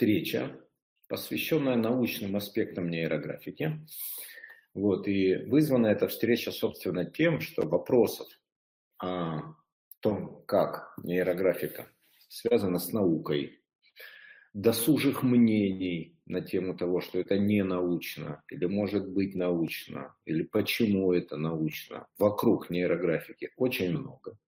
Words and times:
встреча, 0.00 0.58
посвященная 1.08 1.76
научным 1.76 2.34
аспектам 2.34 2.88
нейрографики. 2.88 3.86
Вот, 4.72 5.06
и 5.06 5.36
вызвана 5.36 5.88
эта 5.88 6.08
встреча, 6.08 6.52
собственно, 6.52 7.04
тем, 7.04 7.40
что 7.40 7.68
вопросов 7.68 8.26
о 8.98 9.56
том, 10.00 10.42
как 10.46 10.94
нейрографика 11.02 11.86
связана 12.28 12.78
с 12.78 12.94
наукой, 12.94 13.60
досужих 14.54 15.22
мнений 15.22 16.18
на 16.24 16.40
тему 16.40 16.74
того, 16.74 17.02
что 17.02 17.18
это 17.18 17.36
не 17.36 17.62
научно, 17.62 18.42
или 18.48 18.64
может 18.64 19.06
быть 19.06 19.34
научно, 19.34 20.14
или 20.24 20.44
почему 20.44 21.12
это 21.12 21.36
научно, 21.36 22.06
вокруг 22.16 22.70
нейрографики 22.70 23.50
очень 23.58 23.90
много. 23.90 24.38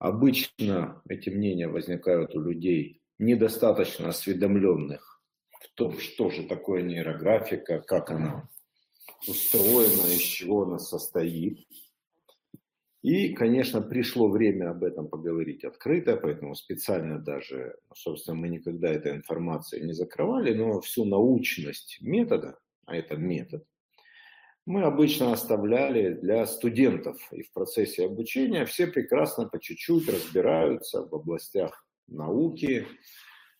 Обычно 0.00 1.02
эти 1.08 1.30
мнения 1.30 1.68
возникают 1.68 2.34
у 2.34 2.40
людей 2.40 3.00
недостаточно 3.18 4.08
осведомленных 4.08 5.22
в 5.60 5.74
том, 5.74 5.98
что 5.98 6.30
же 6.30 6.44
такое 6.44 6.82
нейрографика, 6.82 7.80
как 7.80 8.10
она 8.10 8.48
устроена, 9.26 10.06
из 10.12 10.20
чего 10.20 10.62
она 10.62 10.78
состоит. 10.78 11.66
И, 13.02 13.34
конечно, 13.34 13.80
пришло 13.80 14.28
время 14.28 14.70
об 14.70 14.82
этом 14.82 15.08
поговорить 15.08 15.64
открыто, 15.64 16.16
поэтому 16.16 16.54
специально 16.54 17.20
даже, 17.20 17.76
собственно, 17.94 18.36
мы 18.36 18.48
никогда 18.48 18.88
этой 18.88 19.12
информации 19.12 19.80
не 19.80 19.92
закрывали, 19.92 20.52
но 20.54 20.80
всю 20.80 21.04
научность 21.04 21.98
метода, 22.00 22.58
а 22.84 22.96
это 22.96 23.16
метод, 23.16 23.64
мы 24.66 24.82
обычно 24.82 25.32
оставляли 25.32 26.14
для 26.14 26.44
студентов. 26.46 27.16
И 27.30 27.42
в 27.42 27.52
процессе 27.52 28.04
обучения 28.04 28.66
все 28.66 28.88
прекрасно 28.88 29.48
по 29.48 29.60
чуть-чуть 29.60 30.08
разбираются 30.08 31.06
в 31.06 31.14
областях 31.14 31.85
науки, 32.08 32.86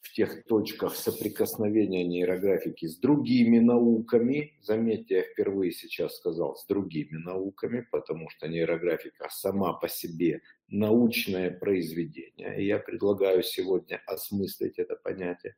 в 0.07 0.13
тех 0.13 0.45
точках 0.45 0.95
соприкосновения 0.95 2.05
нейрографики 2.05 2.87
с 2.87 2.97
другими 2.99 3.59
науками. 3.59 4.55
Заметьте, 4.63 5.17
я 5.17 5.23
впервые 5.23 5.73
сейчас 5.73 6.17
сказал 6.17 6.55
с 6.55 6.65
другими 6.67 7.17
науками, 7.17 7.87
потому 7.91 8.31
что 8.31 8.47
нейрографика 8.49 9.29
сама 9.31 9.73
по 9.73 9.89
себе 9.89 10.43
научное 10.69 11.51
произведение. 11.51 12.63
И 12.63 12.67
я 12.67 12.79
предлагаю 12.79 13.43
сегодня 13.43 14.01
осмыслить 14.07 14.79
это 14.79 14.97
понятие. 14.97 15.57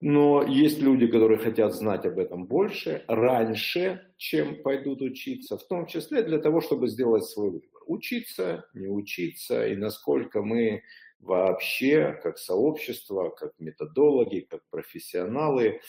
Но 0.00 0.44
есть 0.44 0.80
люди, 0.80 1.08
которые 1.08 1.38
хотят 1.38 1.74
знать 1.74 2.06
об 2.06 2.18
этом 2.20 2.46
больше, 2.46 3.04
раньше, 3.08 4.06
чем 4.16 4.62
пойдут 4.62 5.02
учиться, 5.02 5.58
в 5.58 5.66
том 5.66 5.86
числе 5.86 6.22
для 6.22 6.38
того, 6.38 6.60
чтобы 6.60 6.86
сделать 6.88 7.24
свой 7.24 7.50
выбор. 7.50 7.80
Учиться, 7.86 8.64
не 8.74 8.86
учиться, 8.86 9.66
и 9.66 9.74
насколько 9.74 10.42
мы 10.42 10.82
вообще, 11.18 12.18
как 12.22 12.38
сообщество, 12.38 13.30
как 13.30 13.52
методологи, 13.58 14.46
как 14.48 14.62
профессионалы, 14.70 15.80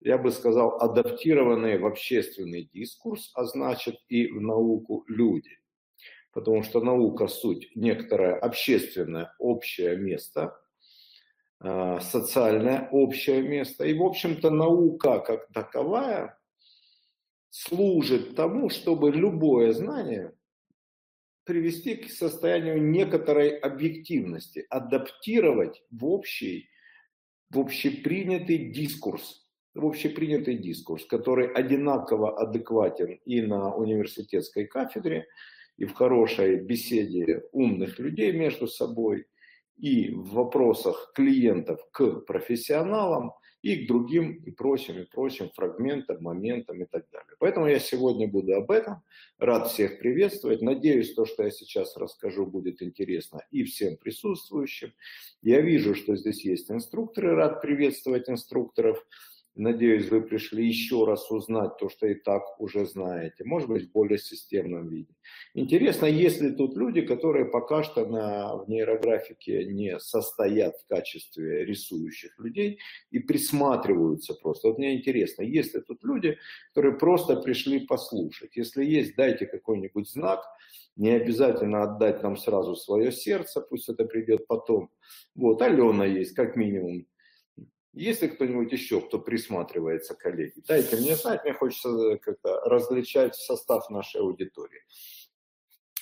я 0.00 0.18
бы 0.18 0.32
сказал, 0.32 0.80
адаптированные 0.80 1.78
в 1.78 1.86
общественный 1.86 2.68
дискурс, 2.72 3.30
а 3.34 3.44
значит 3.44 3.96
и 4.08 4.26
в 4.26 4.40
науку 4.40 5.04
люди. 5.06 5.58
Потому 6.32 6.64
что 6.64 6.80
наука 6.80 7.28
суть 7.28 7.70
некоторое 7.76 8.34
общественное 8.34 9.34
общее 9.38 9.96
место, 9.96 10.58
социальное 12.00 12.88
общее 12.90 13.42
место. 13.42 13.84
И, 13.84 13.94
в 13.94 14.02
общем-то, 14.02 14.50
наука 14.50 15.20
как 15.20 15.48
таковая 15.52 16.38
служит 17.50 18.34
тому, 18.34 18.70
чтобы 18.70 19.12
любое 19.12 19.72
знание 19.72 20.32
привести 21.44 21.96
к 21.96 22.10
состоянию 22.10 22.82
некоторой 22.82 23.50
объективности, 23.56 24.64
адаптировать 24.70 25.82
в 25.90 26.06
общий, 26.06 26.68
в 27.50 27.58
общепринятый 27.58 28.70
дискурс, 28.72 29.46
в 29.74 29.84
общепринятый 29.84 30.56
дискурс, 30.56 31.04
который 31.04 31.52
одинаково 31.52 32.40
адекватен 32.40 33.20
и 33.24 33.42
на 33.42 33.74
университетской 33.74 34.66
кафедре, 34.66 35.26
и 35.76 35.84
в 35.84 35.94
хорошей 35.94 36.56
беседе 36.60 37.42
умных 37.52 37.98
людей 37.98 38.32
между 38.32 38.66
собой, 38.66 39.26
и 39.76 40.10
в 40.10 40.32
вопросах 40.32 41.12
клиентов 41.14 41.80
к 41.90 42.20
профессионалам, 42.26 43.32
и 43.62 43.76
к 43.76 43.88
другим, 43.88 44.42
и 44.44 44.50
прочим, 44.50 44.98
и 44.98 45.04
прочим 45.04 45.50
фрагментам, 45.54 46.22
моментам 46.22 46.82
и 46.82 46.84
так 46.84 47.08
далее. 47.10 47.36
Поэтому 47.38 47.68
я 47.68 47.78
сегодня 47.78 48.26
буду 48.26 48.54
об 48.54 48.70
этом. 48.70 49.02
Рад 49.38 49.70
всех 49.70 50.00
приветствовать. 50.00 50.62
Надеюсь, 50.62 51.14
то, 51.14 51.24
что 51.24 51.44
я 51.44 51.50
сейчас 51.50 51.96
расскажу, 51.96 52.44
будет 52.44 52.82
интересно 52.82 53.40
и 53.52 53.62
всем 53.62 53.96
присутствующим. 53.96 54.92
Я 55.42 55.60
вижу, 55.60 55.94
что 55.94 56.16
здесь 56.16 56.44
есть 56.44 56.70
инструкторы. 56.70 57.34
Рад 57.34 57.62
приветствовать 57.62 58.28
инструкторов. 58.28 59.06
Надеюсь, 59.54 60.08
вы 60.08 60.22
пришли 60.22 60.66
еще 60.66 61.04
раз 61.04 61.30
узнать 61.30 61.76
то, 61.78 61.90
что 61.90 62.06
и 62.06 62.14
так 62.14 62.42
уже 62.58 62.86
знаете. 62.86 63.44
Может 63.44 63.68
быть, 63.68 63.88
в 63.88 63.92
более 63.92 64.18
системном 64.18 64.88
виде. 64.88 65.14
Интересно, 65.52 66.06
есть 66.06 66.40
ли 66.40 66.52
тут 66.52 66.74
люди, 66.74 67.02
которые 67.02 67.44
пока 67.44 67.82
что 67.82 68.06
на, 68.06 68.56
в 68.56 68.70
нейрографике 68.70 69.66
не 69.66 70.00
состоят 70.00 70.78
в 70.78 70.86
качестве 70.86 71.66
рисующих 71.66 72.38
людей 72.38 72.78
и 73.10 73.18
присматриваются 73.18 74.32
просто. 74.32 74.68
Вот 74.68 74.78
мне 74.78 74.96
интересно, 74.96 75.42
есть 75.42 75.74
ли 75.74 75.82
тут 75.82 76.02
люди, 76.02 76.38
которые 76.68 76.96
просто 76.96 77.36
пришли 77.36 77.80
послушать. 77.80 78.56
Если 78.56 78.82
есть, 78.84 79.16
дайте 79.16 79.44
какой-нибудь 79.44 80.08
знак. 80.08 80.40
Не 80.96 81.10
обязательно 81.10 81.82
отдать 81.82 82.22
нам 82.22 82.36
сразу 82.36 82.74
свое 82.74 83.12
сердце, 83.12 83.60
пусть 83.60 83.88
это 83.88 84.04
придет 84.04 84.46
потом. 84.46 84.90
Вот, 85.34 85.60
Алена 85.62 86.04
есть, 86.04 86.34
как 86.34 86.56
минимум 86.56 87.06
есть 87.92 88.22
ли 88.22 88.28
кто-нибудь 88.28 88.72
еще, 88.72 89.00
кто 89.00 89.18
присматривается, 89.18 90.14
коллеги? 90.14 90.62
Дайте 90.66 90.96
мне 90.96 91.14
знать, 91.14 91.44
мне 91.44 91.52
хочется 91.52 91.88
э, 91.88 92.18
как-то 92.18 92.60
различать 92.60 93.34
состав 93.36 93.90
нашей 93.90 94.20
аудитории. 94.20 94.80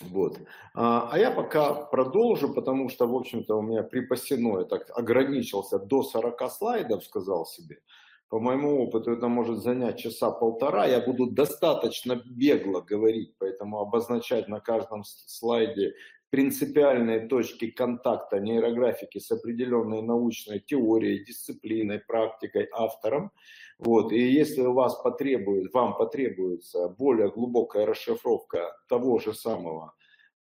Вот. 0.01 0.39
А, 0.75 1.09
а 1.13 1.19
я 1.19 1.31
пока 1.31 1.75
продолжу, 1.75 2.55
потому 2.55 2.89
что, 2.89 3.07
в 3.07 3.15
общем-то, 3.15 3.57
у 3.57 3.63
меня 3.63 3.83
припасено, 3.83 4.61
я 4.61 4.65
так 4.65 4.91
ограничился 4.97 5.79
до 5.79 6.03
40 6.03 6.51
слайдов, 6.51 7.05
сказал 7.05 7.45
себе. 7.45 7.81
По 8.29 8.39
моему 8.39 8.85
опыту 8.85 9.11
это 9.11 9.27
может 9.27 9.59
занять 9.59 9.99
часа 9.99 10.31
полтора. 10.31 10.87
Я 10.87 11.01
буду 11.01 11.27
достаточно 11.27 12.23
бегло 12.25 12.81
говорить, 12.81 13.35
поэтому 13.39 13.81
обозначать 13.81 14.47
на 14.47 14.61
каждом 14.61 15.03
слайде 15.05 15.95
принципиальные 16.31 17.27
точки 17.27 17.71
контакта 17.71 18.39
нейрографики 18.39 19.19
с 19.19 19.31
определенной 19.31 20.03
научной 20.03 20.61
теорией, 20.61 21.25
дисциплиной, 21.25 21.99
практикой, 21.99 22.69
автором. 22.73 23.33
Вот. 23.79 24.13
И 24.13 24.19
если 24.19 24.63
у 24.63 24.73
вас 24.73 24.95
потребует, 25.03 25.73
вам 25.75 25.97
потребуется 25.97 26.89
более 26.89 27.31
глубокая 27.31 27.85
расшифровка 27.85 28.77
того 28.89 29.19
же 29.19 29.35
самого, 29.35 29.95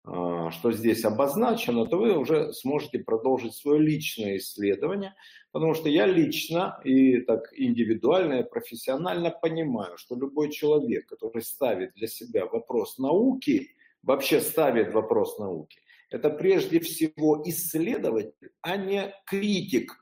а, 0.06 0.52
что 0.52 0.72
здесь 0.72 1.04
обозначено, 1.06 1.86
то 1.86 1.98
вы 1.98 2.18
уже 2.18 2.54
сможете 2.54 3.00
продолжить 3.00 3.54
свое 3.54 3.80
личное 3.80 4.38
исследование, 4.38 5.14
потому 5.52 5.74
что 5.74 5.90
я 5.90 6.06
лично 6.06 6.80
и 6.84 7.22
так 7.22 7.50
индивидуально 7.54 8.42
и 8.42 8.50
профессионально 8.50 9.32
понимаю, 9.32 9.98
что 9.98 10.16
любой 10.16 10.52
человек, 10.52 11.08
который 11.08 11.42
ставит 11.42 11.94
для 11.96 12.08
себя 12.08 12.46
вопрос 12.46 12.98
науки, 12.98 13.72
вообще 14.04 14.42
ставит 14.42 14.94
вопрос 14.94 15.38
науки, 15.40 15.80
это 16.10 16.30
прежде 16.30 16.80
всего 16.80 17.42
исследователь, 17.46 18.52
а 18.62 18.78
не 18.78 19.14
критик 19.26 19.94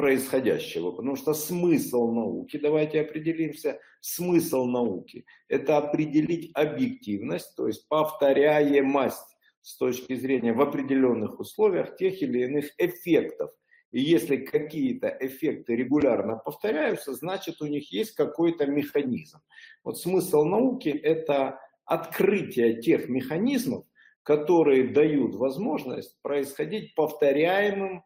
происходящего, 0.00 0.92
потому 0.92 1.16
что 1.16 1.34
смысл 1.34 2.10
науки, 2.10 2.56
давайте 2.56 3.02
определимся, 3.02 3.78
смысл 4.00 4.64
науки– 4.64 5.26
это 5.48 5.76
определить 5.76 6.50
объективность, 6.54 7.54
то 7.54 7.66
есть 7.66 7.86
повторяемость 7.88 9.36
с 9.60 9.76
точки 9.76 10.14
зрения 10.14 10.54
в 10.54 10.62
определенных 10.62 11.38
условиях 11.38 11.96
тех 11.96 12.22
или 12.22 12.44
иных 12.44 12.70
эффектов. 12.78 13.50
И 13.92 14.00
если 14.00 14.36
какие-то 14.36 15.14
эффекты 15.20 15.76
регулярно 15.76 16.36
повторяются, 16.36 17.12
значит 17.12 17.60
у 17.60 17.66
них 17.66 17.92
есть 17.92 18.12
какой-то 18.12 18.66
механизм. 18.66 19.40
Вот 19.84 19.98
смысл 19.98 20.44
науки– 20.44 20.88
это 21.02 21.60
открытие 21.90 22.80
тех 22.80 23.08
механизмов, 23.08 23.84
которые 24.22 24.92
дают 24.92 25.34
возможность 25.34 26.16
происходить 26.22 26.94
повторяемым 26.94 28.04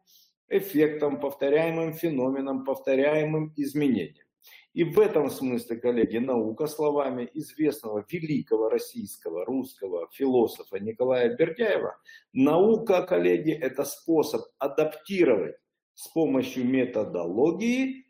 эффектом, 0.49 1.21
повторяемым 1.21 1.93
феноменом, 1.93 2.65
повторяемым 2.65 3.53
изменением. 3.57 4.25
И 4.73 4.85
в 4.85 4.99
этом 4.99 5.29
смысле, 5.29 5.77
коллеги, 5.77 6.17
наука 6.17 6.67
словами 6.67 7.29
известного 7.35 8.07
великого 8.09 8.71
российского, 8.71 9.45
русского 9.45 10.09
философа 10.13 10.81
Николая 10.81 11.37
Бердяева, 11.37 11.97
наука, 12.33 13.03
коллеги, 13.03 13.53
это 13.53 13.85
способ 13.85 14.47
адаптировать 14.59 15.57
с 15.93 16.09
помощью 16.09 16.65
методологии 16.65 18.07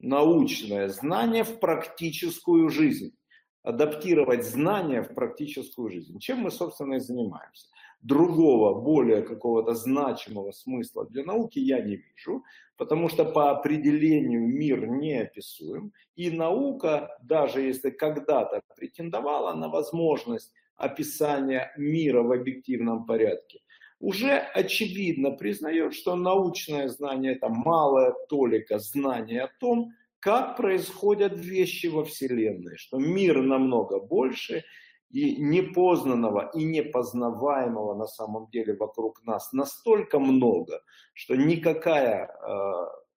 научное 0.00 0.88
знание 0.88 1.44
в 1.44 1.60
практическую 1.60 2.68
жизнь. 2.68 3.16
Адаптировать 3.64 4.44
знания 4.44 5.02
в 5.02 5.14
практическую 5.14 5.90
жизнь. 5.90 6.20
Чем 6.20 6.40
мы, 6.40 6.50
собственно, 6.50 6.94
и 6.94 7.00
занимаемся. 7.00 7.66
Другого, 8.02 8.78
более 8.78 9.22
какого-то 9.22 9.72
значимого 9.74 10.52
смысла 10.52 11.06
для 11.06 11.24
науки 11.24 11.58
я 11.58 11.80
не 11.80 11.96
вижу, 11.96 12.44
потому 12.76 13.08
что 13.08 13.24
по 13.24 13.50
определению 13.50 14.46
мир 14.46 14.86
неописуем, 14.86 15.92
и 16.14 16.30
наука, 16.30 17.16
даже 17.22 17.62
если 17.62 17.88
когда-то 17.88 18.60
претендовала 18.76 19.54
на 19.54 19.70
возможность 19.70 20.52
описания 20.76 21.72
мира 21.78 22.22
в 22.22 22.32
объективном 22.32 23.06
порядке, 23.06 23.60
уже 24.00 24.36
очевидно 24.36 25.30
признает, 25.30 25.94
что 25.94 26.14
научное 26.14 26.88
знание– 26.88 27.32
это 27.36 27.48
малая 27.48 28.12
толика 28.28 28.78
знания 28.78 29.44
о 29.44 29.50
том, 29.58 29.92
как 30.24 30.56
происходят 30.56 31.38
вещи 31.38 31.88
во 31.88 32.02
Вселенной, 32.02 32.78
что 32.78 32.98
мир 32.98 33.42
намного 33.42 34.00
больше, 34.00 34.64
и 35.10 35.36
непознанного 35.36 36.50
и 36.54 36.64
непознаваемого 36.64 37.94
на 37.94 38.06
самом 38.06 38.48
деле 38.50 38.74
вокруг 38.74 39.22
нас 39.26 39.52
настолько 39.52 40.18
много, 40.18 40.80
что 41.12 41.36
никакая 41.36 42.26
э, 42.26 42.72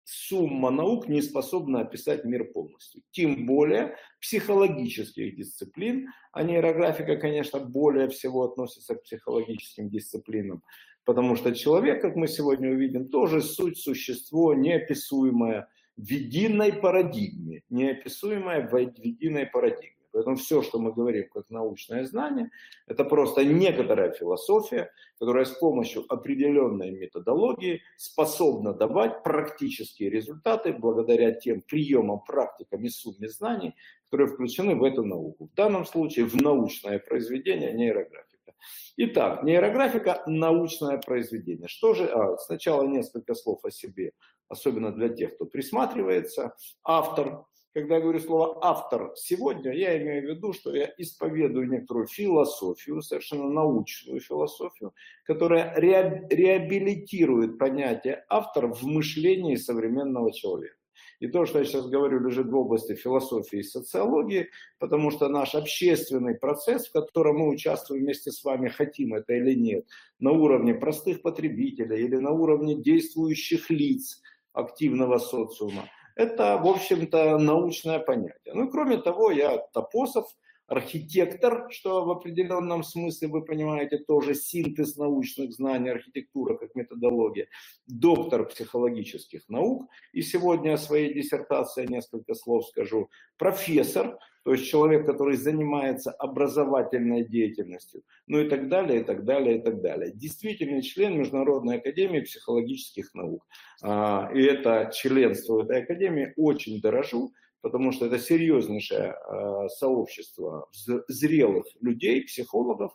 сумма 0.04 0.70
наук 0.70 1.06
не 1.06 1.20
способна 1.20 1.82
описать 1.82 2.24
мир 2.24 2.50
полностью. 2.52 3.02
Тем 3.10 3.44
более 3.44 3.96
психологических 4.22 5.36
дисциплин, 5.36 6.08
а 6.32 6.42
нейрографика, 6.42 7.16
конечно, 7.16 7.60
более 7.60 8.08
всего 8.08 8.44
относится 8.44 8.94
к 8.94 9.02
психологическим 9.02 9.90
дисциплинам, 9.90 10.62
потому 11.04 11.36
что 11.36 11.54
человек, 11.54 12.00
как 12.00 12.16
мы 12.16 12.28
сегодня 12.28 12.70
увидим, 12.70 13.10
тоже 13.10 13.42
суть, 13.42 13.78
существо 13.78 14.54
неописуемое 14.54 15.68
в 15.96 16.11
единой 16.11 16.73
парадигме, 16.73 17.62
неописуемое 17.70 18.69
в 18.69 18.76
единой 18.76 19.46
парадигме. 19.46 19.94
Поэтому 20.14 20.37
все, 20.37 20.62
что 20.62 20.79
мы 20.79 20.93
говорим 20.93 21.29
как 21.29 21.50
научное 21.50 22.05
знание, 22.05 22.50
это 22.87 23.05
просто 23.05 23.44
некоторая 23.44 24.12
философия, 24.12 24.93
которая 25.19 25.44
с 25.44 25.50
помощью 25.50 26.05
определенной 26.08 26.93
методологии 26.93 27.82
способна 27.96 28.73
давать 28.73 29.25
практические 29.25 30.11
результаты 30.11 30.73
благодаря 30.73 31.32
тем 31.32 31.62
приемам, 31.62 32.20
практикам 32.20 32.85
и 32.85 32.91
сумме 32.91 33.29
знаний, 33.29 33.75
которые 34.08 34.29
включены 34.29 34.76
в 34.76 34.85
эту 34.85 35.05
науку. 35.05 35.49
В 35.52 35.56
данном 35.56 35.85
случае 35.85 36.26
в 36.26 36.37
научное 36.41 37.00
произведение 37.00 37.73
нейрографика. 37.73 38.55
Итак, 38.96 39.43
нейрографика– 39.43 40.23
научное 40.26 40.99
произведение. 40.99 41.67
Что 41.67 41.94
же, 41.94 42.06
а, 42.06 42.37
сначала 42.38 42.87
несколько 42.87 43.35
слов 43.35 43.64
о 43.64 43.73
себе, 43.73 44.12
особенно 44.49 44.93
для 44.93 45.08
тех, 45.08 45.35
кто 45.35 45.46
присматривается. 45.46 46.55
Автор 46.82 47.44
когда 47.75 47.96
я 47.96 48.02
говорю 48.02 48.20
слово 48.20 48.58
автор 48.62 49.12
сегодня, 49.17 49.73
я 49.73 50.00
имею 50.00 50.23
в 50.23 50.37
виду, 50.37 50.52
что 50.52 50.73
я 50.73 50.93
исповедую 50.96 51.69
некоторую 51.69 52.06
философию, 52.06 53.02
совершенно 53.02 53.50
научную 53.50 54.20
философию, 54.20 54.94
которая 55.25 55.75
реабилитирует 55.76 57.58
понятие 57.58 58.25
автор 58.29 58.69
в 58.69 58.85
мышлении 58.85 59.56
современного 59.56 60.32
человека. 60.32 60.76
И 61.19 61.26
то, 61.26 61.46
что 61.46 61.58
я 61.58 61.64
сейчас 61.64 61.88
говорю, 61.88 62.20
лежит 62.20 62.46
в 62.46 62.55
области 62.55 62.94
философии 62.94 63.58
и 63.58 63.62
социологии, 63.64 64.50
потому 64.79 65.11
что 65.11 65.29
наш 65.29 65.55
общественный 65.56 66.37
процесс, 66.37 66.87
в 66.87 66.93
котором 66.93 67.38
мы 67.38 67.49
участвуем 67.49 68.05
вместе 68.05 68.31
с 68.31 68.44
вами, 68.44 68.69
хотим 68.69 69.14
это 69.14 69.32
или 69.32 69.55
нет, 69.55 69.87
на 70.20 70.31
уровне 70.31 70.75
простых 70.75 71.23
потребителей 71.23 72.05
или 72.05 72.17
на 72.17 72.31
уровне 72.31 72.81
действующих 72.81 73.70
лиц 73.70 74.23
активного 74.54 75.18
социума, 75.18 75.90
это, 76.16 76.56
в 76.58 76.66
общем-то, 76.66 77.38
научное 77.38 77.98
понятие. 77.98 78.54
Ну 78.54 78.66
и 78.66 78.70
кроме 78.70 78.98
того, 78.98 79.30
я 79.30 79.58
топосов, 79.58 80.26
архитектор, 80.66 81.69
что 81.70 82.05
в 82.05 82.11
определенном 82.11 82.82
смысле, 82.82 83.28
вы 83.28 83.44
понимаете, 83.44 83.99
тоже 83.99 84.34
синтез 84.34 84.96
научных 84.96 85.52
знаний, 85.52 85.90
архитектура 85.90 86.56
как 86.56 86.75
методология, 86.75 87.49
доктор 87.87 88.46
психологических 88.46 89.49
наук. 89.49 89.90
И 90.12 90.22
сегодня 90.22 90.75
о 90.75 90.78
своей 90.78 91.14
диссертации 91.14 91.87
несколько 91.87 92.34
слов 92.34 92.66
скажу. 92.66 93.08
Профессор, 93.37 94.19
то 94.44 94.52
есть 94.52 94.66
человек, 94.66 95.06
который 95.06 95.37
занимается 95.37 96.11
образовательной 96.11 97.25
деятельностью, 97.25 98.02
ну 98.26 98.40
и 98.40 98.49
так 98.49 98.69
далее, 98.69 99.00
и 99.00 99.05
так 99.05 99.25
далее, 99.25 99.58
и 99.58 99.62
так 99.62 99.81
далее. 99.81 100.12
Действительный 100.14 100.82
член 100.82 101.19
Международной 101.19 101.78
академии 101.78 102.20
психологических 102.20 103.14
наук. 103.14 103.46
А, 103.82 104.31
и 104.34 104.43
это 104.43 104.90
членство 104.94 105.55
в 105.55 105.58
этой 105.60 105.82
академии 105.82 106.34
очень 106.37 106.81
дорожу, 106.81 107.32
потому 107.64 107.93
что 107.93 108.05
это 108.05 108.19
серьезнейшее 108.19 109.12
а, 109.12 109.69
сообщество 109.70 110.69
зрелых 111.08 111.64
людей, 111.81 112.22
психологов, 112.26 112.93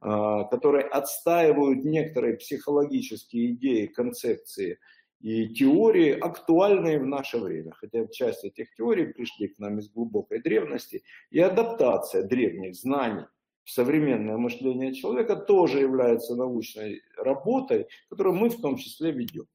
а, 0.00 0.42
которые 0.42 0.86
отстаивают 0.86 1.84
некоторые 1.84 2.36
психологические 2.36 3.52
идеи, 3.52 3.86
концепции 3.86 4.80
и 5.20 5.48
теории, 5.54 6.18
актуальные 6.18 6.98
в 6.98 7.06
наше 7.06 7.38
время. 7.38 7.70
Хотя 7.76 8.08
часть 8.08 8.42
этих 8.42 8.74
теорий 8.74 9.06
пришли 9.06 9.46
к 9.46 9.58
нам 9.60 9.78
из 9.78 9.88
глубокой 9.88 10.42
древности. 10.42 11.04
И 11.30 11.38
адаптация 11.38 12.24
древних 12.24 12.74
знаний 12.74 13.26
в 13.62 13.70
современное 13.70 14.36
мышление 14.36 14.94
человека 14.94 15.36
тоже 15.36 15.78
является 15.78 16.34
научной 16.34 17.02
работой, 17.16 17.86
которую 18.08 18.34
мы 18.34 18.48
в 18.48 18.60
том 18.60 18.78
числе 18.78 19.12
ведем. 19.12 19.46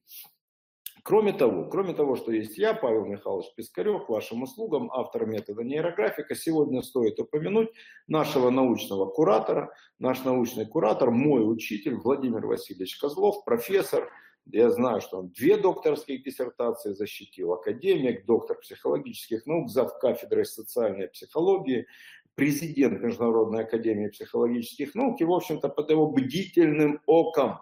Кроме 1.04 1.34
того, 1.34 1.68
кроме 1.68 1.92
того, 1.92 2.16
что 2.16 2.32
есть 2.32 2.56
я, 2.56 2.72
Павел 2.72 3.04
Михайлович 3.04 3.52
Пискарев, 3.54 4.08
вашим 4.08 4.42
услугам, 4.42 4.90
автор 4.90 5.26
метода 5.26 5.62
нейрографика, 5.62 6.34
сегодня 6.34 6.80
стоит 6.80 7.20
упомянуть 7.20 7.68
нашего 8.08 8.48
научного 8.48 9.04
куратора. 9.04 9.74
Наш 9.98 10.24
научный 10.24 10.64
куратор, 10.64 11.10
мой 11.10 11.42
учитель 11.46 11.96
Владимир 11.96 12.46
Васильевич 12.46 12.96
Козлов, 12.96 13.44
профессор, 13.44 14.10
я 14.46 14.70
знаю, 14.70 15.02
что 15.02 15.18
он 15.18 15.28
две 15.28 15.58
докторские 15.58 16.22
диссертации 16.22 16.94
защитил, 16.94 17.52
академик, 17.52 18.24
доктор 18.24 18.58
психологических 18.58 19.44
наук, 19.44 19.68
зав. 19.68 19.98
кафедрой 19.98 20.46
социальной 20.46 21.08
психологии, 21.08 21.86
президент 22.34 23.02
Международной 23.02 23.64
академии 23.64 24.08
психологических 24.08 24.94
наук, 24.94 25.20
и, 25.20 25.24
в 25.24 25.32
общем-то, 25.34 25.68
под 25.68 25.90
его 25.90 26.10
бдительным 26.10 27.02
оком 27.04 27.58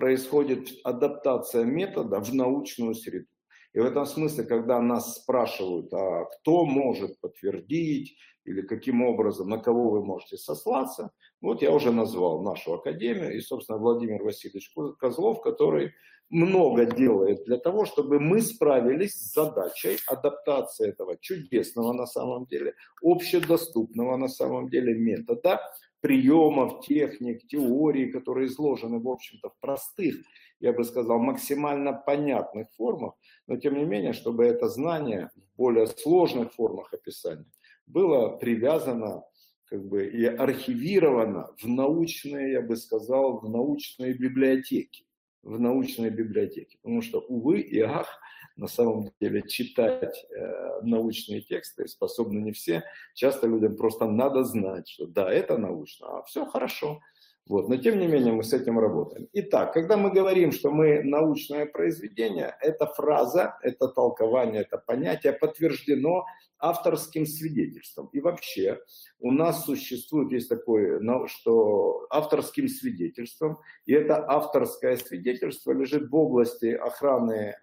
происходит 0.00 0.68
адаптация 0.82 1.64
метода 1.64 2.20
в 2.20 2.34
научную 2.34 2.94
среду. 2.94 3.26
И 3.72 3.78
в 3.78 3.84
этом 3.84 4.04
смысле, 4.04 4.44
когда 4.44 4.80
нас 4.80 5.16
спрашивают, 5.16 5.92
а 5.92 6.24
кто 6.24 6.64
может 6.64 7.20
подтвердить 7.20 8.16
или 8.44 8.62
каким 8.62 9.02
образом, 9.02 9.48
на 9.48 9.58
кого 9.58 9.90
вы 9.90 10.04
можете 10.04 10.38
сослаться, 10.38 11.10
вот 11.40 11.62
я 11.62 11.70
уже 11.70 11.92
назвал 11.92 12.42
нашу 12.42 12.74
академию 12.74 13.36
и, 13.36 13.40
собственно, 13.40 13.78
Владимир 13.78 14.22
Васильевич 14.24 14.72
Козлов, 14.98 15.40
который 15.42 15.92
много 16.30 16.86
делает 16.86 17.44
для 17.44 17.58
того, 17.58 17.84
чтобы 17.84 18.20
мы 18.20 18.40
справились 18.40 19.14
с 19.14 19.34
задачей 19.34 19.98
адаптации 20.06 20.88
этого 20.88 21.16
чудесного 21.20 21.92
на 21.92 22.06
самом 22.06 22.46
деле, 22.46 22.74
общедоступного 23.02 24.16
на 24.16 24.28
самом 24.28 24.68
деле 24.68 24.94
метода, 24.94 25.60
приемов, 26.00 26.86
техник, 26.86 27.46
теорий, 27.46 28.10
которые 28.10 28.48
изложены, 28.48 28.98
в 28.98 29.08
общем-то, 29.08 29.50
в 29.50 29.58
простых, 29.60 30.16
я 30.60 30.72
бы 30.72 30.84
сказал, 30.84 31.18
максимально 31.18 31.92
понятных 31.92 32.68
формах, 32.76 33.14
но 33.46 33.56
тем 33.56 33.74
не 33.76 33.84
менее, 33.84 34.12
чтобы 34.12 34.44
это 34.44 34.68
знание 34.68 35.30
в 35.34 35.56
более 35.56 35.86
сложных 35.86 36.52
формах 36.52 36.92
описания 36.92 37.50
было 37.86 38.36
привязано 38.36 39.24
как 39.64 39.86
бы 39.86 40.06
и 40.06 40.24
архивировано 40.24 41.54
в 41.62 41.66
научные, 41.68 42.52
я 42.52 42.60
бы 42.60 42.76
сказал, 42.76 43.38
в 43.38 43.48
научные 43.48 44.14
библиотеки 44.14 45.04
в 45.42 45.58
научной 45.58 46.10
библиотеке. 46.10 46.78
Потому 46.82 47.02
что, 47.02 47.20
увы 47.20 47.60
и 47.60 47.80
ах, 47.80 48.20
на 48.56 48.66
самом 48.66 49.10
деле 49.20 49.42
читать 49.42 50.24
э, 50.30 50.80
научные 50.82 51.40
тексты 51.40 51.88
способны 51.88 52.40
не 52.40 52.52
все. 52.52 52.82
Часто 53.14 53.46
людям 53.46 53.76
просто 53.76 54.06
надо 54.06 54.44
знать, 54.44 54.88
что 54.88 55.06
да, 55.06 55.32
это 55.32 55.58
научно, 55.58 56.18
а 56.18 56.22
все 56.24 56.44
хорошо. 56.46 57.00
Вот. 57.46 57.68
Но 57.68 57.76
тем 57.76 57.98
не 57.98 58.06
менее 58.06 58.32
мы 58.32 58.44
с 58.44 58.52
этим 58.52 58.78
работаем. 58.78 59.28
Итак, 59.32 59.72
когда 59.72 59.96
мы 59.96 60.12
говорим, 60.12 60.52
что 60.52 60.70
мы 60.70 61.02
научное 61.02 61.66
произведение, 61.66 62.54
эта 62.60 62.86
фраза, 62.86 63.58
это 63.62 63.88
толкование, 63.88 64.62
это 64.62 64.78
понятие 64.78 65.32
подтверждено 65.32 66.26
авторским 66.60 67.26
свидетельством. 67.26 68.08
И 68.12 68.20
вообще 68.20 68.78
у 69.18 69.30
нас 69.30 69.64
существует, 69.64 70.32
есть 70.32 70.48
такое, 70.48 71.00
что 71.26 72.06
авторским 72.10 72.68
свидетельством, 72.68 73.58
и 73.86 73.92
это 73.92 74.24
авторское 74.28 74.96
свидетельство 74.96 75.72
лежит 75.72 76.10
в 76.10 76.14
области 76.14 76.66
охраны, 76.66 77.32
э, 77.32 77.54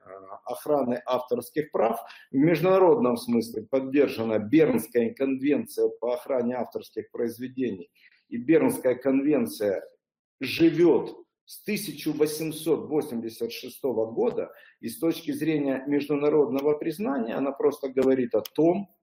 охраны 0.45 1.01
авторских 1.05 1.71
прав. 1.71 1.99
В 2.31 2.35
международном 2.35 3.17
смысле 3.17 3.63
поддержана 3.63 4.39
Бернская 4.39 5.13
конвенция 5.13 5.89
по 5.89 6.13
охране 6.13 6.55
авторских 6.55 7.11
произведений– 7.11 7.89
и 8.29 8.37
Бернская 8.37 8.95
конвенция 8.95 9.83
живет 10.39 11.15
с 11.47 11.63
1886 11.63 13.83
года, 13.83 14.51
и 14.81 14.89
с 14.89 14.99
точки 14.99 15.31
зрения 15.31 15.83
международного 15.87 16.77
признания 16.77 17.35
она 17.35 17.53
просто 17.53 17.87
говорит 17.87 18.35
о 18.35 18.41
том, 18.41 18.93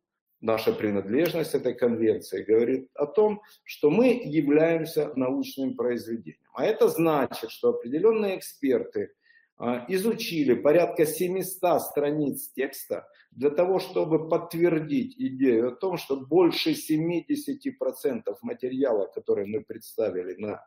наша 0.43 0.75
принадлежность 0.75 1.55
этой 1.55 1.73
конвенции 1.75 2.45
говорит 2.45 2.91
о 2.95 3.07
том, 3.07 3.41
что 3.65 3.91
мы 3.91 4.21
являемся 4.23 5.15
научным 5.17 5.75
произведением. 5.75 6.51
А 6.53 6.67
это 6.67 6.89
значит, 6.89 7.51
что 7.51 7.71
определенные 7.71 8.37
эксперты 8.37 9.15
а, 9.57 9.87
изучили 9.89 10.53
порядка 10.53 11.07
700 11.07 11.81
страниц 11.81 12.51
текста 12.51 13.09
для 13.31 13.49
того, 13.49 13.79
чтобы 13.79 14.29
подтвердить 14.29 15.17
идею 15.17 15.69
о 15.69 15.75
том, 15.75 15.97
что 15.97 16.21
больше 16.21 16.73
70% 16.73 18.37
материала, 18.43 19.07
который 19.07 19.47
мы 19.47 19.63
представили 19.63 20.35
на 20.35 20.63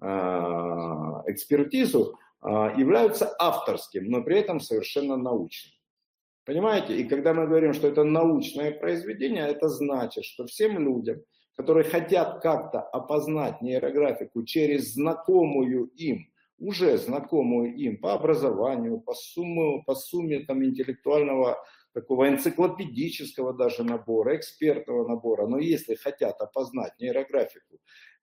экспертизу, 0.00 2.16
а, 2.42 2.72
являются 2.76 3.34
авторским, 3.38 4.10
но 4.10 4.22
при 4.22 4.38
этом 4.38 4.60
совершенно 4.60 5.16
научным. 5.16 5.74
Понимаете? 6.46 6.96
И 6.96 7.04
когда 7.04 7.34
мы 7.34 7.46
говорим, 7.46 7.74
что 7.74 7.86
это 7.86 8.02
научное 8.02 8.72
произведение, 8.72 9.46
это 9.46 9.68
значит, 9.68 10.24
что 10.24 10.46
всем 10.46 10.78
людям, 10.78 11.20
которые 11.54 11.84
хотят 11.84 12.40
как-то 12.40 12.80
опознать 12.80 13.60
нейрографику 13.60 14.42
через 14.44 14.94
знакомую 14.94 15.88
им, 15.96 16.30
уже 16.58 16.96
знакомую 16.96 17.76
им 17.76 17.98
по 17.98 18.14
образованию, 18.14 19.00
по 19.00 19.14
сумме, 19.14 19.82
по 19.86 19.94
сумме 19.94 20.40
там, 20.40 20.64
интеллектуального 20.64 21.58
такого 21.92 22.28
энциклопедического 22.28 23.52
даже 23.52 23.84
набора, 23.84 24.36
экспертного 24.36 25.06
набора, 25.06 25.46
но 25.46 25.58
если 25.58 25.94
хотят 25.94 26.40
опознать 26.40 26.92
нейрографику 27.00 27.80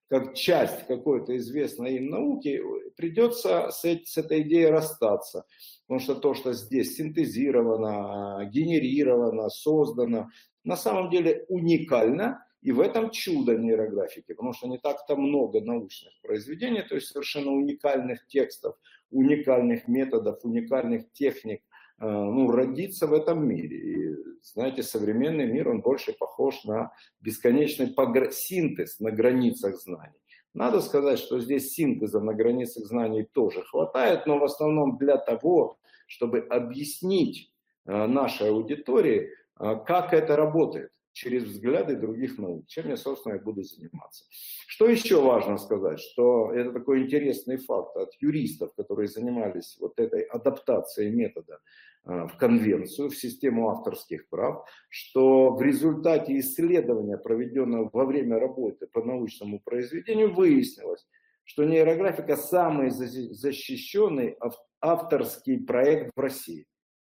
как 0.09 0.35
часть 0.35 0.87
какой-то 0.87 1.35
известной 1.37 1.97
им 1.97 2.09
науки, 2.09 2.61
придется 2.95 3.69
с, 3.71 3.83
с 3.83 4.17
этой 4.17 4.41
идеей 4.41 4.67
расстаться. 4.67 5.45
Потому 5.85 5.99
что 5.99 6.15
то, 6.15 6.33
что 6.33 6.53
здесь 6.53 6.95
синтезировано, 6.95 8.49
генерировано, 8.51 9.49
создано, 9.49 10.29
на 10.63 10.75
самом 10.75 11.09
деле 11.09 11.45
уникально, 11.49 12.43
и 12.61 12.71
в 12.71 12.81
этом 12.81 13.11
чудо 13.11 13.55
нейрографики, 13.55 14.33
потому 14.33 14.53
что 14.53 14.67
не 14.67 14.77
так-то 14.77 15.15
много 15.15 15.61
научных 15.61 16.13
произведений, 16.21 16.81
то 16.81 16.95
есть 16.95 17.07
совершенно 17.07 17.51
уникальных 17.51 18.25
текстов, 18.27 18.75
уникальных 19.09 19.87
методов, 19.87 20.39
уникальных 20.43 21.11
техник, 21.13 21.61
ну, 21.99 22.51
родиться 22.51 23.07
в 23.07 23.13
этом 23.13 23.47
мире. 23.47 23.77
И, 23.77 24.15
знаете, 24.41 24.83
современный 24.83 25.45
мир, 25.45 25.69
он 25.69 25.81
больше 25.81 26.13
похож 26.13 26.63
на 26.63 26.91
бесконечный 27.21 27.93
синтез 28.31 28.99
на 28.99 29.11
границах 29.11 29.75
знаний. 29.77 30.19
Надо 30.53 30.81
сказать, 30.81 31.19
что 31.19 31.39
здесь 31.39 31.71
синтеза 31.71 32.19
на 32.19 32.33
границах 32.33 32.85
знаний 32.85 33.23
тоже 33.23 33.63
хватает, 33.63 34.25
но 34.25 34.39
в 34.39 34.43
основном 34.43 34.97
для 34.97 35.17
того, 35.17 35.77
чтобы 36.07 36.39
объяснить 36.39 37.53
э, 37.85 38.07
нашей 38.07 38.49
аудитории, 38.49 39.29
э, 39.59 39.75
как 39.85 40.13
это 40.13 40.35
работает 40.35 40.91
через 41.17 41.43
взгляды 41.45 41.95
других 41.95 42.37
наук, 42.37 42.67
чем 42.67 42.89
я, 42.89 42.95
собственно, 42.95 43.35
и 43.35 43.39
буду 43.39 43.63
заниматься. 43.63 44.25
Что 44.67 44.87
еще 44.87 45.19
важно 45.19 45.57
сказать, 45.57 45.99
что 45.99 46.53
это 46.53 46.71
такой 46.71 47.03
интересный 47.03 47.57
факт 47.57 47.97
от 47.97 48.09
юристов, 48.21 48.75
которые 48.75 49.07
занимались 49.07 49.77
вот 49.79 49.99
этой 49.99 50.21
адаптацией 50.21 51.09
метода 51.09 51.59
а, 52.03 52.27
в 52.27 52.37
конвенцию, 52.37 53.09
в 53.09 53.15
систему 53.15 53.69
авторских 53.69 54.29
прав, 54.29 54.67
что 54.89 55.55
в 55.55 55.61
результате 55.63 56.37
исследования, 56.37 57.17
проведенного 57.17 57.89
во 57.91 58.05
время 58.05 58.39
работы 58.39 58.85
по 58.85 59.03
научному 59.03 59.59
произведению, 59.59 60.35
выяснилось, 60.35 61.07
что 61.45 61.63
нейрографика 61.63 62.35
самый 62.35 62.91
защищенный 62.91 64.37
авторский 64.81 65.65
проект 65.65 66.11
в 66.15 66.19
России. 66.19 66.67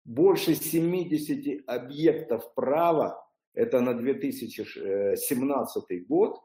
Больше 0.04 0.56
70 0.56 1.64
объектов 1.68 2.54
права 2.54 3.24
это 3.54 3.82
на 3.82 3.94
2017 3.94 6.08
год, 6.08 6.40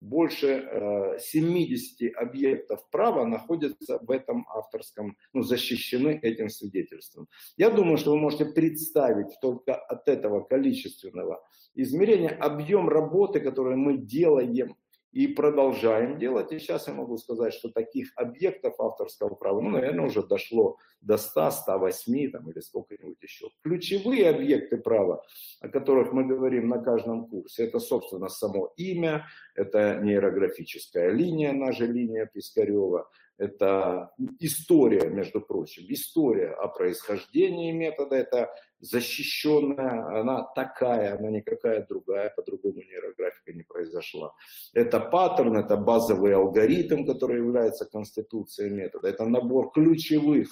больше 0.00 1.16
70 1.20 2.02
э, 2.02 2.08
объектов 2.10 2.88
права 2.90 3.24
находятся 3.24 3.98
в 3.98 4.10
этом 4.10 4.46
авторском, 4.48 5.16
ну, 5.32 5.42
защищены 5.42 6.18
этим 6.22 6.48
свидетельством. 6.48 7.28
Я 7.56 7.70
думаю, 7.70 7.98
что 7.98 8.12
вы 8.12 8.18
можете 8.18 8.46
представить 8.46 9.38
только 9.40 9.74
от 9.74 10.08
этого 10.08 10.42
количественного 10.42 11.42
измерения 11.74 12.30
объем 12.30 12.88
работы, 12.88 13.40
который 13.40 13.76
мы 13.76 13.98
делаем 13.98 14.76
и 15.12 15.26
продолжаем 15.26 16.18
делать. 16.18 16.52
И 16.52 16.58
сейчас 16.58 16.88
я 16.88 16.94
могу 16.94 17.16
сказать, 17.16 17.54
что 17.54 17.70
таких 17.70 18.12
объектов 18.16 18.74
авторского 18.78 19.34
права, 19.34 19.60
ну, 19.60 19.70
наверное, 19.70 20.06
уже 20.06 20.22
дошло 20.22 20.76
до 21.00 21.16
100, 21.16 21.50
108 21.50 22.30
там, 22.30 22.50
или 22.50 22.60
сколько-нибудь 22.60 23.22
еще. 23.22 23.46
Ключевые 23.62 24.30
объекты 24.30 24.76
права, 24.76 25.24
о 25.60 25.68
которых 25.68 26.12
мы 26.12 26.24
говорим 26.26 26.68
на 26.68 26.78
каждом 26.78 27.26
курсе, 27.26 27.64
это, 27.64 27.78
собственно, 27.78 28.28
само 28.28 28.72
имя, 28.76 29.26
это 29.54 29.98
нейрографическая 30.02 31.10
линия, 31.10 31.52
наша 31.52 31.86
линия 31.86 32.26
Пискарева, 32.26 33.08
это 33.38 34.10
история, 34.40 35.08
между 35.08 35.40
прочим, 35.40 35.84
история 35.88 36.50
о 36.50 36.68
происхождении 36.68 37.70
метода, 37.70 38.16
это 38.16 38.50
защищенная, 38.80 40.20
она 40.20 40.42
такая, 40.42 41.16
она 41.16 41.30
никакая 41.30 41.86
другая, 41.86 42.30
по-другому 42.30 42.82
нейрографика 42.82 43.52
не 43.52 43.62
произошла. 43.62 44.34
Это 44.74 45.00
паттерн, 45.00 45.56
это 45.56 45.76
базовый 45.76 46.34
алгоритм, 46.34 47.06
который 47.06 47.38
является 47.38 47.86
конституцией 47.86 48.70
метода, 48.70 49.08
это 49.08 49.24
набор 49.24 49.70
ключевых 49.72 50.48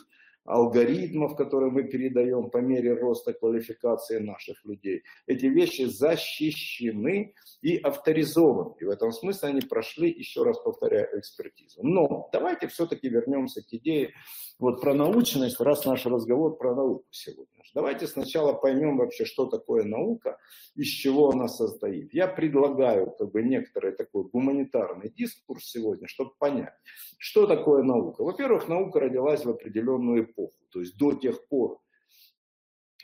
алгоритмов, 0.47 1.37
которые 1.37 1.71
мы 1.71 1.85
передаем 1.85 2.51
по 2.51 2.59
мере 2.59 2.95
роста 2.95 3.33
квалификации 3.33 4.19
наших 4.19 4.65
людей. 4.65 5.03
Эти 5.27 5.47
вещи 5.47 5.83
защищены 5.83 7.35
и 7.63 7.77
авторизованы. 7.77 8.75
И 8.81 8.85
в 8.85 8.91
этом 8.91 9.13
смысле 9.13 9.49
они 9.49 9.61
прошли, 9.61 10.11
еще 10.11 10.45
раз 10.45 10.59
повторяю, 10.59 11.19
экспертизу. 11.19 11.81
Но 11.83 12.29
давайте 12.33 12.69
все-таки 12.69 13.09
вернемся 13.09 13.63
к 13.63 13.73
идее 13.73 14.13
вот 14.59 14.81
про 14.81 14.95
научность, 14.95 15.61
раз 15.61 15.85
наш 15.85 16.07
разговор 16.07 16.57
про 16.57 16.75
науку 16.75 17.05
сегодня. 17.11 17.57
Давайте 17.75 18.07
сначала 18.07 18.55
поймем 18.55 18.97
вообще, 18.97 19.27
что 19.27 19.45
такое 19.45 19.85
наука, 19.85 20.39
из 20.77 20.87
чего 20.87 21.29
она 21.31 21.47
состоит. 21.47 22.15
Я 22.15 22.27
предлагаю 22.27 23.11
как 23.11 23.33
бы 23.33 23.43
некоторый 23.43 23.93
такой 23.93 24.25
гуманитарный 24.25 25.11
дискурс 25.11 25.65
сегодня, 25.65 26.09
чтобы 26.09 26.31
понять, 26.39 26.73
что 27.19 27.47
такое 27.47 27.83
наука. 27.83 28.23
Во-первых, 28.23 28.69
наука 28.69 29.01
родилась 29.01 29.45
в 29.45 29.51
определенную 29.51 30.27
то 30.71 30.81
есть 30.81 30.97
до 30.97 31.15
тех 31.15 31.47
пор, 31.49 31.81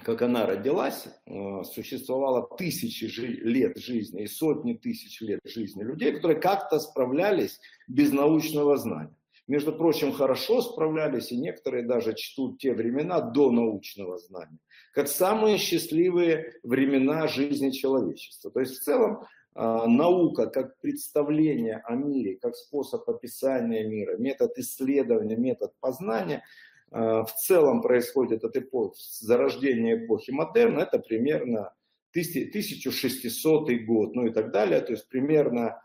как 0.03 0.23
она 0.23 0.47
родилась, 0.47 1.07
э, 1.07 1.65
существовало 1.65 2.57
тысячи 2.57 3.05
лет 3.05 3.79
жизни 3.79 4.23
и 4.23 4.27
сотни 4.27 4.75
тысяч 4.75 5.21
лет 5.21 5.41
жизни 5.45 5.83
людей, 5.83 6.13
которые 6.13 6.41
как-то 6.41 6.79
справлялись 6.79 7.61
без 7.89 8.13
научного 8.13 8.77
знания 8.77 9.17
между 9.49 9.73
прочим, 9.73 10.13
хорошо 10.13 10.63
справлялись, 10.63 11.33
и 11.33 11.37
некоторые 11.37 11.85
даже 11.85 12.15
чтут 12.15 12.59
те 12.59 12.73
времена 12.73 13.21
до 13.21 13.51
научного 13.51 14.19
знания, 14.19 14.59
как 14.95 15.09
самые 15.09 15.59
счастливые 15.59 16.55
времена 16.63 17.27
жизни 17.27 17.71
человечества. 17.71 18.51
То 18.51 18.61
есть 18.61 18.79
в 18.79 18.83
целом 18.83 19.25
а, 19.55 19.87
наука 19.87 20.47
как 20.47 20.79
представление 20.81 21.83
о 21.85 21.97
мире, 21.97 22.39
как 22.41 22.55
способ 22.55 23.09
описания 23.09 23.87
мира, 23.87 24.17
метод 24.17 24.57
исследования, 24.59 25.37
метод 25.37 25.73
познания 25.81 26.45
в 26.93 27.29
целом 27.39 27.81
происходит 27.81 28.45
от 28.45 28.57
эпохи, 28.57 28.97
зарождения 29.21 30.05
эпохи 30.05 30.31
модерна, 30.31 30.81
это 30.81 30.99
примерно 30.99 31.73
1600 32.11 33.71
год, 33.87 34.15
ну 34.15 34.27
и 34.27 34.31
так 34.31 34.53
далее, 34.53 34.81
то 34.83 34.93
есть 34.93 35.09
примерно 35.09 35.83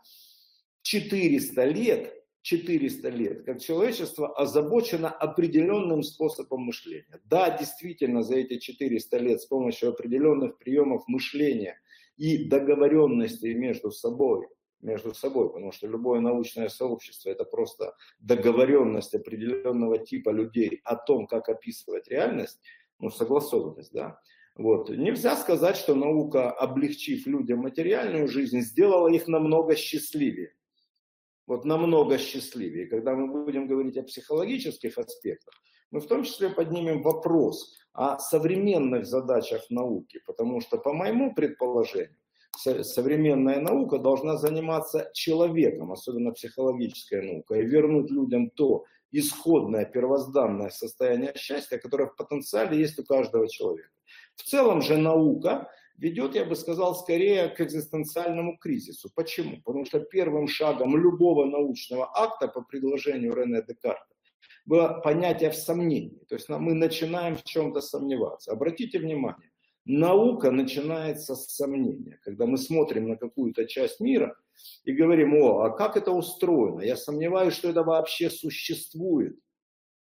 400 0.82 1.64
лет 1.64 2.14
400 2.42 3.08
лет, 3.10 3.44
как 3.44 3.60
человечество 3.60 4.34
озабочено 4.34 5.10
определенным 5.10 6.02
способом 6.02 6.62
мышления. 6.62 7.20
Да, 7.24 7.56
действительно, 7.56 8.22
за 8.22 8.36
эти 8.36 8.58
400 8.58 9.18
лет 9.18 9.42
с 9.42 9.46
помощью 9.46 9.90
определенных 9.90 10.56
приемов 10.56 11.06
мышления 11.08 11.78
и 12.16 12.44
договоренности 12.44 13.48
между 13.48 13.90
собой, 13.90 14.46
между 14.80 15.14
собой, 15.14 15.48
потому 15.48 15.72
что 15.72 15.86
любое 15.86 16.20
научное 16.20 16.68
сообщество 16.68 17.30
это 17.30 17.44
просто 17.44 17.96
договоренность 18.20 19.14
определенного 19.14 19.98
типа 19.98 20.30
людей 20.30 20.80
о 20.84 20.96
том, 20.96 21.26
как 21.26 21.48
описывать 21.48 22.08
реальность, 22.08 22.60
ну, 22.98 23.10
согласованность, 23.10 23.92
да. 23.92 24.20
Вот. 24.54 24.90
Нельзя 24.90 25.36
сказать, 25.36 25.76
что 25.76 25.94
наука, 25.94 26.50
облегчив 26.50 27.26
людям 27.26 27.60
материальную 27.60 28.28
жизнь, 28.28 28.60
сделала 28.60 29.08
их 29.08 29.28
намного 29.28 29.76
счастливее 29.76 30.54
вот 31.48 31.64
намного 31.64 32.18
счастливее. 32.18 32.86
Когда 32.86 33.14
мы 33.14 33.44
будем 33.44 33.66
говорить 33.66 33.96
о 33.96 34.02
психологических 34.02 34.98
аспектах, 34.98 35.54
мы 35.90 36.00
в 36.00 36.06
том 36.06 36.22
числе 36.22 36.50
поднимем 36.50 37.02
вопрос 37.02 37.74
о 37.94 38.18
современных 38.18 39.06
задачах 39.06 39.62
науки, 39.70 40.20
потому 40.26 40.60
что, 40.60 40.76
по 40.76 40.92
моему 40.92 41.34
предположению, 41.34 42.14
современная 42.56 43.60
наука 43.60 43.98
должна 43.98 44.36
заниматься 44.36 45.10
человеком, 45.14 45.92
особенно 45.92 46.32
психологическая 46.32 47.22
наука, 47.22 47.54
и 47.56 47.66
вернуть 47.66 48.10
людям 48.10 48.50
то 48.50 48.84
исходное 49.12 49.84
первозданное 49.84 50.70
состояние 50.70 51.32
счастья, 51.36 51.78
которое 51.78 52.08
в 52.08 52.16
потенциале 52.16 52.78
есть 52.78 52.98
у 52.98 53.04
каждого 53.04 53.48
человека. 53.48 53.90
В 54.36 54.42
целом 54.42 54.82
же 54.82 54.96
наука 54.96 55.70
ведет, 55.96 56.34
я 56.34 56.44
бы 56.44 56.56
сказал, 56.56 56.94
скорее 56.94 57.48
к 57.48 57.60
экзистенциальному 57.60 58.56
кризису. 58.58 59.10
Почему? 59.14 59.60
Потому 59.64 59.84
что 59.84 60.00
первым 60.00 60.46
шагом 60.48 60.96
любого 60.96 61.44
научного 61.44 62.08
акта 62.14 62.48
по 62.48 62.62
предложению 62.62 63.34
Рене 63.34 63.62
Декарта 63.66 64.14
было 64.64 65.00
понятие 65.02 65.50
в 65.50 65.56
сомнении. 65.56 66.22
То 66.28 66.34
есть 66.34 66.48
мы 66.48 66.74
начинаем 66.74 67.36
в 67.36 67.42
чем-то 67.42 67.80
сомневаться. 67.80 68.52
Обратите 68.52 68.98
внимание, 68.98 69.47
наука 69.88 70.50
начинается 70.50 71.34
с 71.34 71.48
сомнения. 71.48 72.20
Когда 72.22 72.46
мы 72.46 72.58
смотрим 72.58 73.08
на 73.08 73.16
какую-то 73.16 73.66
часть 73.66 74.00
мира 74.00 74.36
и 74.84 74.92
говорим, 74.92 75.34
о, 75.34 75.62
а 75.62 75.70
как 75.70 75.96
это 75.96 76.12
устроено? 76.12 76.82
Я 76.82 76.96
сомневаюсь, 76.96 77.54
что 77.54 77.70
это 77.70 77.82
вообще 77.82 78.30
существует. 78.30 79.36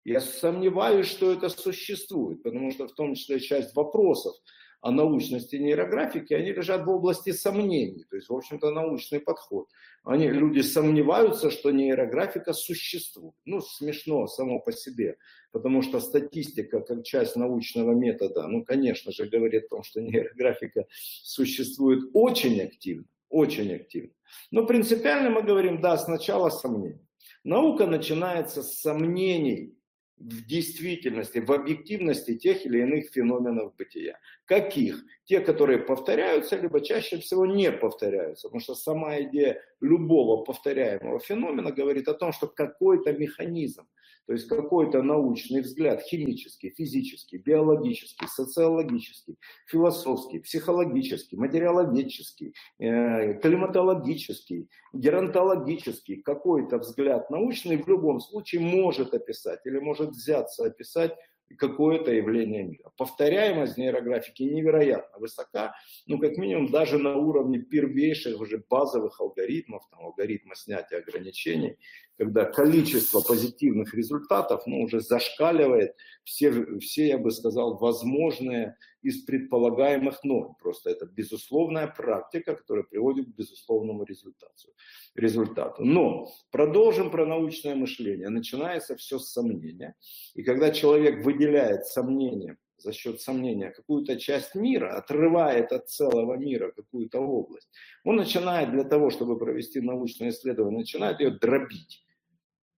Я 0.04 0.20
сомневаюсь, 0.20 1.08
что 1.08 1.32
это 1.32 1.50
существует, 1.50 2.42
потому 2.42 2.72
что 2.72 2.88
в 2.88 2.94
том 2.94 3.14
числе 3.14 3.40
часть 3.40 3.76
вопросов 3.76 4.36
о 4.82 4.92
научности 4.92 5.56
нейрографики, 5.56 6.34
они 6.34 6.52
лежат 6.52 6.86
в 6.86 6.90
области 6.90 7.32
сомнений. 7.32 8.06
То 8.10 8.16
есть, 8.16 8.30
в 8.30 8.36
общем-то, 8.36 8.72
научный 8.72 9.20
подход. 9.20 9.68
Они, 10.04 10.28
люди 10.30 10.62
сомневаются, 10.62 11.50
что 11.52 11.72
нейрографика 11.72 12.54
существует. 12.54 13.36
Ну, 13.46 13.62
смешно 13.62 14.28
само 14.28 14.60
по 14.60 14.72
себе, 14.72 15.18
потому 15.52 15.82
что 15.82 16.00
статистика, 16.00 16.82
как 16.82 17.04
часть 17.04 17.36
научного 17.36 17.92
метода, 17.94 18.48
ну, 18.48 18.64
конечно 18.64 19.12
же, 19.12 19.26
говорит 19.28 19.66
о 19.66 19.70
том, 19.70 19.84
что 19.84 20.02
нейрографика 20.02 20.86
существует 20.90 22.10
очень 22.14 22.62
активно, 22.62 23.06
очень 23.30 23.74
активно. 23.74 24.14
Но 24.52 24.66
принципиально 24.66 25.30
мы 25.30 25.42
говорим, 25.42 25.82
да, 25.82 25.98
сначала 25.98 26.50
сомнений. 26.50 27.02
Наука 27.44 27.88
начинается 27.88 28.62
с 28.62 28.80
сомнений 28.82 29.77
в 30.18 30.46
действительности, 30.48 31.38
в 31.38 31.52
объективности 31.52 32.36
тех 32.36 32.66
или 32.66 32.80
иных 32.80 33.12
феноменов 33.12 33.76
бытия. 33.76 34.20
Каких? 34.46 35.04
Те, 35.26 35.42
которые 35.42 35.80
повторяются, 35.80 36.56
либо 36.56 36.82
чаще 36.82 37.18
всего 37.18 37.46
не 37.46 37.72
повторяются. 37.72 38.48
Потому 38.48 38.62
что 38.62 38.76
сама 38.76 39.22
идея 39.22 39.62
любого 39.80 40.44
повторяемого 40.44 41.20
феномена 41.20 41.72
говорит 41.72 42.08
о 42.08 42.14
том, 42.14 42.32
что 42.32 42.48
какой-то 42.48 43.14
механизм, 43.14 43.88
то 44.28 44.34
есть 44.34 44.48
какой-то 44.50 45.02
научный 45.02 45.62
взгляд, 45.62 46.02
химический, 46.02 46.70
физический, 46.72 47.38
биологический, 47.38 48.28
социологический, 48.28 49.38
философский, 49.68 50.40
психологический, 50.40 51.38
материаловедческий, 51.38 52.54
э, 52.80 53.40
климатологический, 53.40 54.70
геронтологический, 54.92 56.22
какой-то 56.22 56.78
взгляд 56.80 57.30
научный 57.30 57.78
в 57.82 57.88
любом 57.88 58.20
случае 58.20 58.62
может 58.62 59.14
описать 59.14 59.62
или 59.66 59.80
может 59.80 60.10
взяться 60.10 60.66
описать 60.66 61.16
какое-то 61.58 62.12
явление 62.12 62.63
мира. 62.63 62.92
Повторяемость 62.98 63.77
нейрографики 63.77 64.44
невероятно 64.44 65.20
высока, 65.20 65.75
ну, 66.06 66.20
как 66.20 66.38
минимум, 66.38 66.72
даже 66.72 66.98
на 66.98 67.16
уровне 67.16 67.60
первейших 67.60 68.39
уже 68.39 68.63
базовых 68.70 69.20
алгоритмов, 69.22 69.84
там, 69.89 70.01
алгоритма 70.01 70.56
снятия 70.56 71.00
ограничений, 71.00 71.77
когда 72.18 72.46
количество 72.46 73.22
позитивных 73.22 73.94
результатов, 73.94 74.63
ну, 74.66 74.82
уже 74.82 75.00
зашкаливает 75.00 75.96
все, 76.24 76.77
все, 76.80 77.08
я 77.08 77.18
бы 77.18 77.32
сказал, 77.32 77.77
возможные 77.77 78.75
из 79.01 79.24
предполагаемых 79.24 80.24
норм. 80.24 80.56
Просто 80.60 80.89
это 80.89 81.06
безусловная 81.06 81.88
практика, 81.88 82.56
которая 82.56 82.84
приводит 82.84 83.25
к 83.25 83.36
безусловному 83.36 84.04
результату. 84.04 84.74
результату. 85.16 85.84
Но 85.86 86.27
продолжим 86.51 87.12
про 87.12 87.25
научное 87.25 87.75
мышление. 87.75 88.30
Начинается 88.30 88.96
все 88.96 89.20
с 89.20 89.32
сомнения. 89.32 89.96
И 90.36 90.44
когда 90.44 90.72
человек 90.72 91.24
выделяет 91.25 91.86
сомнение 91.86 92.58
за 92.77 92.94
счет 92.94 93.22
сомнения 93.22 93.72
какую-то 93.72 94.20
часть 94.20 94.56
мира, 94.56 94.98
отрывает 94.98 95.72
от 95.72 95.89
целого 95.89 96.36
мира 96.36 96.72
какую-то 96.72 97.20
область, 97.20 97.70
он 98.04 98.18
начинает 98.18 98.72
для 98.72 98.84
того, 98.84 99.10
чтобы 99.10 99.38
провести 99.38 99.82
научное 99.82 100.30
исследование, 100.30 100.80
начинает 100.80 101.20
ее 101.20 101.32
дробить 101.32 102.04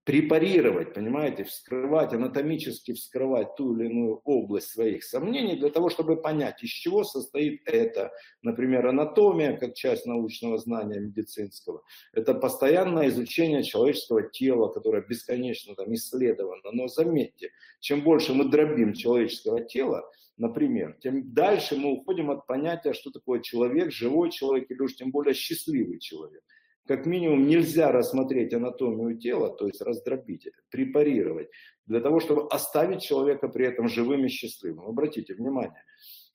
препарировать, 0.04 0.94
понимаете, 0.94 1.44
вскрывать, 1.44 2.14
анатомически 2.14 2.94
вскрывать 2.94 3.54
ту 3.56 3.76
или 3.76 3.86
иную 3.86 4.20
область 4.24 4.68
своих 4.68 5.04
сомнений 5.04 5.56
для 5.56 5.68
того, 5.70 5.90
чтобы 5.90 6.20
понять, 6.20 6.62
из 6.62 6.70
чего 6.70 7.04
состоит 7.04 7.62
это. 7.66 8.10
Например, 8.42 8.86
анатомия, 8.86 9.56
как 9.56 9.74
часть 9.74 10.06
научного 10.06 10.58
знания 10.58 11.00
медицинского. 11.00 11.82
Это 12.12 12.34
постоянное 12.34 13.08
изучение 13.08 13.62
человеческого 13.62 14.22
тела, 14.22 14.68
которое 14.68 15.02
бесконечно 15.02 15.74
там 15.74 15.92
исследовано. 15.94 16.70
Но 16.72 16.88
заметьте, 16.88 17.50
чем 17.80 18.02
больше 18.02 18.32
мы 18.32 18.48
дробим 18.48 18.94
человеческого 18.94 19.62
тела, 19.62 20.10
например, 20.38 20.96
тем 21.02 21.34
дальше 21.34 21.76
мы 21.76 21.92
уходим 21.92 22.30
от 22.30 22.46
понятия, 22.46 22.94
что 22.94 23.10
такое 23.10 23.40
человек, 23.40 23.92
живой 23.92 24.30
человек 24.30 24.70
или 24.70 24.80
уж 24.80 24.94
тем 24.94 25.10
более 25.10 25.34
счастливый 25.34 25.98
человек 25.98 26.42
как 26.90 27.06
минимум 27.06 27.46
нельзя 27.46 27.92
рассмотреть 27.92 28.52
анатомию 28.52 29.16
тела, 29.16 29.48
то 29.54 29.68
есть 29.68 29.80
раздробить 29.80 30.48
препарировать, 30.72 31.48
для 31.86 32.00
того, 32.00 32.18
чтобы 32.18 32.48
оставить 32.48 33.00
человека 33.00 33.48
при 33.48 33.64
этом 33.64 33.88
живым 33.88 34.24
и 34.24 34.28
счастливым. 34.28 34.86
Обратите 34.86 35.34
внимание, 35.34 35.84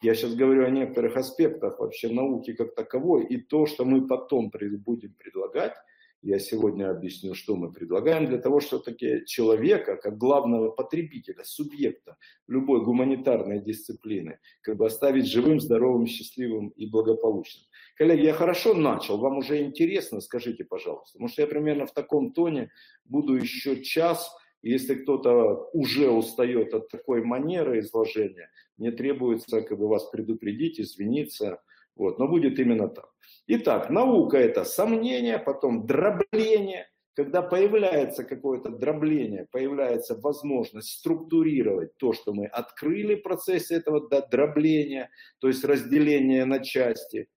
я 0.01 0.15
сейчас 0.15 0.33
говорю 0.33 0.63
о 0.63 0.69
некоторых 0.69 1.17
аспектах 1.17 1.77
вообще 1.79 2.07
науки 2.07 2.53
как 2.53 2.73
таковой, 2.73 3.25
и 3.25 3.35
то, 3.35 3.65
что 3.65 3.83
мы 3.83 4.07
потом 4.07 4.49
будем 4.49 5.13
предлагать, 5.15 5.73
я 6.21 6.39
сегодня 6.39 6.89
объясню, 6.89 7.35
что 7.35 7.57
мы 7.57 7.73
предлагаем 7.73 8.25
для 8.25 8.37
того, 8.37 8.61
чтобы 8.61 8.83
таки 8.83 9.25
человека, 9.25 9.97
как 9.97 10.17
главного 10.17 10.71
потребителя, 10.71 11.43
субъекта 11.43 12.15
любой 12.47 12.81
гуманитарной 12.81 13.59
дисциплины, 13.59 14.39
как 14.61 14.77
бы 14.77 14.85
оставить 14.85 15.27
живым, 15.27 15.59
здоровым, 15.59 16.07
счастливым 16.07 16.69
и 16.69 16.89
благополучным. 16.89 17.65
Коллеги, 17.95 18.25
я 18.25 18.33
хорошо 18.33 18.73
начал, 18.73 19.17
вам 19.17 19.37
уже 19.37 19.63
интересно, 19.63 20.19
скажите, 20.19 20.65
пожалуйста. 20.65 21.13
Потому 21.13 21.29
что 21.29 21.41
я 21.41 21.47
примерно 21.47 21.85
в 21.85 21.93
таком 21.93 22.33
тоне 22.33 22.69
буду 23.05 23.35
еще 23.35 23.81
час, 23.81 24.29
если 24.61 24.95
кто-то 24.95 25.69
уже 25.73 26.09
устает 26.09 26.73
от 26.73 26.89
такой 26.89 27.23
манеры 27.23 27.79
изложения, 27.79 28.49
мне 28.77 28.91
требуется 28.91 29.61
как 29.61 29.77
бы 29.77 29.87
вас 29.87 30.09
предупредить, 30.09 30.79
извиниться, 30.79 31.61
вот, 31.95 32.19
но 32.19 32.27
будет 32.27 32.59
именно 32.59 32.89
так. 32.89 33.09
Итак, 33.47 33.89
наука 33.89 34.37
это 34.37 34.65
сомнение, 34.65 35.39
потом 35.39 35.85
дробление. 35.85 36.89
Когда 37.13 37.41
появляется 37.41 38.25
какое-то 38.25 38.71
дробление, 38.71 39.47
появляется 39.49 40.19
возможность 40.19 40.89
структурировать 40.89 41.95
то, 41.95 42.11
что 42.11 42.33
мы 42.33 42.45
открыли 42.45 43.15
в 43.15 43.21
процессе 43.21 43.75
этого 43.75 44.05
дробления, 44.29 45.09
то 45.39 45.47
есть 45.47 45.63
разделения 45.63 46.43
на 46.43 46.59
части, 46.59 47.29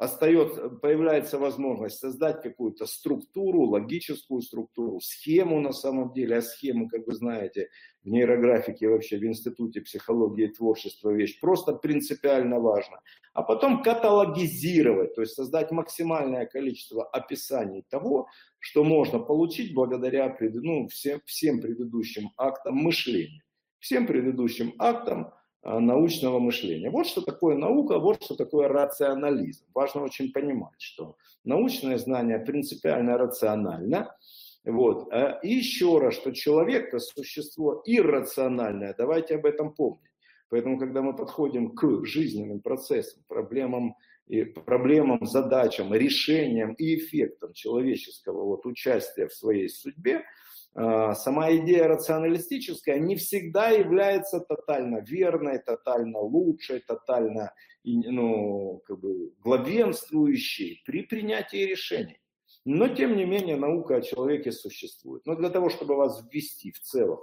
остается, 0.00 0.70
появляется 0.70 1.38
возможность 1.38 1.98
создать 1.98 2.40
какую-то 2.40 2.86
структуру, 2.86 3.64
логическую 3.66 4.40
структуру, 4.40 4.98
схему 5.00 5.60
на 5.60 5.72
самом 5.72 6.14
деле, 6.14 6.38
а 6.38 6.42
схемы, 6.42 6.88
как 6.88 7.06
вы 7.06 7.14
знаете, 7.14 7.68
в 8.02 8.08
нейрографике 8.08 8.88
вообще 8.88 9.18
в 9.18 9.24
Институте 9.24 9.82
психологии 9.82 10.46
и 10.46 10.52
творчества 10.54 11.10
вещь 11.10 11.38
просто 11.38 11.74
принципиально 11.74 12.60
важна. 12.60 13.00
А 13.34 13.42
потом 13.42 13.82
каталогизировать, 13.82 15.14
то 15.14 15.20
есть 15.20 15.34
создать 15.34 15.70
максимальное 15.70 16.46
количество 16.46 17.04
описаний 17.04 17.84
того, 17.90 18.26
что 18.58 18.84
можно 18.84 19.18
получить 19.18 19.74
благодаря 19.74 20.34
ну, 20.40 20.88
всем, 20.88 21.20
всем 21.26 21.60
предыдущим 21.60 22.30
актам 22.38 22.74
мышления. 22.76 23.42
Всем 23.80 24.06
предыдущим 24.06 24.74
актам 24.78 25.34
научного 25.62 26.38
мышления. 26.38 26.90
Вот 26.90 27.06
что 27.06 27.20
такое 27.20 27.56
наука, 27.56 27.98
вот 27.98 28.22
что 28.22 28.34
такое 28.34 28.68
рационализм. 28.68 29.64
Важно 29.74 30.02
очень 30.02 30.32
понимать, 30.32 30.80
что 30.80 31.16
научное 31.44 31.98
знание 31.98 32.38
принципиально 32.38 33.18
рационально. 33.18 34.16
Вот. 34.64 35.12
А, 35.12 35.38
и 35.42 35.54
еще 35.54 35.98
раз, 35.98 36.14
что 36.14 36.32
человек 36.32 36.88
это 36.88 36.98
существо 36.98 37.82
иррациональное, 37.84 38.94
давайте 38.96 39.36
об 39.36 39.46
этом 39.46 39.72
помнить. 39.72 40.10
Поэтому, 40.48 40.78
когда 40.78 41.00
мы 41.00 41.14
подходим 41.14 41.74
к 41.74 42.04
жизненным 42.04 42.60
процессам, 42.60 43.22
проблемам, 43.28 43.94
и 44.26 44.44
проблемам, 44.44 45.26
задачам, 45.26 45.92
решениям 45.92 46.74
и 46.74 46.96
эффектам 46.96 47.52
человеческого 47.52 48.44
вот, 48.44 48.64
участия 48.64 49.26
в 49.26 49.34
своей 49.34 49.68
судьбе, 49.68 50.22
сама 50.74 51.54
идея 51.56 51.88
рационалистическая 51.88 52.98
не 52.98 53.16
всегда 53.16 53.70
является 53.70 54.40
тотально 54.40 55.00
верной, 55.00 55.58
тотально 55.58 56.20
лучшей, 56.20 56.80
тотально 56.80 57.52
ну, 57.84 58.82
как 58.86 59.00
бы 59.00 59.32
главенствующей 59.40 60.82
при 60.86 61.02
принятии 61.02 61.64
решений. 61.64 62.20
Но, 62.64 62.88
тем 62.88 63.16
не 63.16 63.24
менее, 63.24 63.56
наука 63.56 63.96
о 63.96 64.02
человеке 64.02 64.52
существует. 64.52 65.24
Но 65.24 65.34
для 65.34 65.48
того, 65.50 65.70
чтобы 65.70 65.96
вас 65.96 66.22
ввести 66.30 66.72
в 66.72 66.80
целом 66.80 67.18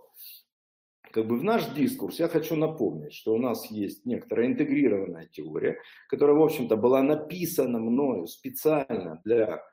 как 1.12 1.26
бы 1.26 1.38
в 1.38 1.44
наш 1.44 1.66
дискурс, 1.70 2.20
я 2.20 2.28
хочу 2.28 2.56
напомнить, 2.56 3.14
что 3.14 3.34
у 3.34 3.38
нас 3.38 3.72
есть 3.72 4.06
некоторая 4.06 4.48
интегрированная 4.48 5.28
теория, 5.28 5.80
которая, 6.10 6.36
в 6.36 6.44
общем-то, 6.44 6.76
была 6.76 7.02
написана 7.02 7.80
мною 7.80 8.28
специально 8.28 9.22
для 9.24 9.64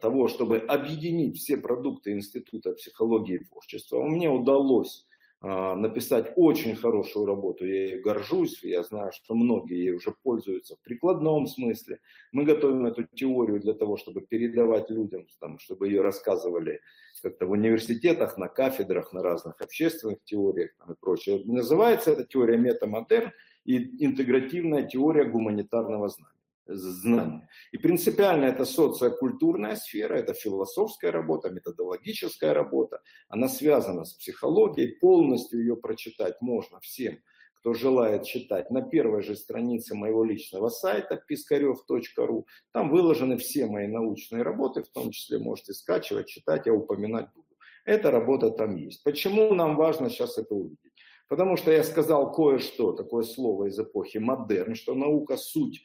того, 0.00 0.28
чтобы 0.28 0.58
объединить 0.58 1.38
все 1.38 1.56
продукты 1.56 2.12
Института 2.12 2.72
психологии 2.72 3.36
и 3.36 3.44
творчества, 3.44 4.02
мне 4.02 4.28
удалось 4.28 5.06
а, 5.42 5.74
написать 5.74 6.34
очень 6.36 6.76
хорошую 6.76 7.24
работу. 7.24 7.64
Я 7.64 7.86
ей 7.86 8.00
горжусь, 8.00 8.62
я 8.62 8.82
знаю, 8.82 9.10
что 9.12 9.34
многие 9.34 9.78
ей 9.78 9.92
уже 9.92 10.14
пользуются 10.22 10.76
в 10.76 10.82
прикладном 10.82 11.46
смысле. 11.46 12.00
Мы 12.30 12.44
готовим 12.44 12.84
эту 12.84 13.04
теорию 13.04 13.58
для 13.58 13.72
того, 13.72 13.96
чтобы 13.96 14.20
передавать 14.20 14.90
людям, 14.90 15.26
там, 15.40 15.58
чтобы 15.58 15.88
ее 15.88 16.02
рассказывали 16.02 16.80
как-то 17.22 17.46
в 17.46 17.52
университетах, 17.52 18.36
на 18.36 18.48
кафедрах, 18.48 19.14
на 19.14 19.22
разных 19.22 19.60
общественных 19.62 20.22
теориях 20.24 20.72
там, 20.76 20.92
и 20.92 20.96
прочее. 21.00 21.40
Называется 21.46 22.12
эта 22.12 22.24
теория 22.24 22.58
метамодерн 22.58 23.32
и 23.64 24.04
интегративная 24.04 24.82
теория 24.82 25.24
гуманитарного 25.24 26.10
знания 26.10 26.39
знания. 26.66 27.48
И 27.72 27.78
принципиально 27.78 28.46
это 28.46 28.64
социокультурная 28.64 29.76
сфера, 29.76 30.14
это 30.14 30.34
философская 30.34 31.10
работа, 31.10 31.50
методологическая 31.50 32.54
работа. 32.54 33.00
Она 33.28 33.48
связана 33.48 34.04
с 34.04 34.14
психологией, 34.14 34.98
полностью 34.98 35.60
ее 35.60 35.76
прочитать 35.76 36.40
можно 36.40 36.80
всем, 36.80 37.18
кто 37.60 37.74
желает 37.74 38.24
читать, 38.24 38.70
на 38.70 38.82
первой 38.82 39.22
же 39.22 39.36
странице 39.36 39.94
моего 39.94 40.24
личного 40.24 40.68
сайта 40.70 41.16
пискарев.ру. 41.16 42.46
Там 42.72 42.90
выложены 42.90 43.36
все 43.36 43.66
мои 43.66 43.86
научные 43.86 44.42
работы, 44.42 44.82
в 44.82 44.88
том 44.88 45.10
числе 45.10 45.38
можете 45.38 45.74
скачивать, 45.74 46.28
читать, 46.28 46.66
я 46.66 46.72
упоминать 46.72 47.28
буду. 47.34 47.46
Эта 47.84 48.10
работа 48.10 48.50
там 48.50 48.76
есть. 48.76 49.02
Почему 49.02 49.54
нам 49.54 49.76
важно 49.76 50.10
сейчас 50.10 50.38
это 50.38 50.54
увидеть? 50.54 50.78
Потому 51.28 51.56
что 51.56 51.70
я 51.70 51.84
сказал 51.84 52.32
кое-что, 52.32 52.92
такое 52.92 53.22
слово 53.22 53.66
из 53.66 53.78
эпохи 53.78 54.18
модерн, 54.18 54.74
что 54.74 54.94
наука 54.94 55.36
суть 55.36 55.84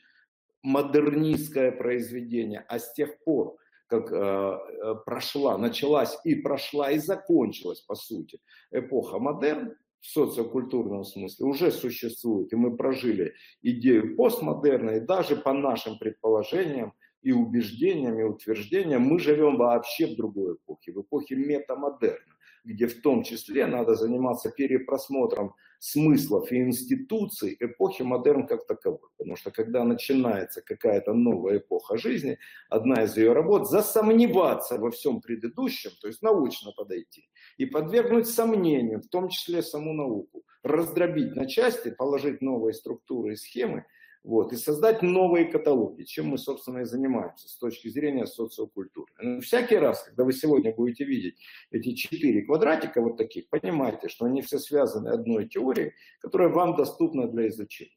модернистское 0.66 1.72
произведение, 1.72 2.66
а 2.68 2.80
с 2.80 2.94
тех 2.94 3.24
пор, 3.24 3.56
как 3.88 4.12
э, 4.12 4.16
э, 4.16 4.96
прошла, 5.06 5.58
началась 5.58 6.18
и 6.24 6.36
прошла 6.36 6.92
и 6.92 6.98
закончилась, 6.98 7.82
по 7.82 7.96
сути, 7.96 8.40
эпоха 8.72 9.20
модерн, 9.20 9.76
в 10.02 10.08
социокультурном 10.08 11.04
смысле 11.04 11.46
уже 11.48 11.72
существует, 11.72 12.54
и 12.54 12.56
мы 12.56 12.78
прожили 12.78 13.34
идею 13.64 14.16
постмодерна, 14.16 14.92
и 14.92 15.00
даже 15.00 15.36
по 15.36 15.54
нашим 15.54 15.98
предположениям 15.98 16.94
и 17.24 17.32
убеждениям, 17.32 18.20
и 18.20 18.24
утверждениям, 18.24 19.02
мы 19.02 19.20
живем 19.20 19.58
вообще 19.58 20.08
в 20.08 20.16
другой 20.16 20.56
эпохе, 20.56 20.92
в 20.92 21.02
эпохе 21.02 21.36
метамодерна 21.36 22.36
где 22.66 22.88
в 22.88 23.02
том 23.02 23.24
числе 23.24 23.68
надо 23.68 23.96
заниматься 23.96 24.50
перепросмотром 24.50 25.56
смыслов 25.86 26.52
и 26.52 26.58
институций 26.58 27.56
эпохи 27.60 28.02
модерн 28.02 28.48
как 28.48 28.66
таковой. 28.66 29.08
Потому 29.18 29.36
что 29.36 29.52
когда 29.52 29.84
начинается 29.84 30.62
какая-то 30.62 31.14
новая 31.14 31.58
эпоха 31.58 31.98
жизни, 31.98 32.40
одна 32.70 33.04
из 33.04 33.16
ее 33.18 33.34
работ– 33.34 33.70
засомневаться 33.70 34.80
во 34.80 34.90
всем 34.90 35.22
предыдущем, 35.22 35.92
то 36.02 36.08
есть 36.08 36.24
научно 36.24 36.72
подойти, 36.72 37.30
и 37.58 37.66
подвергнуть 37.66 38.28
сомнению, 38.28 39.02
в 39.02 39.08
том 39.08 39.30
числе 39.30 39.62
саму 39.62 39.94
науку, 39.94 40.44
раздробить 40.64 41.36
на 41.36 41.46
части, 41.46 41.92
положить 41.92 42.42
новые 42.42 42.74
структуры 42.74 43.34
и 43.34 43.36
схемы– 43.36 43.86
вот, 44.26 44.54
и 44.54 44.56
создать 44.56 45.04
новые 45.04 45.46
каталоги, 45.46 46.04
чем 46.04 46.28
мы, 46.28 46.40
собственно, 46.40 46.80
и 46.80 46.86
занимаемся 46.86 47.48
с 47.48 47.58
точки 47.58 47.90
зрения 47.90 48.26
социокультуры. 48.26 49.12
Но 49.20 49.40
всякий 49.40 49.76
раз, 49.76 50.04
когда 50.04 50.24
вы 50.24 50.34
сегодня 50.34 50.74
будете 50.74 51.06
видеть 51.06 51.38
эти 51.70 51.94
четыре 51.94 52.42
квадратика 52.42 53.02
вот 53.02 53.18
таких, 53.18 53.48
понимайте, 53.50 54.10
что 54.10 54.26
они 54.26 54.42
все 54.42 54.58
связаны 54.58 55.10
одной 55.10 55.48
теорией, 55.48 55.94
которая 56.20 56.50
вам 56.50 56.76
доступна 56.76 57.28
для 57.28 57.48
изучения. 57.50 57.92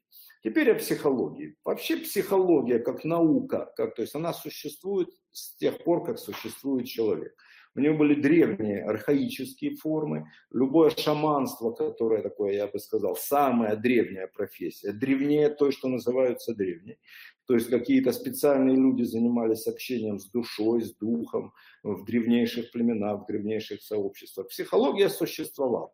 Теперь 0.44 0.70
о 0.70 0.74
психологии. 0.74 1.56
Вообще 1.64 1.96
психология 1.96 2.78
как 2.78 3.04
наука, 3.04 3.72
как, 3.74 3.94
то 3.94 4.02
есть 4.02 4.14
она 4.14 4.34
существует 4.34 5.08
с 5.32 5.56
тех 5.56 5.82
пор, 5.82 6.04
как 6.04 6.18
существует 6.18 6.86
человек. 6.86 7.34
У 7.78 7.80
него 7.80 7.96
были 7.96 8.20
древние 8.20 8.82
архаические 8.82 9.76
формы. 9.76 10.28
Любое 10.50 10.90
шаманство, 10.90 11.70
которое 11.70 12.22
такое, 12.22 12.54
я 12.54 12.66
бы 12.66 12.80
сказал, 12.80 13.14
самая 13.14 13.76
древняя 13.76 14.26
профессия, 14.26 14.90
древнее 14.90 15.48
той, 15.48 15.70
что 15.70 15.86
называется 15.86 16.56
древней. 16.56 16.98
То 17.46 17.54
есть 17.54 17.70
какие-то 17.70 18.10
специальные 18.10 18.74
люди 18.74 19.04
занимались 19.04 19.68
общением 19.68 20.18
с 20.18 20.28
душой, 20.28 20.82
с 20.82 20.92
духом 20.92 21.52
в 21.84 22.04
древнейших 22.04 22.72
племенах, 22.72 23.22
в 23.22 23.26
древнейших 23.26 23.80
сообществах. 23.80 24.48
Психология 24.48 25.08
существовала. 25.08 25.92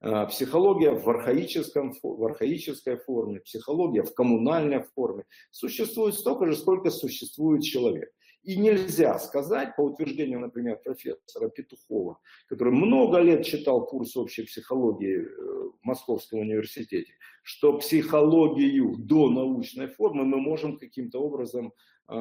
А, 0.00 0.24
психология 0.26 0.92
в, 0.92 1.10
архаическом, 1.10 1.92
в 2.02 2.24
архаической 2.24 2.96
форме, 2.96 3.40
психология 3.40 4.02
в 4.02 4.14
коммунальной 4.14 4.82
форме 4.94 5.24
существует 5.50 6.14
столько 6.14 6.46
же, 6.46 6.56
сколько 6.56 6.90
существует 6.90 7.64
человек. 7.64 8.10
И 8.48 8.56
нельзя 8.56 9.18
сказать, 9.18 9.76
по 9.76 9.82
утверждению, 9.82 10.40
например, 10.40 10.80
профессора 10.82 11.50
Петухова, 11.50 12.18
который 12.46 12.72
много 12.72 13.18
лет 13.18 13.44
читал 13.44 13.84
курс 13.84 14.16
общей 14.16 14.44
психологии 14.44 15.18
э, 15.18 15.26
в 15.26 15.84
Московском 15.84 16.38
университете, 16.38 17.12
что 17.42 17.76
психологию 17.76 18.96
до 18.96 19.28
научной 19.28 19.88
формы 19.88 20.24
мы 20.24 20.38
можем 20.38 20.78
каким-то 20.78 21.20
образом 21.20 21.74
э, 22.08 22.14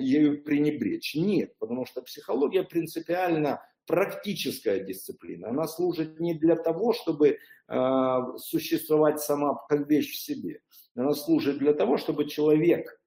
ею 0.00 0.44
пренебречь. 0.44 1.14
Нет, 1.14 1.54
потому 1.58 1.86
что 1.86 2.02
психология 2.02 2.62
принципиально 2.62 3.62
практическая 3.86 4.84
дисциплина. 4.84 5.48
Она 5.48 5.66
служит 5.66 6.20
не 6.20 6.34
для 6.34 6.56
того, 6.56 6.92
чтобы 6.92 7.38
э, 7.68 8.20
существовать 8.36 9.20
сама 9.20 9.54
как 9.66 9.88
вещь 9.88 10.12
в 10.12 10.18
себе. 10.18 10.60
Она 10.94 11.14
служит 11.14 11.56
для 11.56 11.72
того, 11.72 11.96
чтобы 11.96 12.28
человек, 12.28 12.97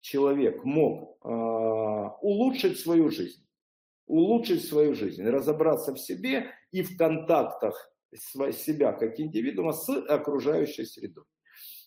человек 0.00 0.64
мог 0.64 1.18
э, 1.22 1.28
улучшить 1.28 2.78
свою 2.78 3.10
жизнь. 3.10 3.46
Улучшить 4.06 4.64
свою 4.64 4.94
жизнь, 4.94 5.22
разобраться 5.22 5.94
в 5.94 6.00
себе 6.00 6.50
и 6.72 6.82
в 6.82 6.96
контактах 6.96 7.92
себя 8.52 8.92
как 8.92 9.20
индивидуума 9.20 9.72
с 9.72 9.88
окружающей 9.88 10.84
средой. 10.84 11.24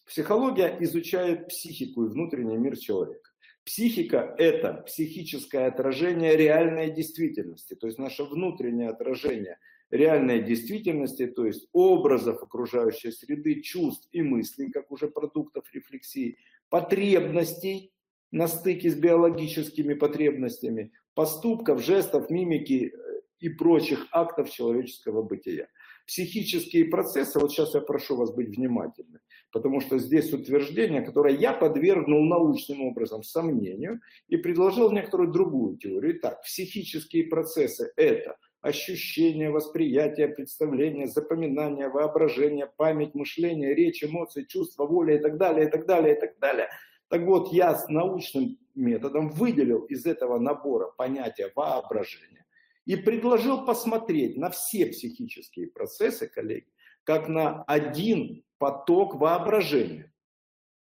Психология 0.06 0.78
изучает 0.82 1.47
психику 1.47 2.06
и 2.06 2.10
внутренний 2.10 2.58
мир 2.58 2.78
человека. 2.78 3.30
Психика– 3.65 4.36
это 4.38 4.84
психическое 4.86 5.67
отражение 5.67 6.36
реальной 6.36 6.91
действительности, 6.91 7.76
то 7.76 7.88
есть 7.88 7.97
наше 7.97 8.23
внутреннее 8.23 8.89
отражение 8.89 9.58
реальной 9.89 10.43
действительности, 10.43 11.28
то 11.28 11.45
есть 11.45 11.69
образов 11.71 12.43
окружающей 12.43 13.12
среды, 13.12 13.62
чувств 13.62 14.10
и 14.12 14.21
мыслей, 14.21 14.69
как 14.69 14.91
уже 14.91 15.08
продуктов 15.08 15.63
рефлексии, 15.73 16.38
потребностей 16.69 17.92
на 18.34 18.48
стыке 18.48 18.89
с 18.89 18.96
биологическими 18.96 19.93
потребностями, 19.93 20.91
поступков, 21.13 21.84
жестов, 21.84 22.32
мимики 22.32 22.91
э, 22.91 23.22
и 23.39 23.50
прочих 23.50 24.08
актов 24.12 24.50
человеческого 24.50 25.22
бытия. 25.22 25.67
Психические 26.08 26.86
процессы, 26.86 27.39
вот 27.39 27.52
сейчас 27.52 27.76
я 27.76 27.82
прошу 27.82 28.15
вас 28.15 28.34
быть 28.34 28.58
внимательны, 28.58 29.19
потому 29.52 29.82
что 29.82 30.00
здесь 30.00 30.34
утверждение, 30.34 31.02
которое 31.02 31.36
я 31.36 31.54
подвергнул 31.54 32.26
научным 32.26 32.82
образом 32.82 33.22
сомнению 33.22 34.02
и 34.28 34.38
предложил 34.38 34.91
некоторую 34.91 35.32
другую 35.32 35.78
теорию. 35.78 36.17
Итак, 36.17 36.41
психические 36.41 37.26
процессы– 37.26 37.93
это 37.96 38.38
ощущение, 38.62 39.52
восприятие, 39.52 40.30
представление, 40.30 41.08
запоминание, 41.08 41.88
воображение, 41.88 42.67
память, 42.78 43.13
мышление, 43.13 43.76
речь, 43.76 44.04
эмоции, 44.04 44.43
чувства, 44.43 44.88
воля 44.88 45.17
и 45.17 45.19
так 45.19 45.38
далее, 45.38 45.67
и 45.67 45.69
так 45.69 45.86
далее, 45.86 46.15
и 46.15 46.19
так 46.19 46.39
далее. 46.39 46.69
Так 47.13 47.26
вот, 47.26 47.54
я 47.54 47.76
с 47.76 47.89
научным 47.89 48.58
методом 48.73 49.30
выделил 49.30 49.84
из 49.84 50.08
этого 50.08 50.39
набора 50.39 50.88
понятия 50.88 51.52
воображения 51.56 52.43
и 52.86 52.95
предложил 52.95 53.65
посмотреть 53.65 54.36
на 54.36 54.49
все 54.49 54.88
психические 54.88 55.67
процессы, 55.67 56.28
коллеги, 56.28 56.65
как 57.04 57.28
на 57.28 57.62
один 57.65 58.43
поток 58.58 59.13
воображения. 59.13 60.12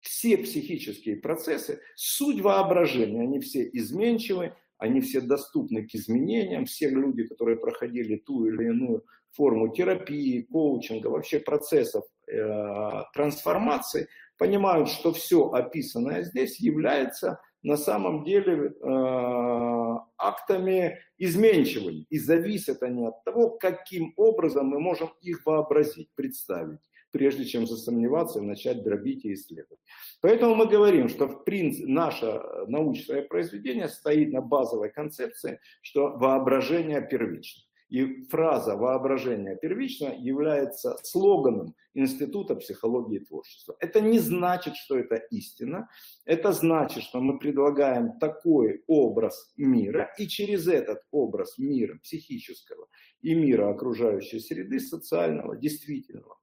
Все 0.02 0.38
психические 0.38 1.16
процессы, 1.16 1.80
суть 1.96 2.42
воображения, 2.42 3.22
они 3.22 3.40
все 3.40 3.64
изменчивы, 3.72 4.54
они 4.78 5.00
все 5.00 5.22
доступны 5.22 5.88
к 5.88 5.96
изменениям. 5.96 6.66
Все 6.66 6.90
люди, 6.90 7.24
которые 7.24 7.58
проходили 7.58 8.18
ту 8.18 8.48
или 8.48 8.66
иную 8.66 9.06
форму 9.32 9.74
терапии, 9.74 10.42
коучинга, 10.42 11.08
вообще 11.08 11.40
процессов 11.40 12.04
э, 12.28 13.04
трансформации, 13.14 14.10
понимают, 14.38 14.90
что 14.90 15.14
все 15.14 15.50
описанное 15.50 16.24
здесь 16.24 16.60
является 16.60 17.40
на 17.64 17.78
самом 17.78 18.24
деле 18.24 18.70
э, 18.70 19.98
актами 20.18 21.00
изменчивыми. 21.18 22.06
И 22.10 22.20
зависят 22.20 22.84
они 22.84 23.06
от 23.06 23.24
того, 23.24 23.50
каким 23.50 24.14
образом 24.16 24.68
мы 24.68 24.80
можем 24.80 25.10
их 25.22 25.46
вообразить, 25.46 26.10
представить 26.16 26.80
прежде 27.12 27.46
чем 27.46 27.66
засомневаться 27.68 28.40
и 28.40 28.44
начать 28.44 28.84
дробить 28.84 29.26
и 29.26 29.34
исследовать. 29.34 29.80
Поэтому 30.22 30.56
мы 30.56 30.68
говорим, 30.68 31.10
что 31.10 31.28
в 31.28 31.44
принципе 31.44 31.88
наше 31.88 32.42
научное 32.68 33.22
произведение 33.24 33.88
стоит 33.88 34.34
на 34.34 34.42
базовой 34.42 34.92
концепции, 34.92 35.60
что 35.82 36.10
воображение 36.10 37.02
первично. 37.02 37.64
И 37.90 38.26
фраза 38.26 38.76
«воображение 38.76 39.56
первично» 39.56 40.14
является 40.18 40.98
слоганом 41.04 41.74
Института 41.94 42.56
психологии 42.56 43.18
и 43.18 43.26
творчества. 43.26 43.78
Это 43.80 44.02
не 44.02 44.20
значит, 44.20 44.76
что 44.76 44.98
это 44.98 45.16
истина. 45.32 45.88
Это 46.26 46.52
значит, 46.52 47.04
что 47.04 47.22
мы 47.22 47.40
предлагаем 47.40 48.20
такой 48.20 48.84
образ 48.88 49.54
мира, 49.56 50.14
и 50.18 50.28
через 50.28 50.68
этот 50.68 51.02
образ 51.12 51.58
мира 51.58 51.98
психического 52.04 52.88
и 53.22 53.34
мира 53.34 53.70
окружающей 53.70 54.40
среды, 54.40 54.80
социального, 54.80 55.56
действительного, 55.56 56.38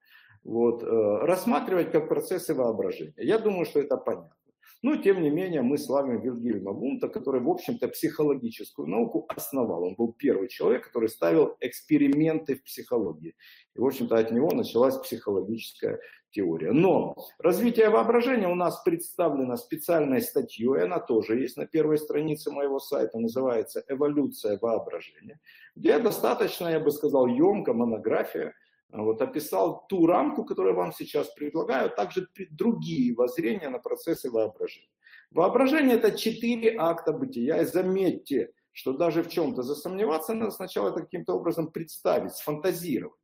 вот, 0.45 0.83
э, 0.83 0.87
рассматривать 0.87 1.93
как 1.93 2.09
процессы 2.09 2.55
воображения. 2.55 3.15
Я 3.19 3.39
думаю, 3.39 3.67
что 3.67 3.81
это 3.81 3.97
понятно. 3.99 4.35
Но, 4.85 4.97
тем 4.97 5.23
не 5.23 5.31
менее, 5.31 5.63
мы 5.63 5.79
славим 5.79 6.21
Вильгельма 6.21 6.73
Вунта, 6.73 7.09
который, 7.09 7.41
в 7.41 7.49
общем-то, 7.49 7.89
психологическую 7.89 8.87
науку 8.87 9.27
основал. 9.35 9.83
Он 9.83 9.95
был 9.95 10.13
первый 10.13 10.49
человек, 10.49 10.85
который 10.85 11.09
ставил 11.09 11.57
эксперименты 11.61 12.57
в 12.57 12.65
психологии. 12.65 13.35
И, 13.75 13.81
в 13.81 13.87
общем-то, 13.87 14.15
от 14.19 14.31
него 14.31 14.51
началась 14.51 14.99
психологическая 14.99 16.01
теория. 16.33 16.73
Но 16.73 17.17
развитие 17.39 17.89
воображения 17.89 18.47
у 18.47 18.55
нас 18.55 18.83
представлено 18.85 19.57
специальной 19.57 20.21
статьей, 20.21 20.83
она 20.83 21.01
тоже 21.01 21.41
есть 21.41 21.57
на 21.57 21.65
первой 21.65 21.97
странице 21.97 22.51
моего 22.51 22.79
сайта, 22.79 23.19
называется 23.19 23.83
«Эволюция 23.89 24.59
воображения», 24.61 25.41
где 25.75 25.99
достаточно, 25.99 26.69
я 26.69 26.79
бы 26.79 26.91
сказал, 26.91 27.27
емко 27.27 27.73
монография 27.73 28.53
вот, 29.03 29.21
описал 29.23 29.87
ту 29.89 30.07
рамку, 30.07 30.45
которую 30.45 30.77
вам 30.77 30.93
сейчас 30.93 31.29
предлагаю, 31.35 31.87
а 31.87 31.89
также 31.89 32.29
другие 32.51 33.15
воззрения 33.15 33.69
на 33.69 33.79
процессы 33.79 34.31
воображения. 34.31 34.89
Воображение– 35.31 35.97
это 35.99 36.17
четыре 36.17 36.77
акта 36.79 37.13
бытия. 37.13 37.61
И 37.61 37.65
заметьте, 37.65 38.53
что 38.71 38.93
даже 38.93 39.25
в 39.25 39.29
чем-то 39.29 39.63
засомневаться 39.63 40.35
надо 40.35 40.53
сначала 40.53 40.91
это 40.91 41.01
каким-то 41.01 41.35
образом 41.35 41.73
представить, 41.73 42.35
сфантазировать. 42.35 43.19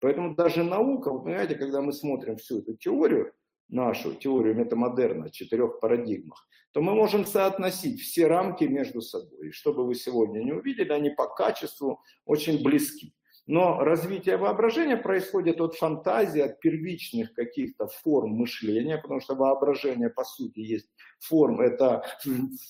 Поэтому 0.00 0.34
даже 0.34 0.62
наука, 0.62 1.10
вы 1.10 1.22
понимаете, 1.22 1.54
когда 1.54 1.80
мы 1.80 1.94
смотрим 1.94 2.36
всю 2.36 2.58
эту 2.58 2.76
теорию, 2.76 3.32
нашу 3.68 4.14
теорию 4.14 4.54
метамодерна, 4.54 5.30
четырех 5.30 5.80
парадигмах, 5.80 6.46
то 6.72 6.82
мы 6.82 6.94
можем 6.94 7.24
соотносить 7.24 8.00
все 8.02 8.26
рамки 8.26 8.64
между 8.64 9.00
собой. 9.00 9.48
И 9.48 9.52
что 9.52 9.72
бы 9.72 9.86
вы 9.86 9.94
сегодня 9.94 10.40
не 10.40 10.52
увидели, 10.52 10.92
они 10.92 11.08
по 11.08 11.28
качеству 11.28 12.02
очень 12.26 12.62
близки. 12.62 13.14
Но 13.46 13.80
развитие 13.80 14.38
воображения 14.38 14.96
происходит 14.96 15.60
от 15.60 15.74
фантазии, 15.74 16.40
от 16.40 16.60
первичных 16.60 17.34
каких-то 17.34 17.88
форм 17.88 18.30
мышления, 18.30 18.96
потому 18.96 19.20
что 19.20 19.34
воображение, 19.34 20.08
по 20.08 20.24
сути, 20.24 20.60
есть 20.60 20.88
форм, 21.20 21.60
это 21.60 22.02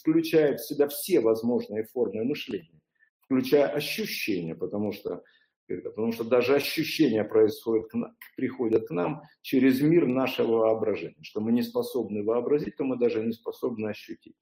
включает 0.00 0.60
в 0.60 0.66
себя 0.66 0.88
все 0.88 1.20
возможные 1.20 1.84
формы 1.84 2.24
мышления, 2.24 2.80
включая 3.20 3.68
ощущения, 3.68 4.56
потому 4.56 4.90
что, 4.90 5.22
потому 5.68 6.10
что 6.10 6.24
даже 6.24 6.56
ощущения 6.56 7.22
происходят, 7.22 7.92
приходят 8.36 8.88
к 8.88 8.90
нам 8.90 9.22
через 9.42 9.80
мир 9.80 10.08
нашего 10.08 10.56
воображения. 10.58 11.22
Что 11.22 11.40
мы 11.40 11.52
не 11.52 11.62
способны 11.62 12.24
вообразить, 12.24 12.76
то 12.76 12.82
мы 12.82 12.96
даже 12.96 13.24
не 13.24 13.32
способны 13.32 13.90
ощутить. 13.90 14.34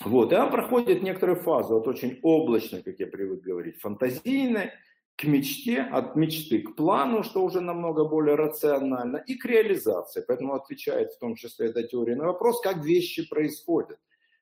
Вот, 0.00 0.32
и 0.32 0.34
она 0.34 0.46
проходит 0.46 1.02
некоторые 1.02 1.36
фазы, 1.36 1.74
вот 1.74 1.86
очень 1.86 2.18
облачно, 2.22 2.82
как 2.82 2.98
я 2.98 3.06
привык 3.06 3.42
говорить, 3.42 3.78
фантазийной, 3.78 4.70
к 5.16 5.24
мечте, 5.24 5.82
от 5.82 6.16
мечты 6.16 6.60
к 6.62 6.74
плану, 6.74 7.22
что 7.22 7.44
уже 7.44 7.60
намного 7.60 8.04
более 8.04 8.34
рационально, 8.34 9.18
и 9.18 9.34
к 9.34 9.44
реализации. 9.44 10.24
Поэтому 10.26 10.54
отвечает 10.54 11.12
в 11.12 11.18
том 11.18 11.36
числе 11.36 11.66
эта 11.66 11.82
теория 11.82 12.16
на 12.16 12.26
вопрос, 12.26 12.60
как 12.60 12.84
вещи 12.84 13.28
происходят. 13.28 13.98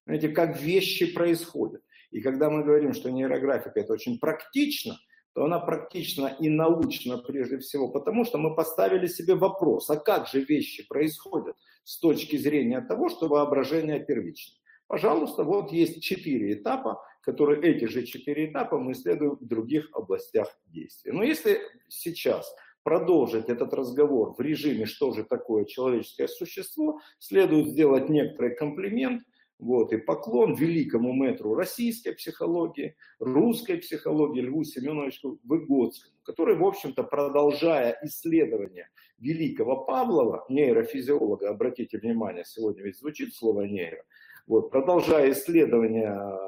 Знаете, 0.06 0.28
как 0.28 0.61
вещи 0.61 1.12
происходят. 1.12 1.83
И 2.11 2.20
когда 2.20 2.50
мы 2.50 2.64
говорим, 2.64 2.94
что 2.94 3.11
нейрографика 3.11 3.80
это 3.80 3.92
очень 3.92 4.18
практично, 4.18 4.98
то 5.33 5.44
она 5.44 5.61
практична 5.61 6.37
и 6.40 6.48
научна 6.48 7.18
прежде 7.18 7.59
всего, 7.59 7.88
потому 7.88 8.24
что 8.24 8.38
мы 8.38 8.54
поставили 8.54 9.06
себе 9.06 9.35
вопрос, 9.35 9.88
а 9.90 9.96
как 9.96 10.26
же 10.26 10.40
вещи 10.40 10.87
происходят 10.88 11.56
с 11.85 11.98
точки 12.00 12.37
зрения 12.37 12.80
того, 12.80 13.09
что 13.09 13.28
воображение 13.28 14.00
первично. 14.00 14.60
Пожалуйста, 14.90 15.44
вот 15.44 15.70
есть 15.70 16.03
четыре 16.03 16.55
этапа, 16.55 17.00
которые 17.20 17.62
эти 17.62 17.85
же 17.85 18.03
четыре 18.03 18.50
этапа 18.50 18.76
мы 18.76 18.90
исследуем 18.90 19.37
в 19.37 19.46
других 19.46 19.88
областях 19.92 20.48
действия. 20.66 21.12
Но 21.12 21.22
если 21.22 21.61
сейчас 21.87 22.53
продолжить 22.83 23.48
этот 23.48 23.72
разговор 23.72 24.35
в 24.37 24.40
режиме 24.40 24.87
«что 24.87 25.12
же 25.12 25.22
такое 25.22 25.64
человеческое 25.64 26.26
существо», 26.26 26.98
следует 27.20 27.68
сделать 27.68 28.09
некоторый 28.09 28.57
комплимент 28.57 29.22
вот, 29.61 29.92
и 29.92 29.96
поклон 29.96 30.55
великому 30.55 31.12
метру 31.12 31.55
российской 31.55 32.11
психологии, 32.11 32.96
русской 33.20 33.76
психологии 33.76 34.40
Льву 34.40 34.64
Семеновичу 34.64 35.38
Выгодскому, 35.44 36.16
который, 36.24 36.57
в 36.57 36.64
общем-то, 36.64 37.05
продолжая 37.05 37.96
исследование 38.03 38.88
великого 39.18 39.85
Павлова, 39.85 40.46
нейрофизиолога, 40.48 41.50
обратите 41.50 41.98
внимание, 41.98 42.44
сегодня 42.44 42.83
ведь 42.83 42.98
звучит 42.98 43.35
слово 43.35 43.62
нейро, 43.62 44.03
вот, 44.51 44.73
продолжая 44.73 45.31
исследование 45.31 46.13
э, 46.13 46.39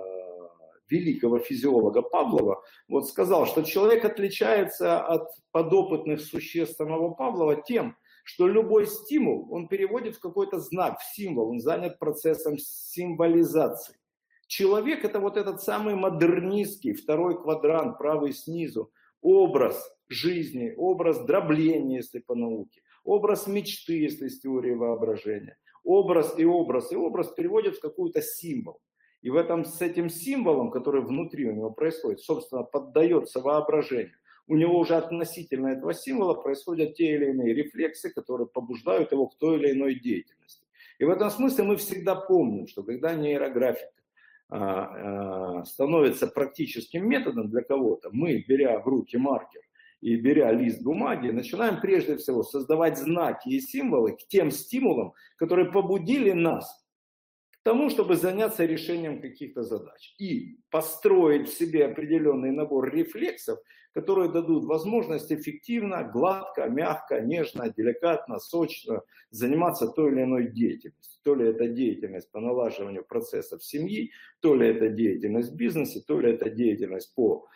великого 0.90 1.38
физиолога 1.38 2.02
Павлова, 2.02 2.64
вот 2.88 3.08
сказал, 3.08 3.46
что 3.46 3.62
человек 3.62 4.04
отличается 4.04 5.00
от 5.00 5.28
подопытных 5.52 6.20
существ 6.20 6.76
самого 6.76 7.14
Павлова 7.14 7.62
тем, 7.62 7.96
что 8.24 8.48
любой 8.48 8.88
стимул, 8.88 9.46
он 9.52 9.68
переводит 9.68 10.16
в 10.16 10.20
какой-то 10.20 10.58
знак, 10.58 10.98
в 10.98 11.14
символ, 11.14 11.50
он 11.50 11.60
занят 11.60 12.00
процессом 12.00 12.58
символизации. 12.58 13.94
Человек 14.48 15.04
это 15.04 15.20
вот 15.20 15.36
этот 15.36 15.62
самый 15.62 15.94
модернистский, 15.94 16.94
второй 16.94 17.40
квадрант, 17.40 17.98
правый 17.98 18.32
снизу, 18.32 18.90
образ 19.20 19.80
жизни, 20.08 20.74
образ 20.76 21.20
дробления, 21.24 21.98
если 21.98 22.18
по 22.18 22.34
науке, 22.34 22.82
образ 23.04 23.46
мечты, 23.46 24.00
если 24.00 24.26
с 24.26 24.40
теорией 24.40 24.74
воображения 24.74 25.56
образ 25.84 26.38
и 26.38 26.44
образ 26.44 26.92
и 26.92 26.96
образ 26.96 27.28
переводят 27.28 27.76
в 27.76 27.80
какой-то 27.80 28.22
символ. 28.22 28.80
И 29.22 29.30
в 29.30 29.36
этом, 29.36 29.64
с 29.64 29.80
этим 29.80 30.08
символом, 30.08 30.70
который 30.70 31.02
внутри 31.02 31.48
у 31.48 31.52
него 31.52 31.70
происходит, 31.70 32.20
собственно, 32.20 32.64
поддается 32.64 33.40
воображению. 33.40 34.16
У 34.48 34.56
него 34.56 34.78
уже 34.78 34.96
относительно 34.96 35.68
этого 35.68 35.94
символа 35.94 36.34
происходят 36.34 36.94
те 36.94 37.14
или 37.14 37.30
иные 37.30 37.54
рефлексы, 37.54 38.10
которые 38.10 38.48
побуждают 38.48 39.12
его 39.12 39.28
к 39.28 39.38
той 39.38 39.58
или 39.58 39.72
иной 39.72 39.94
деятельности. 40.00 40.66
И 40.98 41.04
в 41.04 41.10
этом 41.10 41.30
смысле 41.30 41.64
мы 41.64 41.76
всегда 41.76 42.16
помним, 42.16 42.66
что 42.66 42.82
когда 42.82 43.14
нейрографика 43.14 43.92
а, 44.48 45.60
а, 45.60 45.64
становится 45.64 46.26
практическим 46.26 47.08
методом 47.08 47.48
для 47.48 47.62
кого-то, 47.62 48.10
мы, 48.12 48.44
беря 48.46 48.80
в 48.80 48.86
руки 48.86 49.16
маркер, 49.16 49.62
и 50.02 50.16
беря 50.16 50.50
лист 50.52 50.82
бумаги, 50.82 51.30
начинаем 51.30 51.80
прежде 51.80 52.16
всего 52.16 52.42
создавать 52.42 52.98
знаки 52.98 53.48
и 53.48 53.60
символы 53.60 54.12
к 54.12 54.26
тем 54.26 54.50
стимулам, 54.50 55.14
которые 55.36 55.70
побудили 55.70 56.32
нас 56.32 56.84
к 57.52 57.62
тому, 57.62 57.88
чтобы 57.88 58.16
заняться 58.16 58.64
решением 58.64 59.22
каких-то 59.22 59.62
задач. 59.62 60.14
И 60.18 60.58
построить 60.70 61.48
в 61.48 61.56
себе 61.56 61.86
определенный 61.86 62.50
набор 62.50 62.92
рефлексов, 62.92 63.60
которые 63.94 64.30
дадут 64.30 64.64
возможность 64.64 65.32
эффективно, 65.32 66.02
гладко, 66.02 66.68
мягко, 66.68 67.20
нежно, 67.20 67.72
деликатно, 67.76 68.38
сочно 68.38 69.02
заниматься 69.30 69.86
той 69.86 70.12
или 70.12 70.22
иной 70.22 70.50
деятельностью. 70.50 71.20
То 71.22 71.34
ли 71.34 71.48
это 71.48 71.68
деятельность 71.68 72.30
по 72.30 72.40
налаживанию 72.40 73.04
процессов 73.04 73.62
семьи, 73.62 74.10
то 74.40 74.54
ли 74.54 74.68
это 74.68 74.88
деятельность 74.88 75.52
в 75.52 75.56
бизнесе, 75.56 76.00
то 76.06 76.20
ли 76.20 76.32
это 76.32 76.50
деятельность 76.50 77.14
по, 77.14 77.46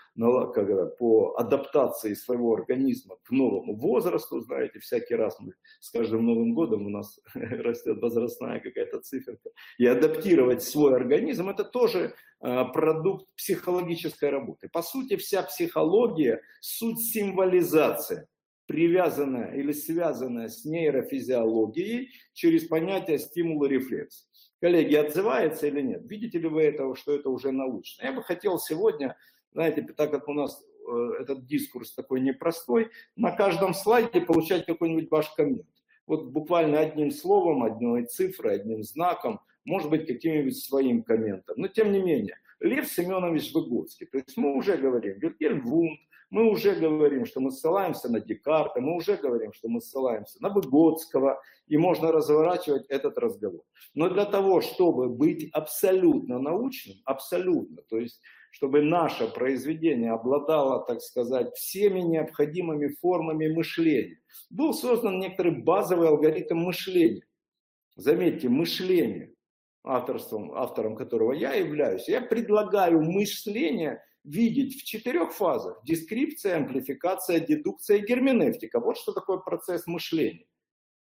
по 0.99 1.35
адаптации 1.37 2.15
своего 2.15 2.55
организма 2.55 3.17
к 3.25 3.31
новому 3.31 3.77
возрасту. 3.77 4.41
Знаете, 4.41 4.79
всякий 4.79 5.15
раз 5.15 5.37
мы 5.41 5.55
с 5.81 5.91
каждым 5.91 6.27
Новым 6.27 6.55
годом 6.55 6.87
у 6.87 6.91
нас 6.91 7.19
растет 7.35 8.01
возрастная 8.01 8.61
какая-то 8.61 9.01
циферка. 9.01 9.51
И 9.79 9.87
адаптировать 9.87 10.63
свой 10.63 10.95
организм, 10.95 11.49
это 11.49 11.65
тоже 11.65 12.15
продукт 12.41 13.27
психологической 13.37 14.31
работы. 14.31 14.69
По 14.69 14.83
сути, 14.83 15.17
вся 15.17 15.43
психология– 15.43 16.43
суть 16.61 17.01
символизация, 17.01 18.29
привязанная 18.67 19.55
или 19.55 19.73
связанная 19.73 20.49
с 20.49 20.65
нейрофизиологией 20.65 22.11
через 22.35 22.67
понятие 22.67 23.19
стимул 23.19 23.65
и 23.65 23.69
рефлекс. 23.69 24.29
Коллеги, 24.61 24.95
отзывается 24.95 25.67
или 25.67 25.81
нет? 25.83 26.03
Видите 26.05 26.39
ли 26.39 26.49
вы 26.49 26.63
этого, 26.63 26.97
что 26.97 27.15
это 27.15 27.31
уже 27.31 27.53
научно? 27.53 28.05
Я 28.05 28.13
бы 28.13 28.23
хотел 28.23 28.59
сегодня, 28.59 29.17
знаете, 29.53 29.83
так 29.83 30.11
как 30.11 30.29
у 30.29 30.33
нас 30.33 30.63
э, 30.63 31.11
этот 31.21 31.47
дискурс 31.47 31.95
такой 31.95 32.21
непростой, 32.21 32.91
на 33.17 33.33
каждом 33.33 33.75
слайде 33.75 34.21
получать 34.21 34.67
какой-нибудь 34.67 35.11
ваш 35.11 35.31
коммент. 35.31 35.67
Вот 36.07 36.27
буквально 36.27 36.81
одним 36.81 37.11
словом, 37.11 37.65
одной 37.65 38.05
цифрой, 38.07 38.57
одним 38.57 38.83
знаком– 38.83 39.41
может 39.67 39.91
быть, 39.91 40.07
каким-нибудь 40.07 40.57
своим 40.57 41.03
комментом. 41.03 41.57
Но 41.59 41.69
тем 41.69 41.93
не 41.93 42.01
менее, 42.01 42.37
Лев 42.61 42.89
Семенович 42.89 43.53
Выгодский, 43.53 44.07
то 44.07 44.19
есть 44.19 44.37
мы 44.37 44.55
уже 44.55 44.77
говорим, 44.77 45.19
Вильгельм 45.19 45.61
Вунд, 45.63 46.01
мы 46.31 46.51
уже 46.51 46.75
говорим, 46.75 47.25
что 47.25 47.41
мы 47.41 47.53
ссылаемся 47.53 48.09
на 48.09 48.21
Декарта, 48.21 48.81
мы 48.81 48.97
уже 48.97 49.17
говорим, 49.17 49.53
что 49.53 49.69
мы 49.69 49.81
ссылаемся 49.81 50.43
на 50.43 50.49
Выгодского, 50.49 51.41
и 51.69 51.77
можно 51.77 52.11
разворачивать 52.11 52.87
этот 52.89 53.17
разговор. 53.19 53.63
Но 53.95 54.09
для 54.09 54.25
того, 54.25 54.61
чтобы 54.61 55.09
быть 55.09 55.51
абсолютно 55.53 56.39
научным, 56.39 56.97
абсолютно, 57.05 57.83
то 57.83 57.99
есть 57.99 58.21
чтобы 58.51 58.81
наше 58.81 59.29
произведение 59.29 60.13
обладало, 60.13 60.85
так 60.87 61.03
сказать, 61.03 61.55
всеми 61.57 62.01
необходимыми 62.01 62.89
формами 63.01 63.49
мышления, 63.49 64.19
был 64.49 64.73
создан 64.73 65.21
некоторый 65.21 65.63
базовый 65.63 66.09
алгоритм 66.09 66.57
мышления. 66.57 67.27
Заметьте, 67.97 68.49
мышление 68.49 69.36
авторством, 69.87 70.53
автором 70.53 70.97
которого 70.97 71.33
я 71.33 71.55
являюсь, 71.55 72.09
я 72.09 72.21
предлагаю 72.21 73.03
мышление 73.03 74.03
видеть 74.25 74.81
в 74.81 74.85
четырех 74.85 75.33
фазах. 75.33 75.81
Дескрипция, 75.85 76.57
амплификация, 76.57 77.41
дедукция 77.41 77.99
и 77.99 78.07
герменевтика. 78.07 78.81
Вот 78.81 78.99
что 78.99 79.13
такое 79.13 79.39
процесс 79.39 79.87
мышления. 79.87 80.47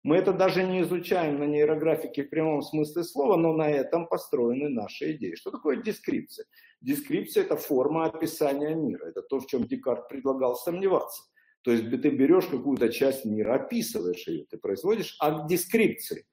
Мы 0.02 0.16
это 0.16 0.33
даже 0.33 0.62
не 0.62 0.80
изучаем 0.80 1.38
на 1.38 1.44
нейрографике 1.44 2.24
в 2.24 2.30
прямом 2.30 2.62
смысле 2.62 3.04
слова, 3.04 3.37
но 3.37 3.52
на 3.52 3.68
этом 3.68 4.06
построены 4.06 4.70
наши 4.70 5.12
идеи. 5.12 5.35
Что 5.35 5.50
такое 5.50 5.76
дескрипция? 5.76 6.46
Дескрипция– 6.80 7.42
это 7.44 7.56
форма 7.56 8.06
описания 8.06 8.74
мира. 8.74 9.06
Это 9.06 9.20
то, 9.20 9.40
в 9.40 9.46
чем 9.46 9.66
Декарт 9.66 10.09
предлагал 10.09 10.56
сомневаться. 10.56 11.22
То 11.62 11.72
есть 11.72 11.90
ты 11.90 12.09
берешь 12.09 12.46
какую-то 12.46 12.88
часть 12.88 13.26
мира, 13.26 13.56
описываешь 13.56 14.26
ее, 14.26 14.46
ты 14.46 14.56
производишь 14.56 15.16
акт 15.20 15.46
дескрипции. 15.46 16.24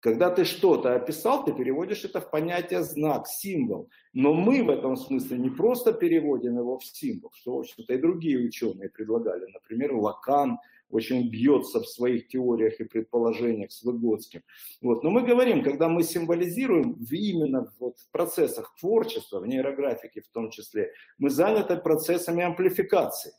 Когда 0.00 0.30
ты 0.30 0.44
что-то 0.44 0.94
описал, 0.94 1.44
ты 1.44 1.52
переводишь 1.52 2.04
это 2.04 2.20
в 2.20 2.30
понятие 2.30 2.82
знак, 2.82 3.26
символ. 3.26 3.88
Но 4.12 4.34
мы 4.34 4.62
в 4.62 4.70
этом 4.70 4.96
смысле 4.96 5.38
не 5.38 5.50
просто 5.50 5.92
переводим 5.92 6.58
его 6.58 6.78
в 6.78 6.84
символ, 6.84 7.32
что, 7.34 7.56
в 7.56 7.60
общем-то, 7.60 7.94
и 7.94 7.98
другие 7.98 8.38
ученые 8.38 8.90
предлагали. 8.90 9.46
Например, 9.52 9.94
Лакан 9.94 10.58
очень 10.90 11.28
бьется 11.28 11.80
в 11.80 11.88
своих 11.88 12.28
теориях 12.28 12.78
и 12.80 12.84
предположениях 12.84 13.72
с 13.72 13.82
Выгодским. 13.82 14.42
Вот. 14.80 15.02
Но 15.02 15.10
мы 15.10 15.22
говорим, 15.22 15.64
когда 15.64 15.88
мы 15.88 16.02
символизируем 16.02 17.04
именно 17.10 17.72
вот 17.80 17.98
в 17.98 18.10
процессах 18.12 18.74
творчества, 18.78 19.40
в 19.40 19.46
нейрографике 19.46 20.20
в 20.20 20.28
том 20.28 20.50
числе, 20.50 20.92
мы 21.18 21.30
заняты 21.30 21.76
процессами 21.76 22.44
амплификации. 22.44 23.32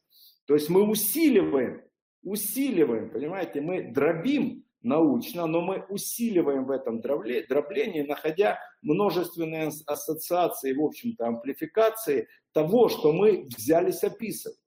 То 0.46 0.56
есть 0.56 0.70
мы 0.70 0.84
усиливаем, 0.89 1.82
усиливаем, 2.24 3.10
понимаете, 3.10 3.62
мы 3.62 3.84
дробим 3.84 4.65
научно, 4.82 5.48
но 5.48 5.62
мы 5.62 5.86
усиливаем 5.90 6.66
в 6.66 6.72
этом 6.72 7.02
дроблении, 7.02 8.02
находя 8.02 8.60
множественные 8.82 9.72
ассоциации, 9.86 10.74
в 10.74 10.84
общем-то, 10.84 11.28
амплификации 11.28 12.28
того, 12.54 12.90
что 12.90 13.12
мы 13.12 13.48
взялись 13.56 14.04
описывать. 14.04 14.58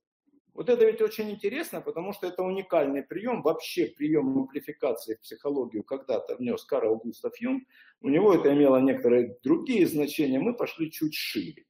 Вот 0.53 0.69
это 0.69 0.85
ведь 0.85 1.01
очень 1.01 1.31
интересно, 1.31 1.81
потому 1.81 2.13
что 2.13 2.27
это 2.27 2.43
уникальный 2.43 3.03
прием, 3.03 3.41
вообще 3.41 3.87
прием 3.87 4.37
амплификации 4.37 5.15
в 5.15 5.21
психологию 5.21 5.85
когда-то 5.85 6.37
внес 6.37 6.65
Карл 6.65 6.97
Густав 6.97 7.37
Юнг. 7.41 7.65
У 8.03 8.09
него 8.09 8.35
это 8.35 8.53
имело 8.53 8.77
некоторые 8.79 9.37
другие 9.43 9.87
значения, 9.87 10.39
мы 10.39 10.55
пошли 10.55 10.91
чуть 10.91 11.15
шире. 11.15 11.65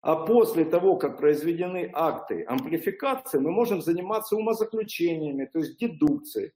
А 0.00 0.16
после 0.16 0.64
того, 0.64 0.96
как 0.96 1.18
произведены 1.18 1.90
акты 1.92 2.44
амплификации, 2.48 3.38
мы 3.38 3.52
можем 3.52 3.80
заниматься 3.80 4.34
умозаключениями, 4.34 5.44
то 5.44 5.60
есть 5.60 5.78
дедукцией, 5.78 6.52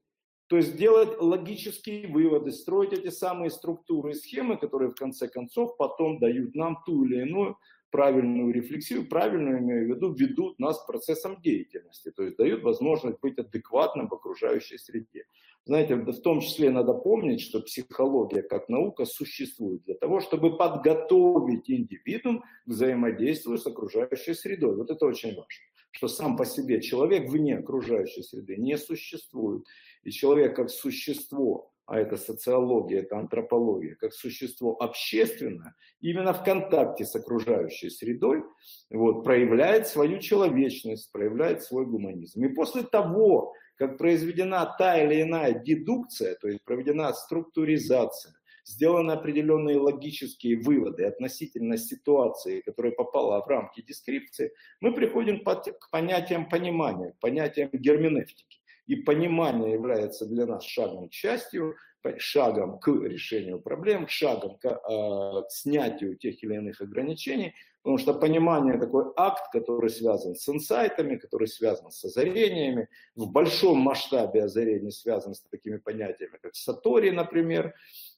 то 0.49 0.57
есть 0.57 0.77
делать 0.77 1.21
логические 1.21 2.07
выводы, 2.09 2.53
строить 2.53 2.93
эти 2.93 3.11
самые 3.11 3.51
структуры 3.51 4.13
и 4.13 4.15
схемы, 4.15 4.57
которые 4.57 4.91
в 4.91 4.95
конце 4.95 5.29
концов 5.29 5.77
потом 5.77 6.19
дают 6.19 6.55
нам 6.55 6.83
ту 6.87 7.05
или 7.05 7.23
иную 7.23 7.57
правильную 7.91 8.53
рефлексию, 8.53 9.09
правильную 9.09 9.61
имею 9.61 9.87
в 9.87 9.97
виду, 9.97 10.13
ведут 10.13 10.59
нас 10.59 10.83
к 10.83 10.87
процессам 10.87 11.41
деятельности, 11.41 12.11
то 12.11 12.23
есть 12.25 12.37
дают 12.37 12.63
возможность 12.63 13.21
быть 13.21 13.39
адекватным 13.39 14.09
в 14.09 14.15
окружающей 14.15 14.79
среде. 14.79 15.25
Знаете, 15.65 15.97
в 15.97 16.21
том 16.21 16.41
числе 16.41 16.71
надо 16.71 16.95
помнить, 16.95 17.41
что 17.41 17.61
психология 17.61 18.43
как 18.43 18.69
наука 18.69 19.05
существует 19.05 19.83
для 19.85 19.95
того, 19.95 20.21
чтобы 20.21 20.57
подготовить 20.57 21.69
индивидуум 21.69 22.43
к 22.43 22.69
взаимодействию 22.69 23.59
с 23.59 23.67
окружающей 23.67 24.35
средой. 24.35 24.77
Вот 24.77 24.91
это 24.91 25.07
очень 25.07 25.31
важно, 25.31 25.65
что 25.91 26.07
сам 26.07 26.37
по 26.37 26.45
себе 26.45 26.81
человек 26.81 27.29
вне 27.29 27.57
окружающей 27.57 28.23
среды 28.23 28.57
не 28.57 28.79
существует. 28.79 29.65
И 30.07 30.13
человек 30.13 30.55
как 30.55 30.71
существо, 30.71 31.73
а 31.85 31.99
это 31.99 32.17
социология, 32.17 33.01
это 33.01 33.19
антропология, 33.19 33.97
как 33.97 34.15
существо 34.15 34.81
общественное, 34.81 35.75
именно 36.01 36.33
в 36.33 36.45
контакте 36.45 37.05
с 37.05 37.17
окружающей 37.17 37.91
средой 37.91 38.45
вот, 38.89 39.25
проявляет 39.25 39.89
свою 39.89 40.21
человечность, 40.21 41.11
проявляет 41.11 41.65
свой 41.65 41.87
гуманизм. 41.87 42.45
И 42.45 42.55
после 42.55 42.85
того, 42.85 43.53
как 43.75 43.99
произведена 43.99 44.77
та 44.79 44.97
или 44.97 45.23
иная 45.23 45.55
дедукция, 45.59 46.37
то 46.37 46.47
есть 46.47 46.63
проведена 46.63 47.13
структуризация, 47.13 48.33
сделаны 48.65 49.11
определенные 49.11 49.79
логические 49.79 50.61
выводы 50.61 51.05
относительно 51.05 51.77
ситуации, 51.79 52.61
которая 52.61 52.93
попала 52.93 53.45
в 53.45 53.49
рамки 53.49 53.83
дескрипции, 53.83 54.53
мы 54.81 54.95
приходим 54.95 55.43
к 55.43 55.91
понятиям 55.91 56.49
понимания, 56.49 57.11
к 57.11 57.19
понятиям 57.19 57.71
герменевтики. 57.73 58.46
И 58.87 58.97
понимание 58.97 59.73
является 59.73 60.27
для 60.27 60.47
нас 60.47 60.65
шагом 60.65 61.09
к 61.09 61.13
счастью, 61.13 61.77
шагом 62.19 62.79
к 62.79 62.89
решению 62.89 63.61
проблем, 63.61 64.07
шагом 64.09 64.59
к, 64.59 64.67
э, 64.67 65.43
к 65.43 65.51
снятию 65.51 66.17
тех 66.17 66.43
или 66.43 66.55
иных 66.55 66.81
ограничений, 66.81 67.55
потому 67.83 67.99
что 67.99 68.15
понимание 68.15 68.79
такой 68.79 69.05
акт, 69.17 69.51
который 69.53 69.91
связан 69.91 70.35
с 70.35 70.49
инсайтами, 70.49 71.17
который 71.17 71.49
связан 71.49 71.91
с 71.91 72.05
озарениями, 72.05 72.89
в 73.15 73.31
большом 73.31 73.79
масштабе 73.79 74.45
озарений 74.45 74.93
связан 74.93 75.35
с 75.35 75.41
такими 75.41 75.79
понятиями, 75.79 76.39
как 76.41 76.55
сатори, 76.55 77.11
например, 77.11 77.75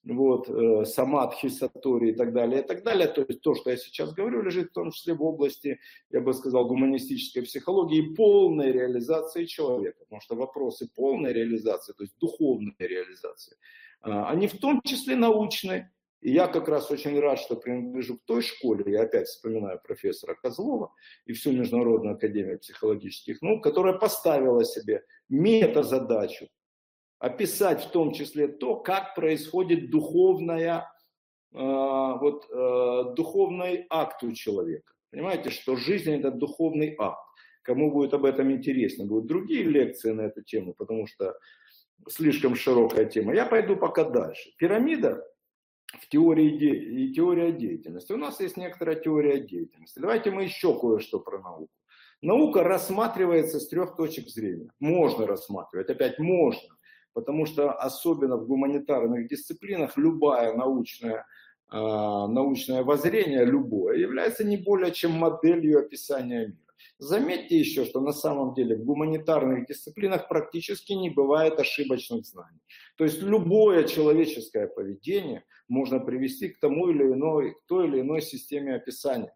вот, 0.09 0.49
э, 0.49 0.85
самадхи, 0.87 1.49
сатори 1.49 2.11
и 2.11 2.12
так 2.12 2.33
далее, 2.33 2.62
и 2.62 2.66
так 2.66 2.83
далее. 2.83 3.09
То 3.09 3.25
есть 3.29 3.42
то, 3.42 3.55
что 3.55 3.71
я 3.71 3.77
сейчас 3.77 4.12
говорю, 4.12 4.42
лежит 4.42 4.71
в 4.71 4.73
том 4.73 4.90
числе 4.90 5.14
в 5.14 5.23
области, 5.23 5.79
я 6.11 6.21
бы 6.21 6.33
сказал, 6.33 6.66
гуманистической 6.66 7.42
психологии 7.42 8.14
полной 8.14 8.73
реализации 8.73 9.44
человека. 9.44 9.99
Потому 10.01 10.21
что 10.21 10.35
вопросы 10.35 10.88
полной 10.94 11.33
реализации, 11.33 11.92
то 11.92 12.05
есть 12.05 12.14
духовной 12.18 12.75
реализации, 12.79 13.57
а, 14.01 14.31
они 14.31 14.49
в 14.49 14.59
том 14.59 14.81
числе 14.83 15.14
научные. 15.16 15.92
И 16.21 16.33
я 16.33 16.49
как 16.49 16.68
раз 16.68 16.90
очень 16.90 17.18
рад, 17.21 17.38
что 17.38 17.55
принадлежу 17.55 18.16
к 18.16 18.25
той 18.25 18.42
школе, 18.42 18.85
я 18.90 19.03
опять 19.03 19.29
вспоминаю 19.29 19.81
профессора 19.81 20.35
Козлова 20.35 20.92
и 21.27 21.33
всю 21.33 21.53
Международную 21.53 22.16
академию 22.16 22.59
психологических 22.59 23.40
наук, 23.40 23.62
которая 23.62 23.94
поставила 23.94 24.64
себе 24.64 25.05
мета-задачу 25.29 26.49
описать 27.19 27.85
в 27.85 27.91
том 27.91 28.13
числе 28.13 28.49
то, 28.49 28.77
как 28.77 29.15
происходит 29.15 29.91
духовная, 29.91 30.91
э, 31.53 31.59
вот, 31.59 32.47
э, 32.51 33.15
духовный 33.15 33.87
акт 33.91 34.23
у 34.23 34.33
человека. 34.33 34.93
Понимаете, 35.11 35.51
что 35.51 35.77
жизнь 35.77 36.13
это 36.13 36.31
духовный 36.31 36.95
акт. 36.99 37.25
Кому 37.63 37.91
будет 37.91 38.15
об 38.15 38.25
этом 38.25 38.51
интересно, 38.53 39.05
будут 39.05 39.27
другие 39.27 39.65
лекции 39.65 40.13
на 40.13 40.23
эту 40.23 40.43
тему, 40.43 40.75
потому 40.75 41.07
что 41.07 41.37
слишком 42.09 42.55
широкая 42.55 43.05
тема. 43.05 43.35
Я 43.35 43.47
пойду 43.47 43.77
пока 43.77 44.05
дальше. 44.05 44.51
Пирамида 44.57 45.23
в 46.01 46.09
теории 46.09 47.07
и 47.09 47.13
теория 47.13 47.53
деятельности. 47.53 48.13
У 48.13 48.17
нас 48.17 48.41
есть 48.41 48.57
некоторая 48.57 48.97
теория 48.97 49.41
деятельности. 49.41 49.99
Давайте 49.99 50.31
мы 50.31 50.45
еще 50.45 50.79
кое-что 50.79 51.19
про 51.21 51.41
науку. 51.41 51.73
Наука 52.21 52.63
рассматривается 52.63 53.61
с 53.61 53.69
трех 53.69 53.97
точек 53.97 54.29
зрения. 54.29 54.71
Можно 54.81 55.27
рассматривать, 55.27 55.89
опять 55.89 56.19
можно 56.19 56.78
потому 57.19 57.47
что 57.47 57.73
особенно 57.73 58.37
в 58.37 58.47
гуманитарных 58.47 59.27
дисциплинах 59.27 59.97
любая 59.97 60.55
научная, 60.55 61.27
э, 61.73 61.77
научное 61.77 62.85
воззрение, 62.85 63.45
любое, 63.45 63.97
является 63.97 64.45
не 64.45 64.57
более 64.57 64.93
чем 64.93 65.11
моделью 65.15 65.81
описания 65.81 66.47
мира. 66.47 66.59
Заметьте 66.99 67.59
еще, 67.59 67.85
что 67.85 68.01
на 68.01 68.13
самом 68.13 68.55
деле 68.55 68.77
в 68.77 68.85
гуманитарных 68.85 69.67
дисциплинах 69.67 70.29
практически 70.29 70.93
не 70.93 71.11
бывает 71.11 71.59
ошибочных 71.59 72.25
знаний. 72.25 72.61
То 72.97 73.03
есть 73.03 73.21
любое 73.21 73.83
человеческое 73.83 74.69
поведение 74.69 75.43
можно 75.67 75.99
привести 75.99 76.51
к 76.51 76.61
тому 76.61 76.89
или 76.89 77.03
иной, 77.03 77.55
к 77.55 77.67
той 77.67 77.89
или 77.89 78.01
иной 78.01 78.23
системе 78.23 78.77
описания. 78.77 79.35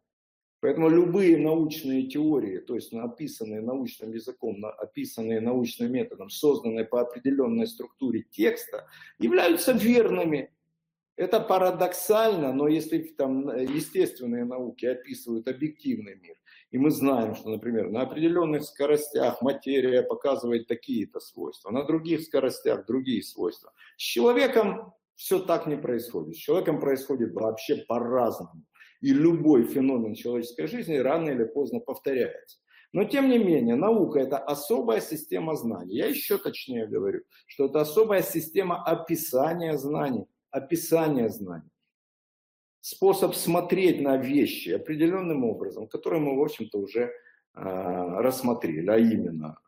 Поэтому 0.62 0.88
любые 0.88 1.38
научные 1.38 2.04
теории, 2.04 2.58
то 2.58 2.76
есть 2.76 2.92
написанные 2.92 3.60
научным 3.60 4.12
языком, 4.12 4.64
описанные 4.64 5.40
научным 5.40 5.90
методом, 5.90 6.30
созданные 6.30 6.84
по 6.84 7.00
определенной 7.00 7.66
структуре 7.66 8.24
текста, 8.30 8.86
являются 9.18 9.72
верными. 9.72 10.52
Это 11.16 11.40
парадоксально, 11.40 12.52
но 12.52 12.68
если 12.68 12.98
там 12.98 13.48
естественные 13.48 14.44
науки 14.44 14.86
описывают 14.86 15.48
объективный 15.48 16.14
мир, 16.14 16.36
и 16.70 16.78
мы 16.78 16.92
знаем, 16.92 17.34
что, 17.34 17.50
например, 17.50 17.90
на 17.90 18.02
определенных 18.02 18.62
скоростях 18.62 19.42
материя 19.42 20.04
показывает 20.04 20.68
такие-то 20.68 21.18
свойства, 21.18 21.72
на 21.72 21.82
других 21.82 22.22
скоростях 22.22 22.86
другие 22.86 23.24
свойства. 23.24 23.72
С 23.96 24.02
человеком 24.02 24.92
все 25.16 25.40
так 25.40 25.66
не 25.66 25.76
происходит. 25.76 26.36
С 26.36 26.38
человеком 26.38 26.78
происходит 26.78 27.34
вообще 27.34 27.84
по-разному 27.88 28.62
и 29.02 29.12
любой 29.12 29.64
феномен 29.64 30.14
человеческой 30.14 30.68
жизни 30.68 30.96
рано 30.96 31.28
или 31.30 31.44
поздно 31.44 31.80
повторяется. 31.80 32.58
Но 32.92 33.04
тем 33.04 33.28
не 33.28 33.38
менее, 33.38 33.74
наука– 33.74 34.18
это 34.20 34.38
особая 34.38 35.00
система 35.00 35.56
знаний. 35.56 35.96
Я 35.96 36.06
еще 36.06 36.38
точнее 36.38 36.86
говорю, 36.86 37.22
что 37.46 37.66
это 37.66 37.80
особая 37.80 38.22
система 38.22 38.82
описания 38.84 39.76
знаний. 39.76 40.26
Описания 40.50 41.28
знаний. 41.30 41.70
Способ 42.80 43.34
смотреть 43.34 44.00
на 44.00 44.16
вещи 44.18 44.70
определенным 44.70 45.44
образом, 45.44 45.88
который 45.88 46.20
мы, 46.20 46.36
в 46.36 46.42
общем-то, 46.42 46.78
уже 46.78 47.02
э, 47.02 47.10
рассмотрели, 47.54 48.90
а 48.90 48.98
именно 48.98 49.58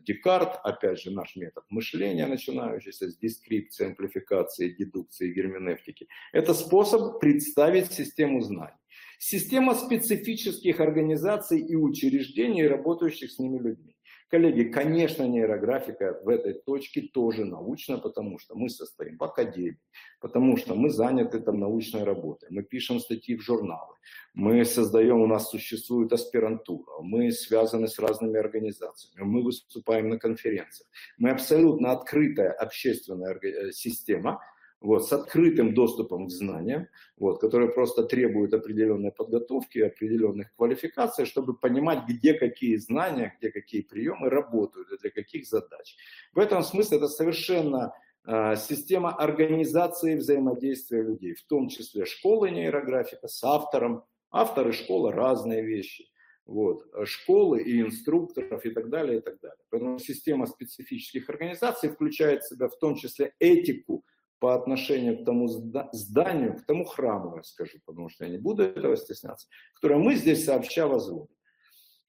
Декарт, 0.00 0.60
опять 0.64 1.00
же, 1.00 1.10
наш 1.10 1.36
метод 1.36 1.64
мышления, 1.70 2.26
начинающийся 2.26 3.10
с 3.10 3.16
дескрипции, 3.18 3.86
амплификации, 3.86 4.70
дедукции, 4.70 5.32
герменевтики. 5.32 6.08
Это 6.32 6.54
способ 6.54 7.20
представить 7.20 7.92
систему 7.92 8.40
знаний. 8.40 8.74
Система 9.18 9.74
специфических 9.74 10.80
организаций 10.80 11.60
и 11.60 11.74
учреждений, 11.74 12.66
работающих 12.66 13.30
с 13.30 13.38
ними 13.38 13.58
людьми. 13.58 13.97
Коллеги, 14.30 14.64
конечно, 14.64 15.26
нейрографика 15.26 16.20
в 16.22 16.28
этой 16.28 16.52
точке 16.52 17.00
тоже 17.00 17.46
научна, 17.46 17.96
потому 17.96 18.38
что 18.38 18.54
мы 18.54 18.68
состоим 18.68 19.16
в 19.16 19.24
академии, 19.24 19.80
потому 20.20 20.58
что 20.58 20.74
мы 20.74 20.90
заняты 20.90 21.40
там 21.40 21.58
научной 21.58 22.04
работой, 22.04 22.48
мы 22.50 22.62
пишем 22.62 23.00
статьи 23.00 23.36
в 23.36 23.40
журналы, 23.40 23.94
мы 24.34 24.62
создаем, 24.66 25.22
у 25.22 25.26
нас 25.26 25.48
существует 25.48 26.12
аспирантура, 26.12 27.00
мы 27.00 27.32
связаны 27.32 27.88
с 27.88 27.98
разными 27.98 28.38
организациями, 28.38 29.24
мы 29.24 29.42
выступаем 29.42 30.10
на 30.10 30.18
конференциях. 30.18 30.90
Мы 31.16 31.30
абсолютно 31.30 31.92
открытая 31.92 32.52
общественная 32.52 33.34
э, 33.34 33.72
система, 33.72 34.42
вот, 34.80 35.08
с 35.08 35.12
открытым 35.12 35.74
доступом 35.74 36.26
к 36.26 36.30
знаниям, 36.30 36.88
вот, 37.16 37.40
которые 37.40 37.70
просто 37.70 38.04
требуют 38.04 38.54
определенной 38.54 39.10
подготовки, 39.10 39.78
определенных 39.78 40.54
квалификаций, 40.54 41.26
чтобы 41.26 41.54
понимать, 41.54 42.04
где 42.08 42.34
какие 42.34 42.76
знания, 42.76 43.36
где 43.38 43.50
какие 43.50 43.82
приемы 43.82 44.30
работают 44.30 44.92
и 44.92 44.98
для 44.98 45.10
каких 45.10 45.46
задач. 45.46 45.96
В 46.32 46.38
этом 46.38 46.62
смысле 46.62 46.98
это 46.98 47.08
совершенно 47.08 47.92
э, 48.24 48.56
система 48.56 49.14
организации 49.14 50.14
взаимодействия 50.14 51.02
людей, 51.02 51.34
в 51.34 51.42
том 51.44 51.68
числе 51.68 52.04
школы 52.04 52.50
нейрографика 52.50 53.26
с 53.28 53.42
автором. 53.42 54.04
Авторы 54.30 54.72
школы 54.72 55.10
разные 55.10 55.64
вещи. 55.64 56.04
Вот, 56.44 56.86
школы 57.04 57.62
и 57.62 57.80
инструкторов 57.80 58.64
и 58.64 58.70
так 58.70 58.88
далее, 58.88 59.18
и 59.18 59.20
так 59.20 59.38
далее. 59.40 59.58
Поэтому 59.68 59.98
система 59.98 60.46
специфических 60.46 61.28
организаций 61.28 61.90
включает 61.90 62.42
в 62.42 62.48
себя 62.48 62.68
в 62.68 62.78
том 62.78 62.94
числе 62.94 63.34
этику, 63.38 64.04
по 64.38 64.54
отношению 64.54 65.20
к 65.20 65.24
тому 65.24 65.48
зданию, 65.92 66.56
к 66.56 66.66
тому 66.66 66.84
храму, 66.84 67.36
я 67.36 67.42
скажу, 67.42 67.78
потому 67.84 68.08
что 68.08 68.24
я 68.24 68.30
не 68.30 68.38
буду 68.38 68.62
этого 68.62 68.96
стесняться, 68.96 69.48
которое 69.74 69.98
мы 69.98 70.14
здесь 70.14 70.44
сообща 70.44 70.86
возводим. 70.86 71.28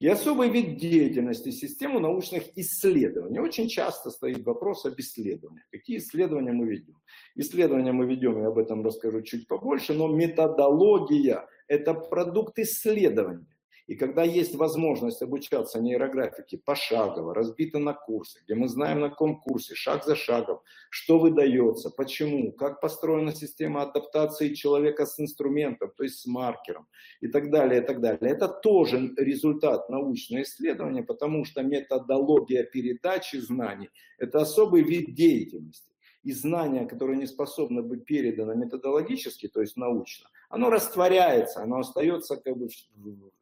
И 0.00 0.08
особый 0.08 0.48
вид 0.48 0.78
деятельности– 0.78 1.50
систему 1.50 2.00
научных 2.00 2.56
исследований. 2.56 3.38
Очень 3.38 3.68
часто 3.68 4.10
стоит 4.10 4.46
вопрос 4.46 4.86
об 4.86 4.98
исследованиях. 4.98 5.66
Какие 5.70 5.98
исследования 5.98 6.52
мы 6.52 6.68
ведем? 6.68 6.96
Исследования 7.34 7.92
мы 7.92 8.06
ведем, 8.06 8.40
я 8.40 8.48
об 8.48 8.56
этом 8.56 8.82
расскажу 8.82 9.20
чуть 9.20 9.46
побольше, 9.46 9.92
но 9.92 10.08
методология– 10.08 11.46
это 11.68 11.92
продукт 11.92 12.58
исследования. 12.58 13.46
И 13.90 13.96
когда 13.96 14.22
есть 14.22 14.54
возможность 14.54 15.20
обучаться 15.20 15.80
нейрографике 15.80 16.58
пошагово, 16.58 17.34
разбито 17.34 17.80
на 17.80 17.92
курсы, 17.92 18.38
где 18.44 18.54
мы 18.54 18.68
знаем 18.68 19.00
на 19.00 19.10
каком 19.10 19.40
курсе, 19.40 19.74
шаг 19.74 20.04
за 20.04 20.14
шагом, 20.14 20.60
что 20.90 21.18
выдается, 21.18 21.90
почему, 21.90 22.52
как 22.52 22.80
построена 22.80 23.34
система 23.34 23.82
адаптации 23.82 24.54
человека 24.54 25.06
с 25.06 25.18
инструментом, 25.18 25.90
то 25.96 26.04
есть 26.04 26.20
с 26.20 26.26
маркером 26.26 26.86
и 27.20 27.26
так 27.26 27.50
далее, 27.50 27.82
и 27.82 27.84
так 27.84 28.00
далее. 28.00 28.30
Это 28.30 28.46
тоже 28.46 29.12
результат 29.16 29.88
научного 29.90 30.42
исследования, 30.42 31.02
потому 31.02 31.44
что 31.44 31.62
методология 31.64 32.62
передачи 32.62 33.38
знаний– 33.38 33.90
это 34.18 34.38
особый 34.38 34.84
вид 34.84 35.16
деятельности 35.16 35.89
и 36.22 36.32
знание, 36.32 36.86
которое 36.86 37.16
не 37.16 37.26
способно 37.26 37.82
быть 37.82 38.04
передано 38.04 38.54
методологически, 38.54 39.48
то 39.48 39.60
есть 39.60 39.76
научно, 39.76 40.28
оно 40.48 40.70
растворяется, 40.70 41.62
оно 41.62 41.78
остается, 41.78 42.36
как 42.36 42.56
бы, 42.56 42.68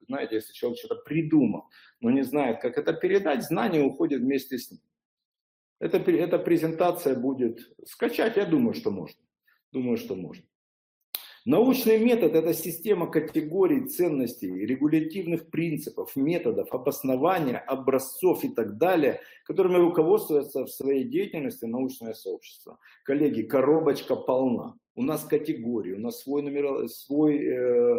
знаете, 0.06 0.36
если 0.36 0.52
человек 0.52 0.78
что-то 0.78 0.96
придумал, 1.02 1.64
но 2.00 2.10
не 2.10 2.22
знает, 2.22 2.60
как 2.60 2.78
это 2.78 2.92
передать, 2.92 3.44
знание 3.44 3.82
уходит 3.82 4.20
вместе 4.20 4.58
с 4.58 4.70
ним. 4.70 4.80
Это, 5.80 5.98
эта 5.98 6.38
презентация 6.38 7.14
будет 7.14 7.60
скачать, 7.86 8.36
я 8.36 8.46
думаю, 8.46 8.74
что 8.74 8.90
можно. 8.90 9.20
Думаю, 9.72 9.96
что 9.96 10.14
можно. 10.14 10.44
Научный 11.49 11.96
метод– 11.96 12.34
это 12.34 12.53
система 12.53 13.11
категорий, 13.11 13.86
ценностей, 13.86 14.66
регулятивных 14.66 15.51
принципов, 15.51 16.14
методов, 16.14 16.74
обоснования, 16.74 17.57
образцов 17.57 18.44
и 18.44 18.51
так 18.51 18.76
далее, 18.76 19.22
которыми 19.46 19.76
руководствуется 19.76 20.66
в 20.66 20.68
своей 20.68 21.05
деятельности 21.05 21.64
научное 21.64 22.12
сообщество. 22.12 22.78
Коллеги, 23.03 23.40
коробочка 23.40 24.14
полна. 24.14 24.74
У 24.94 25.03
нас 25.03 25.24
категории, 25.24 25.94
у 25.94 26.01
нас 26.01 26.20
свой, 26.20 26.42
номер, 26.42 26.86
свой 26.90 27.38
э, 27.38 27.96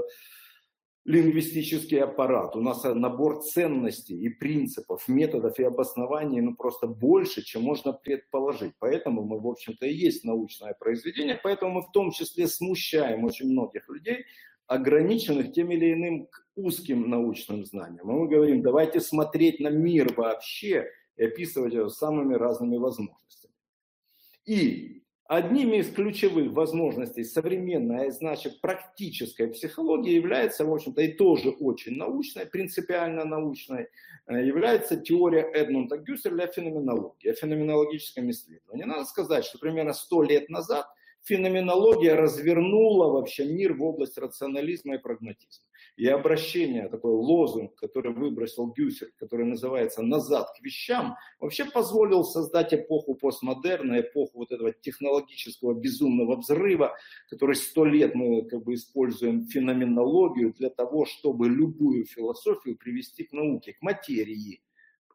лингвистический 1.05 2.01
аппарат, 2.01 2.55
у 2.55 2.61
нас 2.61 2.83
набор 2.83 3.41
ценностей 3.41 4.15
и 4.15 4.29
принципов, 4.29 5.07
методов 5.07 5.57
и 5.59 5.63
обоснований 5.63 6.41
ну, 6.41 6.55
просто 6.55 6.87
больше, 6.87 7.41
чем 7.43 7.63
можно 7.63 7.93
предположить. 7.93 8.73
Поэтому 8.79 9.23
мы, 9.23 9.39
в 9.39 9.47
общем-то, 9.47 9.85
и 9.85 9.93
есть 9.93 10.23
научное 10.23 10.75
произведение, 10.79 11.39
поэтому 11.41 11.73
мы 11.73 11.81
в 11.81 11.91
том 11.91 12.11
числе 12.11 12.47
смущаем 12.47 13.23
очень 13.23 13.47
многих 13.47 13.87
людей, 13.89 14.25
ограниченных 14.67 15.51
тем 15.53 15.71
или 15.71 15.93
иным 15.93 16.27
узким 16.55 17.09
научным 17.09 17.65
знанием. 17.65 18.09
И 18.09 18.13
мы 18.13 18.27
говорим, 18.27 18.61
давайте 18.61 18.99
смотреть 18.99 19.59
на 19.59 19.69
мир 19.69 20.13
вообще 20.13 20.91
и 21.15 21.23
описывать 21.23 21.73
его 21.73 21.89
самыми 21.89 22.35
разными 22.35 22.77
возможностями. 22.77 23.53
И 24.45 24.98
Одними 25.29 25.77
из 25.77 25.91
ключевых 25.91 26.53
возможностей 26.53 27.23
современной, 27.23 28.07
а 28.07 28.11
значит 28.11 28.61
практической 28.61 29.45
психологии 29.45 30.11
является, 30.11 30.65
в 30.65 30.73
общем-то, 30.73 31.03
и 31.03 31.13
тоже 31.13 31.51
очень 31.51 31.97
научной, 31.97 32.47
принципиально 32.47 33.25
научной, 33.25 33.89
э, 34.25 34.43
является 34.43 34.97
теория 34.97 35.41
Эдмунда 35.41 35.97
Гюсселя 35.99 36.45
о 36.45 36.47
феноменологии, 36.47 37.29
о 37.29 37.35
феноменологическом 37.35 38.31
исследовании. 38.31 38.85
Надо 38.85 39.05
сказать, 39.05 39.45
что 39.45 39.59
примерно 39.59 39.93
сто 39.93 40.23
лет 40.23 40.49
назад 40.49 40.87
феноменология 41.21 42.15
развернула 42.15 43.11
вообще 43.11 43.45
мир 43.45 43.73
в 43.73 43.83
область 43.83 44.17
рационализма 44.17 44.95
и 44.95 44.97
прагматизма 44.97 45.68
и 45.99 46.07
обращение, 46.07 46.87
такой 46.87 47.11
лозунг, 47.11 47.75
который 47.75 48.13
выбросил 48.13 48.67
Гюсель, 48.67 49.11
который 49.17 49.45
называется 49.45 50.01
«назад 50.01 50.47
к 50.57 50.63
вещам», 50.63 51.17
вообще 51.41 51.65
позволил 51.65 52.23
создать 52.23 52.73
эпоху 52.73 53.15
постмодерна, 53.15 53.99
эпоху 53.99 54.39
вот 54.39 54.51
этого 54.53 54.71
технологического 54.71 55.73
безумного 55.73 56.37
взрыва, 56.37 56.95
который 57.29 57.57
сто 57.57 57.83
лет 57.83 58.15
мы 58.15 58.47
как 58.47 58.63
бы 58.63 58.75
используем 58.75 59.47
феноменологию 59.47 60.53
для 60.53 60.69
того, 60.69 61.05
чтобы 61.05 61.49
любую 61.49 62.05
философию 62.05 62.77
привести 62.77 63.25
к 63.25 63.33
науке, 63.33 63.73
к 63.73 63.81
материи 63.81 64.61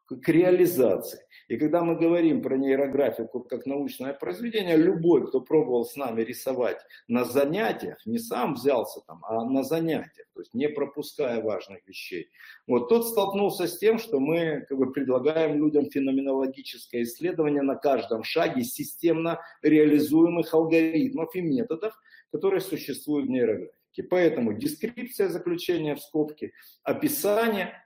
к 0.07 0.28
реализации. 0.28 1.20
И 1.48 1.57
когда 1.57 1.82
мы 1.82 1.96
говорим 1.96 2.42
про 2.42 2.57
нейрографику 2.57 3.40
как 3.40 3.66
научное 3.66 4.12
произведение, 4.12 4.76
любой, 4.76 5.26
кто 5.26 5.40
пробовал 5.40 5.84
с 5.84 5.96
нами 5.96 6.22
рисовать 6.22 6.78
на 7.09 7.24
занятиях, 7.24 8.05
не 8.07 8.18
сам 8.18 8.55
взялся 8.55 9.00
там, 9.07 9.24
а 9.24 9.44
на 9.44 9.62
занятиях, 9.62 10.26
то 10.34 10.40
есть 10.40 10.55
не 10.55 10.68
пропуская 10.68 11.42
важных 11.42 11.86
вещей, 11.86 12.30
вот 12.66 12.88
тот 12.88 13.07
столкнулся 13.07 13.66
с 13.66 13.78
тем, 13.78 13.98
что 13.98 14.20
мы 14.20 14.64
как 14.68 14.78
бы, 14.78 14.92
предлагаем 14.92 15.57
людям 15.59 15.90
феноменологическое 15.90 17.02
исследование 17.02 17.62
на 17.62 17.74
каждом 17.74 18.24
шаге 18.24 18.64
системно 18.64 19.40
реализуемых 19.62 20.52
алгоритмов 20.52 21.34
и 21.34 21.40
методов, 21.40 21.94
которые 22.32 22.61
существуют 22.61 23.26
в 23.26 23.30
нейрографике. 23.30 24.02
Поэтому 24.11 24.55
дескрипция 24.55 25.28
заключения 25.28 25.94
в 25.94 26.00
скобке, 26.00 26.52
описание– 26.82 27.74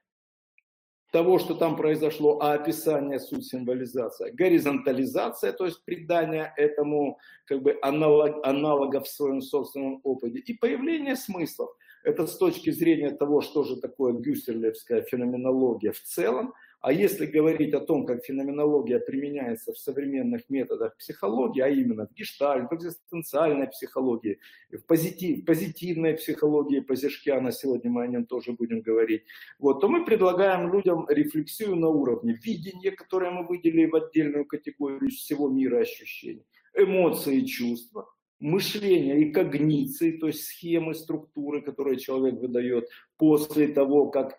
того, 1.11 1.39
что 1.39 1.55
там 1.55 1.77
произошло, 1.77 2.39
а 2.41 2.53
описание, 2.53 3.19
суть 3.19 3.47
символизация. 3.47 4.33
Горизонтализация, 4.33 5.53
то 5.53 5.65
есть 5.65 5.83
придание 5.85 6.53
этому 6.57 7.19
как 7.47 7.63
бы 7.63 7.79
аналог, 7.83 8.45
аналога 8.47 9.01
в 9.01 9.09
своем 9.09 9.41
собственном 9.41 10.01
опыте. 10.05 10.39
И 10.39 10.55
появление 10.55 11.17
смыслов. 11.17 11.71
Это 12.05 12.27
с 12.27 12.37
точки 12.37 12.71
зрения 12.71 13.11
того, 13.11 13.41
что 13.41 13.65
же 13.65 13.77
такое 13.77 14.13
гюстерлевская 14.13 15.03
феноменология 15.03 15.93
в 15.93 16.01
целом– 16.01 16.55
а 16.81 16.93
если 16.93 17.27
говорить 17.27 17.75
о 17.75 17.81
том, 17.81 18.07
как 18.07 18.25
феноменология 18.25 19.01
применяется 19.01 19.73
в 19.73 19.79
современных 19.79 20.49
методах 20.49 20.97
психологии, 20.97 21.61
а 21.61 21.69
именно 21.69 22.07
в 22.07 22.15
гештальт, 22.15 22.71
в 22.71 22.75
экзистенциальной 22.75 23.67
психологии, 23.67 24.39
в 24.71 24.85
позитив, 24.87 25.45
позитивной 25.45 26.15
психологии 26.15 26.81
Позишкиана, 26.81 27.51
сегодня 27.51 27.91
мы 27.91 28.05
о 28.05 28.07
нем 28.07 28.27
тоже 28.27 28.53
будем 28.53 28.81
говорить, 28.81 29.25
вот, 29.59 29.81
то 29.81 29.89
мы 29.89 30.05
предлагаем 30.05 30.73
людям 30.73 31.07
рефлексию 31.09 31.75
на 31.75 31.89
уровне 31.89 32.39
видения, 32.45 32.93
которое 32.93 33.33
мы 33.33 33.47
выделили 33.47 33.87
в 33.87 33.97
отдельную 33.97 34.45
категорию 34.45 35.11
всего 35.11 35.49
мира 35.49 35.79
ощущений, 35.81 36.47
эмоции 36.75 37.41
и 37.41 37.47
чувства, 37.47 38.09
мышления 38.39 39.19
и 39.19 39.33
когниции, 39.33 40.13
то 40.13 40.29
есть 40.29 40.45
схемы, 40.45 40.95
структуры, 40.95 41.61
которые 41.61 41.99
человек 41.99 42.41
выдает 42.41 42.89
после 43.17 43.67
того, 43.67 44.11
как 44.11 44.39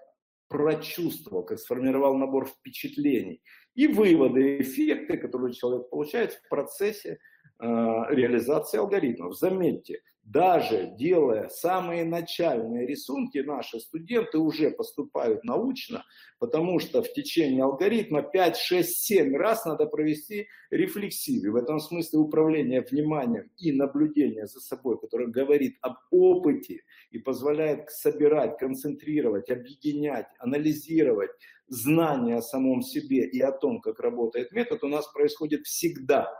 прочувствовал, 0.49 1.43
как 1.43 1.59
сформировал 1.59 2.17
набор 2.17 2.47
впечатлений 2.47 3.41
и 3.75 3.87
выводы, 3.87 4.59
эффекты, 4.59 5.17
которые 5.17 5.53
человек 5.53 5.89
получает 5.89 6.33
в 6.33 6.49
процессе 6.49 7.19
э, 7.59 7.65
реализации 8.09 8.79
алгоритмов. 8.79 9.37
Заметьте, 9.37 10.01
даже 10.31 10.93
делая 10.95 11.49
самые 11.49 12.05
начальные 12.05 12.85
рисунки, 12.85 13.39
наши 13.39 13.79
студенты 13.79 14.37
уже 14.37 14.69
поступают 14.69 15.43
научно, 15.43 16.05
потому 16.37 16.79
что 16.79 17.01
в 17.01 17.11
течение 17.13 17.63
алгоритма 17.63 18.21
5, 18.21 18.55
6, 18.55 18.89
7 18.89 19.35
раз 19.35 19.65
надо 19.65 19.87
провести 19.87 20.47
рефлексию. 20.69 21.53
В 21.53 21.55
этом 21.55 21.79
смысле 21.79 22.19
управление 22.19 22.81
вниманием 22.81 23.49
и 23.57 23.71
наблюдение 23.71 24.45
за 24.45 24.59
собой, 24.59 24.99
которое 24.99 25.29
говорит 25.29 25.77
об 25.81 25.95
опыте 26.11 26.83
и 27.09 27.17
позволяет 27.17 27.89
собирать, 27.89 28.59
концентрировать, 28.59 29.49
объединять, 29.49 30.27
анализировать 30.37 31.31
знания 31.69 32.35
о 32.35 32.43
самом 32.43 32.83
себе 32.83 33.25
и 33.25 33.41
о 33.41 33.51
том, 33.51 33.81
как 33.81 33.99
работает 33.99 34.51
метод, 34.51 34.83
у 34.83 34.89
нас 34.89 35.07
происходит 35.07 35.65
всегда. 35.65 36.31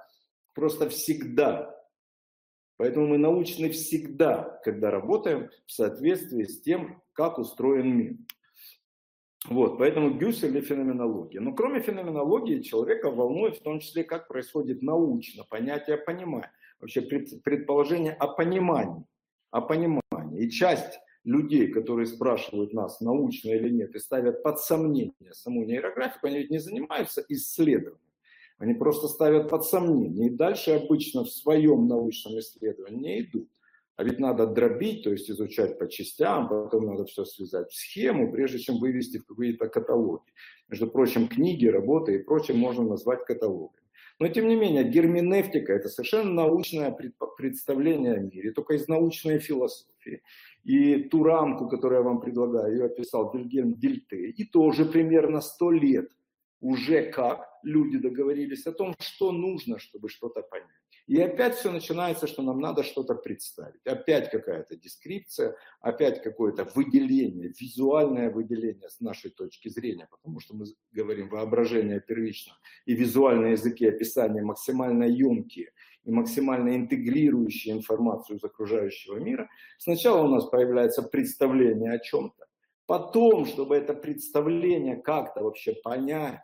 Просто 0.53 0.89
всегда. 0.89 1.78
Поэтому 2.80 3.07
мы 3.07 3.17
научны 3.17 3.69
всегда, 3.71 4.57
когда 4.63 4.89
работаем 4.89 5.49
в 5.65 5.71
соответствии 5.73 6.45
с 6.45 6.61
тем, 6.61 7.03
как 7.11 7.38
устроен 7.38 7.97
мир. 7.97 8.15
Вот, 9.49 9.77
поэтому 9.77 10.17
Гюс 10.17 10.45
или 10.45 10.61
феноменология. 10.61 11.41
Но 11.41 11.53
кроме 11.53 11.82
феноменологии, 11.82 12.61
человека 12.61 13.11
волнует 13.11 13.57
в 13.57 13.63
том 13.63 13.82
числе, 13.82 14.05
как 14.05 14.30
происходит 14.30 14.82
научно 14.82 15.43
понятие 15.43 15.97
понимания. 15.97 16.53
Вообще 16.80 17.01
предположение 17.01 18.13
о 18.13 18.30
понимании. 18.30 19.03
О 19.51 19.59
понимании. 19.59 20.45
И 20.45 20.49
часть 20.49 20.99
людей, 21.25 21.67
которые 21.67 22.05
спрашивают 22.05 22.71
нас, 22.71 23.01
научно 23.01 23.49
или 23.49 23.67
нет, 23.67 23.93
и 23.93 23.99
ставят 23.99 24.41
под 24.41 24.57
сомнение 24.61 25.34
саму 25.34 25.65
нейрографику, 25.65 26.27
они 26.27 26.38
ведь 26.38 26.49
не 26.49 26.59
занимаются 26.59 27.25
исследованием. 27.27 28.09
Они 28.60 28.74
просто 28.74 29.07
ставят 29.07 29.49
под 29.49 29.66
сомнение 29.66 30.28
и 30.28 30.36
дальше 30.36 30.72
обычно 30.72 31.24
в 31.24 31.30
своем 31.30 31.88
научном 31.88 32.38
исследовании 32.39 32.99
не 32.99 33.22
идут. 33.22 33.49
А 33.95 34.03
ведь 34.03 34.20
надо 34.20 34.47
дробить, 34.47 35.03
то 35.03 35.12
есть 35.12 35.30
изучать 35.30 35.78
по 35.80 35.89
частям, 35.89 36.47
потом 36.47 36.86
надо 36.86 37.05
все 37.05 37.26
связать 37.26 37.70
в 37.70 37.76
схему, 37.76 38.32
прежде 38.32 38.60
чем 38.60 38.80
вывести 38.80 39.18
в 39.18 39.26
какие-то 39.26 39.68
каталоги. 39.68 40.32
Между 40.70 40.88
прочим, 40.88 41.28
книги, 41.28 41.66
работы 41.68 42.16
и 42.16 42.24
прочее 42.24 42.55
можно 42.55 42.84
назвать 42.84 43.26
каталогами. 43.26 43.84
Но 44.20 44.28
тем 44.28 44.49
не 44.49 44.55
менее, 44.55 44.84
герменевтика– 44.84 45.74
это 45.74 45.88
совершенно 45.88 46.32
научное 46.32 46.95
представление 47.38 48.16
о 48.16 48.20
мире, 48.20 48.51
только 48.51 48.76
из 48.76 48.88
научной 48.89 49.39
философии. 49.39 50.22
И 50.66 51.03
ту 51.03 51.24
рамку, 51.24 51.70
которую 51.70 51.99
я 51.99 52.03
вам 52.03 52.20
предлагаю, 52.20 52.74
ее 52.74 52.86
описал 52.86 53.32
Вильгельм 53.34 53.76
Дельте, 53.76 54.30
и 54.30 54.43
тоже 54.43 54.86
примерно 54.86 55.39
сто 55.39 55.72
лет 55.72 56.10
уже 56.62 57.12
как 57.12 57.47
люди 57.64 57.97
договорились 57.97 58.66
о 58.68 58.72
том, 58.72 58.95
что 58.99 59.32
нужно, 59.32 59.80
чтобы 59.80 60.10
что-то 60.10 60.41
понять. 60.41 60.68
И 61.07 61.20
опять 61.20 61.55
все 61.55 61.72
начинается, 61.72 62.28
что 62.28 62.43
нам 62.43 62.60
надо 62.60 62.84
что-то 62.84 63.16
представить. 63.16 63.84
Опять 63.84 64.30
какая-то 64.30 64.76
дескрипция, 64.76 65.55
опять 65.82 66.22
какое-то 66.22 66.66
выделение, 66.76 67.51
визуальное 67.60 68.30
выделение 68.30 68.89
с 68.89 68.99
нашей 68.99 69.32
точки 69.32 69.70
зрения, 69.70 70.07
потому 70.12 70.39
что 70.39 70.55
мы 70.55 70.66
говорим 70.91 71.30
воображение 71.30 71.99
первично, 71.99 72.53
и 72.86 72.93
визуальные 72.93 73.53
языки 73.53 73.88
описания 73.88 74.43
максимально 74.43 75.05
емкие 75.05 75.72
и 76.03 76.12
максимально 76.12 76.76
интегрирующие 76.76 77.76
информацию 77.76 78.38
из 78.38 78.43
окружающего 78.43 79.18
мира. 79.18 79.49
Сначала 79.80 80.28
у 80.28 80.30
нас 80.30 80.45
появляется 80.45 81.01
представление 81.01 81.93
о 81.93 81.99
чем-то, 81.99 82.45
Потом, 82.89 83.45
чтобы 83.45 83.75
это 83.75 83.93
представление 83.93 84.95
как-то 84.95 85.43
вообще 85.43 85.75
понять, 85.75 86.41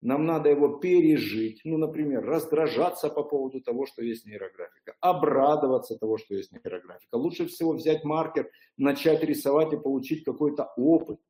нам 0.00 0.24
надо 0.24 0.48
его 0.48 0.78
пережить. 0.78 1.60
Ну, 1.64 1.76
например, 1.76 2.24
раздражаться 2.24 3.10
по 3.10 3.22
поводу 3.22 3.60
того, 3.60 3.84
что 3.84 4.02
есть 4.02 4.24
нейрографика, 4.24 4.96
обрадоваться 5.00 5.98
того, 5.98 6.16
что 6.16 6.34
есть 6.34 6.50
нейрографика. 6.50 7.16
Лучше 7.16 7.44
всего 7.44 7.74
взять 7.74 8.04
маркер, 8.04 8.50
начать 8.78 9.22
рисовать 9.22 9.74
и 9.74 9.76
получить 9.76 10.24
какой-то 10.24 10.72
опыт. 10.78 11.20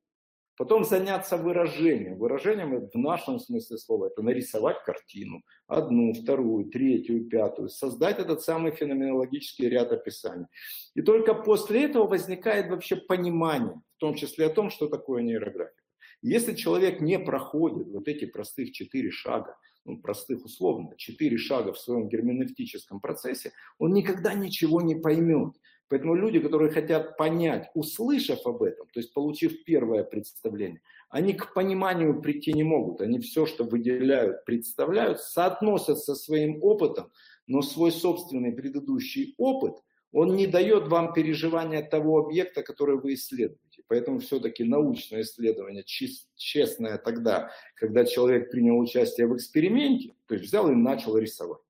Потом 0.63 0.85
заняться 0.85 1.37
выражением. 1.37 2.19
Выражением 2.19 2.89
в 2.89 2.97
нашем 2.97 3.41
смысле 3.41 3.79
слова 3.79 4.07
это 4.07 4.23
нарисовать 4.23 4.77
картину. 4.85 5.43
Одну, 5.67 6.15
вторую, 6.15 6.67
третью, 6.67 7.29
пятую. 7.29 7.69
Создать 7.69 8.21
этот 8.21 8.43
самый 8.43 8.71
феноменологический 8.71 9.69
ряд 9.69 9.91
описаний. 9.91 10.47
И 10.95 11.03
только 11.03 11.35
после 11.35 11.87
этого 11.87 12.07
возникает 12.07 12.71
вообще 12.71 12.95
понимание, 12.95 13.75
в 13.97 13.99
том 13.99 14.15
числе 14.15 14.47
о 14.47 14.51
том, 14.51 14.71
что 14.71 14.87
такое 14.87 15.23
нейрографика. 15.23 15.83
Если 16.23 16.55
человек 16.55 17.01
не 17.01 17.19
проходит 17.19 17.89
вот 17.89 18.07
эти 18.07 18.27
простых 18.27 18.71
четыре 18.71 19.11
шага, 19.11 19.57
ну, 19.85 20.01
простых 20.01 20.45
условно, 20.45 20.95
четыре 20.97 21.39
шага 21.39 21.73
в 21.73 21.79
своем 21.81 22.09
герменевтическом 22.09 23.01
процессе, 23.01 23.51
он 23.79 23.95
никогда 23.95 24.33
ничего 24.35 24.81
не 24.81 24.95
поймет. 24.95 25.57
Поэтому 25.93 26.15
люди, 26.15 26.41
которые 26.41 26.71
хотят 26.71 27.19
понять, 27.19 27.71
услышав 27.75 28.47
об 28.47 28.63
этом, 28.63 28.87
то 28.95 28.99
есть 28.99 29.13
получив 29.13 29.63
первое 29.65 30.05
представление, 30.05 30.81
они 31.11 31.35
к 31.35 31.53
пониманию 31.53 32.19
прийти 32.23 32.55
не 32.55 32.63
могут. 32.63 33.03
Они 33.03 33.19
все, 33.19 33.45
что 33.45 33.65
выделяют, 33.65 34.47
представляют, 34.47 35.21
соотносят 35.21 35.99
со 35.99 36.15
своим 36.15 36.63
опытом, 36.63 37.13
но 37.47 37.61
свой 37.61 37.93
собственный 37.93 38.53
предыдущий 38.53 39.35
опыт, 39.37 39.75
он 40.13 40.35
не 40.35 40.47
дает 40.47 40.89
вам 40.89 41.13
переживания 41.13 41.83
того 41.83 42.21
объекта, 42.21 42.63
который 42.63 42.99
вы 42.99 43.13
исследуете. 43.13 43.83
Поэтому 43.87 44.21
все-таки 44.21 44.65
научное 44.65 45.21
исследование 45.21 45.85
честное 45.85 46.97
тогда, 46.97 47.51
когда 47.75 48.07
человек 48.07 48.51
принял 48.51 48.79
участие 48.79 49.27
в 49.27 49.37
эксперименте, 49.37 50.15
то 50.27 50.37
есть 50.37 50.47
взял 50.47 50.73
и 50.73 50.75
начал 50.75 51.19
рисовать. 51.19 51.61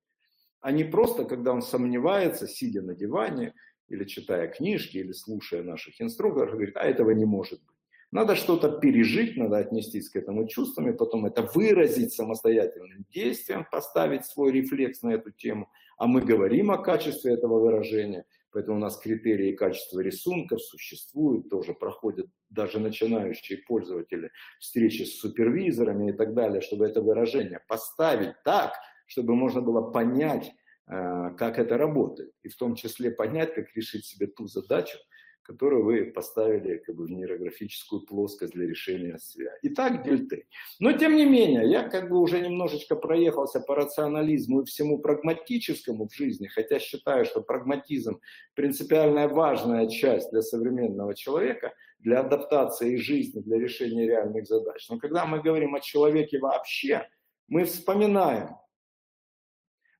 А 0.61 0.71
не 0.71 0.85
просто, 0.85 1.25
когда 1.25 1.51
он 1.51 1.61
сомневается, 1.61 2.47
сидя 2.47 2.81
на 2.81 2.95
диване, 2.95 3.53
или 3.89 4.05
читая 4.05 4.47
книжки, 4.47 4.97
или 4.97 5.11
слушая 5.11 5.63
наших 5.63 6.01
инструкторов, 6.01 6.53
говорит, 6.53 6.77
а 6.77 6.85
этого 6.85 7.11
не 7.11 7.25
может 7.25 7.59
быть. 7.59 7.73
Надо 8.13 8.35
что-то 8.35 8.69
пережить, 8.69 9.37
надо 9.37 9.57
отнестись 9.57 10.07
к 10.07 10.15
этому 10.15 10.47
чувствам, 10.47 10.87
и 10.87 10.95
потом 10.95 11.25
это 11.25 11.49
выразить 11.55 12.13
самостоятельным 12.13 13.07
действием, 13.09 13.65
поставить 13.71 14.27
свой 14.27 14.51
рефлекс 14.51 15.01
на 15.01 15.15
эту 15.15 15.31
тему. 15.31 15.71
А 15.97 16.05
мы 16.05 16.21
говорим 16.21 16.69
о 16.69 16.77
качестве 16.77 17.33
этого 17.33 17.59
выражения, 17.59 18.25
поэтому 18.51 18.77
у 18.77 18.79
нас 18.79 18.99
критерии 18.99 19.55
качества 19.55 19.99
рисунков 19.99 20.61
существуют, 20.61 21.49
тоже 21.49 21.73
проходят 21.73 22.27
даже 22.51 22.79
начинающие 22.79 23.57
пользователи 23.57 24.29
встречи 24.59 25.01
с 25.05 25.19
супервизорами 25.19 26.11
и 26.11 26.13
так 26.13 26.35
далее, 26.35 26.61
чтобы 26.61 26.85
это 26.85 27.01
выражение 27.01 27.61
поставить 27.67 28.35
так, 28.43 28.73
чтобы 29.07 29.33
можно 29.33 29.61
было 29.61 29.89
понять, 29.89 30.51
как 30.85 31.59
это 31.59 31.77
работает, 31.77 32.33
и 32.43 32.49
в 32.49 32.55
том 32.55 32.75
числе 32.75 33.11
понять, 33.11 33.53
как 33.53 33.73
решить 33.75 34.05
себе 34.05 34.27
ту 34.27 34.47
задачу, 34.47 34.97
которую 35.43 35.83
вы 35.83 36.05
поставили 36.05 36.77
как 36.77 36.95
бы, 36.95 37.05
в 37.05 37.11
нейрографическую 37.11 38.05
плоскость 38.05 38.53
для 38.53 38.65
решения 38.65 39.17
связи. 39.17 39.51
Итак, 39.63 40.03
дельты. 40.03 40.47
Но 40.79 40.93
тем 40.93 41.15
не 41.15 41.25
менее, 41.25 41.69
я 41.69 41.87
как 41.87 42.09
бы 42.09 42.19
уже 42.19 42.39
немножечко 42.39 42.95
проехался 42.95 43.59
по 43.59 43.75
рационализму 43.75 44.61
и 44.61 44.65
всему 44.65 44.99
прагматическому 44.99 46.07
в 46.07 46.13
жизни, 46.13 46.47
хотя 46.47 46.79
считаю, 46.79 47.25
что 47.25 47.41
прагматизм 47.41 48.21
принципиальная 48.55 49.27
важная 49.27 49.87
часть 49.89 50.31
для 50.31 50.41
современного 50.41 51.13
человека, 51.13 51.73
для 51.99 52.21
адаптации 52.21 52.95
жизни, 52.95 53.41
для 53.41 53.59
решения 53.59 54.07
реальных 54.07 54.45
задач. 54.47 54.87
Но 54.89 54.97
когда 54.97 55.25
мы 55.25 55.41
говорим 55.41 55.75
о 55.75 55.81
человеке 55.81 56.39
вообще, 56.39 57.07
мы 57.49 57.65
вспоминаем 57.65 58.55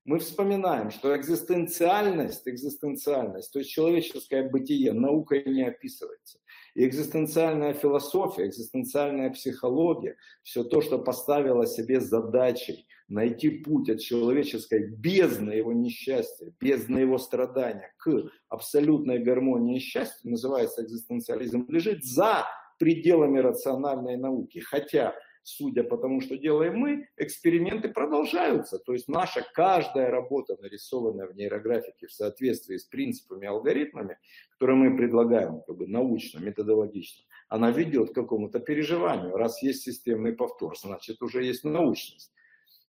мы 0.04 0.18
вспоминаем, 0.18 0.90
что 0.90 1.16
экзистенциальность, 1.16 2.46
экзистенциальность, 2.46 3.52
то 3.52 3.58
есть 3.58 3.70
человеческое 3.70 4.48
бытие, 4.48 4.92
наукой 4.92 5.44
не 5.46 5.62
описывается. 5.62 6.38
И 6.74 6.84
экзистенциальная 6.86 7.72
философия, 7.72 8.46
экзистенциальная 8.46 9.30
психология, 9.30 10.16
все 10.42 10.64
то, 10.64 10.82
что 10.82 10.98
поставило 10.98 11.66
себе 11.66 12.00
задачей 12.00 12.86
найти 13.08 13.50
путь 13.50 13.88
от 13.88 14.00
человеческой 14.00 14.90
бездны 14.90 15.52
его 15.52 15.72
несчастья, 15.72 16.52
бездны 16.60 16.98
его 16.98 17.18
страдания 17.18 17.92
к 17.98 18.10
абсолютной 18.48 19.20
гармонии 19.20 19.76
и 19.76 19.80
счастью, 19.80 20.30
называется 20.30 20.82
экзистенциализм, 20.82 21.66
лежит 21.68 22.04
за 22.04 22.44
пределами 22.78 23.38
рациональной 23.38 24.16
науки. 24.16 24.58
Хотя 24.58 25.14
судя 25.44 25.84
по 25.84 25.96
тому, 25.96 26.20
что 26.20 26.36
делаем 26.36 26.78
мы, 26.78 27.08
эксперименты 27.16 27.88
продолжаются. 27.88 28.78
То 28.78 28.94
есть 28.94 29.08
наша 29.08 29.46
каждая 29.54 30.10
работа, 30.10 30.56
нарисованная 30.60 31.26
в 31.26 31.36
нейрографике 31.36 32.06
в 32.06 32.12
соответствии 32.12 32.78
с 32.78 32.84
принципами, 32.84 33.46
алгоритмами, 33.46 34.18
которые 34.52 34.76
мы 34.76 34.96
предлагаем 34.96 35.60
как 35.66 35.76
бы 35.76 35.86
научно, 35.86 36.40
методологично, 36.40 37.24
она 37.48 37.70
ведет 37.70 38.10
к 38.10 38.14
какому-то 38.14 38.58
переживанию. 38.58 39.36
Раз 39.36 39.62
есть 39.62 39.82
системный 39.82 40.32
повтор, 40.32 40.76
значит 40.76 41.22
уже 41.22 41.44
есть 41.44 41.62
научность. 41.62 42.32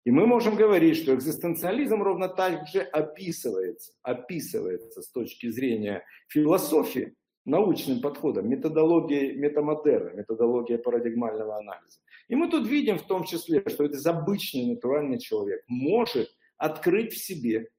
И 0.06 0.12
мы 0.12 0.28
можем 0.28 0.56
говорить, 0.56 0.98
что 0.98 1.16
экзистенциализм 1.16 2.02
ровно 2.02 2.30
так 2.30 2.68
же 2.68 2.82
описывается, 2.82 3.92
описывается 4.04 5.02
с 5.02 5.10
точки 5.10 5.50
зрения 5.50 6.06
философии, 6.30 7.16
научным 7.46 8.02
подходом, 8.02 8.50
методологией 8.50 9.36
метамодерна, 9.36 10.12
методологией 10.12 10.80
парадигмального 10.80 11.58
анализа. 11.58 12.00
И 12.28 12.36
мы 12.36 12.50
тут 12.50 12.68
видим 12.68 12.98
в 12.98 13.04
том 13.04 13.24
числе, 13.24 13.64
что 13.68 13.86
этот 13.86 14.06
обычный 14.06 14.66
натуральный 14.66 15.20
человек 15.20 15.64
может 15.68 16.30
открыть 16.58 17.14
в 17.14 17.18
себе 17.18 17.70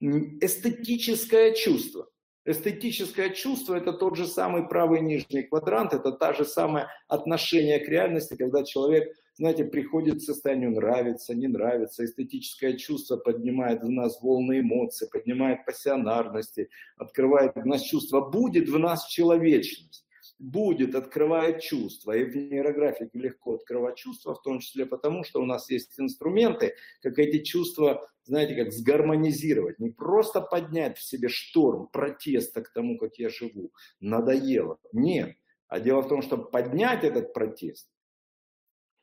эстетическое 0.00 1.52
чувство. 1.52 2.08
Эстетическое 2.46 3.30
чувство– 3.30 3.74
это 3.76 3.92
тот 3.92 4.16
же 4.16 4.26
самый 4.26 4.66
правый 4.66 5.02
нижний 5.02 5.42
квадрант, 5.42 5.92
это 5.92 6.12
та 6.12 6.32
же 6.32 6.46
самое 6.46 6.88
отношение 7.06 7.78
к 7.78 7.88
реальности, 7.88 8.34
когда 8.34 8.64
человек, 8.64 9.14
знаете, 9.40 9.64
приходит 9.64 10.18
к 10.18 10.20
состоянию 10.20 10.70
нравится, 10.70 11.34
не 11.34 11.48
нравится. 11.48 12.04
Эстетическое 12.04 12.76
чувство 12.76 13.16
поднимает 13.16 13.82
в 13.82 13.88
нас 13.88 14.20
волны 14.20 14.60
эмоций, 14.60 15.08
поднимает 15.10 15.64
пассионарности, 15.64 16.68
открывает 16.98 17.54
в 17.54 17.64
нас 17.64 17.80
чувство, 17.80 18.20
будет 18.20 18.68
в 18.68 18.78
нас 18.78 19.06
человечность 19.06 20.04
будет, 20.38 20.94
открывает 20.94 21.60
чувства. 21.60 22.12
И 22.12 22.24
в 22.24 22.36
нейрографике 22.36 23.18
легко 23.18 23.54
открывать 23.54 23.96
чувства, 23.96 24.34
в 24.34 24.42
том 24.42 24.58
числе 24.58 24.84
потому, 24.84 25.24
что 25.24 25.40
у 25.40 25.46
нас 25.46 25.70
есть 25.70 25.98
инструменты, 25.98 26.74
как 27.00 27.18
эти 27.18 27.42
чувства, 27.42 28.06
знаете, 28.24 28.62
как 28.62 28.72
сгармонизировать. 28.72 29.78
Не 29.78 29.88
просто 29.88 30.42
поднять 30.42 30.98
в 30.98 31.02
себе 31.02 31.28
шторм 31.30 31.86
протеста 31.86 32.60
к 32.60 32.72
тому, 32.74 32.98
как 32.98 33.16
я 33.16 33.30
живу, 33.30 33.72
надоело. 34.00 34.78
Нет. 34.92 35.34
А 35.68 35.80
дело 35.80 36.02
в 36.02 36.08
том, 36.08 36.20
что 36.20 36.36
поднять 36.36 37.04
этот 37.04 37.32
протест 37.32 37.88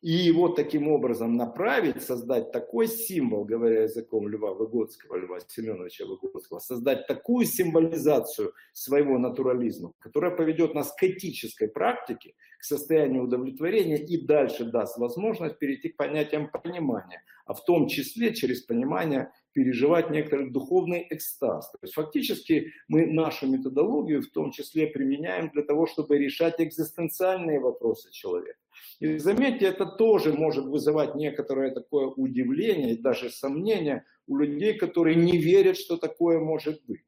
и 0.07 0.11
его 0.11 0.47
таким 0.47 0.87
образом 0.87 1.35
направить, 1.35 2.01
создать 2.01 2.53
такой 2.53 2.87
символ, 2.87 3.43
говоря 3.43 3.83
языком 3.83 4.29
Льва 4.29 4.53
Выгодского, 4.53 5.17
Льва 5.17 5.39
Семеновича 5.45 6.05
Выгодского, 6.05 6.59
создать 6.59 7.07
такую 7.07 7.45
символизацию 7.45 8.53
своего 8.71 9.17
натурализма, 9.17 9.91
которая 9.99 10.31
поведет 10.31 10.73
нас 10.73 10.93
к 10.93 11.03
этической 11.03 11.67
практике, 11.67 12.35
к 12.57 12.63
состоянию 12.63 13.23
удовлетворения 13.23 13.97
и 13.97 14.25
дальше 14.25 14.63
даст 14.63 14.97
возможность 14.97 15.59
перейти 15.59 15.89
к 15.89 15.97
понятиям 15.97 16.49
понимания, 16.49 17.21
а 17.45 17.53
в 17.53 17.65
том 17.65 17.89
числе 17.89 18.33
через 18.33 18.61
понимание 18.61 19.33
переживать 19.51 20.09
некоторый 20.09 20.51
духовный 20.51 21.05
экстаз. 21.09 21.69
То 21.71 21.79
есть 21.81 21.95
фактически 21.95 22.71
мы 22.87 23.07
нашу 23.07 23.47
методологию 23.47 24.21
в 24.21 24.27
том 24.27 24.51
числе 24.51 24.87
применяем 24.87 25.49
для 25.49 25.63
того, 25.63 25.85
чтобы 25.85 26.17
решать 26.17 26.61
экзистенциальные 26.61 27.59
вопросы 27.59 28.09
человека. 28.11 28.59
И 28.99 29.17
заметьте, 29.17 29.65
это 29.65 29.85
тоже 29.85 30.33
может 30.33 30.65
вызывать 30.65 31.15
некоторое 31.15 31.71
такое 31.71 32.07
удивление 32.07 32.93
и 32.93 33.01
даже 33.01 33.29
сомнение 33.29 34.05
у 34.27 34.37
людей, 34.37 34.77
которые 34.77 35.15
не 35.15 35.37
верят, 35.37 35.77
что 35.77 35.97
такое 35.97 36.39
может 36.39 36.83
быть. 36.85 37.05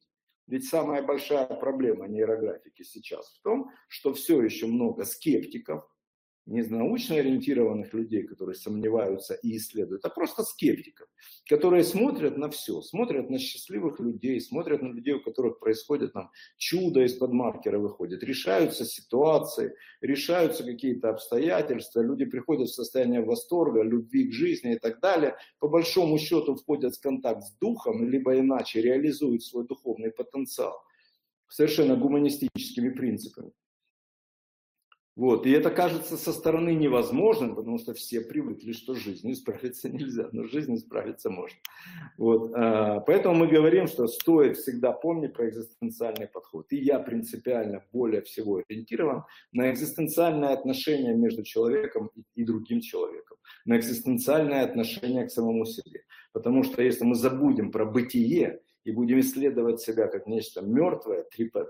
Ведь 0.47 0.65
самая 0.67 1.03
большая 1.03 1.45
проблема 1.45 2.07
нейрографики 2.07 2.83
сейчас 2.83 3.29
в 3.29 3.41
том, 3.43 3.71
что 3.87 4.13
все 4.13 4.41
еще 4.41 4.65
много 4.65 5.05
скептиков, 5.05 5.87
не 6.49 6.63
научно 6.63 7.15
ориентированных 7.15 7.93
людей, 7.93 8.23
которые 8.23 8.55
сомневаются 8.55 9.35
и 9.35 9.57
исследуют, 9.57 10.03
а 10.03 10.09
просто 10.09 10.43
скептиков, 10.43 11.07
которые 11.47 11.83
смотрят 11.83 12.37
на 12.37 12.49
все, 12.49 12.81
смотрят 12.81 13.29
на 13.29 13.37
счастливых 13.37 13.99
людей, 13.99 14.41
смотрят 14.41 14.81
на 14.81 14.87
людей, 14.87 15.13
у 15.13 15.21
которых 15.21 15.59
происходит 15.59 16.13
там 16.13 16.31
чудо 16.57 17.03
из-под 17.05 17.33
маркера 17.33 17.77
выходит, 17.77 18.23
решаются 18.23 18.83
ситуации, 18.83 19.75
решаются 20.01 20.63
какие-то 20.63 21.09
обстоятельства, 21.09 22.01
люди 22.01 22.25
приходят 22.25 22.69
в 22.69 22.73
состояние 22.73 23.21
восторга, 23.21 23.83
любви 23.83 24.29
к 24.29 24.33
жизни 24.33 24.73
и 24.73 24.79
так 24.79 24.99
далее, 25.01 25.35
по 25.59 25.67
большому 25.67 26.17
счету 26.17 26.55
входят 26.55 26.95
в 26.95 27.01
контакт 27.01 27.43
с 27.43 27.51
духом, 27.59 28.09
либо 28.09 28.39
иначе 28.39 28.81
реализуют 28.81 29.43
свой 29.43 29.67
духовный 29.67 30.11
потенциал 30.11 30.81
совершенно 31.47 31.95
гуманистическими 31.95 32.89
принципами. 32.89 33.51
Вот. 35.19 35.45
И 35.45 35.51
это 35.51 35.69
кажется 35.69 36.15
со 36.15 36.31
стороны 36.31 36.73
невозможным, 36.75 37.53
потому 37.53 37.77
что 37.77 37.93
все 37.93 38.21
привыкли, 38.21 38.71
что 38.71 38.95
жизнью 38.95 39.35
справиться 39.35 39.89
нельзя, 39.97 40.29
но 40.31 40.45
жизнью 40.45 40.77
справиться 40.77 41.29
можно. 41.29 41.57
Вот. 42.17 42.53
А, 42.55 43.01
поэтому 43.01 43.35
мы 43.35 43.47
говорим, 43.47 43.87
что 43.87 44.07
стоит 44.07 44.55
всегда 44.55 44.93
помнить 44.93 45.33
про 45.33 45.49
экзистенциальный 45.49 46.27
подход. 46.27 46.67
И 46.69 46.77
я 46.77 46.99
принципиально 46.99 47.83
более 47.91 48.21
всего 48.21 48.63
ориентирован 48.65 49.25
на 49.51 49.69
экзистенциальное 49.69 50.53
отношение 50.53 51.13
между 51.13 51.43
человеком 51.43 52.11
и 52.35 52.45
другим 52.45 52.79
человеком, 52.79 53.39
на 53.65 53.77
экзистенциальное 53.77 54.63
отношение 54.63 55.25
к 55.25 55.31
самому 55.31 55.65
себе. 55.65 56.05
Потому 56.31 56.63
что 56.63 56.81
если 56.81 57.03
мы 57.03 57.15
забудем 57.15 57.71
про 57.71 57.83
бытие, 57.83 58.61
и 58.89 58.91
будем 58.91 59.19
исследовать 59.19 59.81
себя 59.81 60.07
как 60.07 60.25
нечто 60.25 60.61
мертвое, 60.61 61.23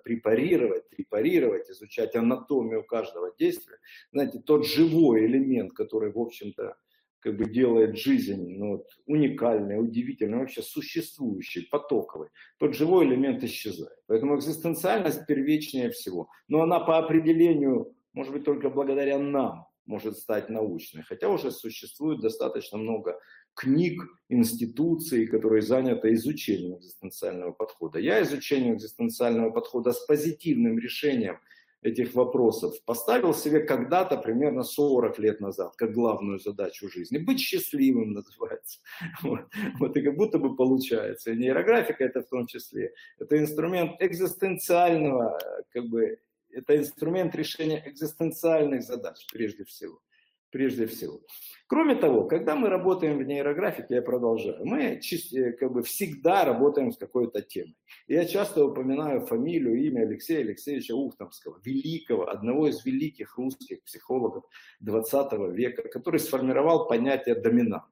препарировать, 0.04 0.90
препарировать, 0.90 1.70
изучать 1.70 2.16
анатомию 2.16 2.84
каждого 2.86 3.34
действия, 3.38 3.76
знаете, 4.14 4.40
тот 4.40 4.66
живой 4.66 5.26
элемент, 5.26 5.74
который, 5.74 6.14
в 6.14 6.18
общем-то, 6.18 6.78
как 7.20 7.36
бы 7.36 7.50
делает 7.50 7.98
жизнь 7.98 8.56
ну, 8.58 8.78
вот, 8.78 8.88
уникальной, 9.06 9.82
удивительной, 9.82 10.38
вообще 10.38 10.62
существующей, 10.62 11.68
потоковой, 11.70 12.30
тот 12.58 12.74
живой 12.74 13.06
элемент 13.06 13.44
исчезает. 13.44 13.98
Поэтому 14.08 14.38
экзистенциальность 14.38 15.26
первичнее 15.28 15.90
всего. 15.90 16.30
Но 16.48 16.62
она 16.62 16.80
по 16.80 16.98
определению, 17.00 17.94
может 18.14 18.32
быть, 18.32 18.46
только 18.46 18.70
благодаря 18.70 19.20
нам 19.20 19.68
может 19.86 20.18
стать 20.18 20.50
научной. 20.50 21.04
Хотя 21.04 21.28
уже 21.28 21.52
существует 21.52 22.22
достаточно 22.22 22.78
много 22.78 23.20
книг, 23.60 24.02
институций, 24.30 25.28
которые 25.28 25.62
заняты 25.62 26.14
изучением 26.14 26.78
экзистенциального 26.78 27.52
подхода. 27.52 28.00
Я 28.00 28.22
изучению 28.24 28.76
экзистенциального 28.76 29.52
подхода 29.52 29.92
с 29.92 30.00
позитивным 30.06 30.80
решением 30.80 31.40
этих 31.82 32.14
вопросов 32.14 32.74
поставил 32.86 33.34
себе 33.34 33.60
когда-то, 33.60 34.18
примерно 34.18 34.64
40 34.64 35.20
лет 35.20 35.42
назад, 35.42 35.76
как 35.76 35.92
главную 35.92 36.40
задачу 36.40 36.90
жизни. 36.90 37.18
Быть 37.18 37.40
счастливым 37.40 38.14
называется. 38.14 38.80
Вот, 39.24 39.42
вот 39.80 39.98
и 39.98 40.02
как 40.02 40.16
будто 40.16 40.40
бы 40.40 40.56
получается. 40.56 41.32
И 41.32 41.38
нейрографика 41.38 42.06
это 42.06 42.22
в 42.22 42.30
том 42.30 42.48
числе. 42.48 42.94
Это 43.20 43.38
инструмент 43.38 44.02
экзистенциального, 44.02 45.38
как 45.74 45.86
бы, 45.90 46.18
это 46.52 46.78
инструмент 46.78 47.36
решения 47.36 47.84
экзистенциальных 47.86 48.84
задач 48.84 49.26
прежде 49.34 49.66
всего 49.66 50.00
прежде 50.52 50.86
всего. 50.88 51.22
Кроме 51.68 51.96
того, 51.96 52.26
когда 52.26 52.56
мы 52.56 52.70
работаем 52.70 53.18
в 53.20 53.24
нейрографике, 53.24 53.96
я 53.96 54.02
продолжаю, 54.02 54.66
мы 54.66 55.00
э, 55.00 55.52
как 55.54 55.72
бы 55.72 55.84
всегда 55.84 56.44
работаем 56.44 56.92
с 56.92 56.98
какой-то 56.98 57.42
темой. 57.42 57.78
Я 58.08 58.26
часто 58.26 58.66
упоминаю 58.66 59.26
фамилию, 59.28 59.76
имя 59.86 60.02
Алексея 60.02 60.42
Алексеевича 60.42 60.96
Ухтомского, 60.96 61.60
великого, 61.64 62.30
одного 62.30 62.68
из 62.68 62.84
великих 62.86 63.38
русских 63.38 63.84
психологов 63.84 64.46
20 64.80 65.34
века, 65.56 65.88
который 65.90 66.20
сформировал 66.20 66.88
понятие 66.88 67.36
доминант. 67.36 67.84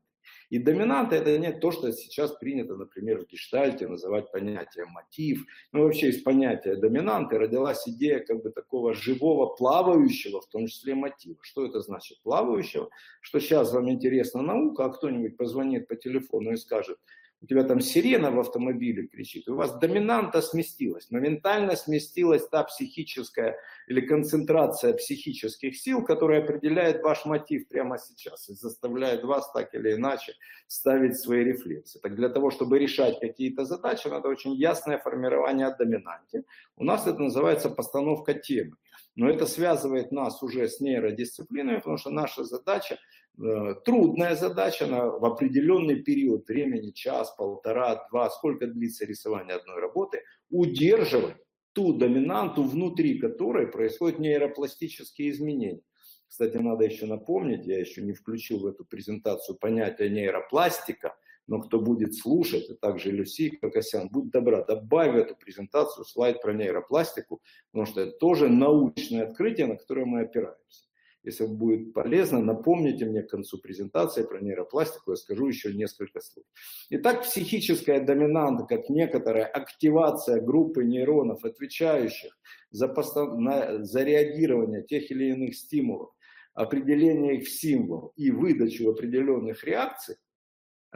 И 0.50 0.60
доминанта 0.60 1.16
это 1.16 1.38
не 1.38 1.52
то, 1.52 1.72
что 1.72 1.92
сейчас 1.92 2.32
принято, 2.32 2.76
например, 2.76 3.20
в 3.20 3.28
гештальте 3.28 3.88
называть 3.88 4.32
понятием 4.32 4.90
мотив. 4.92 5.46
Ну, 5.74 5.84
вообще 5.84 6.10
из 6.10 6.22
понятия 6.22 6.76
доминанты 6.76 7.38
родилась 7.38 7.88
идея 7.88 8.20
как 8.20 8.42
бы 8.42 8.52
такого 8.52 8.94
живого, 8.94 9.48
плавающего, 9.48 10.40
в 10.40 10.48
том 10.48 10.68
числе 10.68 10.96
мотива. 10.96 11.38
Что 11.42 11.66
это 11.66 11.82
значит 11.82 12.22
плавающего? 12.22 12.90
Что 13.20 13.40
сейчас 13.40 13.74
вам 13.74 13.90
интересна 13.90 14.42
наука, 14.42 14.86
а 14.86 14.90
кто-нибудь 14.90 15.36
позвонит 15.36 15.88
по 15.88 15.96
телефону 15.96 16.54
и 16.54 16.58
скажет, 16.58 16.98
у 17.42 17.46
тебя 17.46 17.64
там 17.64 17.82
сирена 17.82 18.32
в 18.32 18.40
автомобиле 18.40 19.08
кричит, 19.08 19.48
у 19.48 19.56
вас 19.56 19.78
доминанта 19.78 20.42
сместилась, 20.42 21.12
моментально 21.12 21.76
сместилась 21.76 22.48
та 22.48 22.64
психическая 22.64 23.58
или 23.88 24.02
концентрация 24.02 24.94
психических 24.94 25.78
сил, 25.78 26.04
которая 26.04 26.44
определяет 26.44 27.04
ваш 27.04 27.26
мотив 27.26 27.68
прямо 27.68 27.98
сейчас 28.00 28.50
и 28.50 28.54
заставляет 28.54 29.24
вас 29.24 29.52
так 29.52 29.74
или 29.76 29.94
иначе 29.94 30.34
ставить 30.68 31.20
свои 31.20 31.44
рефлексы. 31.44 32.00
Так 32.00 32.16
для 32.16 32.30
того, 32.30 32.50
чтобы 32.50 32.80
решать 32.80 33.20
какие-то 33.20 33.66
задачи, 33.66 34.08
надо 34.08 34.30
очень 34.30 34.56
ясное 34.56 34.98
формирование 34.98 35.68
о 35.68 35.76
доминанте. 35.76 36.44
У 36.76 36.84
нас 36.84 37.06
это 37.06 37.20
называется 37.20 37.70
постановка 37.70 38.34
темы. 38.34 38.78
Но 39.16 39.30
это 39.30 39.48
связывает 39.48 40.12
нас 40.12 40.44
уже 40.44 40.68
с 40.68 40.80
нейродисциплиной, 40.80 41.78
потому 41.78 41.98
что 41.98 42.12
наша 42.12 42.44
задача 42.44 43.00
трудная 43.38 44.36
задача 44.36 44.86
она 44.86 45.06
в 45.06 45.24
определенный 45.26 46.02
период 46.02 46.48
времени, 46.48 46.92
час, 46.92 47.34
полтора, 47.38 48.08
два, 48.10 48.30
сколько 48.30 48.68
длится 48.68 49.06
рисование 49.06 49.56
одной 49.56 49.80
работы, 49.80 50.22
удерживать 50.50 51.36
ту 51.74 51.94
доминанту, 51.94 52.64
внутри 52.64 53.20
которой 53.20 53.68
происходят 53.68 54.20
нейропластические 54.20 55.30
изменения. 55.30 55.84
Кстати, 56.28 56.58
надо 56.58 56.86
еще 56.86 57.06
напомнить, 57.06 57.66
я 57.66 57.80
еще 57.80 58.02
не 58.02 58.14
включил 58.14 58.60
в 58.60 58.66
эту 58.66 58.84
презентацию 58.84 59.58
понятие 59.58 60.10
нейропластика, 60.10 61.16
но 61.46 61.62
кто 61.62 61.80
будет 61.80 62.16
слушать, 62.16 62.70
и 62.70 62.74
также 62.74 63.12
Люси 63.12 63.52
Кокосян, 63.52 64.10
будь 64.10 64.32
добра, 64.32 64.64
добавь 64.64 65.14
в 65.14 65.18
эту 65.18 65.36
презентацию 65.36 66.04
слайд 66.04 66.42
про 66.42 66.54
нейропластику, 66.54 67.42
потому 67.72 67.86
что 67.86 68.02
это 68.02 68.18
тоже 68.18 68.50
научное 68.50 69.28
открытие, 69.28 69.68
на 69.68 69.78
которое 69.78 70.06
мы 70.06 70.22
опираемся. 70.22 70.87
Если 71.28 71.46
будет 71.46 71.94
полезно, 71.94 72.42
напомните 72.42 73.06
мне 73.06 73.22
к 73.22 73.30
концу 73.30 73.58
презентации 73.58 74.24
про 74.24 74.40
нейропластику, 74.40 75.12
я 75.12 75.18
скажу 75.18 75.48
еще 75.48 75.74
несколько 75.74 76.22
слов. 76.22 76.46
Итак, 76.90 77.24
психическая 77.24 78.00
доминанта, 78.00 78.64
как 78.64 78.90
некоторая 78.90 79.44
активация 79.44 80.40
группы 80.40 80.86
нейронов, 80.86 81.44
отвечающих 81.44 82.32
за, 82.72 82.88
постав... 82.88 83.38
на... 83.38 83.84
за 83.84 84.04
реагирование 84.04 84.84
тех 84.84 85.12
или 85.12 85.26
иных 85.32 85.58
стимулов, 85.58 86.12
определение 86.54 87.40
их 87.40 87.48
в 87.48 87.52
символ 87.52 88.14
и 88.16 88.32
выдачу 88.32 88.90
определенных 88.90 89.66
реакций, 89.66 90.16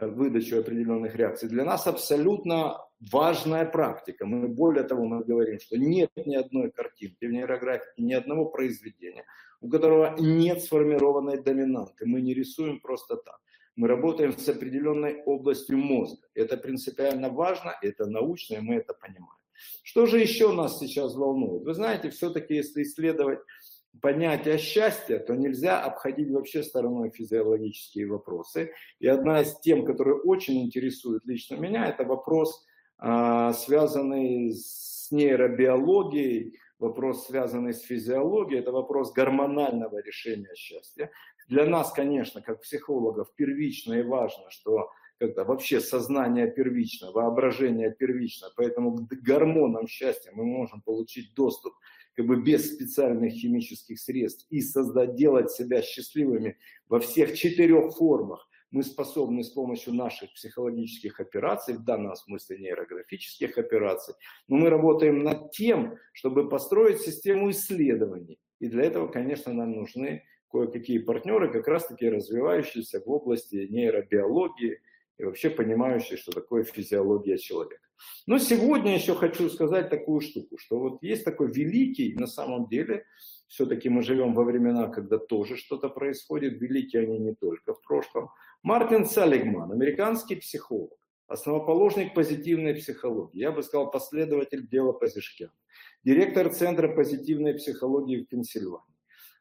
выдачу 0.08 0.60
определенных 0.60 1.16
реакций, 1.16 1.50
для 1.50 1.64
нас 1.64 1.88
абсолютно 1.88 2.78
важная 3.12 3.66
практика. 3.66 4.26
Мы 4.26 4.48
более 4.48 4.84
того, 4.84 5.06
мы 5.06 5.24
говорим, 5.24 5.60
что 5.60 5.78
нет 5.78 6.12
ни 6.16 6.36
одной 6.36 6.72
картинки 6.72 7.26
в 7.26 7.32
нейрографике, 7.32 7.92
ни 7.98 8.14
одного 8.14 8.46
произведения, 8.46 9.26
у 9.62 9.70
которого 9.70 10.16
нет 10.20 10.64
сформированной 10.64 11.42
доминанты. 11.42 12.06
Мы 12.06 12.22
не 12.22 12.34
рисуем 12.34 12.80
просто 12.80 13.16
так. 13.16 13.40
Мы 13.76 13.88
работаем 13.88 14.38
с 14.38 14.50
определенной 14.50 15.24
областью 15.26 15.78
мозга. 15.78 16.28
Это 16.36 16.58
принципиально 16.58 17.30
важно, 17.30 17.74
это 17.82 18.06
научно, 18.06 18.56
и 18.56 18.62
мы 18.62 18.76
это 18.76 18.94
понимаем. 18.94 19.42
Что 19.84 20.06
же 20.06 20.20
еще 20.20 20.52
нас 20.52 20.80
сейчас 20.80 21.16
волнует? 21.16 21.64
Вы 21.64 21.74
знаете, 21.74 22.10
все-таки 22.10 22.56
если 22.56 22.84
исследовать 22.84 23.40
понятие 24.00 24.58
счастья, 24.58 25.20
то 25.20 25.36
нельзя 25.36 25.82
обходить 25.82 26.32
вообще 26.32 26.64
стороной 26.64 27.10
физиологические 27.10 28.08
вопросы. 28.08 28.72
И 29.00 29.08
одна 29.08 29.42
из 29.42 29.60
тем, 29.60 29.86
которая 29.86 30.16
очень 30.16 30.64
интересует 30.64 31.26
лично 31.26 31.56
меня, 31.56 31.88
это 31.88 32.04
вопрос, 32.04 32.66
а, 32.98 33.52
связанный 33.54 34.54
с 34.54 35.10
нейробиологией, 35.12 36.60
вопрос, 36.80 37.28
связанный 37.28 37.74
с 37.74 37.82
физиологией, 37.82 38.62
это 38.62 38.72
вопрос 38.72 39.12
гормонального 39.12 40.02
решения 40.02 40.54
счастья. 40.56 41.12
Для 41.48 41.66
нас, 41.66 41.92
конечно, 41.92 42.42
как 42.42 42.62
психологов, 42.62 43.34
первично 43.36 43.94
и 43.94 44.04
важно, 44.04 44.50
что 44.50 44.90
когда 45.22 45.44
вообще 45.44 45.80
сознание 45.80 46.52
первично, 46.52 47.12
воображение 47.12 47.92
первично, 47.92 48.48
поэтому 48.56 49.06
к 49.06 49.14
гормонам 49.22 49.88
счастья 49.88 50.32
мы 50.34 50.46
можем 50.46 50.82
получить 50.82 51.36
доступ 51.36 51.76
как 52.16 52.26
бы 52.26 52.42
без 52.42 52.74
специальных 52.74 53.34
химических 53.34 54.00
средств 54.00 54.48
и 54.50 54.62
создать, 54.62 55.14
делать 55.14 55.52
себя 55.52 55.84
счастливыми 55.84 56.58
во 56.90 57.00
всех 57.00 57.38
четырех 57.38 57.96
формах, 57.96 58.50
мы 58.72 58.82
способны 58.82 59.44
с 59.44 59.50
помощью 59.50 59.94
наших 59.94 60.34
психологических 60.34 61.20
операций, 61.20 61.76
в 61.76 61.84
данном 61.84 62.16
смысле 62.16 62.58
нейрографических 62.58 63.60
операций, 63.60 64.16
но 64.48 64.58
мы 64.58 64.72
работаем 64.72 65.24
над 65.24 65.52
тем, 65.52 65.98
чтобы 66.14 66.50
построить 66.50 67.00
систему 67.00 67.52
исследований. 67.52 68.40
И 68.60 68.68
для 68.68 68.86
этого, 68.86 69.08
конечно, 69.08 69.54
нам 69.54 69.74
нужны 69.74 70.24
кое-какие 70.52 70.98
партнеры, 70.98 71.52
как 71.52 71.68
раз-таки 71.68 72.10
развивающиеся 72.10 73.02
в 73.02 73.10
области 73.12 73.68
нейробиологии 73.70 74.80
и 75.22 75.24
вообще 75.24 75.52
понимающие, 75.52 76.18
что 76.18 76.32
такое 76.32 76.64
физиология 76.64 77.38
человека. 77.38 77.84
Но 78.26 78.40
сегодня 78.40 78.96
еще 78.96 79.14
хочу 79.14 79.50
сказать 79.50 79.90
такую 79.90 80.20
штуку, 80.22 80.58
что 80.58 80.80
вот 80.80 81.04
есть 81.04 81.24
такой 81.24 81.52
великий, 81.52 82.16
на 82.16 82.26
самом 82.26 82.68
деле, 82.68 83.06
все-таки 83.48 83.88
мы 83.90 84.02
живем 84.02 84.34
во 84.34 84.44
времена, 84.44 84.88
когда 84.88 85.20
тоже 85.20 85.58
что-то 85.58 85.90
происходит, 85.90 86.60
великие 86.60 87.04
они 87.04 87.20
не 87.20 87.36
только 87.36 87.76
в 87.76 87.82
прошлом. 87.84 88.30
Мартин 88.64 89.06
Салигман, 89.06 89.72
американский 89.72 90.38
психолог, 90.38 90.98
основоположник 91.28 92.16
позитивной 92.16 92.74
психологии, 92.74 93.40
я 93.40 93.52
бы 93.52 93.62
сказал, 93.62 93.92
последователь 93.92 94.68
дела 94.68 94.92
Пазишкяна, 94.92 95.54
директор 96.04 96.52
Центра 96.52 96.88
позитивной 96.88 97.54
психологии 97.54 98.24
в 98.24 98.28
Пенсильвании. 98.28 98.91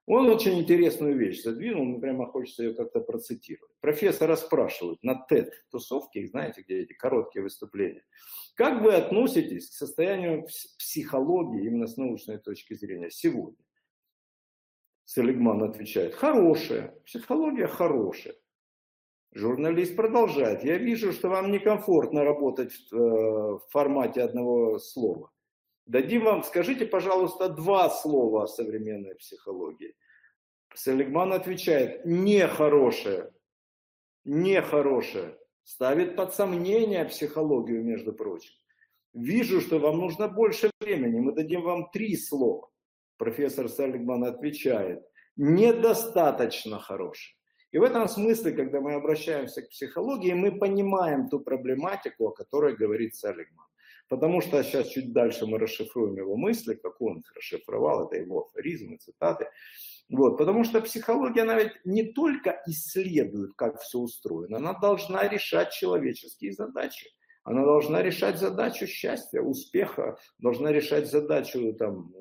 Он 0.07 0.29
очень 0.29 0.59
интересную 0.59 1.17
вещь 1.17 1.43
задвинул, 1.43 1.85
мне 1.85 2.01
прямо 2.01 2.27
хочется 2.27 2.65
ее 2.65 2.75
как-то 2.75 3.01
процитировать. 3.01 3.73
Профессора 3.81 4.37
спрашивают 4.37 5.03
на 5.03 5.25
TED-тусовке, 5.31 6.27
знаете, 6.27 6.63
где 6.63 6.81
эти 6.81 6.93
короткие 6.95 7.43
выступления, 7.43 8.05
как 8.55 8.83
вы 8.83 8.95
относитесь 8.95 9.71
к 9.71 9.73
состоянию 9.73 10.47
психологии 10.79 11.65
именно 11.65 11.87
с 11.87 11.97
научной 11.97 12.39
точки 12.39 12.75
зрения 12.75 13.11
сегодня? 13.11 13.65
Селигман 15.05 15.63
отвечает, 15.63 16.15
хорошая, 16.15 16.95
психология 17.05 17.67
хорошая. 17.67 18.35
Журналист 19.33 19.95
продолжает, 19.95 20.65
я 20.65 20.77
вижу, 20.77 21.13
что 21.13 21.29
вам 21.29 21.53
некомфортно 21.53 22.25
работать 22.25 22.73
в, 22.73 22.95
э, 22.95 23.59
в 23.59 23.63
формате 23.71 24.23
одного 24.23 24.79
слова. 24.79 25.31
Дадим 25.91 26.23
вам, 26.23 26.45
скажите, 26.45 26.87
пожалуйста, 26.87 27.49
два 27.49 27.91
слова 27.91 28.45
о 28.45 28.47
современной 28.47 29.17
психологии. 29.17 29.97
Селигман 30.73 31.33
отвечает, 31.33 32.05
нехорошая, 32.05 33.33
нехорошая. 34.25 35.37
Ставит 35.65 36.15
под 36.15 36.33
сомнение 36.33 37.05
психологию, 37.07 37.83
между 37.83 38.13
прочим. 38.13 38.53
Вижу, 39.15 39.61
что 39.61 39.81
вам 39.81 39.99
нужно 39.99 40.29
больше 40.29 40.71
времени, 40.81 41.19
мы 41.19 41.33
дадим 41.33 41.63
вам 41.63 41.91
три 41.91 42.17
слова. 42.17 42.71
Профессор 43.17 43.69
Селигман 43.69 44.23
отвечает, 44.23 45.03
недостаточно 45.35 46.79
хорошая. 46.79 47.35
И 47.73 47.79
в 47.79 47.83
этом 47.83 48.09
смысле, 48.09 48.53
когда 48.53 48.81
мы 48.81 48.95
обращаемся 48.95 49.63
к 49.63 49.71
психологии, 49.71 50.35
мы 50.35 50.57
понимаем 50.57 51.29
ту 51.29 51.41
проблематику, 51.41 52.29
о 52.29 52.33
которой 52.33 52.77
говорит 52.77 53.17
Селигман. 53.17 53.70
Потому 54.11 54.41
что 54.41 54.61
сейчас 54.65 54.89
чуть 54.89 55.13
дальше 55.13 55.47
мы 55.47 55.57
расшифруем 55.59 56.17
его 56.17 56.37
мысли, 56.37 56.75
как 56.75 57.01
он 57.01 57.21
их 57.21 57.33
расшифровал, 57.33 58.09
это 58.09 58.17
его 58.17 58.45
афоризмы, 58.45 58.97
цитаты. 58.97 59.49
Вот, 60.09 60.37
потому 60.37 60.65
что 60.65 60.81
психология, 60.81 61.43
она 61.43 61.55
ведь 61.55 61.75
не 61.85 62.03
только 62.03 62.61
исследует, 62.67 63.53
как 63.55 63.81
все 63.81 63.99
устроено, 63.99 64.57
она 64.57 64.75
должна 64.75 65.29
решать 65.29 65.71
человеческие 65.71 66.53
задачи. 66.53 67.07
Она 67.45 67.65
должна 67.65 68.03
решать 68.03 68.41
задачу 68.41 68.89
счастья, 68.89 69.43
успеха, 69.43 70.19
должна 70.41 70.73
решать 70.73 71.09
задачу 71.09 71.73
там, 71.75 72.13
э, 72.13 72.21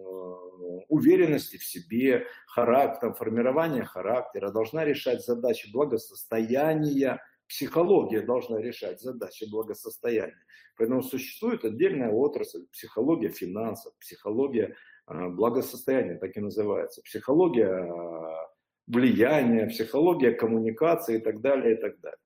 уверенности 0.90 1.58
в 1.58 1.66
себе, 1.66 2.28
характера, 2.46 3.14
формирования 3.14 3.84
характера, 3.84 4.52
должна 4.52 4.86
решать 4.86 5.26
задачи 5.26 5.72
благосостояния, 5.72 7.20
психология 7.50 8.22
должна 8.22 8.62
решать 8.62 9.02
задачи 9.02 9.46
благосостояния. 9.50 10.46
Поэтому 10.78 11.04
существует 11.04 11.66
отдельная 11.66 12.12
отрасль, 12.12 12.66
психология 12.72 13.30
финансов, 13.30 13.92
психология 14.00 14.76
э, 15.08 15.28
благосостояния, 15.30 16.16
так 16.16 16.38
и 16.38 16.40
называется, 16.40 17.02
психология 17.02 17.68
э, 17.68 18.48
влияния, 18.88 19.68
психология 19.68 20.32
коммуникации 20.32 21.18
и 21.18 21.20
так 21.20 21.42
далее, 21.42 21.76
и 21.76 21.82
так 21.82 22.00
далее. 22.00 22.20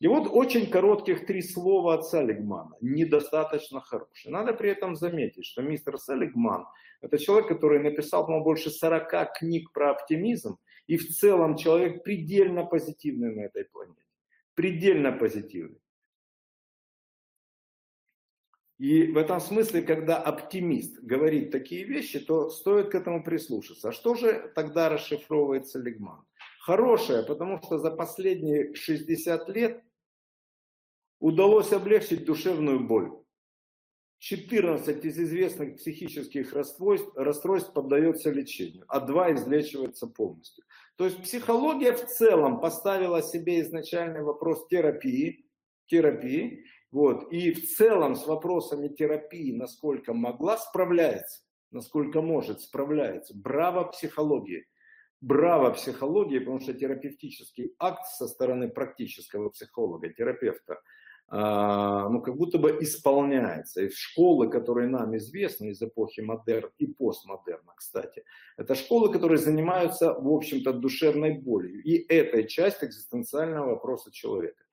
И 0.00 0.08
вот 0.08 0.28
очень 0.30 0.68
коротких 0.68 1.24
три 1.24 1.40
слова 1.40 1.94
от 1.94 2.04
Салигмана. 2.04 2.76
Недостаточно 2.80 3.80
хороший. 3.80 4.30
Надо 4.30 4.52
при 4.52 4.70
этом 4.70 4.96
заметить, 4.96 5.46
что 5.46 5.62
мистер 5.62 5.98
Салигман– 5.98 6.66
это 7.00 7.16
человек, 7.16 7.48
который 7.48 7.78
написал, 7.78 8.26
по-моему, 8.26 8.44
больше 8.44 8.70
40 8.70 9.38
книг 9.38 9.72
про 9.72 9.92
оптимизм. 9.92 10.58
И 10.88 10.96
в 10.96 11.08
целом 11.08 11.56
человек 11.56 12.02
предельно 12.02 12.66
позитивный 12.66 13.34
на 13.34 13.42
этой 13.42 13.64
планете. 13.64 14.03
Предельно 14.54 15.12
позитивный. 15.12 15.80
И 18.78 19.06
в 19.06 19.16
этом 19.16 19.40
смысле, 19.40 19.82
когда 19.82 20.18
оптимист 20.18 21.00
говорит 21.00 21.52
такие 21.52 21.84
вещи, 21.84 22.18
то 22.18 22.50
стоит 22.50 22.90
к 22.90 22.94
этому 22.94 23.22
прислушаться. 23.22 23.88
А 23.88 23.92
что 23.92 24.14
же 24.14 24.52
тогда 24.54 24.88
расшифровывается 24.88 25.78
Лигман? 25.78 26.24
Хорошее, 26.60 27.22
потому 27.24 27.62
что 27.62 27.78
за 27.78 27.90
последние 27.90 28.74
60 28.74 29.48
лет 29.50 29.84
удалось 31.20 31.72
облегчить 31.72 32.24
душевную 32.24 32.80
боль. 32.80 33.23
14 34.24 35.04
из 35.04 35.18
известных 35.18 35.76
психических 35.76 36.54
расстройств, 36.54 37.10
расстройств 37.14 37.74
поддается 37.74 38.30
лечению, 38.30 38.86
а 38.88 39.00
2 39.00 39.34
излечиваются 39.34 40.06
полностью. 40.06 40.64
То 40.96 41.04
есть 41.04 41.22
психология 41.22 41.92
в 41.92 42.06
целом 42.06 42.58
поставила 42.58 43.22
себе 43.22 43.60
изначальный 43.60 44.22
вопрос 44.22 44.66
терапии, 44.68 45.44
терапии 45.84 46.64
вот. 46.90 47.30
И 47.32 47.52
в 47.52 47.76
целом 47.76 48.16
с 48.16 48.26
вопросами 48.26 48.88
терапии, 48.88 49.52
насколько 49.52 50.14
могла, 50.14 50.56
справляется. 50.56 51.42
Насколько 51.70 52.22
может, 52.22 52.62
справляется. 52.62 53.34
Браво 53.36 53.84
психологии. 53.84 54.64
Браво 55.20 55.70
психологии, 55.72 56.38
потому 56.38 56.60
что 56.60 56.72
терапевтический 56.72 57.74
акт 57.78 58.06
со 58.06 58.26
стороны 58.26 58.70
практического 58.70 59.50
психолога, 59.50 60.08
терапевта, 60.08 60.80
ну, 61.30 62.20
как 62.20 62.36
будто 62.36 62.58
бы 62.58 62.78
исполняется. 62.80 63.82
И 63.82 63.90
школы, 63.90 64.48
которые 64.48 64.88
нам 64.88 65.16
известны 65.16 65.70
из 65.70 65.82
эпохи 65.82 66.20
модерн 66.20 66.70
и 66.78 66.86
постмодерна, 66.86 67.72
кстати, 67.76 68.24
это 68.56 68.74
школы, 68.74 69.12
которые 69.12 69.38
занимаются, 69.38 70.14
в 70.14 70.28
общем-то, 70.28 70.72
душевной 70.74 71.38
болью. 71.38 71.82
И 71.82 72.04
это 72.08 72.44
часть 72.44 72.84
экзистенциального 72.84 73.70
вопроса 73.70 74.12
человека 74.12 74.64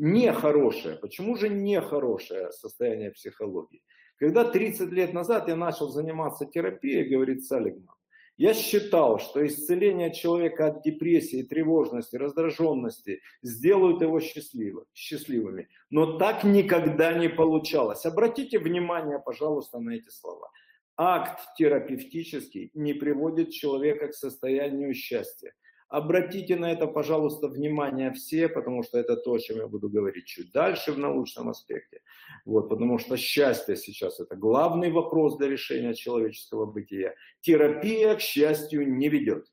нехорошее. 0.00 0.96
Почему 0.96 1.36
же 1.36 1.48
нехорошее 1.48 2.52
состояние 2.52 3.10
психологии? 3.10 3.82
Когда 4.16 4.44
30 4.44 4.90
лет 4.92 5.12
назад 5.12 5.48
я 5.48 5.56
начал 5.56 5.88
заниматься 5.88 6.46
терапией, 6.46 7.08
говорит 7.08 7.44
Салигман, 7.44 7.96
я 8.40 8.54
считал, 8.54 9.18
что 9.18 9.46
исцеление 9.46 10.14
человека 10.14 10.68
от 10.68 10.82
депрессии, 10.82 11.42
тревожности, 11.42 12.16
раздраженности 12.16 13.20
сделают 13.42 14.00
его 14.00 14.18
счастливым, 14.18 14.86
счастливыми. 14.94 15.68
Но 15.90 16.16
так 16.16 16.42
никогда 16.42 17.12
не 17.12 17.28
получалось. 17.28 18.06
Обратите 18.06 18.58
внимание, 18.58 19.18
пожалуйста, 19.18 19.78
на 19.78 19.90
эти 19.90 20.08
слова. 20.08 20.50
Акт 20.96 21.54
терапевтический 21.58 22.70
не 22.72 22.94
приводит 22.94 23.50
человека 23.50 24.08
к 24.08 24.14
состоянию 24.14 24.94
счастья. 24.94 25.52
Обратите 25.90 26.54
на 26.54 26.70
это, 26.70 26.86
пожалуйста, 26.86 27.48
внимание 27.48 28.12
все, 28.12 28.48
потому 28.48 28.84
что 28.84 28.96
это 28.96 29.16
то, 29.16 29.32
о 29.32 29.40
чем 29.40 29.56
я 29.56 29.66
буду 29.66 29.88
говорить 29.88 30.26
чуть 30.26 30.52
дальше 30.52 30.92
в 30.92 30.98
научном 30.98 31.48
аспекте. 31.48 32.00
Вот, 32.44 32.68
потому 32.68 33.00
что 33.00 33.16
счастье 33.16 33.74
сейчас 33.74 34.20
это 34.20 34.36
главный 34.36 34.92
вопрос 34.92 35.36
для 35.36 35.48
решения 35.48 35.94
человеческого 35.94 36.64
бытия. 36.64 37.14
Терапия 37.40 38.14
к 38.14 38.20
счастью 38.20 38.88
не 38.88 39.08
ведет. 39.08 39.46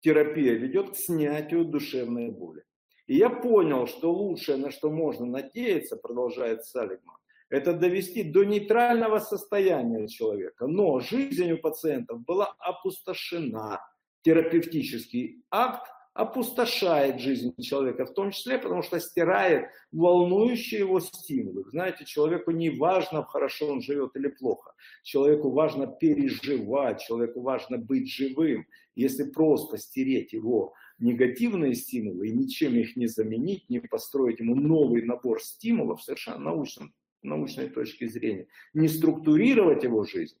Терапия 0.00 0.52
ведет 0.52 0.90
к 0.90 0.94
снятию 0.94 1.64
душевной 1.64 2.28
боли. 2.30 2.64
И 3.06 3.16
я 3.16 3.30
понял, 3.30 3.86
что 3.86 4.12
лучшее, 4.12 4.58
на 4.58 4.70
что 4.70 4.90
можно 4.90 5.24
надеяться, 5.24 5.96
продолжает 5.96 6.66
Салигман, 6.66 7.16
это 7.48 7.72
довести 7.72 8.22
до 8.24 8.44
нейтрального 8.44 9.20
состояния 9.20 10.06
человека. 10.06 10.66
Но 10.66 11.00
жизнь 11.00 11.50
у 11.52 11.56
пациентов 11.56 12.22
была 12.26 12.54
опустошена 12.58 13.80
терапевтический 14.22 15.44
акт 15.50 15.86
опустошает 16.14 17.20
жизнь 17.20 17.54
человека, 17.60 18.04
в 18.04 18.12
том 18.12 18.32
числе 18.32 18.58
потому 18.58 18.82
что 18.82 19.00
стирает 19.00 19.68
волнующие 19.92 20.80
его 20.80 21.00
стимулы. 21.00 21.64
Знаете, 21.70 22.04
человеку 22.04 22.50
не 22.50 22.70
важно, 22.70 23.24
хорошо 23.24 23.68
он 23.68 23.80
живет 23.80 24.14
или 24.14 24.28
плохо. 24.28 24.74
Человеку 25.02 25.50
важно 25.50 25.86
переживать, 25.86 27.00
человеку 27.00 27.40
важно 27.40 27.78
быть 27.78 28.10
живым. 28.10 28.66
Если 28.94 29.24
просто 29.24 29.78
стереть 29.78 30.34
его 30.34 30.74
негативные 30.98 31.74
стимулы 31.74 32.28
и 32.28 32.32
ничем 32.32 32.74
их 32.74 32.94
не 32.96 33.06
заменить, 33.06 33.68
не 33.70 33.80
построить 33.80 34.38
ему 34.38 34.54
новый 34.54 35.02
набор 35.02 35.42
стимулов, 35.42 36.02
совершенно 36.02 36.38
научным, 36.38 36.92
научной 37.22 37.70
точки 37.70 38.06
зрения, 38.06 38.48
не 38.74 38.88
структурировать 38.88 39.82
его 39.82 40.04
жизнь, 40.04 40.36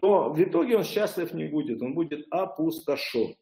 то 0.00 0.30
в 0.30 0.42
итоге 0.42 0.76
он 0.76 0.84
счастлив 0.84 1.32
не 1.32 1.46
будет, 1.46 1.82
он 1.82 1.94
будет 1.94 2.26
опустошен. 2.30 3.36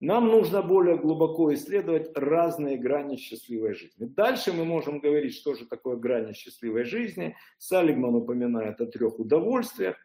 Нам 0.00 0.26
нужно 0.26 0.62
более 0.62 0.98
глубоко 0.98 1.54
исследовать 1.54 2.10
разные 2.16 2.76
грани 2.76 3.16
счастливой 3.16 3.74
жизни. 3.74 4.06
Дальше 4.06 4.52
мы 4.52 4.64
можем 4.64 4.98
говорить, 4.98 5.34
что 5.34 5.54
же 5.54 5.64
такое 5.64 5.96
грани 5.96 6.32
счастливой 6.32 6.84
жизни. 6.84 7.36
Салигман 7.58 8.16
упоминает 8.16 8.80
о 8.80 8.86
трех 8.86 9.20
удовольствиях, 9.20 9.96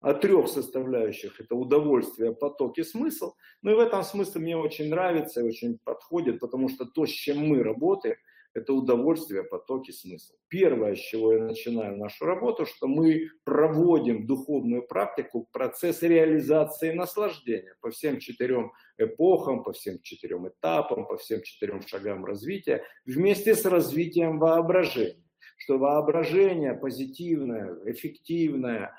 о 0.00 0.12
трех 0.12 0.48
составляющих. 0.48 1.40
Это 1.40 1.54
удовольствие, 1.54 2.34
поток 2.34 2.76
и 2.76 2.82
смысл. 2.82 3.32
Ну 3.62 3.70
и 3.70 3.74
в 3.74 3.78
этом 3.78 4.02
смысле 4.02 4.42
мне 4.42 4.56
очень 4.58 4.90
нравится 4.90 5.40
и 5.40 5.44
очень 5.44 5.78
подходит, 5.84 6.38
потому 6.38 6.68
что 6.68 6.84
то, 6.84 7.06
с 7.06 7.10
чем 7.10 7.38
мы 7.38 7.62
работаем– 7.62 8.16
это 8.56 8.72
удовольствие, 8.72 9.44
поток 9.44 9.88
и 9.88 9.92
смысл. 9.92 10.34
Первое, 10.48 10.94
с 10.94 10.98
чего 10.98 11.34
я 11.34 11.44
начинаю 11.44 11.96
нашу 11.98 12.24
работу, 12.24 12.64
что 12.64 12.88
мы 12.88 13.28
проводим 13.44 14.26
духовную 14.26 14.86
практику, 14.86 15.46
процесс 15.52 16.02
реализации 16.02 16.92
наслаждения 16.92 17.74
по 17.82 17.90
всем 17.90 18.18
четырем 18.18 18.72
эпохам, 18.96 19.62
по 19.62 19.72
всем 19.72 20.00
четырем 20.02 20.48
этапам, 20.48 21.06
по 21.06 21.18
всем 21.18 21.42
четырем 21.42 21.82
шагам 21.86 22.24
развития, 22.24 22.82
вместе 23.04 23.54
с 23.54 23.64
развитием 23.66 24.38
воображения. 24.38 25.22
Что 25.58 25.78
воображение 25.78 26.74
позитивное, 26.74 27.76
эффективное, 27.84 28.96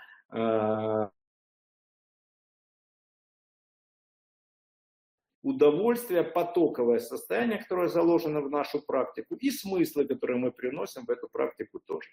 удовольствие, 5.48 6.24
потоковое 6.24 7.00
состояние, 7.00 7.60
которое 7.60 7.88
заложено 7.88 8.42
в 8.42 8.50
нашу 8.50 8.82
практику, 8.82 9.36
и 9.36 9.50
смыслы, 9.50 10.06
которые 10.06 10.38
мы 10.38 10.52
приносим 10.52 11.06
в 11.06 11.10
эту 11.10 11.30
практику 11.30 11.80
тоже. 11.80 12.10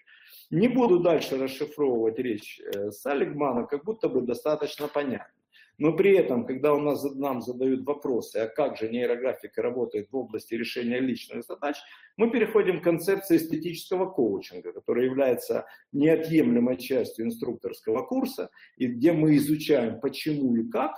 Не 0.51 0.67
буду 0.67 0.99
дальше 0.99 1.37
расшифровывать 1.37 2.19
речь 2.19 2.61
э, 2.61 2.91
Салигмана, 2.91 3.65
как 3.65 3.83
будто 3.83 4.07
бы 4.07 4.21
достаточно 4.21 4.87
понятно. 4.87 5.33
Но 5.77 5.91
при 5.91 6.15
этом, 6.15 6.45
когда 6.45 6.73
у 6.73 6.79
нас, 6.79 7.03
нам 7.15 7.41
задают 7.41 7.85
вопросы, 7.85 8.37
а 8.37 8.47
как 8.47 8.77
же 8.77 8.87
нейрографика 8.87 9.61
работает 9.61 10.07
в 10.09 10.15
области 10.15 10.53
решения 10.55 10.99
личных 11.01 11.43
задач, 11.43 11.75
мы 12.15 12.31
переходим 12.31 12.79
к 12.79 12.83
концепции 12.85 13.35
эстетического 13.35 14.09
коучинга, 14.09 14.71
которая 14.71 15.05
является 15.05 15.65
неотъемлемой 15.91 16.77
частью 16.77 17.25
инструкторского 17.25 18.03
курса, 18.03 18.49
и 18.77 18.87
где 18.87 19.11
мы 19.11 19.35
изучаем, 19.35 19.99
почему 19.99 20.55
и 20.55 20.69
как 20.69 20.95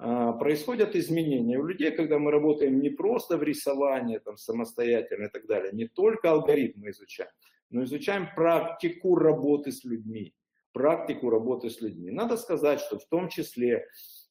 происходят 0.00 0.96
изменения 0.96 1.58
у 1.58 1.66
людей, 1.66 1.90
когда 1.90 2.18
мы 2.18 2.30
работаем 2.30 2.80
не 2.80 2.88
просто 2.88 3.36
в 3.36 3.42
рисовании 3.42 4.18
там, 4.18 4.38
самостоятельно 4.38 5.26
и 5.26 5.28
так 5.28 5.46
далее, 5.46 5.72
не 5.72 5.88
только 5.88 6.30
алгоритмы 6.30 6.90
изучаем, 6.90 7.30
но 7.68 7.84
изучаем 7.84 8.28
практику 8.34 9.14
работы 9.16 9.72
с 9.72 9.84
людьми, 9.84 10.34
практику 10.72 11.28
работы 11.28 11.68
с 11.68 11.82
людьми. 11.82 12.10
Надо 12.10 12.38
сказать, 12.38 12.80
что 12.80 12.98
в 12.98 13.04
том 13.04 13.28
числе 13.28 13.88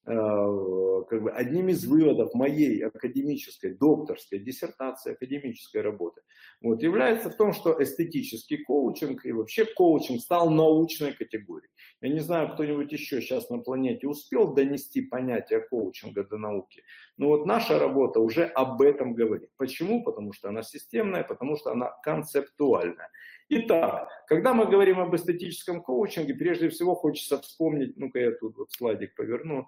как 0.09 1.23
бы 1.23 1.31
одним 1.31 1.69
из 1.69 1.85
выводов 1.85 2.33
моей 2.33 2.83
академической, 2.83 3.75
докторской 3.75 4.39
диссертации, 4.39 5.13
академической 5.13 5.81
работы, 5.81 6.21
вот, 6.61 6.81
является 6.81 7.29
в 7.29 7.35
том, 7.35 7.53
что 7.53 7.81
эстетический 7.81 8.63
коучинг 8.63 9.25
и 9.25 9.31
вообще 9.31 9.65
коучинг 9.65 10.21
стал 10.21 10.49
научной 10.49 11.13
категорией. 11.13 11.69
Я 12.01 12.09
не 12.09 12.19
знаю, 12.19 12.53
кто-нибудь 12.53 12.91
еще 12.91 13.21
сейчас 13.21 13.49
на 13.49 13.59
планете 13.59 14.07
успел 14.07 14.53
донести 14.53 15.01
понятие 15.01 15.59
коучинга 15.61 16.23
до 16.23 16.37
науки, 16.37 16.83
но 17.17 17.27
вот 17.27 17.45
наша 17.45 17.77
работа 17.77 18.19
уже 18.19 18.45
об 18.45 18.81
этом 18.81 19.13
говорит. 19.13 19.49
Почему? 19.57 20.03
Потому 20.03 20.33
что 20.33 20.49
она 20.49 20.63
системная, 20.63 21.23
потому 21.23 21.55
что 21.55 21.71
она 21.71 21.91
концептуальная. 22.03 23.09
Итак, 23.49 24.09
когда 24.27 24.53
мы 24.53 24.65
говорим 24.65 24.99
об 24.99 25.15
эстетическом 25.15 25.81
коучинге, 25.81 26.35
прежде 26.35 26.69
всего 26.69 26.95
хочется 26.95 27.41
вспомнить, 27.41 27.97
ну-ка 27.97 28.19
я 28.19 28.31
тут 28.31 28.57
вот 28.57 28.71
слайдик 28.71 29.15
поверну, 29.15 29.67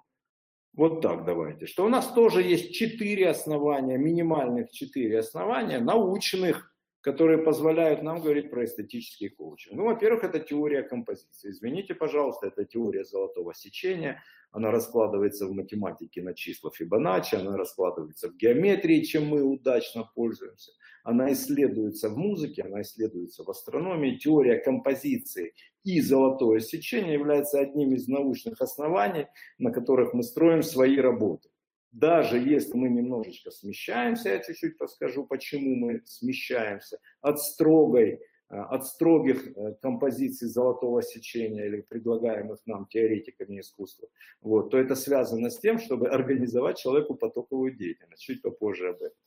вот 0.73 1.01
так 1.01 1.25
давайте. 1.25 1.65
Что 1.65 1.85
у 1.85 1.89
нас 1.89 2.07
тоже 2.13 2.41
есть 2.41 2.73
четыре 2.73 3.29
основания, 3.29 3.97
минимальных 3.97 4.71
четыре 4.71 5.19
основания, 5.19 5.79
научных, 5.79 6.70
которые 7.01 7.39
позволяют 7.39 8.03
нам 8.03 8.21
говорить 8.21 8.49
про 8.49 8.63
эстетический 8.65 9.29
коучинг. 9.29 9.75
Ну, 9.75 9.85
во-первых, 9.85 10.23
это 10.23 10.39
теория 10.39 10.83
композиции. 10.83 11.49
Извините, 11.49 11.95
пожалуйста, 11.95 12.47
это 12.47 12.63
теория 12.65 13.03
золотого 13.03 13.53
сечения. 13.53 14.23
Она 14.51 14.71
раскладывается 14.71 15.47
в 15.47 15.53
математике 15.53 16.21
на 16.21 16.33
числа 16.33 16.71
Фибоначчи, 16.71 17.35
она 17.35 17.57
раскладывается 17.57 18.29
в 18.29 18.35
геометрии, 18.35 19.01
чем 19.01 19.27
мы 19.27 19.43
удачно 19.43 20.09
пользуемся 20.13 20.71
она 21.03 21.31
исследуется 21.33 22.09
в 22.09 22.17
музыке, 22.17 22.63
она 22.63 22.81
исследуется 22.81 23.43
в 23.43 23.49
астрономии. 23.49 24.17
Теория 24.17 24.57
композиции 24.57 25.53
и 25.83 25.99
золотое 26.01 26.59
сечение 26.59 27.13
является 27.13 27.59
одним 27.59 27.93
из 27.93 28.07
научных 28.07 28.61
оснований, 28.61 29.27
на 29.57 29.71
которых 29.71 30.13
мы 30.13 30.23
строим 30.23 30.63
свои 30.63 30.97
работы. 30.97 31.49
Даже 31.91 32.37
если 32.37 32.73
мы 32.73 32.89
немножечко 32.89 33.51
смещаемся, 33.51 34.29
я 34.29 34.39
чуть-чуть 34.39 34.77
подскажу, 34.77 35.25
почему 35.25 35.75
мы 35.75 36.01
смещаемся 36.05 36.99
от 37.19 37.41
строгой 37.41 38.21
э, 38.49 38.55
от 38.55 38.87
строгих 38.87 39.45
э, 39.47 39.75
композиций 39.81 40.47
золотого 40.47 41.01
сечения 41.03 41.65
или 41.65 41.81
предлагаемых 41.81 42.59
нам 42.65 42.85
теоретиками 42.85 43.59
искусства, 43.59 44.07
вот, 44.41 44.71
то 44.71 44.77
это 44.77 44.95
связано 44.95 45.49
с 45.49 45.59
тем, 45.59 45.79
чтобы 45.79 46.07
организовать 46.07 46.77
человеку 46.77 47.15
потоковую 47.15 47.75
деятельность. 47.75 48.23
Чуть 48.23 48.41
попозже 48.41 48.89
об 48.89 49.01
этом. 49.01 49.17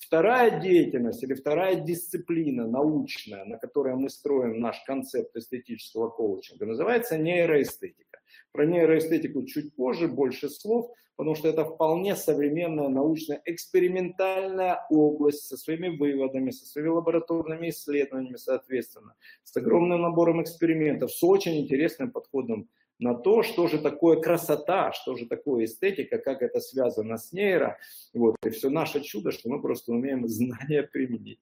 Вторая 0.00 0.60
деятельность 0.60 1.22
или 1.22 1.34
вторая 1.34 1.76
дисциплина 1.76 2.66
научная, 2.66 3.44
на 3.44 3.58
которой 3.58 3.94
мы 3.94 4.10
строим 4.10 4.58
наш 4.58 4.82
концепт 4.86 5.36
эстетического 5.36 6.08
коучинга, 6.08 6.66
называется 6.66 7.16
нейроэстетика. 7.16 8.18
Про 8.50 8.66
нейроэстетику 8.66 9.44
чуть 9.44 9.76
позже, 9.76 10.08
больше 10.08 10.48
слов, 10.48 10.90
потому 11.18 11.34
что 11.34 11.48
это 11.48 11.64
вполне 11.64 12.14
современная 12.14 12.88
научная 12.88 13.42
экспериментальная 13.44 14.86
область 14.88 15.48
со 15.48 15.56
своими 15.56 15.88
выводами, 15.88 16.50
со 16.52 16.64
своими 16.64 16.90
лабораторными 16.90 17.70
исследованиями, 17.70 18.36
соответственно, 18.36 19.14
с 19.42 19.54
огромным 19.56 20.00
набором 20.00 20.40
экспериментов, 20.40 21.12
с 21.12 21.24
очень 21.24 21.58
интересным 21.58 22.12
подходом 22.12 22.68
на 23.00 23.14
то, 23.14 23.42
что 23.42 23.66
же 23.66 23.80
такое 23.80 24.20
красота, 24.20 24.92
что 24.92 25.16
же 25.16 25.26
такое 25.26 25.64
эстетика, 25.64 26.18
как 26.18 26.40
это 26.40 26.60
связано 26.60 27.18
с 27.18 27.32
нейро. 27.32 27.78
Вот, 28.14 28.36
и 28.46 28.50
все 28.50 28.70
наше 28.70 29.00
чудо, 29.00 29.32
что 29.32 29.48
мы 29.48 29.60
просто 29.60 29.90
умеем 29.90 30.28
знания 30.28 30.84
применить. 30.84 31.40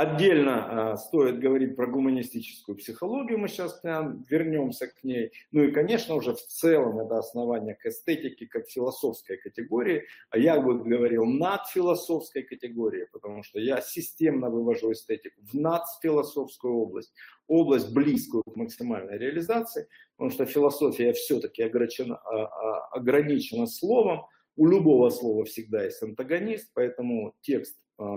Отдельно 0.00 0.92
э, 0.92 0.96
стоит 0.96 1.40
говорить 1.40 1.74
про 1.74 1.88
гуманистическую 1.88 2.78
психологию, 2.78 3.36
мы 3.36 3.48
сейчас 3.48 3.80
прям 3.80 4.24
вернемся 4.28 4.86
к 4.86 5.02
ней. 5.02 5.32
Ну 5.50 5.64
и, 5.64 5.72
конечно, 5.72 6.14
уже 6.14 6.34
в 6.34 6.40
целом 6.46 7.00
это 7.00 7.18
основание 7.18 7.74
к 7.74 7.84
эстетике 7.84 8.46
как 8.46 8.68
философской 8.68 9.38
категории, 9.38 10.04
а 10.30 10.38
я 10.38 10.60
бы 10.60 10.78
говорил 10.84 11.24
над 11.24 11.66
философской 11.66 12.44
категорией, 12.44 13.06
потому 13.12 13.42
что 13.42 13.58
я 13.58 13.80
системно 13.80 14.50
вывожу 14.50 14.92
эстетику 14.92 15.40
в 15.42 15.54
надфилософскую 15.54 16.74
область, 16.74 17.12
область 17.48 17.92
близкую 17.92 18.44
к 18.44 18.54
максимальной 18.54 19.18
реализации, 19.18 19.88
потому 20.16 20.30
что 20.30 20.46
философия 20.46 21.12
все-таки 21.12 21.64
ограничена, 21.64 22.18
а, 22.18 22.44
а, 22.44 22.86
ограничена 22.92 23.66
словом, 23.66 24.26
у 24.54 24.68
любого 24.68 25.10
слова 25.10 25.44
всегда 25.44 25.82
есть 25.82 26.00
антагонист, 26.04 26.70
поэтому 26.72 27.34
текст 27.40 27.76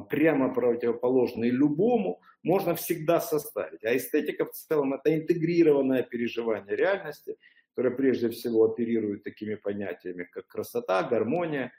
прямо 0.10 0.54
противоположный 0.54 1.50
любому, 1.50 2.22
можно 2.44 2.76
всегда 2.76 3.20
составить. 3.20 3.84
А 3.84 3.96
эстетика 3.96 4.46
в 4.46 4.52
целом 4.52 4.94
это 4.94 5.16
интегрированное 5.16 6.04
переживание 6.04 6.76
реальности, 6.76 7.36
которое 7.70 7.96
прежде 7.96 8.30
всего 8.30 8.66
оперирует 8.66 9.24
такими 9.24 9.56
понятиями, 9.56 10.28
как 10.32 10.48
красота, 10.48 11.04
гармония, 11.04 11.72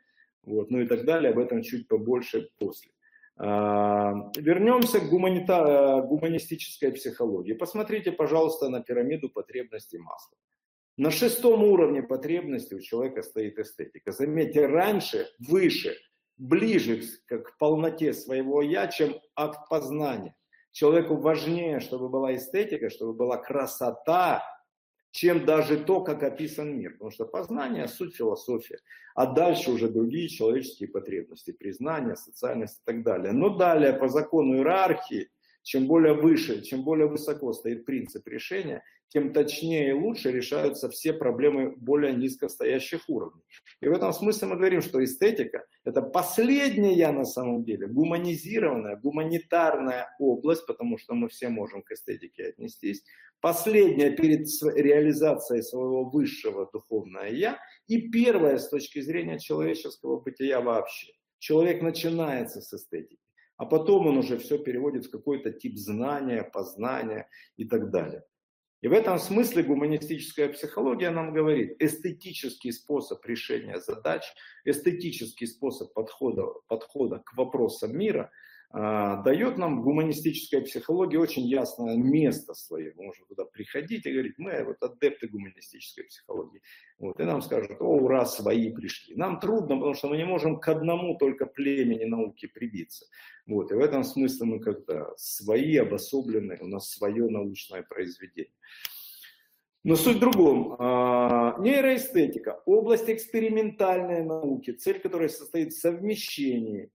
Вот, 0.45 0.71
ну 0.71 0.81
и 0.81 0.87
так 0.87 1.05
далее, 1.05 1.31
об 1.31 1.39
этом 1.39 1.63
чуть 1.63 1.87
побольше 1.87 2.49
после. 2.59 2.91
А, 3.37 4.31
вернемся 4.37 5.01
к 5.01 5.09
гуманита... 5.09 6.03
гуманистической 6.09 6.93
психологии. 6.93 7.55
Посмотрите, 7.55 8.13
пожалуйста, 8.13 8.69
на 8.69 8.81
пирамиду 8.83 9.31
потребностей 9.31 9.99
масла. 9.99 10.37
На 10.97 11.11
шестом 11.11 11.63
уровне 11.63 12.03
потребности 12.03 12.75
у 12.75 12.81
человека 12.81 13.23
стоит 13.23 13.59
эстетика. 13.59 14.13
Заметьте, 14.13 14.67
раньше, 14.67 15.29
выше, 15.39 15.97
ближе 16.39 17.03
к 17.26 17.59
полноте 17.59 18.12
своего 18.12 18.62
«я», 18.62 18.87
чем 18.89 19.14
акт 19.37 19.68
познания. 19.68 20.35
Человеку 20.72 21.16
важнее, 21.16 21.80
чтобы 21.80 22.09
была 22.09 22.35
эстетика, 22.35 22.89
чтобы 22.89 23.12
была 23.12 23.37
красота, 23.37 24.43
чем 25.11 25.45
даже 25.45 25.76
то, 25.76 26.01
как 26.01 26.22
описан 26.22 26.78
мир. 26.78 26.93
Потому 26.93 27.11
что 27.11 27.26
познание– 27.26 27.87
суть 27.89 28.16
философия. 28.16 28.80
А 29.14 29.26
дальше 29.26 29.70
уже 29.70 29.89
другие 29.89 30.28
человеческие 30.28 30.89
потребности, 30.89 31.53
признание, 31.53 32.16
социальность 32.16 32.78
и 32.78 32.83
так 32.85 33.03
далее. 33.05 33.33
Но 33.33 33.51
далее 33.51 33.93
по 33.93 34.09
закону 34.09 34.57
иерархии, 34.57 35.28
чем 35.63 35.87
более 35.87 36.15
выше, 36.15 36.63
чем 36.63 36.83
более 36.85 37.07
высоко 37.07 37.53
стоит 37.53 37.85
принцип 37.85 38.27
решения, 38.29 38.83
тем 39.13 39.33
точнее 39.35 39.91
и 39.91 39.93
лучше 39.93 40.33
решаются 40.33 40.89
все 40.89 41.13
проблемы 41.13 41.75
более 41.77 42.15
низкостоящих 42.15 43.03
уровней. 43.09 43.43
И 43.83 43.89
в 43.89 43.93
этом 43.93 44.13
смысле 44.13 44.49
мы 44.49 44.57
говорим, 44.57 44.81
что 44.81 45.05
эстетика– 45.05 45.67
это 45.85 46.01
последняя 46.01 47.13
на 47.13 47.27
самом 47.27 47.63
деле 47.63 47.89
гуманизированная, 47.89 48.97
гуманитарная 48.97 50.09
область, 50.19 50.67
потому 50.67 50.97
что 50.97 51.15
мы 51.15 51.29
все 51.29 51.51
можем 51.51 51.83
к 51.83 51.93
эстетике 51.93 52.47
отнестись, 52.47 53.05
последняя 53.43 54.11
перед 54.11 54.47
реализацией 54.75 55.63
своего 55.63 56.05
высшего 56.05 56.71
духовного 56.73 57.25
«я» 57.25 57.59
и 57.89 58.09
первая 58.09 58.57
с 58.57 58.69
точки 58.71 59.01
зрения 59.01 59.39
человеческого 59.39 60.21
бытия 60.21 60.63
вообще. 60.63 61.13
Человек 61.39 61.83
начинается 61.83 62.63
с 62.63 62.73
эстетики, 62.73 63.19
а 63.57 63.67
потом 63.67 64.07
он 64.07 64.19
уже 64.19 64.39
все 64.39 64.59
переводит 64.59 65.07
в 65.07 65.11
какой-то 65.11 65.53
тип 65.53 65.77
знания, 65.77 66.43
познания 66.43 67.29
и 67.57 67.65
так 67.65 67.91
далее. 67.91 68.25
И 68.81 68.89
в 68.89 68.93
этом 68.93 69.19
смысле 69.19 69.63
гуманистическая 69.63 70.49
психология 70.49 71.11
нам 71.11 71.33
говорит, 71.33 71.77
эстетический 71.81 72.73
способ 72.73 73.25
решения 73.25 73.79
задач, 73.79 74.25
эстетический 74.65 75.47
способ 75.47 75.93
подхода, 75.93 76.47
подхода 76.69 77.19
к 77.19 77.35
вопросам 77.37 77.97
мира– 77.97 78.31
дает 78.73 79.59
нам 79.59 79.83
гуманистическая 79.83 80.62
психология 80.62 81.18
очень 81.18 81.45
ясное 81.45 81.97
место 81.97 82.55
свое. 82.55 82.95
Мы 82.97 83.05
можем 83.05 83.27
туда 83.27 83.45
приходить 83.45 84.07
и 84.07 84.12
говорить, 84.12 84.39
мы 84.39 84.64
вот 84.64 84.83
адепты 84.83 85.29
гуманистической 85.29 86.05
психологии. 86.05 86.62
Вот, 86.99 87.20
и 87.20 87.25
нам 87.25 87.43
скажут, 87.43 87.81
о, 87.81 87.85
ура, 87.85 88.25
свои 88.25 88.73
пришли. 88.73 89.14
Нам 89.14 89.41
трудно, 89.41 89.77
потому 89.77 89.93
что 89.93 90.09
мы 90.09 90.16
не 90.16 90.25
можем 90.25 90.59
к 90.59 90.68
одному 90.68 91.18
только 91.18 91.45
племени 91.45 92.05
науки 92.05 92.47
прибиться. 92.47 93.07
Вот, 93.47 93.70
и 93.73 93.75
в 93.75 93.79
этом 93.79 94.05
смысле 94.05 94.47
мы 94.47 94.61
как-то 94.61 95.12
свои, 95.16 95.77
обособленные, 95.77 96.59
у 96.62 96.66
нас 96.66 96.91
свое 96.91 97.29
научное 97.29 97.83
произведение. 97.83 98.55
Но 99.85 99.97
суть 99.97 100.16
в 100.16 100.20
другом. 100.20 100.77
А, 100.79 101.57
нейроэстетика– 101.59 102.62
область 102.66 103.11
экспериментальной 103.11 104.25
науки, 104.25 104.70
цель 104.70 105.01
которой 105.01 105.29
состоит 105.29 105.73
в 105.73 105.81
совмещении 105.81 106.91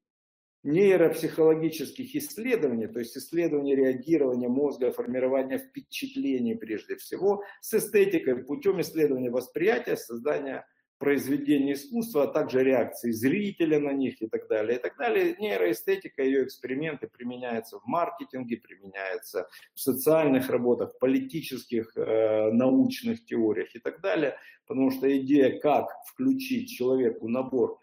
нейропсихологических 0.63 2.15
исследований, 2.15 2.87
то 2.87 2.99
есть 2.99 3.17
исследования 3.17 3.75
реагирования 3.75 4.49
мозга, 4.49 4.91
формирования 4.91 5.59
впечатлений 5.59 6.55
прежде 6.55 6.95
всего, 6.95 7.43
с 7.61 7.73
эстетикой 7.73 8.43
путем 8.43 8.81
исследования 8.81 9.29
восприятия, 9.29 9.95
создания 9.95 10.65
произведений 10.97 11.73
искусства, 11.73 12.23
а 12.23 12.27
также 12.27 12.63
реакции 12.63 13.11
зрителя 13.11 13.79
на 13.79 13.91
них 13.91 14.21
и 14.21 14.27
так 14.27 14.47
далее, 14.47 14.77
и 14.77 14.81
так 14.81 14.97
далее. 14.97 15.35
Нейроэстетика, 15.37 16.23
ее 16.23 16.43
эксперименты 16.43 17.07
применяются 17.07 17.79
в 17.79 17.85
маркетинге, 17.85 18.57
применяются 18.57 19.47
в 19.75 19.79
социальных 19.79 20.49
работах, 20.49 20.93
в 20.93 20.99
политических, 20.99 21.95
э, 21.95 22.51
научных 22.51 23.25
теориях 23.25 23.75
и 23.75 23.79
так 23.79 24.01
далее, 24.01 24.37
потому 24.65 24.91
что 24.91 25.15
идея, 25.17 25.59
как 25.59 25.87
включить 26.07 26.69
человеку 26.69 27.27
набор 27.27 27.79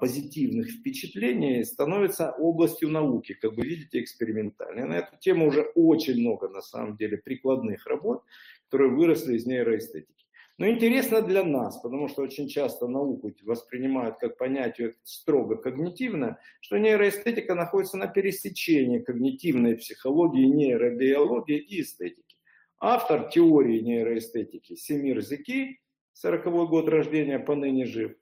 позитивных 0.00 0.70
впечатлений 0.70 1.64
становится 1.64 2.30
областью 2.38 2.90
науки, 2.90 3.34
как 3.34 3.54
вы 3.54 3.64
видите, 3.64 4.00
экспериментальной. 4.00 4.84
На 4.84 4.94
эту 4.94 5.16
тему 5.18 5.48
уже 5.48 5.62
очень 5.74 6.20
много, 6.20 6.48
на 6.48 6.60
самом 6.60 6.96
деле, 6.96 7.18
прикладных 7.18 7.86
работ, 7.86 8.22
которые 8.68 8.92
выросли 8.92 9.36
из 9.36 9.46
нейроэстетики. 9.46 10.14
Но 10.56 10.68
интересно 10.68 11.20
для 11.20 11.42
нас, 11.42 11.78
потому 11.78 12.06
что 12.06 12.22
очень 12.22 12.48
часто 12.48 12.86
науку 12.86 13.32
воспринимают 13.42 14.18
как 14.18 14.38
понятие 14.38 14.94
строго 15.02 15.56
когнитивное, 15.56 16.38
что 16.60 16.78
нейроэстетика 16.78 17.56
находится 17.56 17.96
на 17.96 18.06
пересечении 18.06 19.00
когнитивной 19.00 19.76
психологии, 19.76 20.46
нейробиологии 20.46 21.58
и 21.58 21.80
эстетики. 21.80 22.36
Автор 22.78 23.28
теории 23.30 23.80
нейроэстетики 23.80 24.76
Семир 24.76 25.20
Зики, 25.22 25.80
40 26.12 26.44
год 26.68 26.88
рождения, 26.88 27.40
поныне 27.40 27.86
жив, 27.86 28.14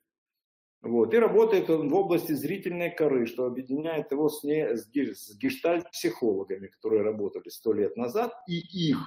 вот. 0.83 1.15
И 1.15 1.19
работает 1.19 1.71
он 1.71 1.89
в 1.89 1.95
области 1.95 2.33
зрительной 2.33 2.91
коры, 2.91 3.27
что 3.27 3.47
объединяет 3.47 4.11
его 4.11 4.29
с, 4.29 4.43
не, 4.43 4.77
с, 4.77 4.87
с 4.87 5.39
гештальт-психологами, 5.39 6.67
которые 6.67 7.03
работали 7.03 7.49
сто 7.49 7.73
лет 7.73 7.97
назад. 7.97 8.35
И 8.49 8.59
их 8.89 8.99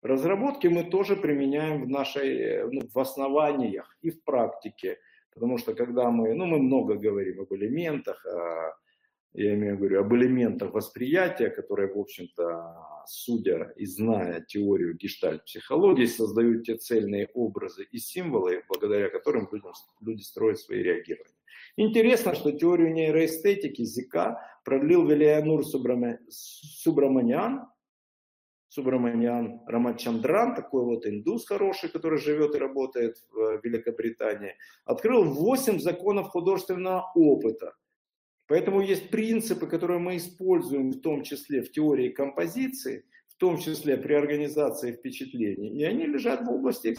разработки 0.00 0.68
мы 0.68 0.84
тоже 0.84 1.16
применяем 1.16 1.82
в 1.82 1.88
нашей, 1.88 2.70
ну, 2.70 2.82
в 2.92 2.98
основаниях 2.98 3.98
и 4.00 4.10
в 4.10 4.22
практике. 4.22 4.98
Потому 5.34 5.58
что 5.58 5.74
когда 5.74 6.10
мы, 6.10 6.34
ну 6.34 6.46
мы 6.46 6.58
много 6.58 6.94
говорим 6.94 7.40
об 7.40 7.52
элементах, 7.52 8.24
о 8.24 8.74
я 9.34 9.54
имею 9.54 9.76
в 9.76 9.82
виду 9.82 9.98
об 9.98 10.14
элементах 10.14 10.72
восприятия, 10.72 11.50
которые, 11.50 11.92
в 11.92 11.98
общем-то, 11.98 13.02
судя 13.06 13.72
и 13.76 13.84
зная 13.84 14.40
теорию 14.40 14.96
гештальт-психологии, 14.96 16.06
создают 16.06 16.64
те 16.64 16.76
цельные 16.76 17.28
образы 17.34 17.84
и 17.90 17.98
символы, 17.98 18.62
благодаря 18.68 19.10
которым 19.10 19.48
людям, 19.50 19.72
люди 20.00 20.22
строят 20.22 20.60
свои 20.60 20.82
реагирования. 20.82 21.34
Интересно, 21.76 22.36
что 22.36 22.52
теорию 22.52 22.92
нейроэстетики 22.92 23.84
ЗК 23.84 24.38
продлил 24.64 25.04
Велианур 25.04 25.64
Субраманян, 25.66 26.20
Субраманян 28.68 29.62
Рамачандран, 29.66 30.54
такой 30.54 30.84
вот 30.84 31.06
индус 31.06 31.44
хороший, 31.44 31.90
который 31.90 32.20
живет 32.20 32.54
и 32.54 32.58
работает 32.58 33.16
в 33.32 33.60
Великобритании, 33.64 34.54
открыл 34.84 35.24
8 35.24 35.80
законов 35.80 36.28
художественного 36.28 37.10
опыта– 37.16 37.74
Поэтому 38.46 38.82
есть 38.82 39.10
принципы, 39.10 39.66
которые 39.66 39.98
мы 39.98 40.16
используем 40.16 40.90
в 40.90 41.00
том 41.00 41.22
числе 41.22 41.62
в 41.62 41.72
теории 41.72 42.10
композиции, 42.10 43.04
в 43.28 43.36
том 43.36 43.58
числе 43.58 43.96
при 43.96 44.14
организации 44.14 44.92
впечатлений. 44.92 45.80
И 45.80 45.84
они 45.84 46.06
лежат 46.06 46.46
в 46.46 46.50
области, 46.50 46.94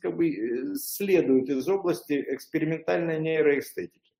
как 0.00 0.16
бы, 0.16 0.28
э, 0.28 0.74
следуют 0.74 1.48
из 1.48 1.68
области 1.68 2.24
экспериментальной 2.28 3.20
нейроэстетики. 3.20 4.10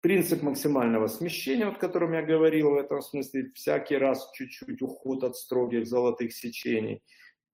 Принцип 0.00 0.42
максимального 0.42 1.08
смещения, 1.08 1.66
о 1.66 1.74
котором 1.74 2.12
я 2.12 2.22
говорил 2.22 2.70
в 2.70 2.76
этом 2.76 3.02
смысле, 3.02 3.50
всякий 3.54 3.96
раз 3.96 4.30
чуть-чуть 4.34 4.82
уход 4.82 5.24
от 5.24 5.36
строгих 5.36 5.86
золотых 5.86 6.32
сечений. 6.32 7.02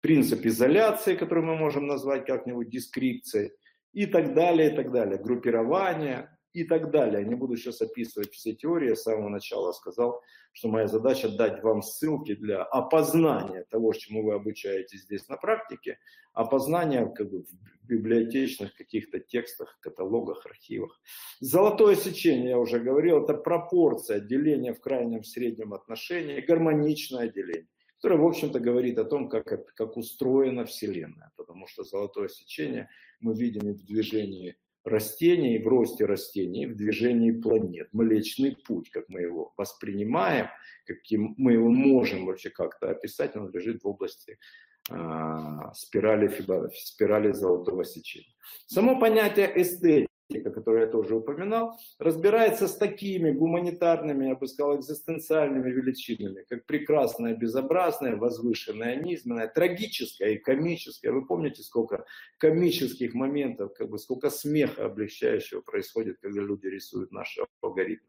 Принцип 0.01 0.45
изоляции, 0.45 1.16
который 1.16 1.43
мы 1.43 1.56
можем 1.56 1.88
назвать 1.88 2.26
как-нибудь 2.26 2.70
дескрипцией 2.70 3.51
и 3.93 4.06
так 4.06 4.34
далее, 4.34 4.72
и 4.72 4.76
так 4.76 4.91
далее. 4.91 5.18
Группирование, 5.18 6.34
и 6.56 6.64
так 6.64 6.89
далее. 6.89 7.26
Не 7.26 7.36
буду 7.36 7.58
сейчас 7.58 7.82
описывать 7.82 8.32
все 8.32 8.53
теории, 8.53 8.89
я 8.89 8.95
с 8.95 9.03
самого 9.03 9.28
начала 9.28 9.74
сказал, 9.74 10.22
что 10.53 10.70
моя 10.70 10.88
задача 10.88 11.28
дать 11.28 11.62
вам 11.62 11.82
ссылки 11.82 12.34
для 12.34 12.64
опознания 12.64 13.66
того, 13.70 13.91
чему 13.91 14.24
вы 14.24 14.36
обучаетесь 14.36 15.01
здесь 15.01 15.28
на 15.28 15.36
практике, 15.36 15.99
опознания 16.34 17.06
как 17.08 17.30
бы, 17.30 17.43
в 17.43 17.88
библиотечных 17.88 18.74
каких-то 18.74 19.20
текстах, 19.20 19.78
каталогах, 19.82 20.45
архивах. 20.45 21.01
Золотое 21.41 21.95
сечение, 21.95 22.51
я 22.51 22.58
уже 22.58 22.80
говорил, 22.80 23.24
это 23.24 23.34
пропорция 23.34 24.22
деления 24.22 24.74
в 24.74 24.80
крайнем 24.80 25.26
среднем 25.26 25.74
отношении, 25.74 26.39
гармоничное 26.39 27.28
деление 27.28 27.68
которое, 27.97 28.20
в 28.22 28.28
общем-то, 28.28 28.60
говорит 28.60 28.99
о 28.99 29.06
том, 29.06 29.30
как, 29.30 29.74
как 29.74 29.97
устроена 29.97 30.66
Вселенная. 30.66 31.32
Потому 31.38 31.66
что 31.66 31.84
золотое 31.84 32.28
сечение 32.28 32.88
мы 33.20 33.34
видим 33.34 33.68
и 33.68 33.74
в 33.74 33.84
движении 33.84 34.58
растений, 34.86 35.59
в 35.59 35.67
росте 35.67 36.05
растений, 36.05 36.67
в 36.67 36.75
движении 36.75 37.31
планет. 37.31 37.89
Млечный 37.91 38.55
путь, 38.55 38.89
как 38.89 39.09
мы 39.09 39.21
его 39.21 39.53
воспринимаем, 39.57 40.47
каким 40.86 41.33
мы 41.38 41.53
его 41.53 41.69
можем 41.69 42.25
вообще 42.25 42.49
как-то 42.49 42.89
описать, 42.89 43.36
он 43.36 43.51
лежит 43.51 43.83
в 43.83 43.88
области 43.88 44.38
э, 44.89 44.95
спирали, 45.73 46.27
фиба, 46.27 46.69
спирали 46.73 47.31
золотого 47.31 47.83
сечения. 47.83 48.33
Само 48.67 48.99
понятие 48.99 49.51
эстетики 49.61 50.14
который 50.34 50.82
я 50.82 50.88
тоже 50.88 51.15
упоминал, 51.15 51.78
разбирается 51.99 52.67
с 52.67 52.76
такими 52.76 53.32
гуманитарными, 53.32 54.28
я 54.28 54.36
бы 54.36 54.47
сказал, 54.47 54.80
экзистенциальными 54.80 55.69
величинами, 55.71 56.45
как 56.49 56.65
прекрасное, 56.65 57.36
безобразное, 57.36 58.15
возвышенное, 58.15 58.95
низменное, 58.95 59.47
трагическое 59.47 60.32
и 60.32 60.38
комическое. 60.38 61.11
Вы 61.11 61.26
помните, 61.26 61.61
сколько 61.61 62.05
комических 62.38 63.13
моментов, 63.13 63.73
как 63.73 63.89
бы 63.89 63.99
сколько 63.99 64.30
смеха 64.30 64.86
облегчающего 64.86 65.61
происходит, 65.61 66.17
когда 66.19 66.41
люди 66.41 66.67
рисуют 66.67 67.11
наши 67.11 67.41
алгоритмы. 67.61 68.07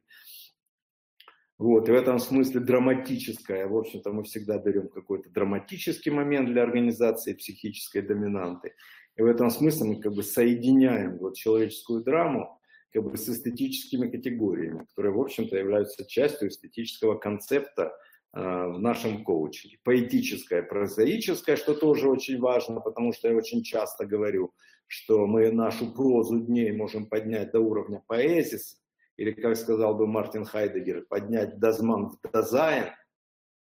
Вот, 1.59 1.89
и 1.89 1.93
в 1.93 1.95
этом 1.95 2.19
смысле 2.19 2.61
драматическое, 2.61 3.67
в 3.67 3.75
общем-то, 3.75 4.13
мы 4.13 4.25
всегда 4.25 4.59
берем 4.59 4.89
какой-то 4.89 5.31
драматический 5.31 6.13
момент 6.13 6.51
для 6.51 6.63
организации 6.63 7.33
психической 7.33 8.03
доминанты. 8.03 8.75
И 9.17 9.23
в 9.23 9.27
этом 9.27 9.51
смысле 9.51 9.87
мы 9.87 10.01
как 10.01 10.13
бы 10.13 10.23
соединяем 10.23 11.19
вот 11.19 11.37
человеческую 11.37 12.03
драму 12.03 12.61
как 12.93 13.03
бы 13.03 13.17
с 13.17 13.29
эстетическими 13.29 14.09
категориями, 14.09 14.85
которые, 14.85 15.13
в 15.13 15.21
общем-то, 15.21 15.57
являются 15.57 16.07
частью 16.07 16.49
эстетического 16.49 17.17
концепта 17.17 17.93
э, 18.33 18.41
в 18.41 18.79
нашем 18.79 19.25
коучинге. 19.25 19.79
Поэтическое, 19.85 20.63
прозаическое, 20.63 21.57
что 21.57 21.75
тоже 21.75 22.09
очень 22.09 22.39
важно, 22.39 22.81
потому 22.81 23.13
что 23.13 23.29
я 23.29 23.37
очень 23.37 23.63
часто 23.63 24.07
говорю, 24.07 24.53
что 24.87 25.27
мы 25.27 25.51
нашу 25.51 25.93
прозу 25.93 26.41
дней 26.41 26.73
можем 26.73 27.07
поднять 27.07 27.53
до 27.53 27.61
уровня 27.61 28.03
поэзиса, 28.07 28.77
или, 29.17 29.33
как 29.33 29.57
сказал 29.57 29.95
бы 29.95 30.07
Мартин 30.07 30.45
Хайдегер, 30.45 31.07
поднять 31.09 31.59
das 31.59 31.85
Man 31.85 32.11
в 32.11 32.31
Dasein– 32.31 32.87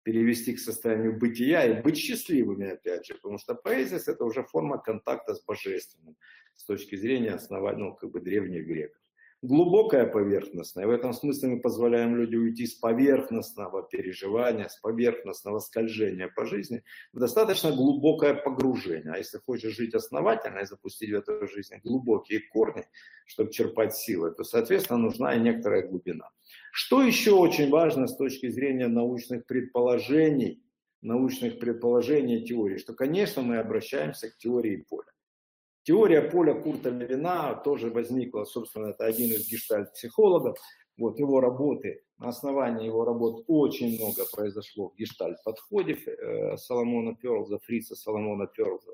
перевести 0.03 0.53
к 0.53 0.59
состоянию 0.59 1.17
бытия 1.17 1.65
и 1.65 1.81
быть 1.81 1.97
счастливыми, 1.97 2.71
опять 2.71 3.05
же, 3.05 3.15
потому 3.15 3.37
что 3.37 3.55
поэзия– 3.55 4.01
это 4.07 4.23
уже 4.25 4.43
форма 4.43 4.77
контакта 4.77 5.35
с 5.35 5.43
божественным 5.43 6.15
с 6.55 6.65
точки 6.65 6.95
зрения 6.95 7.31
основания, 7.31 7.77
ну, 7.77 7.95
как 7.95 8.11
бы 8.11 8.19
древних 8.19 8.65
греков 8.65 8.99
глубокая 9.41 10.05
поверхностная. 10.05 10.85
В 10.85 10.89
этом 10.89 11.13
смысле 11.13 11.49
мы 11.49 11.61
позволяем 11.61 12.15
людям 12.15 12.41
уйти 12.43 12.65
с 12.65 12.73
поверхностного 12.73 13.83
переживания, 13.83 14.67
с 14.67 14.77
поверхностного 14.77 15.59
скольжения 15.59 16.27
по 16.27 16.45
жизни 16.45 16.83
в 17.13 17.19
достаточно 17.19 17.71
глубокое 17.71 18.33
погружение. 18.33 19.13
А 19.13 19.17
если 19.17 19.37
хочешь 19.37 19.75
жить 19.75 19.93
основательно 19.93 20.59
и 20.59 20.65
запустить 20.65 21.11
в 21.11 21.15
эту 21.15 21.47
жизнь 21.47 21.75
глубокие 21.83 22.41
корни, 22.41 22.85
чтобы 23.25 23.51
черпать 23.51 23.95
силы, 23.95 24.31
то, 24.31 24.43
соответственно, 24.43 24.99
нужна 24.99 25.35
и 25.35 25.39
некоторая 25.39 25.87
глубина. 25.87 26.29
Что 26.71 27.01
еще 27.01 27.31
очень 27.31 27.69
важно 27.69 28.07
с 28.07 28.15
точки 28.15 28.49
зрения 28.49 28.87
научных 28.87 29.45
предположений, 29.45 30.63
научных 31.01 31.59
предположений 31.59 32.45
теории, 32.45 32.77
что, 32.77 32.93
конечно, 32.93 33.41
мы 33.41 33.57
обращаемся 33.57 34.29
к 34.29 34.37
теории 34.37 34.85
поля. 34.87 35.11
Теория 35.83 36.21
поля 36.21 36.53
Курта 36.53 36.89
Левина 36.89 37.55
тоже 37.63 37.89
возникла, 37.89 38.43
собственно, 38.43 38.87
это 38.87 39.05
один 39.05 39.31
из 39.31 39.49
гештальт-психологов, 39.49 40.57
вот 40.97 41.17
его 41.19 41.39
работы, 41.39 42.03
на 42.19 42.29
основании 42.29 42.85
его 42.85 43.05
работ 43.05 43.45
очень 43.47 43.95
много 43.95 44.23
произошло 44.31 44.89
в 44.89 44.95
гештальт-подходе 44.97 45.93
э, 45.93 46.57
Соломона 46.57 47.15
Перлза, 47.15 47.59
Фрица 47.59 47.95
Соломона 47.95 48.45
Перлза. 48.45 48.91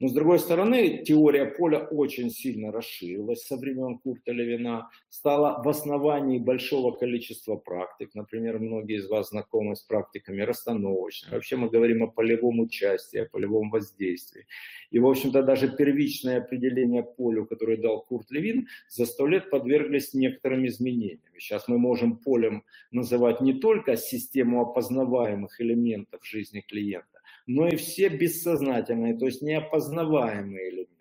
Но 0.00 0.08
с 0.08 0.12
другой 0.12 0.38
стороны, 0.38 1.04
теория 1.04 1.44
поля 1.44 1.80
очень 1.90 2.30
сильно 2.30 2.72
расширилась 2.72 3.44
со 3.46 3.56
времен 3.58 3.98
Курта 3.98 4.32
Левина, 4.32 4.88
стала 5.10 5.62
в 5.62 5.68
основании 5.68 6.38
большого 6.38 6.92
количества 6.92 7.56
практик. 7.56 8.10
Например, 8.14 8.58
многие 8.58 8.96
из 8.96 9.08
вас 9.08 9.28
знакомы 9.28 9.76
с 9.76 9.82
практиками 9.82 10.40
расстановочными. 10.40 11.34
Вообще 11.34 11.56
мы 11.56 11.68
говорим 11.68 12.02
о 12.02 12.06
полевом 12.06 12.60
участии, 12.60 13.18
о 13.18 13.28
полевом 13.28 13.70
воздействии. 13.70 14.46
И, 14.90 14.98
в 14.98 15.06
общем-то, 15.06 15.42
даже 15.42 15.68
первичное 15.68 16.38
определение 16.38 17.02
полю, 17.02 17.46
которое 17.46 17.76
дал 17.76 18.02
Курт 18.02 18.30
Левин, 18.30 18.66
за 18.88 19.04
сто 19.04 19.26
лет 19.26 19.50
подверглись 19.50 20.14
некоторым 20.14 20.66
изменениям. 20.66 21.20
Сейчас 21.38 21.68
мы 21.68 21.78
можем 21.78 22.16
полем 22.16 22.61
называть 22.90 23.40
не 23.40 23.54
только 23.54 23.96
систему 23.96 24.62
опознаваемых 24.62 25.60
элементов 25.60 26.24
жизни 26.24 26.60
клиента, 26.60 27.20
но 27.46 27.68
и 27.68 27.76
все 27.76 28.08
бессознательные, 28.08 29.18
то 29.18 29.26
есть 29.26 29.42
неопознаваемые 29.42 30.70
элементы 30.70 30.92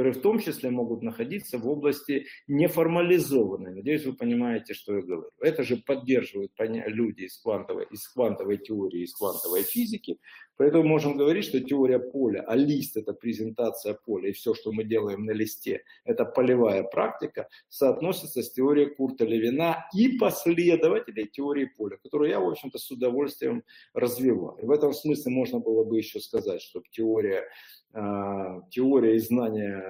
которые 0.00 0.14
в 0.14 0.22
том 0.22 0.38
числе 0.38 0.70
могут 0.70 1.02
находиться 1.02 1.58
в 1.58 1.68
области 1.68 2.26
неформализованной. 2.48 3.74
Надеюсь, 3.74 4.06
вы 4.06 4.14
понимаете, 4.14 4.72
что 4.72 4.96
я 4.96 5.02
говорю. 5.02 5.30
Это 5.40 5.62
же 5.62 5.76
поддерживают 5.76 6.52
люди 6.58 7.24
из 7.24 7.36
квантовой, 7.36 7.86
из 7.90 8.08
квантовой 8.08 8.56
теории, 8.56 9.02
из 9.02 9.14
квантовой 9.14 9.62
физики. 9.62 10.18
Поэтому 10.60 10.84
можем 10.84 11.16
говорить, 11.16 11.46
что 11.46 11.58
теория 11.58 11.98
поля, 11.98 12.44
а 12.46 12.54
лист– 12.54 12.94
это 12.98 13.14
презентация 13.14 13.94
поля, 13.94 14.28
и 14.28 14.32
все, 14.32 14.52
что 14.52 14.72
мы 14.72 14.84
делаем 14.84 15.24
на 15.24 15.30
листе, 15.30 15.84
это 16.04 16.26
полевая 16.26 16.82
практика, 16.82 17.48
соотносится 17.70 18.42
с 18.42 18.52
теорией 18.52 18.94
Курта 18.94 19.24
Левина 19.24 19.86
и 19.94 20.18
последователей 20.18 21.28
теории 21.28 21.64
поля, 21.64 21.96
которую 22.02 22.28
я, 22.28 22.40
в 22.40 22.46
общем-то, 22.46 22.78
с 22.78 22.90
удовольствием 22.90 23.64
развиваю. 23.94 24.58
И 24.58 24.66
в 24.66 24.70
этом 24.70 24.92
смысле 24.92 25.32
можно 25.32 25.60
было 25.60 25.82
бы 25.82 25.96
еще 25.96 26.20
сказать, 26.20 26.60
что 26.60 26.82
теория, 26.90 27.48
э, 27.94 28.60
теория 28.70 29.16
и 29.16 29.18
знания 29.18 29.82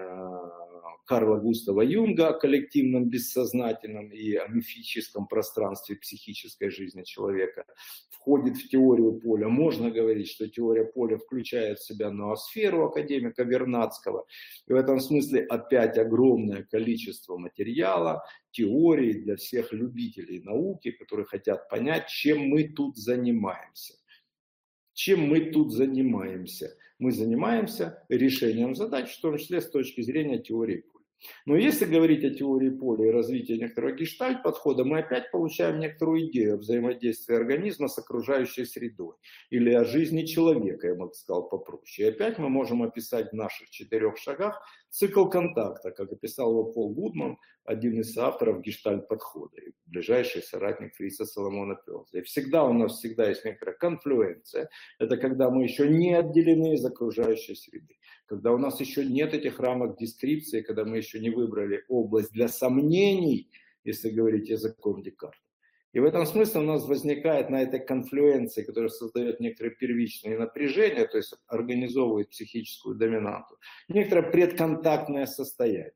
Карла 1.10 1.40
Густава 1.40 1.80
Юнга 1.80 2.28
о 2.28 2.38
коллективном 2.38 3.10
бессознательном 3.10 4.12
и 4.12 4.36
о 4.36 4.46
мифическом 4.46 5.26
пространстве 5.26 5.96
психической 5.96 6.70
жизни 6.70 7.02
человека 7.02 7.64
входит 8.10 8.56
в 8.56 8.68
теорию 8.68 9.14
поля. 9.14 9.48
Можно 9.48 9.90
говорить, 9.90 10.30
что 10.30 10.46
теория 10.46 10.84
поля 10.84 11.18
включает 11.18 11.80
в 11.80 11.84
себя 11.84 12.12
ноосферу 12.12 12.84
академика 12.84 13.42
Вернадского. 13.42 14.24
И 14.68 14.72
в 14.72 14.76
этом 14.76 15.00
смысле 15.00 15.42
опять 15.46 15.98
огромное 15.98 16.62
количество 16.62 17.36
материала, 17.36 18.24
теорий 18.52 19.14
для 19.14 19.34
всех 19.34 19.72
любителей 19.72 20.40
науки, 20.44 20.92
которые 20.92 21.26
хотят 21.26 21.68
понять, 21.68 22.06
чем 22.06 22.38
мы 22.38 22.68
тут 22.68 22.96
занимаемся. 22.96 23.94
Чем 24.92 25.26
мы 25.26 25.40
тут 25.40 25.72
занимаемся? 25.72 26.76
Мы 27.00 27.10
занимаемся 27.10 28.04
решением 28.08 28.76
задач, 28.76 29.10
в 29.10 29.20
том 29.20 29.38
числе 29.38 29.60
с 29.60 29.68
точки 29.68 30.02
зрения 30.02 30.38
теории 30.38 30.76
поля. 30.76 30.99
Но 31.46 31.56
если 31.56 31.84
говорить 31.84 32.24
о 32.24 32.30
теории 32.30 32.70
поля 32.70 33.06
и 33.06 33.10
развитии 33.10 33.54
некоторого 33.54 33.92
гештальт-подхода, 33.92 34.84
мы 34.84 35.00
опять 35.00 35.30
получаем 35.30 35.78
некоторую 35.78 36.28
идею 36.28 36.54
о 36.54 36.58
взаимодействии 36.58 37.34
организма 37.34 37.88
с 37.88 37.98
окружающей 37.98 38.64
средой 38.64 39.16
или 39.50 39.72
о 39.72 39.84
жизни 39.84 40.24
человека, 40.24 40.88
я 40.88 40.94
бы 40.94 41.12
сказал 41.12 41.48
попроще. 41.48 42.08
И 42.08 42.10
опять 42.10 42.38
мы 42.38 42.48
можем 42.48 42.82
описать 42.82 43.30
в 43.30 43.34
наших 43.36 43.70
четырех 43.70 44.16
шагах 44.16 44.62
цикл 44.88 45.26
контакта, 45.26 45.90
как 45.92 46.12
описал 46.12 46.50
его 46.50 46.64
Пол 46.64 46.94
Гудман, 46.94 47.38
один 47.64 48.00
из 48.00 48.16
авторов 48.18 48.62
гештальт-подхода, 48.62 49.56
ближайший 49.86 50.42
соратник 50.42 50.94
Фриса 50.94 51.24
Соломона 51.24 51.76
Пелза. 51.86 52.18
И 52.18 52.22
всегда 52.22 52.64
у 52.64 52.72
нас 52.72 52.98
всегда 52.98 53.28
есть 53.28 53.44
некоторая 53.44 53.76
конфлюенция. 53.76 54.68
Это 54.98 55.16
когда 55.16 55.50
мы 55.50 55.64
еще 55.64 55.88
не 55.88 56.14
отделены 56.14 56.74
из 56.74 56.84
окружающей 56.84 57.54
среды 57.54 57.99
когда 58.30 58.52
у 58.52 58.58
нас 58.58 58.78
еще 58.78 59.04
нет 59.04 59.34
этих 59.34 59.58
рамок 59.58 59.98
дескрипции, 59.98 60.60
когда 60.60 60.84
мы 60.84 60.98
еще 60.98 61.18
не 61.18 61.30
выбрали 61.30 61.84
область 61.88 62.30
для 62.30 62.46
сомнений, 62.46 63.50
если 63.82 64.08
говорить 64.08 64.48
языком 64.48 65.02
Декарта. 65.02 65.36
И 65.92 65.98
в 65.98 66.04
этом 66.04 66.24
смысле 66.24 66.60
у 66.60 66.64
нас 66.64 66.86
возникает 66.86 67.50
на 67.50 67.60
этой 67.60 67.84
конфлюенции, 67.84 68.62
которая 68.62 68.88
создает 68.88 69.40
некоторые 69.40 69.74
первичные 69.74 70.38
напряжения, 70.38 71.08
то 71.08 71.16
есть 71.16 71.34
организовывает 71.48 72.30
психическую 72.30 72.94
доминанту, 72.94 73.56
некоторое 73.88 74.30
предконтактное 74.30 75.26
состояние. 75.26 75.94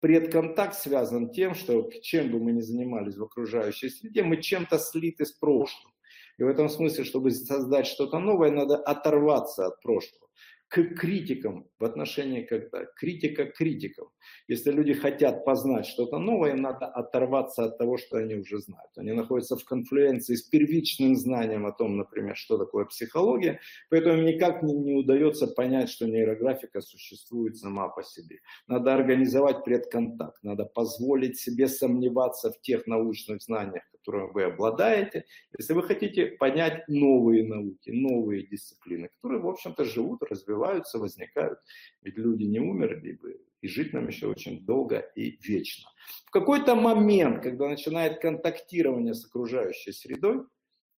Предконтакт 0.00 0.76
связан 0.76 1.30
тем, 1.30 1.54
что 1.54 1.90
чем 2.00 2.30
бы 2.30 2.40
мы 2.40 2.52
ни 2.52 2.62
занимались 2.62 3.16
в 3.16 3.22
окружающей 3.22 3.90
среде, 3.90 4.22
мы 4.22 4.40
чем-то 4.40 4.78
слиты 4.78 5.26
с 5.26 5.32
прошлым. 5.32 5.92
И 6.38 6.42
в 6.42 6.48
этом 6.48 6.70
смысле, 6.70 7.04
чтобы 7.04 7.32
создать 7.32 7.86
что-то 7.86 8.18
новое, 8.18 8.50
надо 8.50 8.76
оторваться 8.76 9.66
от 9.66 9.82
прошлого 9.82 10.26
к 10.68 10.82
критикам 10.94 11.68
в 11.78 11.84
отношении 11.84 12.42
когда 12.42 12.86
критика 12.96 13.46
к 13.46 13.56
критикам. 13.56 14.08
Если 14.48 14.72
люди 14.72 14.94
хотят 14.94 15.44
познать 15.44 15.86
что-то 15.86 16.18
новое, 16.18 16.52
им 16.52 16.62
надо 16.62 16.86
оторваться 16.86 17.64
от 17.64 17.78
того, 17.78 17.96
что 17.96 18.18
они 18.18 18.34
уже 18.34 18.58
знают. 18.58 18.90
Они 18.96 19.12
находятся 19.12 19.56
в 19.56 19.64
конфлюенции 19.64 20.34
с 20.34 20.42
первичным 20.42 21.16
знанием 21.16 21.66
о 21.66 21.72
том, 21.72 21.96
например, 21.96 22.36
что 22.36 22.58
такое 22.58 22.84
психология, 22.84 23.60
поэтому 23.90 24.22
никак 24.22 24.62
не, 24.62 24.74
не 24.74 24.94
удается 24.94 25.46
понять, 25.46 25.88
что 25.88 26.06
нейрографика 26.06 26.80
существует 26.80 27.56
сама 27.56 27.88
по 27.88 28.02
себе. 28.02 28.40
Надо 28.66 28.94
организовать 28.94 29.64
предконтакт, 29.64 30.42
надо 30.42 30.64
позволить 30.64 31.38
себе 31.38 31.68
сомневаться 31.68 32.50
в 32.50 32.60
тех 32.60 32.86
научных 32.86 33.42
знаниях, 33.42 33.84
которыми 33.92 34.32
вы 34.32 34.42
обладаете, 34.44 35.24
если 35.58 35.74
вы 35.74 35.82
хотите 35.82 36.26
понять 36.26 36.84
новые 36.88 37.44
науки, 37.44 37.90
новые 37.90 38.46
дисциплины, 38.46 39.08
которые, 39.08 39.42
в 39.42 39.48
общем-то, 39.48 39.84
живут, 39.84 40.22
развиваются, 40.22 40.55
возникают. 40.98 41.58
Ведь 42.02 42.16
люди 42.16 42.44
не 42.44 42.60
умерли 42.60 43.12
бы, 43.12 43.40
и 43.60 43.68
жить 43.68 43.92
нам 43.92 44.08
еще 44.08 44.26
очень 44.26 44.64
долго 44.64 44.98
и 45.14 45.38
вечно. 45.42 45.88
В 46.26 46.30
какой-то 46.30 46.74
момент, 46.74 47.42
когда 47.42 47.68
начинает 47.68 48.20
контактирование 48.20 49.14
с 49.14 49.24
окружающей 49.26 49.92
средой, 49.92 50.44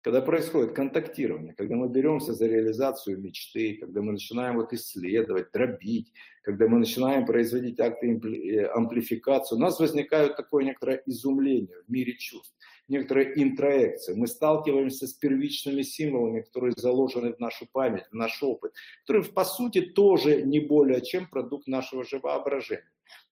когда 0.02 0.22
происходит 0.22 0.74
контактирование, 0.74 1.54
когда 1.54 1.74
мы 1.74 1.88
беремся 1.88 2.32
за 2.32 2.46
реализацию 2.46 3.20
мечты, 3.20 3.78
когда 3.80 4.00
мы 4.00 4.12
начинаем 4.12 4.56
вот 4.56 4.72
исследовать, 4.72 5.50
дробить, 5.52 6.12
когда 6.42 6.68
мы 6.68 6.78
начинаем 6.78 7.26
производить 7.26 7.80
акты 7.80 8.16
э, 8.16 8.66
амплификации, 8.66 9.56
у 9.56 9.58
нас 9.58 9.80
возникает 9.80 10.36
такое 10.36 10.64
некоторое 10.64 11.02
изумление 11.06 11.82
в 11.86 11.90
мире 11.90 12.16
чувств, 12.16 12.54
некоторая 12.86 13.32
интроекция. 13.34 14.14
Мы 14.14 14.28
сталкиваемся 14.28 15.08
с 15.08 15.14
первичными 15.14 15.82
символами, 15.82 16.42
которые 16.42 16.74
заложены 16.76 17.34
в 17.34 17.40
нашу 17.40 17.66
память, 17.70 18.04
в 18.10 18.14
наш 18.14 18.40
опыт, 18.42 18.72
которые 19.02 19.24
по 19.24 19.44
сути 19.44 19.80
тоже 19.80 20.42
не 20.42 20.60
более 20.60 21.00
чем 21.00 21.28
продукт 21.28 21.66
нашего 21.66 22.04
же 22.04 22.20
воображения. 22.20 22.90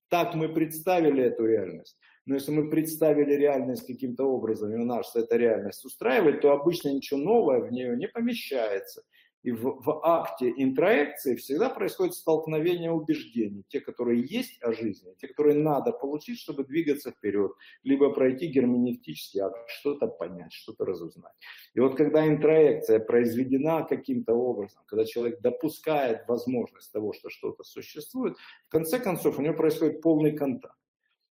Так 0.09 0.35
мы 0.35 0.49
представили 0.49 1.23
эту 1.23 1.47
реальность. 1.47 1.97
Но 2.27 2.35
если 2.35 2.51
мы 2.51 2.69
представили 2.69 3.35
реальность 3.35 3.86
каким-то 3.86 4.24
образом, 4.24 4.73
и 4.73 4.77
у 4.77 4.85
нас 4.85 5.15
эта 5.15 5.36
реальность 5.36 5.85
устраивает, 5.85 6.40
то 6.40 6.51
обычно 6.51 6.93
ничего 6.93 7.20
нового 7.20 7.66
в 7.66 7.73
нее 7.73 7.97
не 7.97 8.09
помещается. 8.09 9.03
И 9.44 9.53
в, 9.53 9.81
в 9.81 10.05
акте 10.05 10.53
интроекции 10.57 11.36
всегда 11.36 11.70
происходит 11.70 12.15
столкновение 12.15 12.90
убеждений. 12.90 13.62
Те, 13.69 13.81
которые 13.81 14.23
есть 14.23 14.61
о 14.61 14.73
жизни, 14.73 15.15
те, 15.20 15.28
которые 15.28 15.57
надо 15.57 15.93
получить, 15.93 16.40
чтобы 16.40 16.65
двигаться 16.65 17.12
вперед. 17.12 17.53
Либо 17.85 18.12
пройти 18.12 18.48
герменевтический 18.48 19.40
акт, 19.40 19.57
что-то 19.69 20.09
понять, 20.09 20.53
что-то 20.53 20.85
разузнать. 20.85 21.32
И 21.74 21.81
вот 21.81 21.97
когда 21.97 22.27
интроекция 22.27 22.98
произведена 22.98 23.85
каким-то 23.85 24.35
образом, 24.35 24.82
когда 24.86 25.05
человек 25.05 25.40
допускает 25.40 26.27
возможность 26.27 26.90
того, 26.90 27.12
что 27.12 27.31
что-то 27.31 27.62
существует, 27.62 28.36
в 28.66 28.70
конце 28.70 28.98
концов 28.98 29.39
у 29.39 29.43
него 29.43 29.55
происходит 29.55 30.03
полный 30.03 30.32
контакт. 30.36 30.76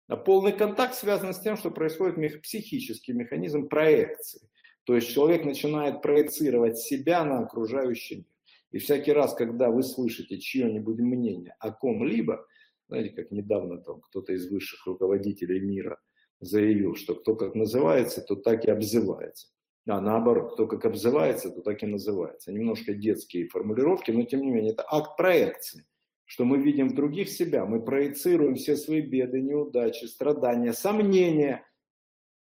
А 0.08 0.18
полный 0.18 0.52
контакт 0.52 0.94
связан 0.94 1.34
с 1.34 1.40
тем, 1.40 1.58
что 1.58 1.72
происходит 1.72 2.42
психический 2.42 3.14
механизм 3.14 3.68
проекции. 3.68 4.48
То 4.84 4.96
есть 4.96 5.10
человек 5.10 5.46
начинает 5.46 6.02
проецировать 6.04 6.78
себя 6.78 7.24
на 7.24 7.40
окружающий 7.40 8.18
мир. 8.18 8.26
И 8.72 8.78
всякий 8.78 9.14
раз, 9.14 9.34
когда 9.34 9.72
вы 9.72 9.84
слышите 9.84 10.38
чье-нибудь 10.38 11.00
мнение 11.00 11.56
о 11.60 11.72
ком-либо, 11.72 12.46
знаете, 12.88 13.16
как 13.16 13.32
недавно 13.32 13.78
там 13.78 14.02
кто-то 14.02 14.34
из 14.34 14.50
высших 14.52 14.86
руководителей 14.86 15.60
мира 15.60 16.00
заявил, 16.40 16.96
что 16.96 17.16
кто 17.16 17.36
как 17.36 17.56
называется, 17.56 18.22
то 18.22 18.36
так 18.36 18.66
и 18.66 18.70
обзывается. 18.70 19.48
А 19.88 20.02
наоборот, 20.02 20.54
кто 20.54 20.68
как 20.68 20.86
обзывается, 20.86 21.50
то 21.50 21.62
так 21.62 21.82
и 21.82 21.88
называется. 21.88 22.52
Немножко 22.52 22.94
детские 22.94 23.48
формулировки, 23.48 24.12
но 24.12 24.24
тем 24.24 24.42
не 24.42 24.52
менее 24.52 24.74
это 24.74 24.86
акт 24.88 25.18
проекции 25.18 25.86
что 26.26 26.44
мы 26.44 26.58
видим 26.58 26.90
в 26.90 26.96
других 26.96 27.30
себя, 27.30 27.66
мы 27.66 27.82
проецируем 27.82 28.56
все 28.56 28.76
свои 28.76 29.02
беды, 29.02 29.42
неудачи, 29.42 30.06
страдания, 30.06 30.74
сомнения 30.74 31.66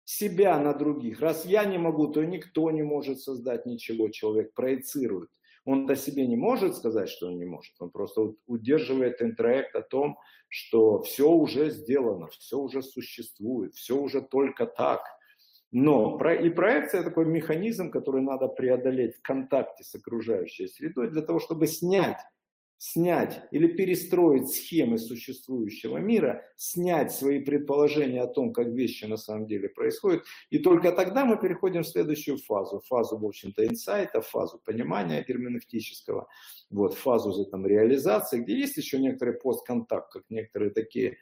себя 0.04 0.58
на 0.58 0.72
других. 0.74 1.20
Раз 1.20 1.44
я 1.44 1.64
не 1.64 1.78
могу, 1.78 2.08
то 2.08 2.24
никто 2.24 2.70
не 2.70 2.82
может 2.82 3.20
создать 3.20 3.66
ничего, 3.66 4.08
человек 4.08 4.54
проецирует. 4.54 5.30
Он 5.64 5.90
о 5.90 5.96
себе 5.96 6.26
не 6.26 6.36
может 6.36 6.76
сказать, 6.76 7.08
что 7.08 7.28
он 7.28 7.38
не 7.38 7.46
может, 7.46 7.74
он 7.78 7.90
просто 7.90 8.34
удерживает 8.46 9.22
интроект 9.22 9.74
о 9.74 9.82
том, 9.82 10.18
что 10.48 11.02
все 11.02 11.30
уже 11.30 11.70
сделано, 11.70 12.28
все 12.28 12.58
уже 12.58 12.82
существует, 12.82 13.74
все 13.74 13.96
уже 13.96 14.20
только 14.20 14.66
так. 14.66 15.00
Но 15.72 16.16
и 16.30 16.50
проекция 16.50 17.02
такой 17.02 17.24
механизм, 17.24 17.90
который 17.90 18.22
надо 18.22 18.46
преодолеть 18.46 19.16
в 19.16 19.22
контакте 19.22 19.82
с 19.82 19.94
окружающей 19.94 20.68
средой 20.68 21.10
для 21.10 21.22
того, 21.22 21.40
чтобы 21.40 21.66
снять 21.66 22.18
снять 22.84 23.40
или 23.50 23.66
перестроить 23.66 24.50
схемы 24.50 24.98
существующего 24.98 25.96
мира, 25.96 26.42
снять 26.56 27.12
свои 27.12 27.40
предположения 27.40 28.20
о 28.20 28.26
том, 28.26 28.52
как 28.52 28.66
вещи 28.66 29.06
на 29.06 29.16
самом 29.16 29.46
деле 29.46 29.70
происходят. 29.70 30.24
И 30.50 30.58
только 30.58 30.92
тогда 30.92 31.24
мы 31.24 31.38
переходим 31.38 31.82
в 31.82 31.88
следующую 31.88 32.36
фазу. 32.36 32.82
Фазу, 32.86 33.16
в 33.16 33.24
общем-то, 33.24 33.66
инсайта, 33.66 34.20
фазу 34.20 34.60
понимания 34.62 35.24
герменевтического, 35.26 36.28
вот, 36.68 36.92
фазу 36.92 37.46
там, 37.46 37.66
реализации, 37.66 38.40
где 38.40 38.58
есть 38.58 38.76
еще 38.76 38.98
некоторый 38.98 39.32
постконтакт, 39.32 40.12
как 40.12 40.24
некоторые 40.28 40.70
такие 40.70 41.16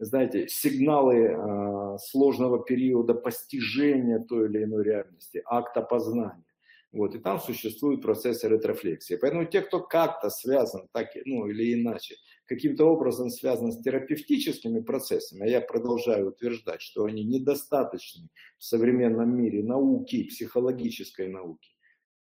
знаете, 0.00 0.46
сигналы 0.46 1.16
э, 1.16 1.98
сложного 2.04 2.62
периода 2.62 3.14
постижения 3.14 4.20
той 4.20 4.48
или 4.48 4.62
иной 4.62 4.84
реальности, 4.84 5.42
акта 5.46 5.80
познания. 5.80 6.44
Вот, 6.90 7.14
и 7.14 7.18
там 7.18 7.38
существуют 7.38 8.00
процессы 8.02 8.48
ретрофлексии. 8.48 9.18
Поэтому 9.20 9.44
те, 9.44 9.60
кто 9.60 9.80
как-то 9.80 10.30
связан, 10.30 10.88
так, 10.92 11.08
ну 11.26 11.46
или 11.46 11.74
иначе, 11.74 12.16
каким-то 12.46 12.86
образом 12.86 13.28
связан 13.28 13.72
с 13.72 13.82
терапевтическими 13.82 14.80
процессами, 14.80 15.42
а 15.44 15.48
я 15.48 15.60
продолжаю 15.60 16.28
утверждать, 16.28 16.80
что 16.80 17.04
они 17.04 17.24
недостаточны 17.24 18.28
в 18.56 18.64
современном 18.64 19.36
мире 19.36 19.62
науки, 19.62 20.24
психологической 20.24 21.28
науки, 21.28 21.68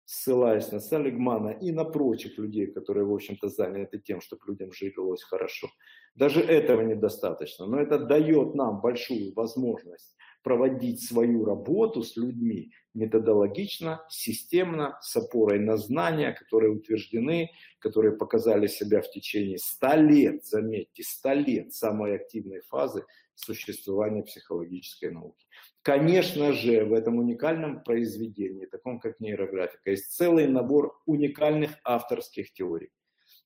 ссылаясь 0.06 0.72
на 0.72 0.80
Салигмана 0.80 1.50
и 1.50 1.72
на 1.72 1.86
прочих 1.86 2.40
людей, 2.40 2.66
которые, 2.66 3.06
в 3.06 3.14
общем-то, 3.14 3.50
заняты 3.50 4.00
тем, 4.00 4.20
чтобы 4.20 4.42
людям 4.48 4.72
жилось 4.72 5.22
хорошо. 5.22 5.68
Даже 6.16 6.42
этого 6.42 6.82
недостаточно, 6.82 7.68
но 7.68 7.80
это 7.80 8.00
дает 8.00 8.56
нам 8.56 8.82
большую 8.82 9.32
возможность 9.36 10.16
проводить 10.44 11.04
свою 11.04 11.46
работу 11.46 12.04
с 12.04 12.16
людьми 12.16 12.72
методологично, 12.94 14.02
системно, 14.10 14.98
с 15.02 15.16
опорой 15.16 15.60
на 15.60 15.78
знания, 15.78 16.32
которые 16.32 16.72
утверждены, 16.72 17.52
которые 17.80 18.16
показали 18.16 18.68
себя 18.68 19.02
в 19.02 19.10
течение 19.10 19.58
100 19.58 19.96
лет, 19.96 20.46
заметьте, 20.46 21.04
100 21.04 21.34
лет 21.34 21.74
самой 21.74 22.16
активной 22.16 22.62
фазы 22.62 23.06
существования 23.36 24.24
психологической 24.24 25.12
науки. 25.12 25.46
Конечно 25.82 26.54
же, 26.54 26.84
в 26.84 26.94
этом 26.94 27.18
уникальном 27.18 27.84
произведении, 27.84 28.66
таком 28.66 29.00
как 29.00 29.20
нейрографика, 29.20 29.92
есть 29.92 30.12
целый 30.16 30.48
набор 30.48 31.00
уникальных 31.06 31.72
авторских 31.84 32.52
теорий. 32.52 32.90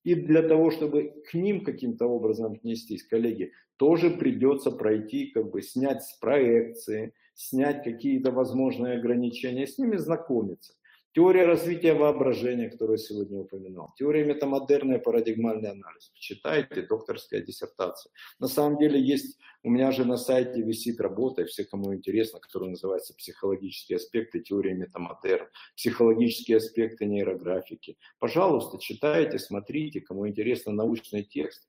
И 0.02 0.14
для 0.14 0.42
того, 0.42 0.70
чтобы 0.70 1.14
к 1.30 1.34
ним 1.34 1.64
каким-то 1.64 2.06
образом 2.06 2.52
отнестись, 2.52 3.04
коллеги, 3.04 3.52
тоже 3.76 4.10
придется 4.10 4.70
пройти, 4.70 5.26
как 5.26 5.50
бы 5.50 5.62
снять 5.62 6.02
с 6.02 6.12
проекции, 6.18 7.12
снять 7.34 7.82
какие-то 7.82 8.30
возможные 8.30 8.98
ограничения, 8.98 9.66
с 9.66 9.78
ними 9.78 9.96
знакомиться. 9.96 10.74
Теория 11.14 11.46
развития 11.46 11.94
воображения, 11.94 12.68
которую 12.68 12.98
я 12.98 13.04
сегодня 13.04 13.38
упоминал. 13.38 13.94
Теория 13.96 14.24
метамодерная, 14.24 14.98
парадигмальный 14.98 15.70
анализ. 15.70 16.10
Читайте, 16.14 16.82
докторская 16.82 17.40
диссертация. 17.40 18.10
На 18.40 18.48
самом 18.48 18.78
деле 18.78 19.00
есть, 19.00 19.38
у 19.62 19.70
меня 19.70 19.92
же 19.92 20.04
на 20.04 20.16
сайте 20.16 20.60
висит 20.60 21.00
работа, 21.00 21.44
все, 21.44 21.64
кому 21.64 21.94
интересно, 21.94 22.40
которая 22.40 22.70
называется 22.70 23.14
«Психологические 23.14 23.96
аспекты 23.96 24.40
теории 24.40 24.72
метамодерн», 24.72 25.46
«Психологические 25.76 26.56
аспекты 26.56 27.06
нейрографики». 27.06 27.96
Пожалуйста, 28.18 28.78
читайте, 28.80 29.38
смотрите, 29.38 30.00
кому 30.00 30.26
интересно 30.26 30.72
научный 30.72 31.22
текст. 31.22 31.68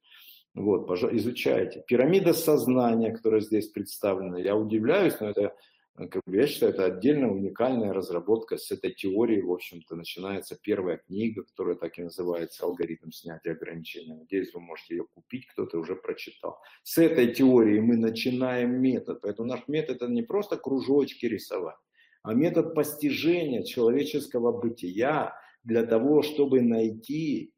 Вот, 0.55 0.89
изучайте. 0.89 1.83
Пирамида 1.87 2.33
сознания, 2.33 3.11
которая 3.11 3.41
здесь 3.41 3.67
представлена. 3.67 4.39
Я 4.39 4.55
удивляюсь, 4.55 5.19
но 5.19 5.29
это 5.29 5.53
Э, 5.97 6.07
как 6.07 6.21
бы 6.25 6.37
я 6.37 6.47
считаю, 6.47 6.73
это 6.73 6.85
отдельная 6.85 7.29
уникальная 7.29 7.93
разработка. 7.93 8.57
С 8.57 8.71
этой 8.71 8.91
теории, 8.91 9.41
в 9.41 9.51
общем-то, 9.51 9.95
начинается 9.95 10.57
первая 10.61 10.97
книга, 10.97 11.43
которая 11.43 11.75
так 11.75 11.97
и 11.97 12.03
называется 12.03 12.65
«Алгоритм 12.65 13.11
снятия 13.11 13.53
ограничений». 13.53 14.13
Надеюсь, 14.13 14.53
вы 14.53 14.61
можете 14.61 14.95
ее 14.95 15.05
купить, 15.13 15.47
кто-то 15.47 15.79
уже 15.79 15.95
прочитал. 15.95 16.59
С 16.83 16.97
этой 16.97 17.33
теории 17.33 17.79
мы 17.79 17.97
начинаем 17.97 18.81
метод. 18.81 19.21
Поэтому 19.21 19.49
наш 19.49 19.67
метод– 19.67 19.95
это 20.01 20.07
не 20.07 20.23
просто 20.23 20.57
кружочки 20.57 21.25
рисовать, 21.25 21.77
а 22.23 22.33
метод 22.33 22.73
постижения 22.73 23.63
человеческого 23.63 24.51
бытия 24.51 25.33
для 25.63 25.83
того, 25.83 26.21
чтобы 26.21 26.61
найти 26.61 27.53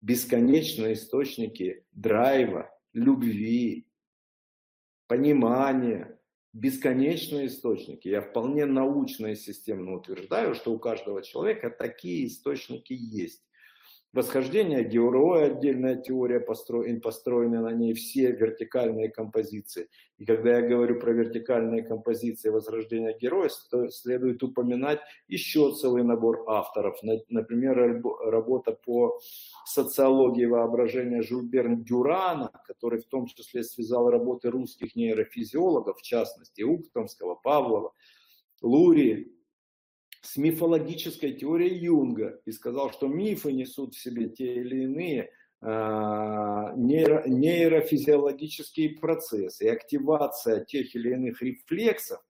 бесконечные 0.00 0.94
источники 0.94 1.84
драйва, 1.92 2.70
любви, 2.92 3.86
понимания, 5.06 6.18
бесконечные 6.52 7.46
источники. 7.46 8.08
Я 8.08 8.22
вполне 8.22 8.66
научно 8.66 9.28
и 9.28 9.36
системно 9.36 9.94
утверждаю, 9.94 10.54
что 10.54 10.72
у 10.72 10.78
каждого 10.78 11.22
человека 11.22 11.70
такие 11.70 12.26
источники 12.26 12.92
есть. 12.92 13.44
Восхождение 14.12 14.82
героя, 14.82 15.52
отдельная 15.52 15.94
теория, 15.94 16.40
построен, 16.40 17.00
построены 17.00 17.60
на 17.60 17.70
ней 17.70 17.94
все 17.94 18.32
вертикальные 18.32 19.08
композиции. 19.08 19.88
И 20.18 20.24
когда 20.24 20.58
я 20.58 20.68
говорю 20.68 20.98
про 20.98 21.12
вертикальные 21.12 21.84
композиции 21.84 22.48
возрождения 22.48 23.16
героя, 23.16 23.48
то 23.70 23.88
следует 23.88 24.42
упоминать 24.42 24.98
еще 25.28 25.72
целый 25.72 26.02
набор 26.02 26.42
авторов. 26.48 26.98
Например, 27.28 28.02
работа 28.24 28.72
по 28.72 29.20
социологии 29.64 30.44
воображения 30.44 31.22
Жульберн 31.22 31.84
Дюрана, 31.84 32.50
который 32.66 32.98
в 32.98 33.06
том 33.06 33.26
числе 33.26 33.62
связал 33.62 34.10
работы 34.10 34.50
русских 34.50 34.96
нейрофизиологов, 34.96 35.98
в 35.98 36.02
частности 36.02 36.62
Уктомского, 36.62 37.36
Павлова, 37.36 37.92
Лури, 38.60 39.36
с 40.20 40.36
мифологической 40.36 41.32
теорией 41.32 41.78
Юнга 41.78 42.40
и 42.44 42.52
сказал, 42.52 42.92
что 42.92 43.08
мифы 43.08 43.52
несут 43.52 43.94
в 43.94 44.00
себе 44.00 44.28
те 44.28 44.54
или 44.56 44.84
иные 44.84 45.30
а, 45.62 46.72
нейро, 46.76 47.24
нейрофизиологические 47.26 48.98
процессы, 48.98 49.64
и 49.64 49.68
активация 49.68 50.64
тех 50.64 50.94
или 50.94 51.12
иных 51.12 51.42
рефлексов 51.42 52.20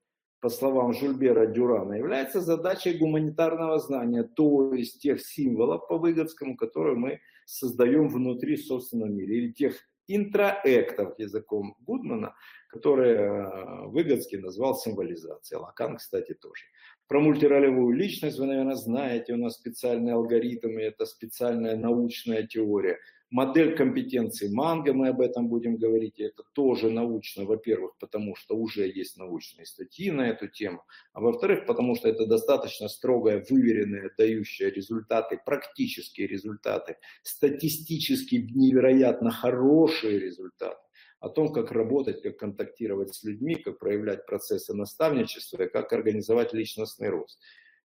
по 0.41 0.49
словам 0.49 0.95
Жульбера 0.95 1.47
Дюрана, 1.47 1.95
является 1.95 2.41
задачей 2.41 2.97
гуманитарного 2.97 3.79
знания, 3.79 4.23
то 4.23 4.73
есть 4.73 5.03
тех 5.03 5.21
символов 5.21 5.87
по 5.87 5.99
Выгодскому, 5.99 6.57
которые 6.57 6.97
мы 6.97 7.21
создаем 7.45 8.09
внутри 8.09 8.57
собственного 8.57 9.11
мира, 9.11 9.33
или 9.35 9.53
тех 9.53 9.77
интроэктов 10.09 11.19
языком 11.19 11.77
Гудмана, 11.81 12.35
которые 12.69 13.17
э, 13.17 13.87
Выгодский 13.89 14.39
назвал 14.39 14.77
символизацией. 14.77 15.61
Лакан, 15.61 15.99
кстати, 15.99 16.35
тоже. 16.35 16.65
Про 17.11 17.19
мультиролевую 17.19 17.97
личность 17.97 18.39
вы, 18.39 18.47
наверное, 18.47 18.77
знаете, 18.77 19.33
у 19.33 19.37
нас 19.37 19.55
специальные 19.55 20.15
алгоритмы, 20.15 20.81
это 20.81 21.07
специальная 21.07 21.75
научная 21.75 22.47
теория. 22.47 22.99
Модель 23.31 23.75
компетенции 23.75 24.49
манго, 24.49 24.93
мы 24.93 25.09
об 25.09 25.21
этом 25.21 25.49
будем 25.49 25.77
говорить, 25.77 26.21
это 26.21 26.45
тоже 26.53 26.89
научно, 26.89 27.47
во-первых, 27.47 27.97
потому 27.99 28.37
что 28.37 28.55
уже 28.55 28.87
есть 28.87 29.17
научные 29.17 29.67
статьи 29.67 30.13
на 30.13 30.29
эту 30.29 30.47
тему, 30.47 30.85
а 31.13 31.21
во-вторых, 31.21 31.67
потому 31.67 31.97
что 31.97 32.09
это 32.09 32.27
достаточно 32.27 32.87
строгая, 32.87 33.45
выверенная, 33.51 34.13
дающая 34.17 34.71
результаты, 34.71 35.41
практические 35.45 36.29
результаты, 36.29 36.97
статистически 37.25 38.37
невероятно 38.55 39.33
хорошие 39.33 40.21
результаты 40.21 40.79
о 41.21 41.29
том, 41.29 41.53
как 41.53 41.71
работать, 41.71 42.23
как 42.23 42.39
контактировать 42.39 43.15
с 43.15 43.23
людьми, 43.23 43.55
как 43.55 43.79
проявлять 43.79 44.27
процессы 44.27 44.75
наставничества 44.75 45.63
и 45.63 45.71
как 45.71 45.93
организовать 45.93 46.53
личностный 46.53 47.11
рост. 47.11 47.39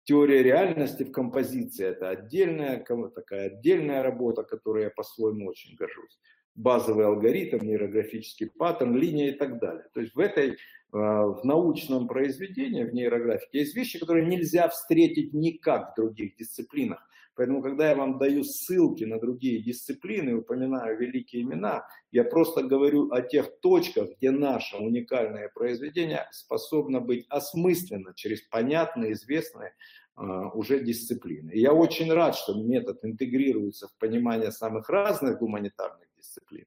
Теория 0.05 0.43
реальности 0.43 1.05
в 1.05 1.12
композиции– 1.12 1.86
это 1.86 2.09
отдельная, 2.09 2.85
такая 3.15 3.47
отдельная 3.47 4.02
работа, 4.02 4.43
которой 4.43 4.85
я 4.85 4.90
по-своему 4.90 5.47
очень 5.47 5.77
горжусь. 5.77 6.19
Базовый 6.57 7.07
алгоритм, 7.07 7.65
нейрографический 7.65 8.51
паттерн, 8.51 8.97
линия 8.97 9.28
и 9.28 9.32
так 9.32 9.61
далее. 9.61 9.86
То 9.94 10.01
есть 10.01 10.15
в 10.15 10.19
этой, 10.19 10.51
э, 10.51 10.57
в 10.93 11.43
научном 11.44 12.09
произведении, 12.09 12.82
в 12.82 12.93
нейрографике 12.93 13.61
есть 13.61 13.77
вещи, 13.77 14.01
которые 14.01 14.27
нельзя 14.27 14.69
встретить 14.69 15.32
никак 15.32 15.93
в 15.93 15.97
других 16.01 16.35
дисциплинах. 16.36 17.07
Поэтому, 17.35 17.62
когда 17.62 17.89
я 17.89 17.97
вам 17.97 18.19
даю 18.19 18.44
ссылки 18.44 19.05
на 19.05 19.19
другие 19.19 19.62
дисциплины, 19.62 20.35
упоминаю 20.35 20.98
великие 20.98 21.43
имена, 21.43 21.86
я 22.11 22.24
просто 22.24 22.62
говорю 22.62 23.11
о 23.11 23.23
тех 23.23 23.61
точках, 23.61 24.11
где 24.16 24.31
наше 24.31 24.77
уникальное 24.77 25.48
произведение 25.48 26.28
способно 26.32 27.01
быть 27.01 27.27
осмысленно 27.28 28.12
через 28.15 28.43
понятные, 28.43 29.12
известные 29.12 29.74
uh, 30.16 30.51
уже 30.52 30.81
дисциплины. 30.81 31.52
И 31.52 31.61
я 31.61 31.73
очень 31.73 32.12
рад, 32.12 32.35
что 32.35 32.55
метод 32.55 32.98
интегрируется 33.05 33.89
в 33.89 33.97
понимание 33.98 34.52
самых 34.52 34.89
разных 34.89 35.39
гуманитарных 35.39 36.09
дисциплин 36.16 36.66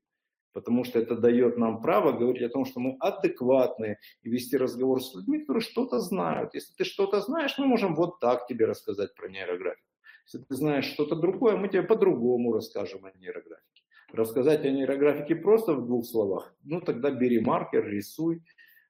потому 0.53 0.83
что 0.83 0.99
это 0.99 1.17
дает 1.17 1.57
нам 1.57 1.81
право 1.81 2.11
говорить 2.11 2.43
о 2.43 2.49
том, 2.49 2.65
что 2.65 2.79
мы 2.79 2.95
адекватные 2.99 3.99
и 4.21 4.29
вести 4.29 4.55
разговор 4.55 5.03
с 5.03 5.13
людьми, 5.15 5.39
которые 5.39 5.61
что-то 5.61 5.99
знают. 5.99 6.53
Если 6.53 6.73
ты 6.75 6.85
что-то 6.85 7.21
знаешь, 7.21 7.57
мы 7.57 7.65
можем 7.65 7.95
вот 7.95 8.19
так 8.19 8.47
тебе 8.47 8.65
рассказать 8.65 9.15
про 9.15 9.27
нейрографику. 9.27 9.92
Если 10.25 10.39
ты 10.39 10.55
знаешь 10.55 10.85
что-то 10.85 11.15
другое, 11.15 11.57
мы 11.57 11.67
тебе 11.67 11.83
по-другому 11.83 12.53
расскажем 12.53 13.05
о 13.05 13.11
нейрографике. 13.17 13.83
Рассказать 14.11 14.65
о 14.65 14.69
нейрографике 14.69 15.35
просто 15.35 15.73
в 15.73 15.85
двух 15.85 16.05
словах, 16.05 16.55
ну 16.63 16.81
тогда 16.81 17.09
бери 17.11 17.39
маркер, 17.39 17.85
рисуй, 17.85 18.43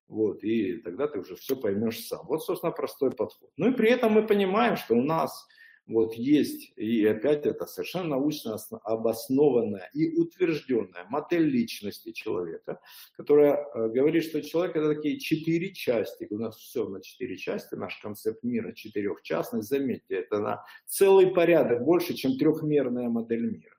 вот, 0.07 0.43
и 0.43 0.77
тогда 0.81 1.07
ты 1.07 1.19
уже 1.19 1.35
все 1.35 1.55
поймешь 1.55 2.05
сам. 2.05 2.25
Вот, 2.27 2.43
собственно, 2.43 2.71
простой 2.71 3.11
подход. 3.11 3.49
Ну 3.57 3.71
и 3.71 3.73
при 3.73 3.89
этом 3.89 4.11
мы 4.11 4.27
понимаем, 4.27 4.75
что 4.75 4.95
у 4.95 5.01
нас 5.01 5.47
вот 5.85 6.13
есть, 6.13 6.71
и 6.77 7.05
опять 7.05 7.45
это 7.45 7.65
совершенно 7.65 8.09
научно 8.09 8.57
обоснованная 8.83 9.89
и 9.93 10.15
утвержденная 10.15 11.05
модель 11.09 11.43
личности 11.43 12.13
человека, 12.13 12.79
которая 13.17 13.55
э, 13.55 13.89
говорит, 13.89 14.23
что 14.23 14.41
человек 14.41 14.77
это 14.77 14.95
такие 14.95 15.19
четыре 15.19 15.73
части, 15.73 16.25
у 16.29 16.37
нас 16.37 16.55
все 16.55 16.87
на 16.87 17.01
четыре 17.01 17.35
части, 17.35 17.75
наш 17.75 17.97
концепт 17.97 18.43
мира 18.43 18.71
четырехчастный, 18.71 19.61
заметьте, 19.61 20.15
это 20.15 20.39
на 20.39 20.65
целый 20.85 21.27
порядок 21.27 21.83
больше, 21.83 22.13
чем 22.13 22.37
трехмерная 22.37 23.09
модель 23.09 23.51
мира. 23.51 23.75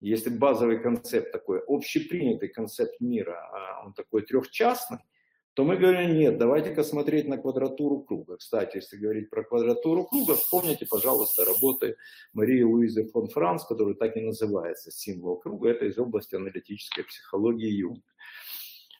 Если 0.00 0.30
базовый 0.30 0.80
концепт 0.80 1.32
такой, 1.32 1.60
общепринятый 1.66 2.50
концепт 2.50 3.00
мира, 3.00 3.36
а 3.52 3.84
он 3.84 3.94
такой 3.94 4.22
трехчастный, 4.22 4.98
то 5.54 5.64
мы 5.64 5.76
говорим, 5.76 6.16
нет, 6.16 6.38
давайте-ка 6.38 6.84
смотреть 6.84 7.26
на 7.26 7.36
квадратуру 7.36 8.00
круга. 8.00 8.36
Кстати, 8.36 8.76
если 8.76 8.96
говорить 8.96 9.28
про 9.28 9.42
квадратуру 9.42 10.04
круга, 10.04 10.36
вспомните, 10.36 10.86
пожалуйста, 10.86 11.44
работы 11.44 11.96
Марии 12.32 12.62
Луизы 12.62 13.08
фон 13.08 13.28
Франц, 13.28 13.64
который 13.64 13.94
так 13.94 14.16
и 14.16 14.20
называется 14.20 14.92
символ 14.92 15.36
круга. 15.36 15.70
Это 15.70 15.86
из 15.86 15.98
области 15.98 16.36
аналитической 16.36 17.02
психологии 17.02 17.70
Юнга. 17.70 18.02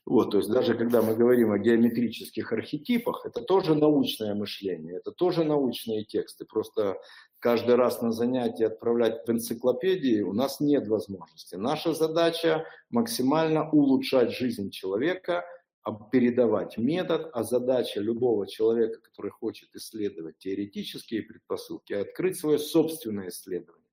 Вот, 0.04 0.30
то 0.30 0.38
есть 0.38 0.50
даже 0.50 0.74
когда 0.74 1.02
мы 1.02 1.14
говорим 1.14 1.52
о 1.52 1.58
геометрических 1.58 2.50
архетипах, 2.50 3.26
это 3.26 3.42
тоже 3.42 3.74
научное 3.74 4.34
мышление, 4.34 4.96
это 4.96 5.12
тоже 5.12 5.44
научные 5.44 6.02
тексты. 6.02 6.46
Просто 6.46 6.96
каждый 7.40 7.74
раз 7.74 8.00
на 8.00 8.10
занятие 8.10 8.68
отправлять 8.68 9.26
в 9.26 9.30
энциклопедии 9.30 10.22
у 10.22 10.32
нас 10.32 10.60
нет 10.60 10.88
возможности. 10.88 11.56
Наша 11.56 11.92
задача 11.92 12.64
максимально 12.90 13.70
улучшать 13.70 14.32
жизнь 14.32 14.70
человека– 14.70 15.44
передавать 15.92 16.78
метод, 16.78 17.30
а 17.32 17.42
задача 17.42 18.00
любого 18.00 18.46
человека, 18.46 19.00
который 19.00 19.30
хочет 19.30 19.74
исследовать 19.74 20.38
теоретические 20.38 21.22
предпосылки, 21.22 21.92
открыть 21.92 22.38
свое 22.38 22.58
собственное 22.58 23.28
исследование. 23.28 23.84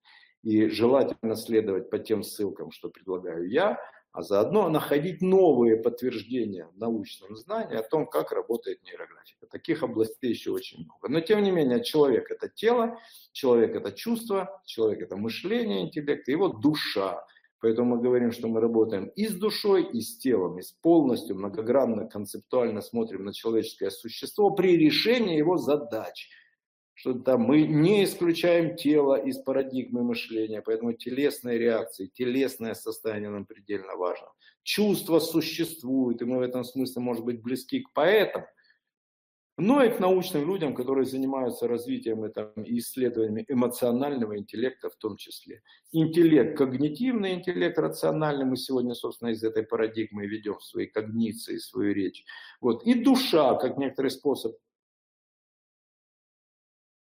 И 0.43 0.67
желательно 0.67 1.35
следовать 1.35 1.89
по 1.89 1.97
тем 1.97 2.23
ссылкам, 2.23 2.72
что 2.72 2.89
предлагаю 2.89 3.49
я, 3.49 3.80
а 4.15 4.22
заодно 4.22 4.69
находить 4.69 5.22
новые 5.22 5.76
подтверждения 5.76 6.67
в 6.67 6.77
научном 6.77 7.35
знании 7.35 7.76
о 7.76 7.84
том, 7.84 8.07
как 8.07 8.31
работает 8.31 8.81
нейрографика. 8.84 9.45
Таких 9.45 9.84
областей 9.84 10.30
еще 10.30 10.51
очень 10.51 10.85
много. 10.85 11.09
Но 11.09 11.19
тем 11.19 11.43
не 11.43 11.51
менее, 11.51 11.84
человек 11.84 12.31
это 12.31 12.47
тело, 12.47 12.97
человек 13.34 13.76
это 13.76 13.91
чувство, 13.91 14.61
человек 14.65 15.01
это 15.01 15.17
мышление, 15.17 15.81
интеллект, 15.81 16.30
и 16.30 16.31
его 16.31 16.47
душа. 16.47 17.26
Поэтому 17.65 17.95
мы 17.95 17.99
говорим, 18.03 18.31
что 18.31 18.47
мы 18.47 18.61
работаем 18.61 19.07
и 19.15 19.25
с 19.25 19.33
душой, 19.33 19.89
и 19.91 19.99
с 19.99 20.19
телом, 20.19 20.59
и 20.59 20.61
с 20.61 20.71
полностью 20.71 21.35
многогранно, 21.35 22.05
концептуально 22.05 22.81
смотрим 22.81 23.25
на 23.25 23.33
человеческое 23.33 23.89
существо 23.89 24.51
при 24.51 24.77
решении 24.77 25.35
его 25.35 25.57
задач. 25.57 26.29
Что 26.93 27.15
там 27.15 27.41
мы 27.41 27.63
не 27.63 28.03
исключаем 28.03 28.75
тело 28.75 29.15
из 29.15 29.39
парадигмы 29.39 30.03
мышления, 30.03 30.61
поэтому 30.61 30.93
телесные 30.93 31.57
реакции, 31.57 32.11
телесное 32.13 32.75
состояние 32.75 33.31
нам 33.31 33.47
предельно 33.47 33.95
важно. 33.95 34.27
Чувства 34.61 35.17
существуют, 35.17 36.21
и 36.21 36.25
мы 36.25 36.37
в 36.37 36.41
этом 36.41 36.63
смысле, 36.63 37.01
может 37.01 37.25
быть, 37.25 37.41
близки 37.41 37.79
к 37.79 37.93
поэтам, 37.93 38.45
но 39.57 39.82
и 39.84 39.90
к 39.90 39.99
научным 39.99 40.45
людям, 40.48 40.76
которые 40.76 41.06
занимаются 41.06 41.68
развитием 41.68 42.26
и 42.26 42.80
исследованиями 42.80 43.45
эмоционального 43.48 44.38
интеллекта 44.38 44.90
в 44.90 44.95
том 44.98 45.15
числе. 45.15 45.61
Интеллект, 45.91 46.57
когнитивный 46.57 47.36
интеллект, 47.36 47.77
рациональный, 47.80 48.45
мы 48.45 48.57
сегодня, 48.57 48.94
собственно, 48.94 49.30
из 49.30 49.44
этой 49.44 49.64
парадигмы 49.64 50.27
ведем 50.27 50.60
свои 50.60 50.88
когниции, 50.88 51.57
свою 51.57 51.94
речь. 51.94 52.26
Вот. 52.60 52.86
И 52.86 52.95
душа, 52.95 53.56
как 53.56 53.77
некоторый 53.77 54.10
способ 54.10 54.56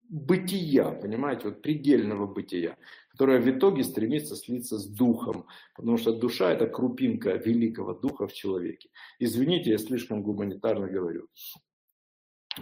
бытия, 0.09 0.91
понимаете, 0.91 1.49
вот 1.49 1.61
предельного 1.61 2.25
бытия, 2.25 2.77
которое 3.11 3.39
в 3.39 3.47
итоге 3.47 3.83
стремится 3.83 4.35
слиться 4.35 4.79
с 4.79 4.87
духом, 4.87 5.45
потому 5.75 5.97
что 5.97 6.13
душа– 6.13 6.51
это 6.53 6.65
крупинка 6.65 7.33
великого 7.35 7.93
духа 7.93 8.27
в 8.27 8.33
человеке. 8.33 8.89
Извините, 9.19 9.69
я 9.69 9.77
слишком 9.77 10.23
гуманитарно 10.23 10.87
говорю. 10.87 11.27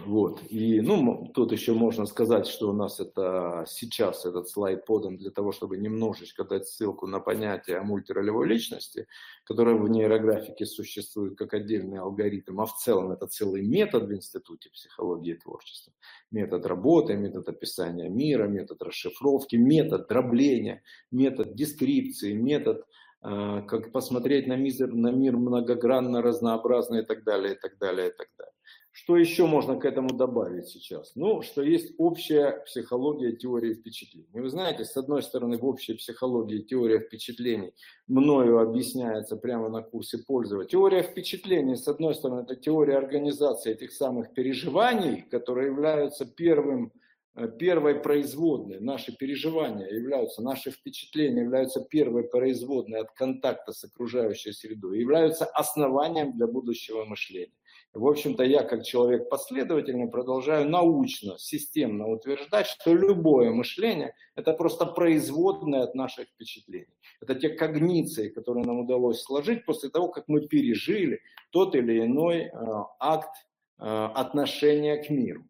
Вот. 0.06 0.40
И, 0.48 0.80
ну, 0.80 1.30
тут 1.34 1.52
еще 1.52 1.72
можно 1.72 2.06
сказать, 2.06 2.46
что 2.46 2.70
у 2.70 2.72
нас 2.72 3.00
это 3.00 3.64
сейчас 3.68 4.24
этот 4.24 4.48
слайд 4.48 4.86
подан 4.86 5.16
для 5.16 5.30
того, 5.30 5.52
чтобы 5.52 5.76
немножечко 5.76 6.44
дать 6.44 6.66
ссылку 6.66 7.06
на 7.06 7.20
понятие 7.20 7.78
о 7.78 7.84
мультиролевой 7.84 8.46
личности, 8.46 9.06
которое 9.44 9.76
в 9.76 9.88
нейрографике 9.88 10.66
существует 10.66 11.36
как 11.36 11.54
отдельный 11.54 11.98
алгоритм, 11.98 12.60
а 12.60 12.66
в 12.66 12.76
целом 12.76 13.12
это 13.12 13.26
целый 13.26 13.62
метод 13.62 14.04
в 14.04 14.14
Институте 14.14 14.70
психологии 14.70 15.32
и 15.32 15.38
творчества. 15.38 15.92
Метод 16.30 16.66
работы, 16.66 17.16
метод 17.16 17.48
описания 17.48 18.08
мира, 18.08 18.46
метод 18.46 18.82
расшифровки, 18.82 19.56
метод 19.56 20.08
дробления, 20.08 20.82
метод 21.10 21.54
дескрипции, 21.54 22.32
метод 22.32 22.84
э, 23.22 23.62
как 23.66 23.92
посмотреть 23.92 24.46
на 24.46 24.56
мир, 24.56 24.88
на 24.88 25.10
мир 25.10 25.36
многогранно, 25.36 26.22
разнообразно 26.22 26.96
и 26.96 27.04
так 27.04 27.24
далее, 27.24 27.54
и 27.54 27.58
так 27.58 27.78
далее, 27.78 28.08
и 28.08 28.12
так 28.12 28.28
далее. 28.38 28.52
Что 28.90 29.16
еще 29.16 29.46
можно 29.46 29.76
к 29.76 29.84
этому 29.84 30.10
добавить 30.10 30.68
сейчас? 30.68 31.12
Ну, 31.14 31.42
что 31.42 31.62
есть 31.62 31.94
общая 31.98 32.62
психология 32.66 33.32
теории 33.32 33.74
впечатлений. 33.74 34.28
Вы 34.32 34.48
знаете, 34.48 34.84
с 34.84 34.96
одной 34.96 35.22
стороны, 35.22 35.56
в 35.56 35.64
общей 35.64 35.94
психологии 35.94 36.62
теория 36.62 36.98
впечатлений 36.98 37.72
мною 38.08 38.58
объясняется 38.58 39.36
прямо 39.36 39.68
на 39.68 39.82
курсе 39.82 40.18
пользователя. 40.18 40.68
Теория 40.68 41.02
впечатлений, 41.02 41.76
с 41.76 41.86
одной 41.86 42.14
стороны, 42.14 42.40
это 42.40 42.56
теория 42.56 42.96
организации 42.96 43.72
этих 43.72 43.92
самых 43.92 44.32
переживаний, 44.34 45.22
которые 45.30 45.68
являются 45.68 46.26
первым 46.26 46.92
э, 47.36 47.48
первой 47.58 48.00
производной, 48.00 48.80
наши 48.80 49.16
переживания 49.16 49.86
являются, 49.86 50.42
наши 50.42 50.70
впечатления 50.70 51.42
являются 51.42 51.80
первой 51.84 52.24
производной 52.24 53.00
от 53.00 53.12
контакта 53.12 53.72
с 53.72 53.84
окружающей 53.84 54.52
средой, 54.52 54.98
являются 54.98 55.44
основанием 55.44 56.36
для 56.36 56.46
будущего 56.46 57.04
мышления. 57.04 57.52
В 57.94 58.06
общем-то, 58.06 58.44
я 58.44 58.64
как 58.64 58.84
человек 58.84 59.28
последовательный 59.28 60.08
продолжаю 60.08 60.68
научно, 60.68 61.38
системно 61.38 62.06
утверждать, 62.08 62.66
что 62.66 62.92
любое 62.92 63.50
мышление– 63.50 64.14
это 64.36 64.52
просто 64.52 64.84
производное 64.86 65.82
от 65.82 65.94
наших 65.94 66.28
впечатлений. 66.28 66.94
Это 67.20 67.34
те 67.34 67.48
когниции, 67.48 68.28
которые 68.28 68.64
нам 68.64 68.80
удалось 68.80 69.22
сложить 69.22 69.64
после 69.64 69.88
того, 69.88 70.08
как 70.08 70.24
мы 70.28 70.46
пережили 70.46 71.20
тот 71.50 71.74
или 71.74 72.04
иной 72.04 72.42
э, 72.42 72.50
акт 73.00 73.34
э, 73.78 73.84
отношения 73.84 75.02
к 75.02 75.08
миру. 75.08 75.44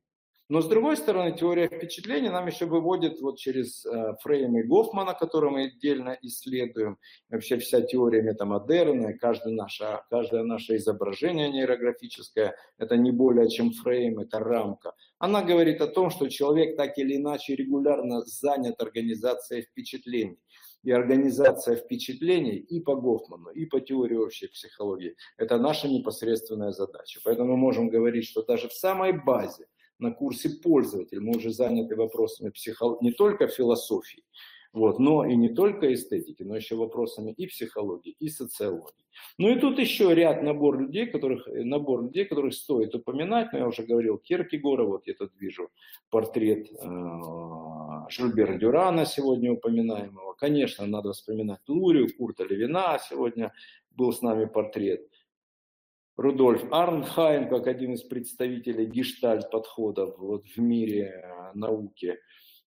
Но 0.50 0.62
с 0.62 0.66
другой 0.66 0.96
стороны, 0.96 1.36
теория 1.36 1.68
впечатления 1.68 2.30
нам 2.30 2.46
еще 2.46 2.64
выводит 2.64 3.20
вот 3.20 3.38
через 3.38 3.84
э, 3.84 4.14
фреймы 4.22 4.62
Гофмана, 4.62 5.12
которые 5.12 5.50
мы 5.50 5.64
отдельно 5.64 6.16
исследуем, 6.22 6.96
вообще 7.28 7.58
вся 7.58 7.82
теория 7.82 8.22
метамодерна, 8.22 9.12
каждое 9.18 9.52
наше, 9.52 10.00
каждое 10.08 10.44
наше 10.44 10.76
изображение 10.76 11.52
нейрографическое, 11.52 12.56
это 12.78 12.96
не 12.96 13.12
более 13.12 13.50
чем 13.50 13.72
фрейм, 13.72 14.20
это 14.20 14.38
рамка. 14.38 14.94
Она 15.18 15.42
говорит 15.42 15.82
о 15.82 15.86
том, 15.86 16.08
что 16.08 16.30
человек 16.30 16.76
так 16.78 16.96
или 16.96 17.16
иначе 17.16 17.54
регулярно 17.54 18.22
занят 18.22 18.80
организацией 18.80 19.62
впечатлений. 19.62 20.38
И 20.82 20.90
организация 20.92 21.76
впечатлений 21.76 22.56
и 22.56 22.80
по 22.80 22.94
Гофману, 22.94 23.50
и 23.50 23.66
по 23.66 23.80
теории 23.80 24.16
общей 24.16 24.46
психологии– 24.46 25.14
это 25.36 25.58
наша 25.58 25.88
непосредственная 25.88 26.70
задача. 26.70 27.20
Поэтому 27.22 27.50
мы 27.50 27.56
можем 27.58 27.90
говорить, 27.90 28.24
что 28.24 28.42
даже 28.42 28.68
в 28.68 28.72
самой 28.72 29.12
базе– 29.12 29.66
на 29.98 30.10
курсе 30.10 30.50
пользователь. 30.50 31.20
Мы 31.20 31.36
уже 31.36 31.50
заняты 31.50 31.96
вопросами 31.96 32.50
психо... 32.50 32.98
не 33.00 33.12
только 33.12 33.48
философии, 33.48 34.24
вот, 34.72 34.98
но 34.98 35.24
и 35.24 35.34
не 35.34 35.48
только 35.48 35.92
эстетики, 35.92 36.42
но 36.42 36.54
еще 36.54 36.76
вопросами 36.76 37.32
и 37.32 37.46
психологии, 37.46 38.14
и 38.18 38.28
социологии. 38.28 39.06
Ну 39.38 39.48
и 39.48 39.58
тут 39.58 39.78
еще 39.78 40.14
ряд 40.14 40.42
набор 40.42 40.78
людей, 40.78 41.06
которых, 41.06 41.46
набор 41.46 42.02
людей, 42.02 42.24
которых 42.26 42.54
стоит 42.54 42.94
упоминать. 42.94 43.52
Но 43.52 43.58
я 43.58 43.66
уже 43.66 43.82
говорил 43.82 44.18
Киркегора, 44.18 44.84
вот 44.84 45.06
я 45.06 45.14
тут 45.14 45.32
вижу 45.38 45.70
портрет 46.10 46.68
э, 46.70 48.08
Жильбера 48.10 48.58
Дюрана 48.58 49.06
сегодня 49.06 49.52
упоминаемого. 49.52 50.34
Конечно, 50.34 50.86
надо 50.86 51.12
вспоминать 51.12 51.60
Лурию, 51.66 52.14
Курта 52.16 52.44
Левина 52.44 52.98
сегодня 53.08 53.52
был 53.90 54.12
с 54.12 54.22
нами 54.22 54.44
портрет. 54.44 55.08
Рудольф 56.18 56.64
Арнхайм, 56.72 57.48
как 57.48 57.68
один 57.68 57.92
из 57.94 58.02
представителей 58.02 58.86
гештальт-подходов 58.86 60.18
вот, 60.18 60.44
в 60.48 60.58
мире 60.58 61.04
э, 61.04 61.52
науки. 61.54 62.18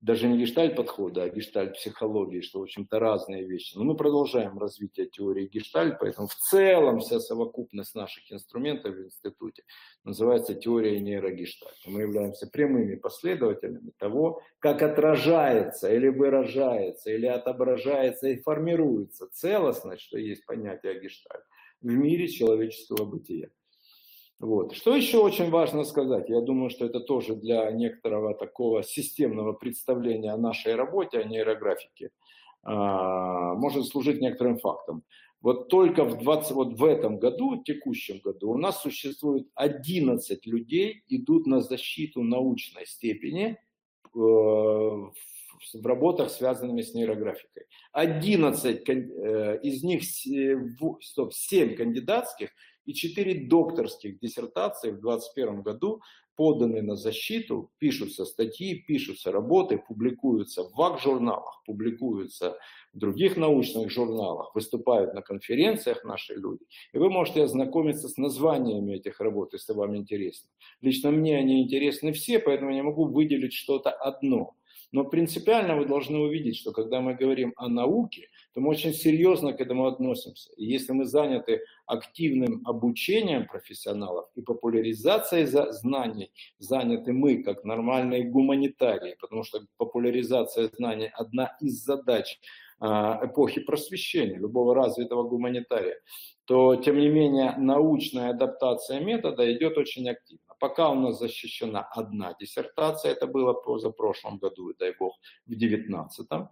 Даже 0.02 0.28
не 0.28 0.38
гештальт-подхода, 0.38 1.22
а 1.22 1.30
гештальт-психологии, 1.30 2.42
что, 2.42 2.60
в 2.60 2.64
общем-то, 2.64 2.98
разные 2.98 3.46
вещи. 3.46 3.74
Но 3.74 3.84
мы 3.84 3.96
продолжаем 3.96 4.58
развитие 4.58 5.06
теории 5.06 5.46
гештальт, 5.46 5.98
поэтому 5.98 6.26
в 6.26 6.34
целом 6.34 7.00
вся 7.00 7.20
совокупность 7.20 7.94
наших 7.94 8.30
инструментов 8.30 8.94
в 8.94 9.04
институте 9.06 9.62
называется 10.04 10.54
теория 10.54 11.00
нейрогештальт. 11.00 11.78
Мы 11.86 12.02
являемся 12.02 12.48
прямыми 12.48 12.96
последователями 12.96 13.92
того, 13.98 14.42
как 14.58 14.82
отражается 14.82 15.90
или 15.90 16.08
выражается, 16.08 17.10
или 17.10 17.26
отображается 17.26 18.28
и 18.28 18.42
формируется 18.42 19.26
целостность, 19.32 20.02
что 20.02 20.18
есть 20.18 20.44
понятие 20.44 21.00
гештальт 21.00 21.42
в 21.80 21.86
мире 21.86 22.28
человеческого 22.28 23.04
бытия. 23.04 23.48
Вот. 24.40 24.74
Что 24.74 24.94
еще 24.94 25.18
очень 25.18 25.50
важно 25.50 25.84
сказать? 25.84 26.28
Я 26.28 26.40
думаю, 26.40 26.70
что 26.70 26.86
это 26.86 27.00
тоже 27.00 27.34
для 27.34 27.70
некоторого 27.72 28.34
такого 28.34 28.84
системного 28.84 29.52
представления 29.52 30.32
о 30.32 30.38
нашей 30.38 30.76
работе, 30.76 31.18
о 31.18 31.24
нейрографике, 31.24 32.10
а, 32.62 33.54
может 33.54 33.86
служить 33.86 34.20
некоторым 34.20 34.58
фактом. 34.58 35.02
Вот 35.40 35.68
только 35.68 36.04
в, 36.04 36.18
20, 36.18 36.50
вот 36.52 36.78
в 36.78 36.84
этом 36.84 37.18
году, 37.18 37.56
в 37.56 37.64
текущем 37.64 38.20
году, 38.22 38.50
у 38.50 38.58
нас 38.58 38.82
существует 38.82 39.48
11 39.54 40.46
людей, 40.46 41.04
идут 41.08 41.46
на 41.46 41.60
защиту 41.60 42.22
научной 42.22 42.86
степени 42.86 43.56
э, 44.14 45.06
в 45.72 45.86
работах, 45.86 46.30
связанными 46.30 46.82
с 46.82 46.94
нейрографикой. 46.94 47.64
11 47.92 48.88
э, 48.88 49.60
из 49.62 49.82
них, 49.82 50.02
стоп, 51.02 51.32
7 51.32 51.76
кандидатских 51.76 52.50
и 52.86 52.94
4 52.94 53.48
докторских 53.48 54.18
диссертаций 54.18 54.92
в 54.92 55.00
2021 55.00 55.62
году 55.62 56.00
поданы 56.38 56.82
на 56.82 56.94
защиту, 56.94 57.72
пишутся 57.78 58.24
статьи, 58.24 58.74
пишутся 58.86 59.32
работы, 59.32 59.76
публикуются 59.76 60.62
в 60.62 60.72
ВАК-журналах, 60.76 61.62
публикуются 61.66 62.56
в 62.94 62.98
других 62.98 63.36
научных 63.36 63.90
журналах, 63.90 64.54
выступают 64.54 65.14
на 65.14 65.22
конференциях 65.22 66.04
наши 66.04 66.34
люди. 66.34 66.64
И 66.92 66.98
вы 66.98 67.10
можете 67.10 67.42
ознакомиться 67.42 68.08
с 68.08 68.16
названиями 68.16 68.94
этих 68.94 69.20
работ, 69.20 69.52
если 69.52 69.72
вам 69.72 69.96
интересно. 69.96 70.48
Лично 70.80 71.10
мне 71.10 71.36
они 71.36 71.60
интересны 71.60 72.12
все, 72.12 72.38
поэтому 72.38 72.70
я 72.70 72.76
не 72.76 72.82
могу 72.82 73.06
выделить 73.06 73.52
что-то 73.52 73.90
одно. 73.90 74.54
Но 74.90 75.04
принципиально 75.04 75.76
вы 75.76 75.84
должны 75.84 76.18
увидеть, 76.18 76.56
что 76.56 76.72
когда 76.72 77.00
мы 77.00 77.14
говорим 77.14 77.52
о 77.56 77.68
науке, 77.68 78.28
то 78.54 78.60
мы 78.60 78.70
очень 78.70 78.94
серьезно 78.94 79.52
к 79.52 79.60
этому 79.60 79.86
относимся. 79.86 80.50
И 80.56 80.64
если 80.64 80.92
мы 80.92 81.04
заняты 81.04 81.60
активным 81.86 82.62
обучением 82.64 83.46
профессионалов 83.46 84.28
и 84.34 84.40
популяризацией 84.40 85.46
знаний, 85.46 86.32
заняты 86.58 87.12
мы 87.12 87.42
как 87.42 87.64
нормальные 87.64 88.24
гуманитарии, 88.24 89.16
потому 89.20 89.44
что 89.44 89.60
популяризация 89.76 90.70
знаний 90.74 91.10
одна 91.12 91.56
из 91.60 91.84
задач 91.84 92.38
а, 92.80 93.20
эпохи 93.26 93.60
просвещения, 93.60 94.36
любого 94.36 94.74
развитого 94.74 95.24
гуманитария, 95.24 95.96
то, 96.44 96.76
тем 96.76 96.98
не 96.98 97.08
менее, 97.08 97.54
научная 97.58 98.30
адаптация 98.30 99.00
метода 99.00 99.52
идет 99.52 99.76
очень 99.76 100.08
активно. 100.08 100.47
Пока 100.58 100.90
у 100.90 100.94
нас 100.94 101.18
защищена 101.18 101.82
одна 101.82 102.34
диссертация, 102.38 103.12
это 103.12 103.26
было 103.26 103.52
позапрошлом 103.52 104.38
году, 104.38 104.72
дай 104.78 104.94
бог, 104.98 105.16
в 105.46 105.52
19-м. 105.52 106.48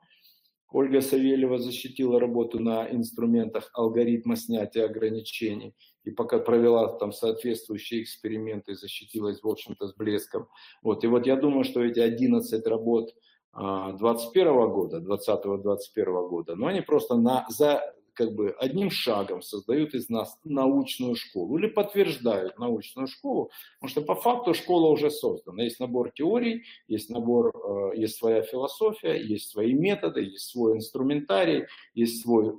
Ольга 0.73 1.01
Савельева 1.01 1.59
защитила 1.59 2.19
работу 2.19 2.59
на 2.61 2.91
инструментах 2.91 3.70
алгоритма 3.73 4.37
снятия 4.37 4.85
ограничений 4.85 5.74
и 6.05 6.11
пока 6.11 6.39
провела 6.39 6.99
там 6.99 7.12
соответствующие 7.12 8.03
эксперименты, 8.03 8.74
защитилась, 8.74 9.43
в 9.43 9.49
общем-то, 9.49 9.87
с 9.89 9.95
блеском. 9.95 10.49
Вот. 10.83 11.05
И 11.05 11.07
вот 11.07 11.27
я 11.27 11.37
думаю, 11.37 11.65
что 11.65 11.85
эти 11.85 12.01
11 12.01 12.66
работ 12.66 13.15
21 13.53 14.49
а, 14.49 14.66
года, 14.66 14.99
20-21 14.99 16.28
года, 16.28 16.57
но 16.57 16.66
они 16.66 16.83
просто 16.83 17.16
на, 17.16 17.47
за 17.49 17.95
как 18.17 18.35
бы 18.35 18.51
одним 18.59 18.91
шагом 18.91 19.43
создают 19.43 19.95
из 19.95 20.09
нас 20.09 20.39
научную 20.45 21.15
школу 21.15 21.59
или 21.59 21.67
подтверждают 21.67 22.59
научную 22.59 23.07
школу, 23.07 23.51
потому 23.79 23.91
что 23.91 24.03
по 24.03 24.15
факту 24.15 24.55
школа 24.55 24.91
уже 24.91 25.11
создана. 25.11 25.63
Есть 25.63 25.79
набор 25.79 26.11
теорий, 26.11 26.65
есть 26.89 27.11
набор, 27.11 27.53
э, 27.95 27.99
есть 27.99 28.17
своя 28.17 28.43
философия, 28.43 29.15
есть 29.23 29.51
свои 29.51 29.75
методы, 29.75 30.23
есть 30.23 30.51
свой 30.51 30.77
инструментарий, 30.77 31.67
есть 31.95 32.23
свой 32.23 32.55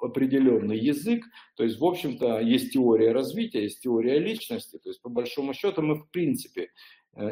определенный 0.00 0.78
язык, 0.78 1.24
то 1.56 1.64
есть, 1.64 1.78
в 1.78 1.84
общем-то, 1.84 2.40
есть 2.40 2.72
теория 2.72 3.12
развития, 3.12 3.62
есть 3.62 3.80
теория 3.80 4.18
личности, 4.18 4.78
то 4.78 4.88
есть, 4.88 5.02
по 5.02 5.08
большому 5.08 5.54
счету, 5.54 5.82
мы, 5.82 5.96
в 5.96 6.10
принципе, 6.10 6.70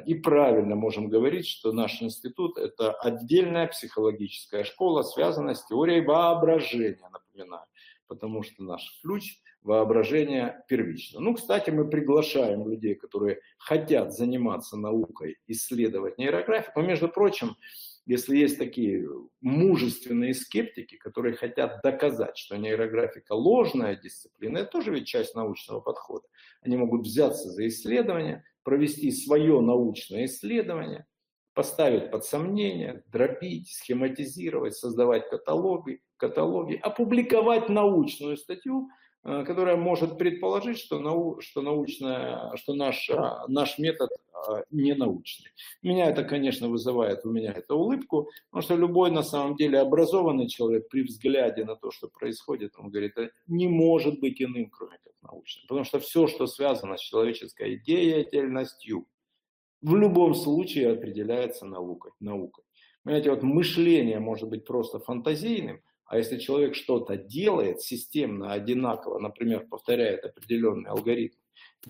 и 0.06 0.14
правильно 0.14 0.74
можем 0.76 1.08
говорить, 1.08 1.46
что 1.46 1.72
наш 1.72 2.02
институт– 2.02 2.58
это 2.58 2.92
отдельная 2.92 3.66
психологическая 3.66 4.64
школа, 4.64 5.02
связанная 5.02 5.54
с 5.54 5.66
теорией 5.66 6.02
воображения, 6.02 7.08
напоминаю, 7.10 7.66
потому 8.06 8.42
что 8.42 8.62
наш 8.62 9.00
ключ 9.02 9.38
воображения 9.62 10.64
первично. 10.68 11.20
Ну, 11.20 11.34
кстати, 11.34 11.70
мы 11.70 11.88
приглашаем 11.88 12.68
людей, 12.68 12.94
которые 12.94 13.40
хотят 13.58 14.12
заниматься 14.12 14.76
наукой, 14.76 15.38
исследовать 15.46 16.18
нейрографику. 16.18 16.80
Но, 16.80 16.86
между 16.86 17.08
прочим, 17.08 17.56
если 18.04 18.36
есть 18.36 18.58
такие 18.58 19.08
мужественные 19.40 20.34
скептики, 20.34 20.96
которые 20.96 21.34
хотят 21.34 21.80
доказать, 21.82 22.36
что 22.36 22.56
нейрографика 22.56 23.32
ложная 23.32 23.94
дисциплина, 23.94 24.58
это 24.58 24.70
тоже 24.72 24.92
ведь 24.92 25.06
часть 25.06 25.36
научного 25.36 25.80
подхода. 25.80 26.26
Они 26.62 26.76
могут 26.76 27.02
взяться 27.02 27.48
за 27.48 27.68
исследование, 27.68 28.44
провести 28.62 29.10
свое 29.10 29.60
научное 29.60 30.26
исследование, 30.26 31.06
поставить 31.54 32.10
под 32.10 32.24
сомнение, 32.24 33.02
дробить, 33.06 33.70
схематизировать, 33.70 34.74
создавать 34.74 35.28
каталоги, 35.28 36.00
каталоги, 36.16 36.74
опубликовать 36.74 37.68
научную 37.68 38.36
статью, 38.36 38.88
которая 39.22 39.76
может 39.76 40.18
предположить, 40.18 40.78
что, 40.78 40.98
нау, 40.98 41.40
что, 41.40 41.62
научная, 41.62 42.56
что 42.56 42.74
наш, 42.74 43.08
а, 43.10 43.44
наш 43.46 43.78
метод 43.78 44.10
а, 44.32 44.64
не 44.70 44.94
научный. 44.94 45.50
Меня 45.82 46.10
это, 46.10 46.24
конечно, 46.24 46.68
вызывает 46.68 47.24
у 47.24 47.30
меня 47.30 47.52
это 47.52 47.74
улыбку, 47.74 48.30
потому 48.50 48.62
что 48.62 48.74
любой 48.74 49.10
на 49.10 49.22
самом 49.22 49.56
деле 49.56 49.78
образованный 49.78 50.48
человек 50.48 50.88
при 50.88 51.02
взгляде 51.02 51.64
на 51.64 51.76
то, 51.76 51.92
что 51.92 52.08
происходит, 52.08 52.72
он 52.76 52.90
говорит, 52.90 53.12
это 53.16 53.32
не 53.46 53.68
может 53.68 54.18
быть 54.18 54.42
иным, 54.42 54.70
кроме 54.70 54.98
как 55.04 55.12
научным. 55.22 55.66
Потому 55.68 55.84
что 55.84 56.00
все, 56.00 56.26
что 56.26 56.46
связано 56.46 56.96
с 56.96 57.00
человеческой 57.00 57.78
деятельностью, 57.78 59.06
в 59.82 59.94
любом 59.96 60.34
случае 60.34 60.92
определяется 60.92 61.66
наукой. 61.66 62.12
наукой. 62.20 62.64
Понимаете, 63.04 63.30
вот 63.30 63.42
мышление 63.42 64.20
может 64.20 64.48
быть 64.48 64.64
просто 64.64 65.00
фантазийным, 65.00 65.80
а 66.12 66.18
если 66.18 66.38
человек 66.38 66.74
что-то 66.74 67.16
делает 67.16 67.80
системно, 67.80 68.52
одинаково, 68.52 69.18
например, 69.18 69.66
повторяет 69.66 70.26
определенный 70.26 70.90
алгоритм, 70.90 71.38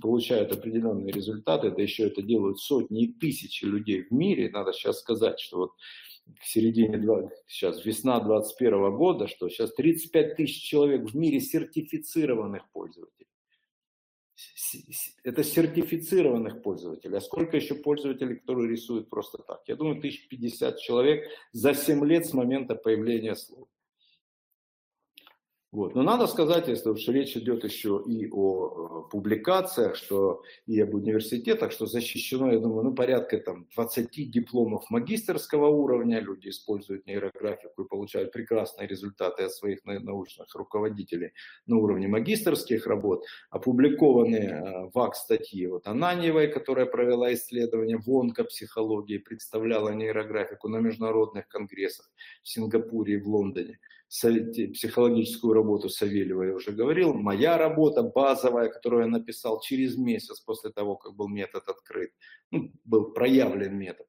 получают 0.01 0.53
определенные 0.53 1.12
результаты, 1.12 1.73
да 1.73 1.82
еще 1.82 2.05
это 2.05 2.23
делают 2.23 2.61
сотни 2.61 3.03
и 3.03 3.12
тысячи 3.12 3.65
людей 3.65 4.03
в 4.05 4.12
мире. 4.12 4.49
Надо 4.49 4.73
сейчас 4.73 5.01
сказать, 5.01 5.40
что 5.40 5.57
вот 5.57 5.73
к 6.39 6.44
середине, 6.44 7.31
сейчас 7.49 7.85
весна 7.85 8.20
2021 8.20 8.97
года, 8.97 9.27
что 9.27 9.49
сейчас 9.49 9.74
35 9.74 10.36
тысяч 10.36 10.62
человек 10.62 11.11
в 11.11 11.16
мире 11.16 11.40
сертифицированных 11.40 12.70
пользователей. 12.70 13.27
Это 15.24 15.43
сертифицированных 15.43 16.62
пользователей. 16.62 17.16
А 17.16 17.20
сколько 17.20 17.57
еще 17.57 17.74
пользователей, 17.74 18.36
которые 18.36 18.70
рисуют 18.70 19.11
просто 19.11 19.39
так? 19.39 19.62
Я 19.66 19.74
думаю, 19.74 19.99
1050 19.99 20.78
человек 20.78 21.28
за 21.51 21.74
7 21.74 22.07
лет 22.07 22.24
с 22.24 22.32
момента 22.32 22.77
появления 22.77 23.35
слова. 23.35 23.66
Вот. 25.73 25.94
Но 25.94 26.03
надо 26.03 26.27
сказать, 26.27 26.69
если 26.69 26.90
уж 26.90 27.09
речь 27.09 27.35
идет 27.35 27.65
еще 27.65 28.03
и 28.07 28.28
о 28.31 29.07
э, 29.07 29.11
публикациях, 29.11 29.97
что 29.97 30.43
и 30.66 30.78
об 30.78 30.93
университетах, 30.93 31.73
что 31.73 31.86
защищено, 31.86 32.53
я 32.53 32.59
думаю, 32.59 32.85
ну, 32.85 32.94
порядка 32.94 33.39
там, 33.39 33.66
20 33.74 34.31
дипломов 34.31 34.85
магистрского 34.90 35.69
уровня, 35.69 36.20
люди 36.20 36.51
используют 36.51 37.07
нейрографику 37.07 37.85
и 37.85 37.89
получают 37.89 38.32
прекрасные 38.32 38.86
результаты 38.86 39.44
от 39.44 39.53
своих 39.53 39.82
научных 39.86 40.55
руководителей 40.55 41.32
на 41.65 41.78
уровне 41.78 42.07
магистрских 42.07 42.86
работ, 42.86 43.24
опубликованные 43.49 44.51
э, 44.51 44.90
ВАК 44.93 45.16
статьи 45.16 45.66
вот 45.69 45.86
Ананьевой, 45.86 46.49
которая 46.49 46.85
провела 46.85 47.32
исследование 47.32 47.97
в 47.97 48.11
онкопсихологии, 48.11 49.16
представляла 49.16 49.89
нейрографику 49.89 50.69
на 50.69 50.81
международных 50.81 51.49
конгрессах 51.49 52.11
в 52.43 52.49
Сингапуре 52.49 53.15
и 53.15 53.20
в 53.23 53.27
Лондоне 53.27 53.78
психологическую 54.12 55.55
работу 55.55 55.89
Савельева 55.89 56.43
я 56.43 56.55
уже 56.55 56.72
говорил. 56.72 57.14
Моя 57.14 57.56
работа 57.56 58.02
базовая, 58.02 58.68
которую 58.68 59.05
я 59.05 59.09
написал 59.09 59.60
через 59.60 59.97
месяц 59.97 60.40
после 60.40 60.70
того, 60.70 60.97
как 60.97 61.14
был 61.14 61.28
метод 61.28 61.66
открыт, 61.68 62.10
ну, 62.51 62.70
был 62.84 63.12
проявлен 63.12 63.74
метод. 63.76 64.06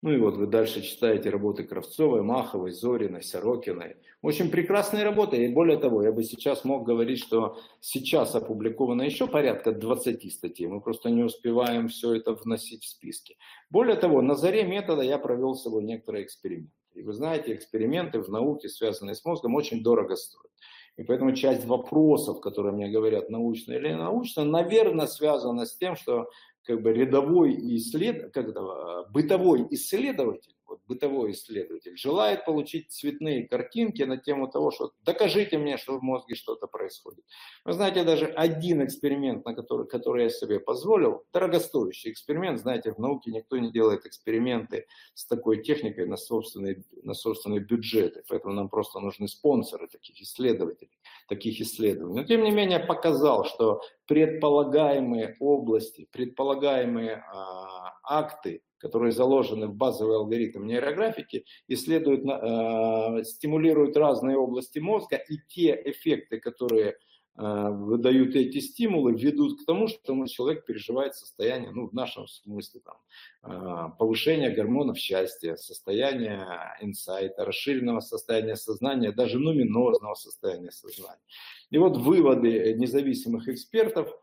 Ну 0.00 0.12
и 0.12 0.18
вот 0.18 0.36
вы 0.36 0.46
дальше 0.46 0.82
читаете 0.82 1.30
работы 1.30 1.64
Кравцовой, 1.64 2.22
Маховой, 2.22 2.72
Зориной, 2.72 3.22
Сорокиной. 3.22 3.96
Очень 4.20 4.50
прекрасные 4.50 5.02
работы. 5.02 5.42
И 5.42 5.48
более 5.48 5.78
того, 5.78 6.02
я 6.02 6.12
бы 6.12 6.24
сейчас 6.24 6.62
мог 6.62 6.84
говорить, 6.84 7.20
что 7.20 7.58
сейчас 7.80 8.34
опубликовано 8.34 9.00
еще 9.00 9.26
порядка 9.26 9.72
20 9.72 10.30
статей. 10.30 10.66
Мы 10.66 10.82
просто 10.82 11.08
не 11.08 11.22
успеваем 11.22 11.88
все 11.88 12.16
это 12.16 12.34
вносить 12.34 12.84
в 12.84 12.88
списки. 12.88 13.38
Более 13.70 13.96
того, 13.96 14.20
на 14.20 14.34
заре 14.34 14.64
метода 14.64 15.00
я 15.00 15.18
провел 15.18 15.54
с 15.54 15.62
собой 15.62 15.84
некоторые 15.84 16.24
эксперименты. 16.24 16.83
И 16.94 17.02
вы 17.02 17.12
знаете, 17.12 17.54
эксперименты 17.54 18.20
в 18.20 18.28
науке, 18.28 18.68
связанные 18.68 19.14
с 19.14 19.24
мозгом, 19.24 19.54
очень 19.54 19.82
дорого 19.82 20.16
стоят. 20.16 20.50
И 20.96 21.02
поэтому 21.02 21.34
часть 21.34 21.64
вопросов, 21.66 22.40
которые 22.40 22.72
мне 22.72 22.88
говорят, 22.88 23.28
научно 23.28 23.72
или 23.72 23.88
не 23.88 23.96
научно, 23.96 24.44
наверное, 24.44 25.06
связана 25.06 25.66
с 25.66 25.76
тем, 25.76 25.96
что 25.96 26.30
как 26.62 26.82
бы 26.82 26.92
рядовой 26.92 27.54
исслед... 27.76 28.32
как 28.32 28.48
это, 28.48 29.06
бытовой 29.12 29.66
исследователь 29.70 30.53
вот 30.74 30.80
бытовой 30.86 31.32
исследователь, 31.32 31.96
желает 31.96 32.44
получить 32.44 32.90
цветные 32.90 33.48
картинки 33.48 34.02
на 34.02 34.16
тему 34.16 34.48
того, 34.48 34.70
что 34.70 34.92
докажите 35.04 35.58
мне, 35.58 35.76
что 35.76 35.98
в 35.98 36.02
мозге 36.02 36.34
что-то 36.34 36.66
происходит. 36.66 37.24
Вы 37.64 37.72
знаете, 37.72 38.04
даже 38.04 38.26
один 38.26 38.84
эксперимент, 38.84 39.44
на 39.44 39.54
который, 39.54 39.86
который 39.86 40.24
я 40.24 40.30
себе 40.30 40.60
позволил, 40.60 41.24
дорогостоящий 41.32 42.10
эксперимент, 42.10 42.60
знаете, 42.60 42.92
в 42.92 42.98
науке 42.98 43.30
никто 43.30 43.56
не 43.58 43.70
делает 43.70 44.06
эксперименты 44.06 44.86
с 45.14 45.26
такой 45.26 45.62
техникой 45.62 46.06
на 46.06 46.16
собственные, 46.16 46.84
на 47.02 47.14
собственные 47.14 47.60
бюджеты, 47.60 48.22
поэтому 48.28 48.54
нам 48.54 48.68
просто 48.68 49.00
нужны 49.00 49.28
спонсоры 49.28 49.88
таких 49.88 50.20
исследователей, 50.20 50.98
таких 51.28 51.60
исследований. 51.60 52.20
Но 52.20 52.24
тем 52.24 52.42
не 52.42 52.50
менее 52.50 52.80
показал, 52.80 53.44
что 53.44 53.80
предполагаемые 54.06 55.36
области, 55.40 56.08
предполагаемые 56.12 57.24
а, 57.32 57.94
акты 58.02 58.62
которые 58.84 59.12
заложены 59.12 59.68
в 59.68 59.74
базовый 59.74 60.16
алгоритм 60.16 60.66
нейрографики, 60.66 61.46
исследуют, 61.68 62.22
э, 62.26 63.24
стимулируют 63.24 63.96
разные 63.96 64.36
области 64.36 64.78
мозга, 64.78 65.16
и 65.16 65.38
те 65.48 65.72
эффекты, 65.86 66.38
которые 66.38 66.90
э, 66.90 67.68
выдают 67.70 68.36
эти 68.36 68.58
стимулы, 68.58 69.14
ведут 69.14 69.62
к 69.62 69.64
тому, 69.64 69.88
что 69.88 70.26
человек 70.26 70.66
переживает 70.66 71.14
состояние, 71.14 71.70
ну, 71.70 71.88
в 71.88 71.94
нашем 71.94 72.26
смысле, 72.28 72.82
там, 72.84 72.96
э, 73.42 73.90
повышение 73.98 74.50
гормонов 74.50 74.98
счастья, 74.98 75.56
состояние 75.56 76.46
инсайта, 76.82 77.46
расширенного 77.46 78.00
состояния 78.00 78.56
сознания, 78.56 79.12
даже 79.12 79.38
нуминозного 79.38 80.14
состояния 80.14 80.72
сознания. 80.72 81.24
И 81.70 81.78
вот 81.78 81.96
выводы 81.96 82.74
независимых 82.74 83.48
экспертов– 83.48 84.14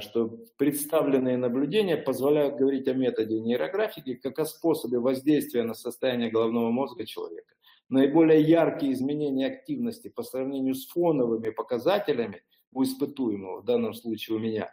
что 0.00 0.38
представленные 0.56 1.36
наблюдения 1.36 1.96
позволяют 1.96 2.56
говорить 2.56 2.88
о 2.88 2.94
методе 2.94 3.40
нейрографики 3.40 4.14
как 4.14 4.38
о 4.38 4.46
способе 4.46 4.98
воздействия 4.98 5.64
на 5.64 5.74
состояние 5.74 6.30
головного 6.30 6.70
мозга 6.70 7.04
человека. 7.04 7.54
Наиболее 7.88 8.40
яркие 8.40 8.94
изменения 8.94 9.46
активности 9.46 10.08
по 10.08 10.22
сравнению 10.22 10.74
с 10.74 10.86
фоновыми 10.86 11.50
показателями 11.50 12.42
у 12.72 12.82
испытуемого, 12.82 13.60
в 13.60 13.64
данном 13.64 13.94
случае 13.94 14.36
у 14.36 14.40
меня, 14.40 14.72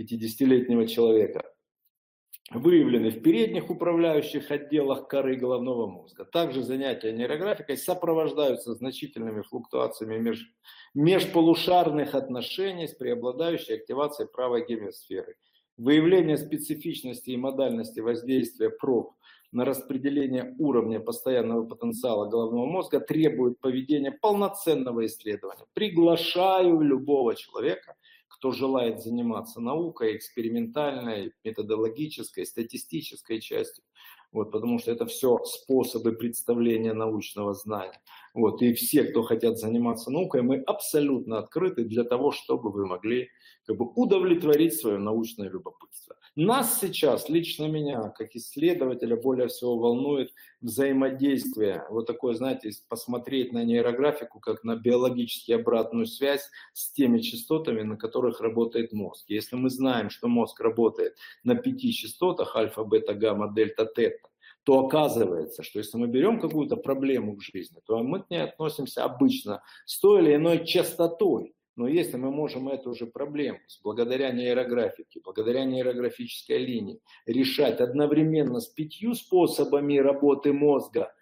50-летнего 0.00 0.86
человека, 0.86 1.53
выявлены 2.54 3.10
в 3.10 3.20
передних 3.20 3.68
управляющих 3.68 4.50
отделах 4.50 5.08
коры 5.08 5.36
головного 5.36 5.86
мозга. 5.86 6.24
Также 6.24 6.62
занятия 6.62 7.12
нейрографикой 7.12 7.76
сопровождаются 7.76 8.74
значительными 8.74 9.42
флуктуациями 9.42 10.18
меж, 10.18 10.52
межполушарных 10.94 12.14
отношений 12.14 12.86
с 12.86 12.94
преобладающей 12.94 13.74
активацией 13.74 14.28
правой 14.28 14.64
гемисферы. 14.66 15.36
Выявление 15.76 16.38
специфичности 16.38 17.30
и 17.30 17.36
модальности 17.36 17.98
воздействия 17.98 18.70
проб 18.70 19.14
на 19.50 19.64
распределение 19.64 20.54
уровня 20.58 21.00
постоянного 21.00 21.64
потенциала 21.64 22.28
головного 22.28 22.66
мозга 22.66 23.00
требует 23.00 23.58
поведения 23.60 24.12
полноценного 24.12 25.06
исследования. 25.06 25.64
Приглашаю 25.74 26.80
любого 26.80 27.34
человека 27.34 27.96
кто 28.36 28.50
желает 28.52 29.02
заниматься 29.02 29.60
наукой, 29.60 30.16
экспериментальной, 30.16 31.32
методологической, 31.44 32.44
статистической 32.44 33.40
частью. 33.40 33.84
Вот, 34.32 34.50
потому 34.50 34.80
что 34.80 34.90
это 34.90 35.06
все 35.06 35.38
способы 35.44 36.12
представления 36.12 36.92
научного 36.92 37.54
знания. 37.54 38.00
Вот, 38.34 38.62
и 38.62 38.74
все, 38.74 39.04
кто 39.04 39.22
хотят 39.22 39.58
заниматься 39.58 40.10
наукой, 40.10 40.42
мы 40.42 40.58
абсолютно 40.58 41.38
открыты 41.38 41.84
для 41.84 42.02
того, 42.02 42.32
чтобы 42.32 42.72
вы 42.72 42.84
могли 42.84 43.28
как 43.64 43.76
бы, 43.76 43.86
удовлетворить 43.94 44.74
свое 44.74 44.98
научное 44.98 45.48
любопытство. 45.48 46.16
Нас 46.34 46.80
сейчас, 46.80 47.28
лично 47.28 47.66
меня, 47.66 48.08
как 48.08 48.34
исследователя, 48.34 49.14
более 49.14 49.46
всего 49.46 49.78
волнует 49.78 50.32
взаимодействие. 50.60 51.84
Вот 51.90 52.08
такое, 52.08 52.34
знаете, 52.34 52.72
посмотреть 52.88 53.52
на 53.52 53.62
нейрографику, 53.62 54.40
как 54.40 54.64
на 54.64 54.74
биологически 54.74 55.52
обратную 55.52 56.06
связь 56.06 56.50
с 56.72 56.90
теми 56.90 57.20
частотами, 57.20 57.82
на 57.82 57.96
которых 57.96 58.40
работает 58.40 58.92
мозг. 58.92 59.26
Если 59.28 59.54
мы 59.54 59.70
знаем, 59.70 60.10
что 60.10 60.26
мозг 60.26 60.58
работает 60.60 61.14
на 61.44 61.54
пяти 61.54 61.92
частотах, 61.92 62.56
альфа, 62.56 62.82
бета, 62.82 63.14
гамма, 63.14 63.54
дельта, 63.54 63.86
тета, 63.86 64.28
то 64.64 64.86
оказывается, 64.86 65.62
что 65.62 65.78
если 65.78 65.98
мы 65.98 66.06
берем 66.08 66.40
какую-то 66.40 66.76
проблему 66.76 67.36
в 67.36 67.40
жизни, 67.40 67.80
то 67.86 68.02
мы 68.02 68.22
к 68.22 68.30
ней 68.30 68.42
относимся 68.42 69.04
обычно 69.04 69.62
с 69.84 70.00
той 70.00 70.22
или 70.22 70.34
иной 70.36 70.64
частотой. 70.64 71.54
Но 71.76 71.88
если 71.88 72.16
мы 72.16 72.30
можем 72.30 72.68
эту 72.68 72.94
же 72.94 73.06
проблему 73.06 73.58
благодаря 73.82 74.30
нейрографике, 74.30 75.20
благодаря 75.22 75.64
нейрографической 75.64 76.58
линии 76.58 77.00
решать 77.26 77.80
одновременно 77.80 78.60
с 78.60 78.68
пятью 78.68 79.14
способами 79.14 79.98
работы 79.98 80.52
мозга, 80.52 81.12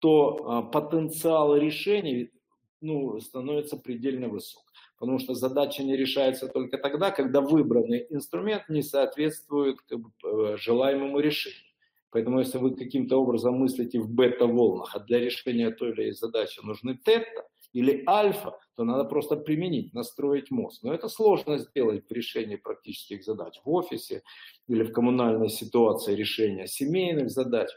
то 0.00 0.44
а, 0.44 0.62
потенциал 0.62 1.56
решений 1.56 2.32
ну, 2.80 3.20
становится 3.20 3.76
предельно 3.76 4.28
высок. 4.28 4.64
Потому 4.98 5.18
что 5.18 5.34
задача 5.34 5.82
не 5.82 5.96
решается 5.96 6.48
только 6.48 6.76
тогда, 6.76 7.10
когда 7.10 7.40
выбранный 7.40 8.06
инструмент 8.10 8.68
не 8.68 8.82
соответствует 8.82 9.80
как 9.82 10.00
бы, 10.00 10.56
желаемому 10.58 11.20
решению. 11.20 11.69
Поэтому 12.10 12.40
если 12.40 12.58
вы 12.58 12.74
каким-то 12.74 13.20
образом 13.20 13.54
мыслите 13.54 14.00
в 14.00 14.10
бета-волнах, 14.10 14.94
а 14.94 15.00
для 15.00 15.20
решения 15.20 15.70
той 15.70 15.92
или 15.92 16.02
иной 16.02 16.12
задачи 16.12 16.60
нужны 16.62 16.96
тета 16.96 17.46
или 17.72 18.02
альфа, 18.08 18.58
то 18.76 18.84
надо 18.84 19.04
просто 19.04 19.36
применить, 19.36 19.94
настроить 19.94 20.50
мозг. 20.50 20.82
Но 20.82 20.92
это 20.92 21.08
сложно 21.08 21.58
сделать 21.58 22.06
при 22.08 22.16
решении 22.18 22.56
практических 22.56 23.24
задач 23.24 23.60
в 23.64 23.70
офисе 23.70 24.22
или 24.66 24.82
в 24.82 24.92
коммунальной 24.92 25.48
ситуации 25.48 26.14
решения 26.14 26.66
семейных 26.66 27.30
задач. 27.30 27.70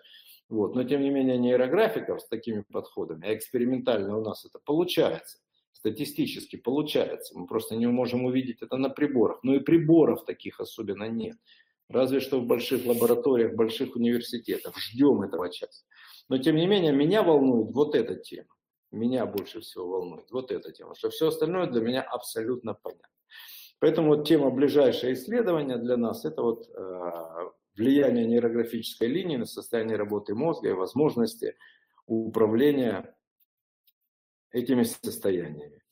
Вот. 0.49 0.75
Но 0.75 0.83
тем 0.83 1.01
не 1.01 1.09
менее 1.09 1.37
нейрографиков 1.37 2.21
с 2.21 2.27
такими 2.27 2.61
подходами, 2.61 3.27
а 3.27 3.35
экспериментально 3.35 4.17
у 4.17 4.23
нас 4.23 4.45
это 4.45 4.59
получается 4.63 5.37
статистически 5.83 6.55
получается. 6.55 7.37
Мы 7.37 7.45
просто 7.45 7.75
не 7.75 7.87
можем 7.87 8.23
увидеть 8.23 8.61
это 8.61 8.77
на 8.77 8.89
приборах. 8.89 9.39
Но 9.43 9.55
и 9.55 9.59
приборов 9.59 10.23
таких 10.23 10.61
особенно 10.61 11.09
нет. 11.09 11.35
Разве 11.89 12.19
что 12.19 12.39
в 12.39 12.45
больших 12.45 12.85
лабораториях, 12.85 13.55
больших 13.55 13.95
университетах. 13.95 14.77
Ждем 14.77 15.21
этого 15.21 15.51
часа. 15.51 15.83
Но 16.29 16.37
тем 16.37 16.55
не 16.55 16.65
менее, 16.65 16.91
меня 16.91 17.23
волнует 17.23 17.71
вот 17.71 17.95
эта 17.95 18.15
тема. 18.15 18.49
меня 18.91 19.25
больше 19.25 19.59
всего 19.61 19.87
волнует. 19.87 20.31
Вот 20.31 20.51
эта 20.51 20.71
тема. 20.71 20.95
Что 20.95 21.09
все 21.09 21.27
остальное 21.27 21.67
для 21.67 21.81
меня 21.81 22.01
абсолютно 22.01 22.73
понятно. 22.73 23.07
Поэтому 23.79 24.15
вот 24.15 24.27
тема 24.27 24.49
ближайшее 24.49 25.13
исследования 25.13 25.77
для 25.77 25.97
нас 25.97 26.23
это 26.23 26.41
вот 26.41 26.69
э, 26.69 27.49
влияние 27.75 28.25
нейрографической 28.25 29.09
линии 29.09 29.35
на 29.35 29.45
состояние 29.45 29.97
работы 29.97 30.33
мозга 30.33 30.69
и 30.69 30.73
возможности 30.73 31.57
управления 32.05 33.13
этими 34.51 34.83
состояниями. 34.83 35.82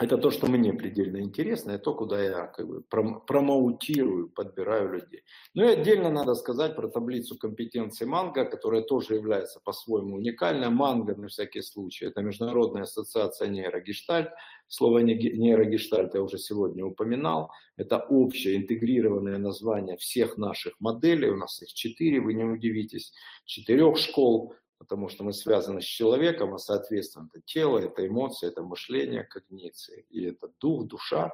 Это 0.00 0.18
то, 0.18 0.30
что 0.30 0.46
мне 0.46 0.72
предельно 0.72 1.20
интересно, 1.20 1.72
и 1.72 1.78
то, 1.78 1.94
куда 1.94 2.20
я 2.20 2.46
как 2.46 2.66
бы 2.66 2.82
промоутирую, 2.82 4.28
подбираю 4.28 4.94
людей. 4.94 5.22
Ну 5.54 5.64
и 5.64 5.72
отдельно 5.72 6.10
надо 6.10 6.34
сказать 6.34 6.74
про 6.74 6.88
таблицу 6.88 7.38
компетенции 7.38 8.04
Манго, 8.04 8.44
которая 8.44 8.82
тоже 8.82 9.14
является 9.14 9.60
по-своему 9.60 10.16
уникальной. 10.16 10.68
Манго, 10.68 11.14
на 11.14 11.28
всякий 11.28 11.62
случай, 11.62 12.06
это 12.06 12.22
Международная 12.22 12.82
ассоциация 12.82 13.48
нейрогештальт. 13.48 14.30
Слово 14.66 14.98
нейрогештальт 14.98 16.14
я 16.14 16.22
уже 16.22 16.38
сегодня 16.38 16.84
упоминал. 16.84 17.52
Это 17.76 17.98
общее 17.98 18.56
интегрированное 18.56 19.38
название 19.38 19.96
всех 19.96 20.36
наших 20.36 20.74
моделей. 20.80 21.30
У 21.30 21.36
нас 21.36 21.62
их 21.62 21.72
четыре, 21.72 22.20
вы 22.20 22.34
не 22.34 22.44
удивитесь, 22.44 23.12
четырех 23.44 23.96
школ 23.96 24.54
потому 24.78 25.08
что 25.08 25.24
мы 25.24 25.32
связаны 25.32 25.80
с 25.80 25.84
человеком, 25.84 26.54
а 26.54 26.58
соответственно 26.58 27.28
это 27.32 27.42
тело, 27.44 27.78
это 27.78 28.06
эмоции, 28.06 28.48
это 28.48 28.62
мышление, 28.62 29.24
когниции, 29.24 30.06
и 30.10 30.24
это 30.24 30.50
дух, 30.60 30.86
душа. 30.86 31.32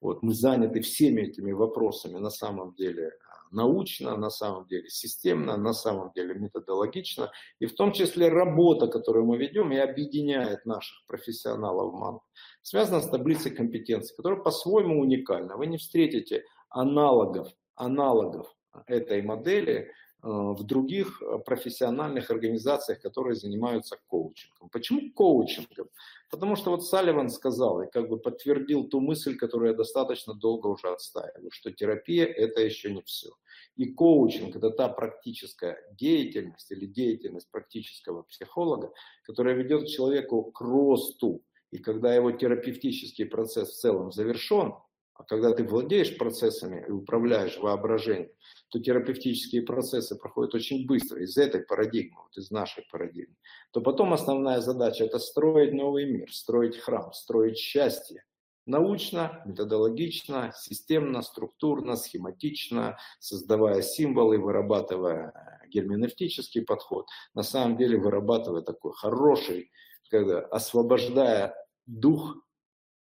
Вот, 0.00 0.22
мы 0.22 0.34
заняты 0.34 0.80
всеми 0.80 1.22
этими 1.22 1.52
вопросами 1.52 2.18
на 2.18 2.30
самом 2.30 2.74
деле 2.74 3.08
а, 3.08 3.54
научно, 3.54 4.16
на 4.16 4.30
самом 4.30 4.66
деле 4.66 4.88
системно, 4.88 5.56
на 5.56 5.74
самом 5.74 6.10
деле 6.14 6.34
методологично, 6.34 7.30
и 7.58 7.66
в 7.66 7.74
том 7.74 7.92
числе 7.92 8.28
работа, 8.28 8.86
которую 8.86 9.26
мы 9.26 9.36
ведем 9.36 9.72
и 9.72 9.76
объединяет 9.76 10.64
наших 10.64 11.04
профессионалов 11.06 11.92
МАН, 11.92 12.20
связана 12.62 13.00
с 13.00 13.10
таблицей 13.10 13.50
компетенций, 13.50 14.16
которая 14.16 14.40
по-своему 14.40 15.00
уникальна. 15.00 15.56
Вы 15.56 15.66
не 15.66 15.76
встретите 15.76 16.44
аналогов, 16.70 17.48
аналогов 17.74 18.54
этой 18.86 19.22
модели 19.22 19.90
в 20.22 20.64
других 20.64 21.22
э, 21.22 21.38
профессиональных 21.38 22.30
организациях, 22.30 23.00
которые 23.00 23.34
занимаются 23.34 23.96
коучингом. 24.06 24.68
Почему 24.68 25.12
коучингом? 25.12 25.88
Потому 26.30 26.56
что 26.56 26.70
вот 26.70 26.86
Салливан 26.86 27.30
сказал 27.30 27.82
и 27.82 27.90
как 27.90 28.08
бы 28.08 28.18
подтвердил 28.18 28.84
ту 28.84 29.00
мысль, 29.00 29.36
которую 29.36 29.70
я 29.70 29.76
достаточно 29.76 30.34
долго 30.34 30.66
уже 30.68 30.88
отстаиваю, 30.88 31.50
что 31.50 31.70
терапия 31.70 32.26
это 32.26 32.60
еще 32.60 32.92
не 32.92 33.02
все. 33.02 33.30
И 33.76 33.86
коучинг 33.86 34.56
это 34.56 34.70
та 34.70 34.88
практическая 34.88 35.78
деятельность 35.92 36.70
или 36.70 36.86
деятельность 36.86 37.50
практического 37.50 38.22
психолога, 38.22 38.92
которая 39.22 39.54
ведет 39.54 39.88
человеку 39.88 40.44
к 40.52 40.60
росту. 40.60 41.42
И 41.70 41.78
когда 41.78 42.14
его 42.14 42.32
терапевтический 42.32 43.26
процесс 43.26 43.70
в 43.70 43.78
целом 43.78 44.12
завершен, 44.12 44.74
а 45.20 45.24
когда 45.24 45.52
ты 45.52 45.64
владеешь 45.64 46.16
процессами 46.16 46.82
и 46.88 46.90
управляешь 46.90 47.58
воображением, 47.58 48.30
то 48.70 48.80
терапевтические 48.80 49.62
процессы 49.62 50.16
проходят 50.16 50.54
очень 50.54 50.86
быстро 50.86 51.22
из 51.22 51.36
этой 51.36 51.60
парадигмы, 51.60 52.22
вот 52.22 52.36
из 52.38 52.50
нашей 52.50 52.84
парадигмы, 52.90 53.36
то 53.70 53.82
потом 53.82 54.14
основная 54.14 54.60
задача 54.60 55.04
это 55.04 55.18
строить 55.18 55.74
новый 55.74 56.06
мир, 56.06 56.32
строить 56.32 56.78
храм, 56.78 57.12
строить 57.12 57.58
счастье. 57.58 58.24
Научно, 58.64 59.42
методологично, 59.44 60.52
системно, 60.56 61.22
структурно, 61.22 61.96
схематично, 61.96 62.96
создавая 63.18 63.82
символы, 63.82 64.38
вырабатывая 64.38 65.60
герменевтический 65.68 66.62
подход, 66.62 67.08
на 67.34 67.42
самом 67.42 67.76
деле 67.76 67.98
вырабатывая 67.98 68.62
такой 68.62 68.92
хороший, 68.94 69.70
когда 70.08 70.40
освобождая 70.40 71.54
дух 71.86 72.36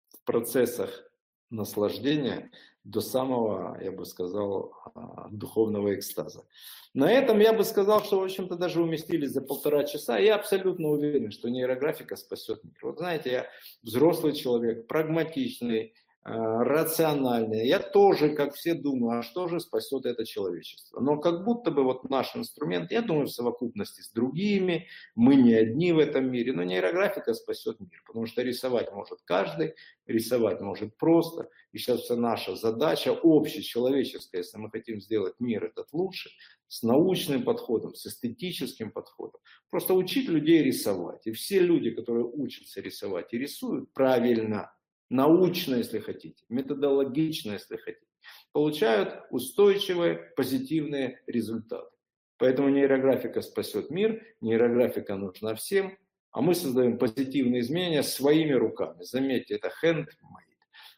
в 0.10 0.26
процессах 0.26 1.11
наслаждения 1.52 2.50
до 2.84 3.02
самого, 3.02 3.78
я 3.82 3.92
бы 3.92 4.06
сказал, 4.06 4.74
а, 4.96 5.28
духовного 5.30 5.94
экстаза. 5.94 6.46
На 6.94 7.12
этом 7.12 7.40
я 7.40 7.54
бы 7.54 7.64
сказал, 7.64 8.04
что, 8.04 8.20
в 8.20 8.24
общем-то, 8.24 8.56
даже 8.56 8.82
уместились 8.82 9.32
за 9.32 9.42
полтора 9.42 9.84
часа. 9.84 10.18
Я 10.18 10.36
абсолютно 10.36 10.90
уверен, 10.90 11.32
что 11.32 11.50
нейрографика 11.50 12.16
спасет 12.16 12.64
мир. 12.64 12.78
Вот 12.82 12.98
знаете, 12.98 13.32
я 13.32 13.48
взрослый 13.84 14.34
человек, 14.34 14.88
прагматичный, 14.88 15.94
рациональные. 16.24 17.68
Я 17.68 17.80
тоже, 17.80 18.36
как 18.36 18.54
все, 18.54 18.76
думаю, 18.76 19.20
а 19.20 19.24
что 19.24 19.48
же 19.48 19.60
спасет 19.60 20.06
это 20.06 20.24
человечество? 20.24 21.00
Но 21.00 21.18
как 21.18 21.44
будто 21.44 21.72
бы 21.72 21.84
вот 21.84 22.08
наш 22.10 22.36
инструмент, 22.36 22.92
я 22.92 23.02
думаю, 23.02 23.26
в 23.26 23.32
совокупности 23.32 24.02
с 24.02 24.12
другими, 24.12 24.88
мы 25.16 25.36
не 25.36 25.54
одни 25.54 25.92
в 25.94 25.98
этом 25.98 26.32
мире, 26.32 26.54
но 26.54 26.64
нейрографика 26.64 27.34
спасет 27.34 27.80
мир, 27.80 28.04
потому 28.06 28.28
что 28.28 28.44
рисовать 28.44 28.92
может 28.92 29.20
каждый, 29.26 29.74
рисовать 30.06 30.62
может 30.62 30.96
просто. 30.96 31.50
И 31.72 31.80
сейчас 31.80 32.02
вся 32.02 32.16
наша 32.16 32.56
задача 32.56 33.18
общечеловеческая, 33.24 34.42
если 34.42 34.60
мы 34.60 34.70
хотим 34.70 35.02
сделать 35.02 35.34
мир 35.40 35.66
этот 35.66 35.88
лучше, 35.92 36.30
с 36.68 36.84
научным 36.84 37.44
подходом, 37.44 37.96
с 37.96 38.06
эстетическим 38.06 38.92
подходом. 38.92 39.42
Просто 39.72 39.96
учить 39.96 40.30
людей 40.30 40.62
рисовать. 40.62 41.26
И 41.26 41.32
все 41.32 41.60
люди, 41.60 41.90
которые 41.90 42.26
учатся 42.26 42.80
рисовать 42.80 43.34
и 43.34 43.40
рисуют 43.40 43.92
правильно– 43.92 44.72
научно, 45.12 45.76
если 45.76 46.00
хотите, 46.00 46.44
методологично, 46.50 47.54
если 47.54 47.78
хотите, 47.78 48.08
получают 48.54 49.26
устойчивые 49.30 50.16
позитивные 50.36 51.22
результаты. 51.28 51.90
Поэтому 52.38 52.70
нейрографика 52.70 53.42
спасет 53.42 53.92
мир, 53.92 54.26
нейрографика 54.40 55.16
нужна 55.16 55.54
всем, 55.54 55.98
а 56.32 56.42
мы 56.42 56.56
создаем 56.56 56.98
позитивные 56.98 57.62
изменения 57.62 58.04
своими 58.04 58.54
руками. 58.54 59.04
Заметьте, 59.04 59.56
это 59.56 59.72
handmade. 59.84 60.08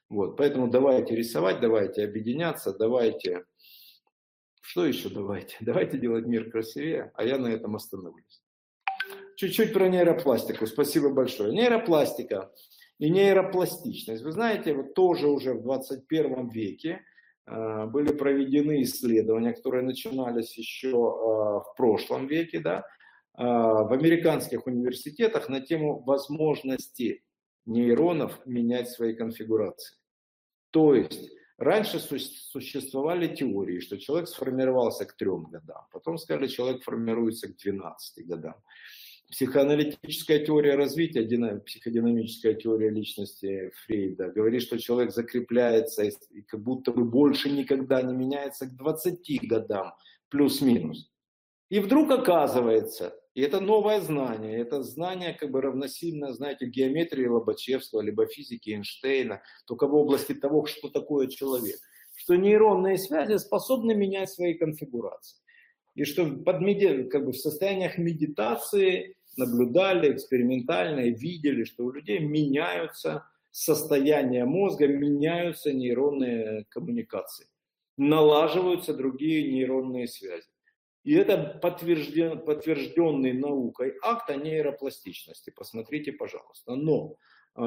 Вот, 0.09 0.37
поэтому 0.37 0.69
давайте 0.69 1.15
рисовать, 1.15 1.59
давайте 1.59 2.05
объединяться, 2.05 2.71
давайте... 2.77 3.45
Что 4.61 4.85
еще 4.85 5.09
давайте? 5.09 5.57
Давайте 5.61 5.97
делать 5.97 6.25
мир 6.25 6.49
красивее, 6.49 7.11
а 7.15 7.25
я 7.25 7.37
на 7.37 7.47
этом 7.47 7.75
остановлюсь. 7.75 8.41
Чуть-чуть 9.35 9.73
про 9.73 9.89
нейропластику. 9.89 10.65
Спасибо 10.67 11.09
большое. 11.09 11.51
Нейропластика 11.51 12.49
и 12.99 13.09
нейропластичность. 13.09 14.23
Вы 14.23 14.31
знаете, 14.31 14.73
вот 14.73 14.93
тоже 14.93 15.27
уже 15.27 15.53
в 15.53 15.63
21 15.63 16.49
веке 16.49 17.01
э, 17.45 17.85
были 17.85 18.13
проведены 18.13 18.83
исследования, 18.83 19.53
которые 19.53 19.83
начинались 19.83 20.57
еще 20.57 20.89
э, 20.89 20.91
в 20.91 21.73
прошлом 21.75 22.27
веке, 22.27 22.59
да, 22.59 22.79
э, 23.37 23.43
в 23.43 23.91
американских 23.91 24.67
университетах 24.67 25.49
на 25.49 25.59
тему 25.59 26.03
возможности 26.03 27.23
нейронов 27.65 28.45
менять 28.45 28.89
свои 28.89 29.13
конфигурации. 29.13 29.97
То 30.71 30.93
есть 30.95 31.31
раньше 31.57 31.99
существовали 31.99 33.33
теории, 33.33 33.79
что 33.79 33.97
человек 33.97 34.27
сформировался 34.27 35.05
к 35.05 35.13
трем 35.13 35.45
годам, 35.45 35.85
потом 35.91 36.17
сказали, 36.17 36.47
человек 36.47 36.83
формируется 36.83 37.47
к 37.47 37.57
12 37.57 38.27
годам. 38.27 38.55
Психоаналитическая 39.33 40.45
теория 40.45 40.75
развития, 40.75 41.23
психодинамическая 41.65 42.53
теория 42.53 42.91
личности 42.91 43.71
Фрейда 43.83 44.27
говорит, 44.27 44.61
что 44.61 44.77
человек 44.77 45.11
закрепляется 45.11 46.03
и 46.03 46.41
как 46.43 46.61
будто 46.61 46.91
бы 46.91 47.03
больше 47.03 47.49
никогда 47.49 48.03
не 48.03 48.13
меняется 48.13 48.67
к 48.67 48.75
20 48.75 49.47
годам, 49.47 49.95
плюс-минус. 50.29 51.11
И 51.69 51.79
вдруг 51.79 52.11
оказывается, 52.11 53.15
и 53.33 53.41
это 53.41 53.59
новое 53.59 54.01
знание, 54.01 54.59
это 54.59 54.83
знание 54.83 55.33
как 55.33 55.49
бы 55.49 55.61
равносильно, 55.61 56.31
знаете, 56.31 56.67
геометрии 56.67 57.25
Лобачевского, 57.25 58.01
либо 58.01 58.27
физики 58.27 58.69
Эйнштейна, 58.69 59.41
только 59.65 59.87
в 59.87 59.95
области 59.95 60.35
того, 60.35 60.67
что 60.67 60.89
такое 60.89 61.25
человек, 61.25 61.77
что 62.15 62.35
нейронные 62.35 62.99
связи 62.99 63.37
способны 63.39 63.95
менять 63.95 64.29
свои 64.29 64.53
конфигурации. 64.53 65.39
И 65.95 66.05
что 66.05 66.25
под 66.25 66.61
меди... 66.61 67.03
как 67.03 67.25
бы 67.25 67.31
в 67.31 67.37
состояниях 67.37 67.97
медитации 67.97 69.15
наблюдали 69.37 70.13
экспериментально 70.13 71.01
и 71.01 71.13
видели, 71.13 71.63
что 71.63 71.85
у 71.85 71.91
людей 71.91 72.19
меняются 72.19 73.25
состояния 73.51 74.45
мозга, 74.45 74.87
меняются 74.87 75.71
нейронные 75.71 76.65
коммуникации, 76.69 77.47
налаживаются 77.97 78.93
другие 78.93 79.51
нейронные 79.51 80.07
связи. 80.07 80.47
И 81.03 81.13
это 81.13 81.59
подтвержден, 81.61 82.39
подтвержденный 82.39 83.33
наукой 83.33 83.93
акт 84.01 84.29
о 84.29 84.35
нейропластичности. 84.35 85.51
Посмотрите, 85.55 86.13
пожалуйста. 86.13 86.75
Но 86.75 87.17
э, 87.55 87.59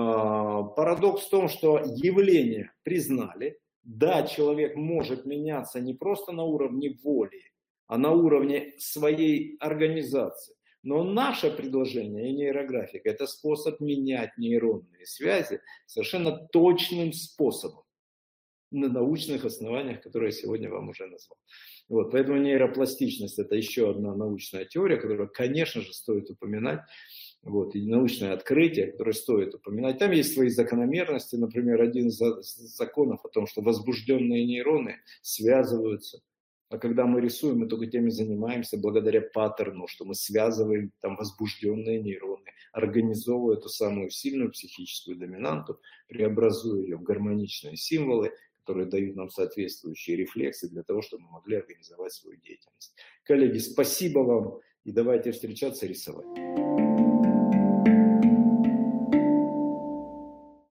парадокс 0.74 1.26
в 1.26 1.30
том, 1.30 1.48
что 1.48 1.82
явление 1.84 2.72
признали. 2.82 3.58
Да, 3.82 4.26
человек 4.26 4.74
может 4.74 5.26
меняться 5.26 5.80
не 5.80 5.94
просто 5.94 6.32
на 6.32 6.44
уровне 6.44 6.98
воли, 7.04 7.52
а 7.86 7.98
на 7.98 8.10
уровне 8.10 8.72
своей 8.78 9.56
организации. 9.60 10.56
Но 10.86 11.02
наше 11.02 11.50
предложение 11.50 12.28
и 12.28 12.32
нейрографика– 12.32 13.08
это 13.10 13.26
способ 13.26 13.80
менять 13.80 14.38
нейронные 14.38 15.04
связи 15.04 15.60
совершенно 15.84 16.30
точным 16.52 17.12
способом 17.12 17.82
на 18.70 18.88
научных 18.88 19.44
основаниях, 19.44 20.00
которые 20.00 20.28
я 20.28 20.40
сегодня 20.42 20.70
вам 20.70 20.90
уже 20.90 21.08
назвал. 21.08 21.38
Вот, 21.88 22.12
поэтому 22.12 22.38
нейропластичность– 22.38 23.36
это 23.40 23.56
еще 23.56 23.90
одна 23.90 24.14
научная 24.14 24.64
теория, 24.64 24.96
которую, 24.96 25.28
конечно 25.28 25.80
же, 25.80 25.92
стоит 25.92 26.30
упоминать. 26.30 26.82
вот, 27.42 27.74
и 27.76 27.86
научное 27.86 28.32
открытие, 28.32 28.92
которое 28.92 29.12
стоит 29.12 29.54
упоминать. 29.54 29.98
Там 29.98 30.10
есть 30.10 30.34
свои 30.34 30.50
закономерности, 30.50 31.36
например, 31.36 31.80
один 31.80 32.08
из 32.08 32.18
законов 32.76 33.24
о 33.24 33.28
том, 33.28 33.46
что 33.46 33.62
возбужденные 33.62 34.44
нейроны 34.44 34.96
связываются 35.22 36.20
а 36.68 36.78
когда 36.78 37.06
мы 37.06 37.20
рисуем, 37.20 37.60
мы 37.60 37.68
только 37.68 37.86
теми 37.86 38.10
занимаемся 38.10 38.76
благодаря 38.76 39.20
паттерну, 39.20 39.86
что 39.86 40.04
мы 40.04 40.14
связываем 40.14 40.92
там 41.00 41.16
возбужденные 41.16 42.02
нейроны, 42.02 42.50
организовывая 42.72 43.56
эту 43.56 43.68
самую 43.68 44.10
сильную 44.10 44.50
психическую 44.50 45.16
доминанту, 45.16 45.80
преобразуя 46.08 46.82
ее 46.82 46.96
в 46.96 47.02
гармоничные 47.02 47.76
символы, 47.76 48.32
которые 48.64 48.86
дают 48.86 49.14
нам 49.14 49.30
соответствующие 49.30 50.16
рефлексы 50.16 50.68
для 50.68 50.82
того, 50.82 51.02
чтобы 51.02 51.22
мы 51.24 51.32
могли 51.32 51.58
организовать 51.58 52.12
свою 52.12 52.36
деятельность. 52.38 52.96
Коллеги, 53.22 53.58
спасибо 53.58 54.20
вам 54.20 54.58
и 54.84 54.90
давайте 54.90 55.30
встречаться 55.30 55.86
рисовать. 55.86 56.95